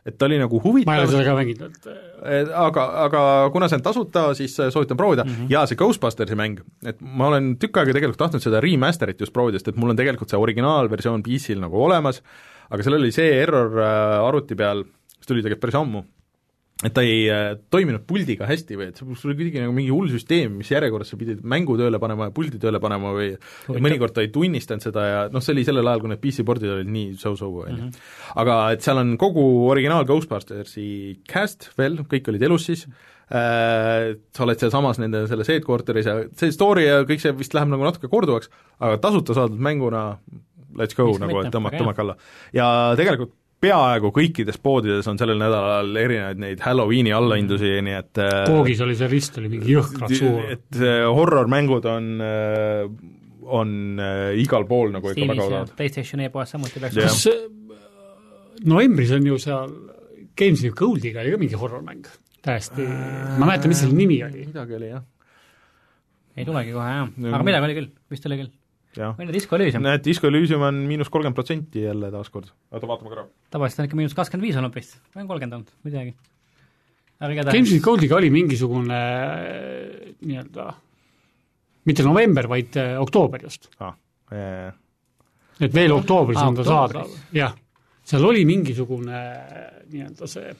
et 0.08 0.16
ta 0.18 0.26
oli 0.28 0.38
nagu 0.40 0.58
ma 0.58 0.62
ei 0.62 0.66
huvitav 0.66 1.02
ole 1.02 1.10
seda 1.12 1.24
ka 1.26 1.36
mänginud, 1.36 1.88
aga, 2.56 2.84
aga 3.04 3.22
kuna 3.54 3.68
see 3.68 3.78
on 3.78 3.84
tasuta, 3.84 4.24
siis 4.38 4.54
äh, 4.62 4.72
soovitan 4.74 4.96
proovida. 5.00 5.24
Mm 5.24 5.34
-hmm. 5.34 5.52
ja 5.52 5.64
see 5.68 5.78
Ghostbustersi 5.78 6.38
mäng, 6.38 6.62
et 6.86 7.00
ma 7.00 7.28
olen 7.28 7.56
tükk 7.60 7.82
aega 7.82 7.96
tegelikult 7.96 8.22
tahtnud 8.24 8.44
seda 8.44 8.62
remaster'it 8.64 9.20
just 9.20 9.32
proovida, 9.36 9.60
sest 9.60 9.74
et 9.74 9.80
mul 9.80 9.92
on 9.92 10.00
tegelikult 10.00 10.30
see 10.30 10.40
originaalversioon 10.40 11.22
PC-l 11.22 11.60
nagu 11.60 11.84
olemas, 11.84 12.22
aga 12.70 12.82
seal 12.82 12.98
oli 13.00 13.12
see 13.12 13.28
error 13.42 13.78
äh, 13.78 14.28
arvuti 14.28 14.56
peal, 14.56 14.84
mis 14.84 15.26
tuli 15.26 15.42
tegelikult 15.42 15.66
päris 15.66 15.80
ammu, 15.82 16.04
et 16.86 16.94
ta 16.94 17.02
ei 17.02 17.24
äh, 17.26 17.56
toiminud 17.74 18.04
puldiga 18.06 18.46
hästi 18.46 18.76
või 18.78 18.90
et 18.92 19.00
sul 19.00 19.32
oli 19.32 19.34
kuidagi 19.40 19.64
nagu 19.64 19.74
mingi 19.74 19.90
hull 19.90 20.10
süsteem, 20.12 20.60
mis 20.60 20.70
järjekorras 20.70 21.10
sa 21.10 21.18
pidid 21.18 21.40
mängu 21.42 21.74
tööle 21.78 21.98
panema 21.98 22.28
ja 22.28 22.34
puldi 22.34 22.60
tööle 22.62 22.78
panema 22.82 23.10
või 23.16 23.32
ja 23.32 23.82
mõnikord 23.82 24.14
ta 24.14 24.22
ei 24.22 24.30
tunnistanud 24.34 24.86
seda 24.86 25.06
ja 25.08 25.20
noh, 25.32 25.42
see 25.42 25.56
oli 25.56 25.66
sellel 25.66 25.90
ajal, 25.90 26.04
kui 26.04 26.12
need 26.12 26.22
PC-pordid 26.22 26.74
olid 26.76 26.92
nii 26.94 27.16
so-so, 27.18 27.50
on 27.64 27.82
ju. 27.82 27.88
aga 28.38 28.58
et 28.76 28.86
seal 28.86 29.02
on 29.02 29.16
kogu 29.18 29.44
originaal 29.72 30.06
Ghostbustersi 30.06 30.88
cast 31.26 31.72
veel, 31.80 31.98
kõik 32.06 32.30
olid 32.30 32.46
elus 32.46 32.68
siis, 32.70 32.86
sa 33.28 34.44
oled 34.44 34.62
sealsamas 34.62 35.02
nende 35.02 35.26
selles 35.28 35.50
headquarter'is 35.52 36.06
ja 36.08 36.14
see 36.38 36.54
story 36.54 36.86
ja 36.86 37.02
kõik 37.08 37.20
see 37.20 37.34
vist 37.36 37.58
läheb 37.58 37.74
nagu 37.74 37.84
natuke 37.84 38.08
korduvaks, 38.08 38.48
aga 38.78 39.02
tasuta 39.02 39.36
saadud 39.36 39.58
mänguna 39.60 40.12
let's 40.78 40.96
go 40.96 41.10
nagu, 41.20 41.42
et 41.42 41.52
tõmmake, 41.52 41.82
tõmmake 41.82 42.04
alla. 42.04 42.16
ja 42.54 42.70
tegelikult 42.96 43.34
peaaegu 43.60 44.12
kõikides 44.14 44.58
poodides 44.62 45.06
on 45.10 45.18
sellel 45.18 45.38
nädalal 45.40 45.96
erinevaid 45.98 46.38
neid 46.42 46.60
Halloweeni 46.62 47.10
allahindlusi, 47.16 47.72
nii 47.82 47.96
et 47.98 48.20
äh, 48.22 48.44
Koogis 48.46 48.80
oli 48.84 48.94
see 48.98 49.08
rist 49.10 49.38
oli 49.40 49.50
mingi 49.50 49.74
jõhkralt 49.74 50.14
suur. 50.14 50.44
et 50.54 50.78
äh, 50.78 51.02
horror-mängud 51.10 51.88
on, 51.90 52.08
on 53.58 53.74
äh, 53.98 54.38
igal 54.44 54.66
pool 54.70 54.92
nagu 54.94 55.10
ikka 55.10 55.18
Steamis 55.18 55.34
väga 55.34 55.42
ja 55.42 55.50
odavad. 55.52 55.74
PlayStationi 55.80 56.28
e-poes 56.28 56.54
samuti 56.54 56.82
peaks 56.84 56.96
Jah. 57.00 57.10
kas 57.10 57.26
äh, 57.32 57.44
novembris 58.68 59.12
on 59.18 59.26
ju 59.26 59.38
seal 59.42 59.74
Games 60.38 60.62
with 60.62 60.76
Goldiga 60.78 61.24
oli 61.24 61.34
ka 61.34 61.38
mingi 61.42 61.58
horror-mäng, 61.58 62.06
täiesti, 62.46 62.84
ma 62.86 63.40
ei 63.40 63.46
mäleta, 63.48 63.70
mis 63.70 63.80
selle 63.82 63.96
nimi 63.98 64.20
oli. 64.22 64.44
midagi 64.46 64.76
oli 64.78 64.92
jah, 64.92 65.02
ei 66.38 66.46
tulegi 66.46 66.70
kohe, 66.76 66.92
jah. 66.94 67.08
Ja- 67.18 67.32
aga 67.34 67.46
midagi 67.48 67.66
oli 67.66 67.78
küll, 67.80 67.88
vist 68.14 68.30
oli 68.30 68.38
küll. 68.44 68.52
Jah. 68.98 69.14
või 69.18 69.28
no 69.28 69.34
Disco 69.34 69.56
Elysium. 69.58 69.84
näed, 69.86 70.02
Disco 70.04 70.28
Elysium 70.30 70.64
on 70.66 70.80
miinus 70.88 71.10
kolmkümmend 71.12 71.38
protsenti 71.38 71.84
jälle 71.84 72.10
taaskord. 72.14 72.50
oota, 72.72 72.88
vaatame 72.90 73.12
korra. 73.12 73.26
tavaliselt 73.54 73.84
on 73.84 73.88
ikka 73.90 74.00
miinus 74.00 74.16
kakskümmend 74.18 74.46
viis 74.48 74.58
olnud 74.60 74.74
vist, 74.74 74.98
või 75.14 75.24
on 75.24 75.30
kolmkümmend 75.30 75.56
olnud, 75.60 75.72
midagi. 75.88 76.14
aga 77.20 77.32
igatahes 77.36 77.58
Games 77.58 77.72
with 77.76 77.84
Goldiga 77.84 78.18
oli 78.18 78.30
mingisugune 78.34 78.98
äh, 78.98 80.12
nii-öelda, 80.20 80.68
mitte 81.88 82.06
november, 82.06 82.48
vaid 82.50 82.76
äh, 82.80 82.94
oktoober 83.02 83.42
just. 83.48 83.70
ah, 83.80 83.94
eh, 84.32 84.72
et 85.60 85.74
veel 85.74 85.92
oktoobris 85.96 86.38
Aa, 86.38 86.48
on 86.52 86.58
ta 86.58 86.64
saadav, 86.66 87.14
jah. 87.34 87.54
seal 88.06 88.24
oli 88.24 88.44
mingisugune 88.48 89.22
äh, 89.22 89.68
nii-öelda 89.92 90.26
see 90.30 90.56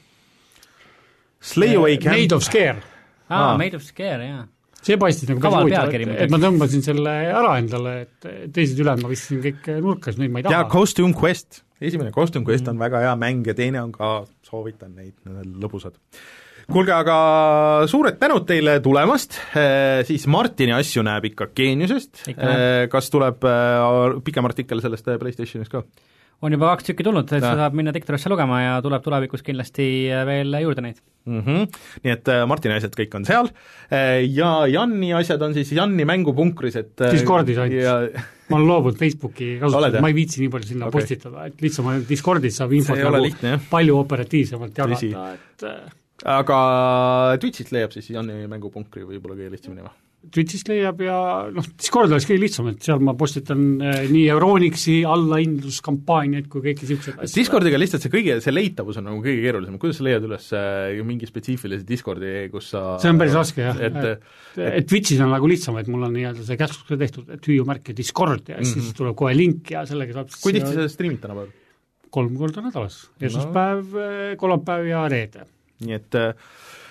Slay 1.41 1.77
Away 1.79 1.99
Camp 2.03 2.17
Made 2.17 2.35
of 2.35 2.43
Scare, 2.43 2.81
aa 3.31 3.53
Aa. 3.53 3.59
Made 3.59 3.77
of 3.77 3.85
Scare, 3.87 4.25
jaa. 4.27 4.47
See 4.89 4.99
paistis 5.01 5.31
nagu 5.31 5.43
Kaval 5.45 5.67
päris 5.67 5.69
huvitav, 5.69 5.93
pealkiri 5.93 6.09
et, 6.25 6.33
ma 6.33 6.41
tõmbasin 6.43 6.85
selle 6.87 7.15
ära 7.29 7.55
endale, 7.61 7.95
et 8.07 8.29
teised 8.57 8.81
ülejäänud 8.81 9.07
ma 9.07 9.13
viskasin 9.13 9.45
kõik 9.45 9.71
nurka, 9.85 10.11
sest 10.11 10.23
neid 10.23 10.35
ma 10.35 10.43
ei 10.43 10.49
ja 10.49 10.65
taha. 10.65 10.69
Costume 10.73 11.17
Quest, 11.19 11.63
esimene 11.81 12.13
Costume 12.15 12.49
Quest 12.49 12.69
on 12.73 12.81
väga 12.81 13.05
hea 13.07 13.15
mäng 13.21 13.47
ja 13.49 13.57
teine 13.59 13.83
on 13.85 13.95
ka, 13.95 14.13
soovitan 14.49 14.95
neid, 14.97 15.15
need 15.29 15.41
on 15.45 15.57
lõbusad. 15.63 15.97
kuulge, 16.69 16.93
aga 16.93 17.19
suured 17.89 18.19
tänud 18.21 18.45
teile 18.49 18.79
tulemast, 18.85 19.39
siis 20.09 20.27
Martini 20.29 20.75
asju 20.77 21.05
näeb 21.07 21.31
ikka 21.31 21.53
geeniusest 21.57 22.27
näeb., 22.29 22.91
kas 22.93 23.09
tuleb 23.15 23.47
äh, 23.49 24.21
pikem 24.25 24.49
artikkel 24.49 24.85
sellest 24.85 25.09
PlayStationist 25.09 25.73
ka? 25.73 25.85
On 26.45 26.55
juba 26.55 26.73
kaks 26.73 26.87
tükki 26.87 27.07
tulnud, 27.07 27.27
et 27.35 27.43
Jah. 27.43 27.57
saab 27.59 27.77
minna 27.77 27.93
Diktorisse 27.95 28.31
lugema 28.31 28.61
ja 28.63 28.79
tuleb 28.85 29.03
tulevikus 29.03 29.43
kindlasti 29.47 29.87
veel 30.29 30.55
juurde 30.63 30.85
neid. 30.85 31.01
mm. 31.27 31.43
-hmm. 31.43 31.79
nii 32.05 32.13
et 32.15 32.31
äh, 32.33 32.45
Martini 32.49 32.77
asjad 32.79 32.95
kõik 32.97 33.17
on 33.19 33.27
seal 33.29 33.51
äh, 33.93 34.23
ja 34.25 34.67
Janni 34.71 35.13
asjad 35.19 35.43
on 35.43 35.55
siis 35.55 35.73
Janni 35.73 36.07
mängupunkris, 36.09 36.77
et 36.77 37.01
äh, 37.01 37.13
Discordis 37.13 37.59
ainult. 37.59 37.83
ja 37.83 38.25
ma 38.49 38.57
olen 38.57 38.69
loobunud 38.69 38.99
Facebooki 38.99 39.57
jah? 39.59 40.01
ma 40.01 40.09
ei 40.09 40.17
viitsi 40.17 40.41
nii 40.45 40.53
palju 40.55 40.73
sinna 40.73 40.89
okay. 40.89 41.01
postitada, 41.01 41.47
et 41.51 41.63
lihtsam 41.63 41.91
on 41.91 42.05
Discordis 42.09 42.57
saab 42.63 42.73
infot 42.73 42.99
nagu 42.99 43.23
lihtne, 43.23 43.57
jah. 43.57 43.71
palju 43.71 43.99
operatiivsemalt 43.99 44.79
jagada, 44.79 45.31
et 45.35 45.67
äh, 45.69 45.97
aga 46.39 46.59
Twitch'ist 47.43 47.75
leiab 47.75 47.95
siis 47.95 48.11
Janni 48.15 48.47
mängupunkri 48.47 49.05
võib-olla 49.05 49.35
kõige 49.35 49.57
lihtsamini 49.59 49.85
või? 49.85 49.97
Twitch'ist 50.29 50.69
leiab 50.69 50.99
ja 51.01 51.17
noh, 51.55 51.65
Discord 51.79 52.11
oleks 52.11 52.27
kõige 52.29 52.43
lihtsam, 52.43 52.67
et 52.73 52.83
seal 52.85 53.01
ma 53.01 53.15
postitan 53.17 53.61
äh, 53.81 54.01
nii 54.11 54.25
Euronixi 54.35 54.97
allahindluskampaaniaid 55.09 56.49
kui 56.53 56.65
kõiki 56.65 56.85
niisuguseid 56.85 57.23
asju. 57.23 57.39
Discordiga 57.39 57.79
lihtsalt 57.81 58.05
see 58.05 58.13
kõige, 58.13 58.37
see 58.45 58.53
leitavus 58.53 58.99
on 59.01 59.07
nagu 59.09 59.23
kõige 59.25 59.41
keerulisem, 59.47 59.79
kuidas 59.81 60.01
sa 60.01 60.07
leiad 60.09 60.27
üles 60.29 60.49
äh, 60.59 60.99
mingi 61.07 61.29
spetsiifilise 61.31 61.87
Discordi, 61.89 62.33
kus 62.53 62.73
sa 62.75 62.83
see 63.01 63.13
on 63.15 63.23
päris 63.23 63.39
raske 63.39 63.63
jah, 63.63 63.79
et, 63.89 64.01
et, 64.03 64.67
et 64.83 64.91
Twitch'is 64.91 65.23
on 65.25 65.33
nagu 65.33 65.49
lihtsam, 65.49 65.79
et 65.81 65.89
mul 65.89 66.09
on 66.09 66.13
nii-öelda 66.19 66.45
see 66.45 66.61
käsklus 66.61 66.99
tehtud, 66.99 67.31
et 67.39 67.49
hüüumärk 67.49 67.93
ja 67.93 67.97
Discord 68.03 68.51
ja 68.51 68.59
mm 68.59 68.67
-hmm. 68.67 68.89
siis 68.89 68.99
tuleb 68.99 69.17
kohe 69.17 69.35
link 69.39 69.71
ja 69.71 69.87
sellega 69.87 70.19
saab 70.19 70.29
Mhm. 70.29 70.43
kui 70.43 70.53
tihti 70.53 70.75
sa 70.75 70.89
striimid 70.89 71.21
tänapäeval? 71.23 71.55
kolm 72.11 72.37
korda 72.41 72.63
nädalas, 72.65 73.11
esmaspäev 73.21 73.93
no., 73.93 74.37
kolmapäev 74.41 74.87
ja 74.89 75.09
reede. 75.09 75.45
nii 75.85 75.95
et 75.95 76.15
äh, 76.15 76.35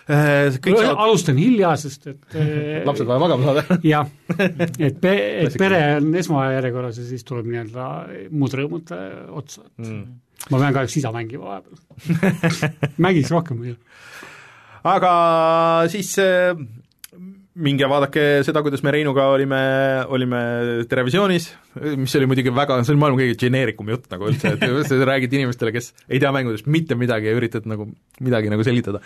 kõik 0.08 0.78
saavad 0.78 1.02
alustan 1.04 1.40
hilja, 1.42 1.74
sest 1.80 2.08
et 2.14 2.36
äh, 2.40 2.86
lapsed 2.88 3.10
vaja 3.10 3.24
magama 3.24 3.50
saada. 3.50 3.80
Jah, 3.94 4.08
et 4.38 5.02
pe-, 5.04 5.18
et 5.44 5.58
pere 5.60 5.82
on 5.98 6.10
esmajärjekorras 6.22 7.02
ja 7.02 7.08
siis 7.10 7.28
tuleb 7.28 7.50
nii-öelda 7.52 7.90
muud 8.32 8.58
rõõmud 8.60 8.96
äh, 8.96 9.06
otsa, 9.42 9.66
et 9.68 9.86
mm. 9.86 10.02
ma 10.54 10.62
pean 10.64 10.78
kahjuks 10.80 10.98
isa 11.02 11.14
mängima 11.16 11.52
vahepeal. 11.52 11.84
Mängiks 13.04 13.34
rohkem 13.34 13.60
muidu. 13.62 13.78
aga 14.88 15.14
siis 15.92 16.14
äh, 16.24 16.54
minge 17.58 17.88
vaadake 17.90 18.24
seda, 18.46 18.62
kuidas 18.66 18.84
me 18.86 18.92
Reinuga 18.94 19.28
olime, 19.34 19.60
olime 20.14 20.40
Terevisioonis, 20.90 21.48
mis 21.98 22.16
oli 22.20 22.28
muidugi 22.30 22.52
väga, 22.54 22.78
see 22.86 22.94
oli 22.94 23.02
maailma 23.02 23.22
kõige 23.22 23.38
geneerikum 23.42 23.90
jutt 23.94 24.06
nagu 24.14 24.28
üldse, 24.30 24.54
et 24.54 24.66
sa 24.90 25.00
räägid 25.10 25.34
inimestele, 25.40 25.74
kes 25.76 25.90
ei 26.06 26.22
tea 26.22 26.32
mängudest 26.36 26.70
mitte 26.72 26.98
midagi 27.00 27.32
ja 27.32 27.38
üritad 27.38 27.66
nagu 27.70 27.90
midagi 28.24 28.52
nagu 28.54 28.66
selgitada. 28.68 29.02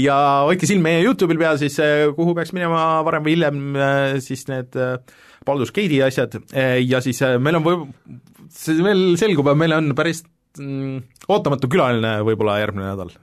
Ja 0.00 0.16
hoidke 0.48 0.68
silm 0.70 0.82
meie 0.86 1.04
YouTube'il 1.04 1.40
peal 1.40 1.60
siis, 1.62 1.78
äh, 1.82 2.08
kuhu 2.16 2.34
peaks 2.38 2.54
minema 2.56 3.04
varem 3.06 3.26
või 3.26 3.36
hiljem 3.36 3.62
äh, 3.76 4.16
siis 4.24 4.46
need 4.50 4.76
äh, 4.78 4.98
Baldur's 5.46 5.72
Gate'i 5.74 6.02
asjad 6.04 6.36
ja 6.84 7.00
siis 7.04 7.22
äh, 7.26 7.38
meil 7.42 7.60
on 7.60 7.66
või-, 7.66 8.18
see 8.54 8.80
veel 8.84 9.14
selgub, 9.20 9.50
aga 9.50 9.62
meil 9.62 9.76
on 9.78 9.94
päris 9.98 10.24
mm, 10.58 11.24
ootamatu 11.30 11.70
külaline 11.70 12.18
võib-olla 12.26 12.58
järgmine 12.64 12.90
nädal. 12.90 13.14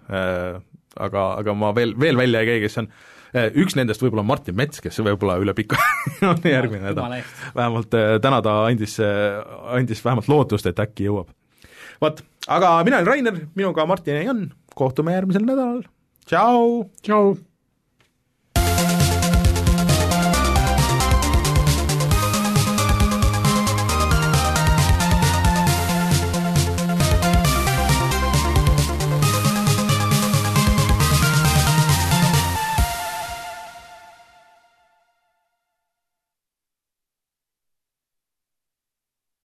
Aga, 0.98 1.24
aga 1.38 1.54
ma 1.54 1.70
veel, 1.78 1.92
veel 2.00 2.18
välja 2.18 2.42
ei 2.42 2.48
käi, 2.50 2.62
kes 2.64 2.80
on 2.82 2.88
üks 3.64 3.76
nendest 3.78 4.04
võib-olla 4.04 4.24
on 4.26 4.30
Martin 4.30 4.58
Mets, 4.58 4.82
kes 4.84 5.02
võib-olla 5.04 5.38
üle 5.44 5.56
pika 5.58 5.80
on 6.32 6.42
järgmine 6.46 6.90
nädal. 6.90 7.18
vähemalt 7.56 7.98
äh, 7.98 8.16
täna 8.24 8.42
ta 8.46 8.60
andis, 8.68 8.98
andis 9.02 10.04
vähemalt 10.06 10.32
lootust, 10.32 10.70
et 10.70 10.80
äkki 10.84 11.10
jõuab. 11.10 11.34
vot, 12.04 12.24
aga 12.48 12.78
mina 12.88 13.02
olen 13.02 13.12
Rainer, 13.12 13.44
minuga 13.58 13.86
Martin 13.90 14.20
ja 14.20 14.30
Jan, 14.30 14.48
kohtume 14.78 15.16
järgmisel 15.18 15.46
nädalal, 15.48 15.84
tšau! 16.30 16.88
tšau! 17.02 17.38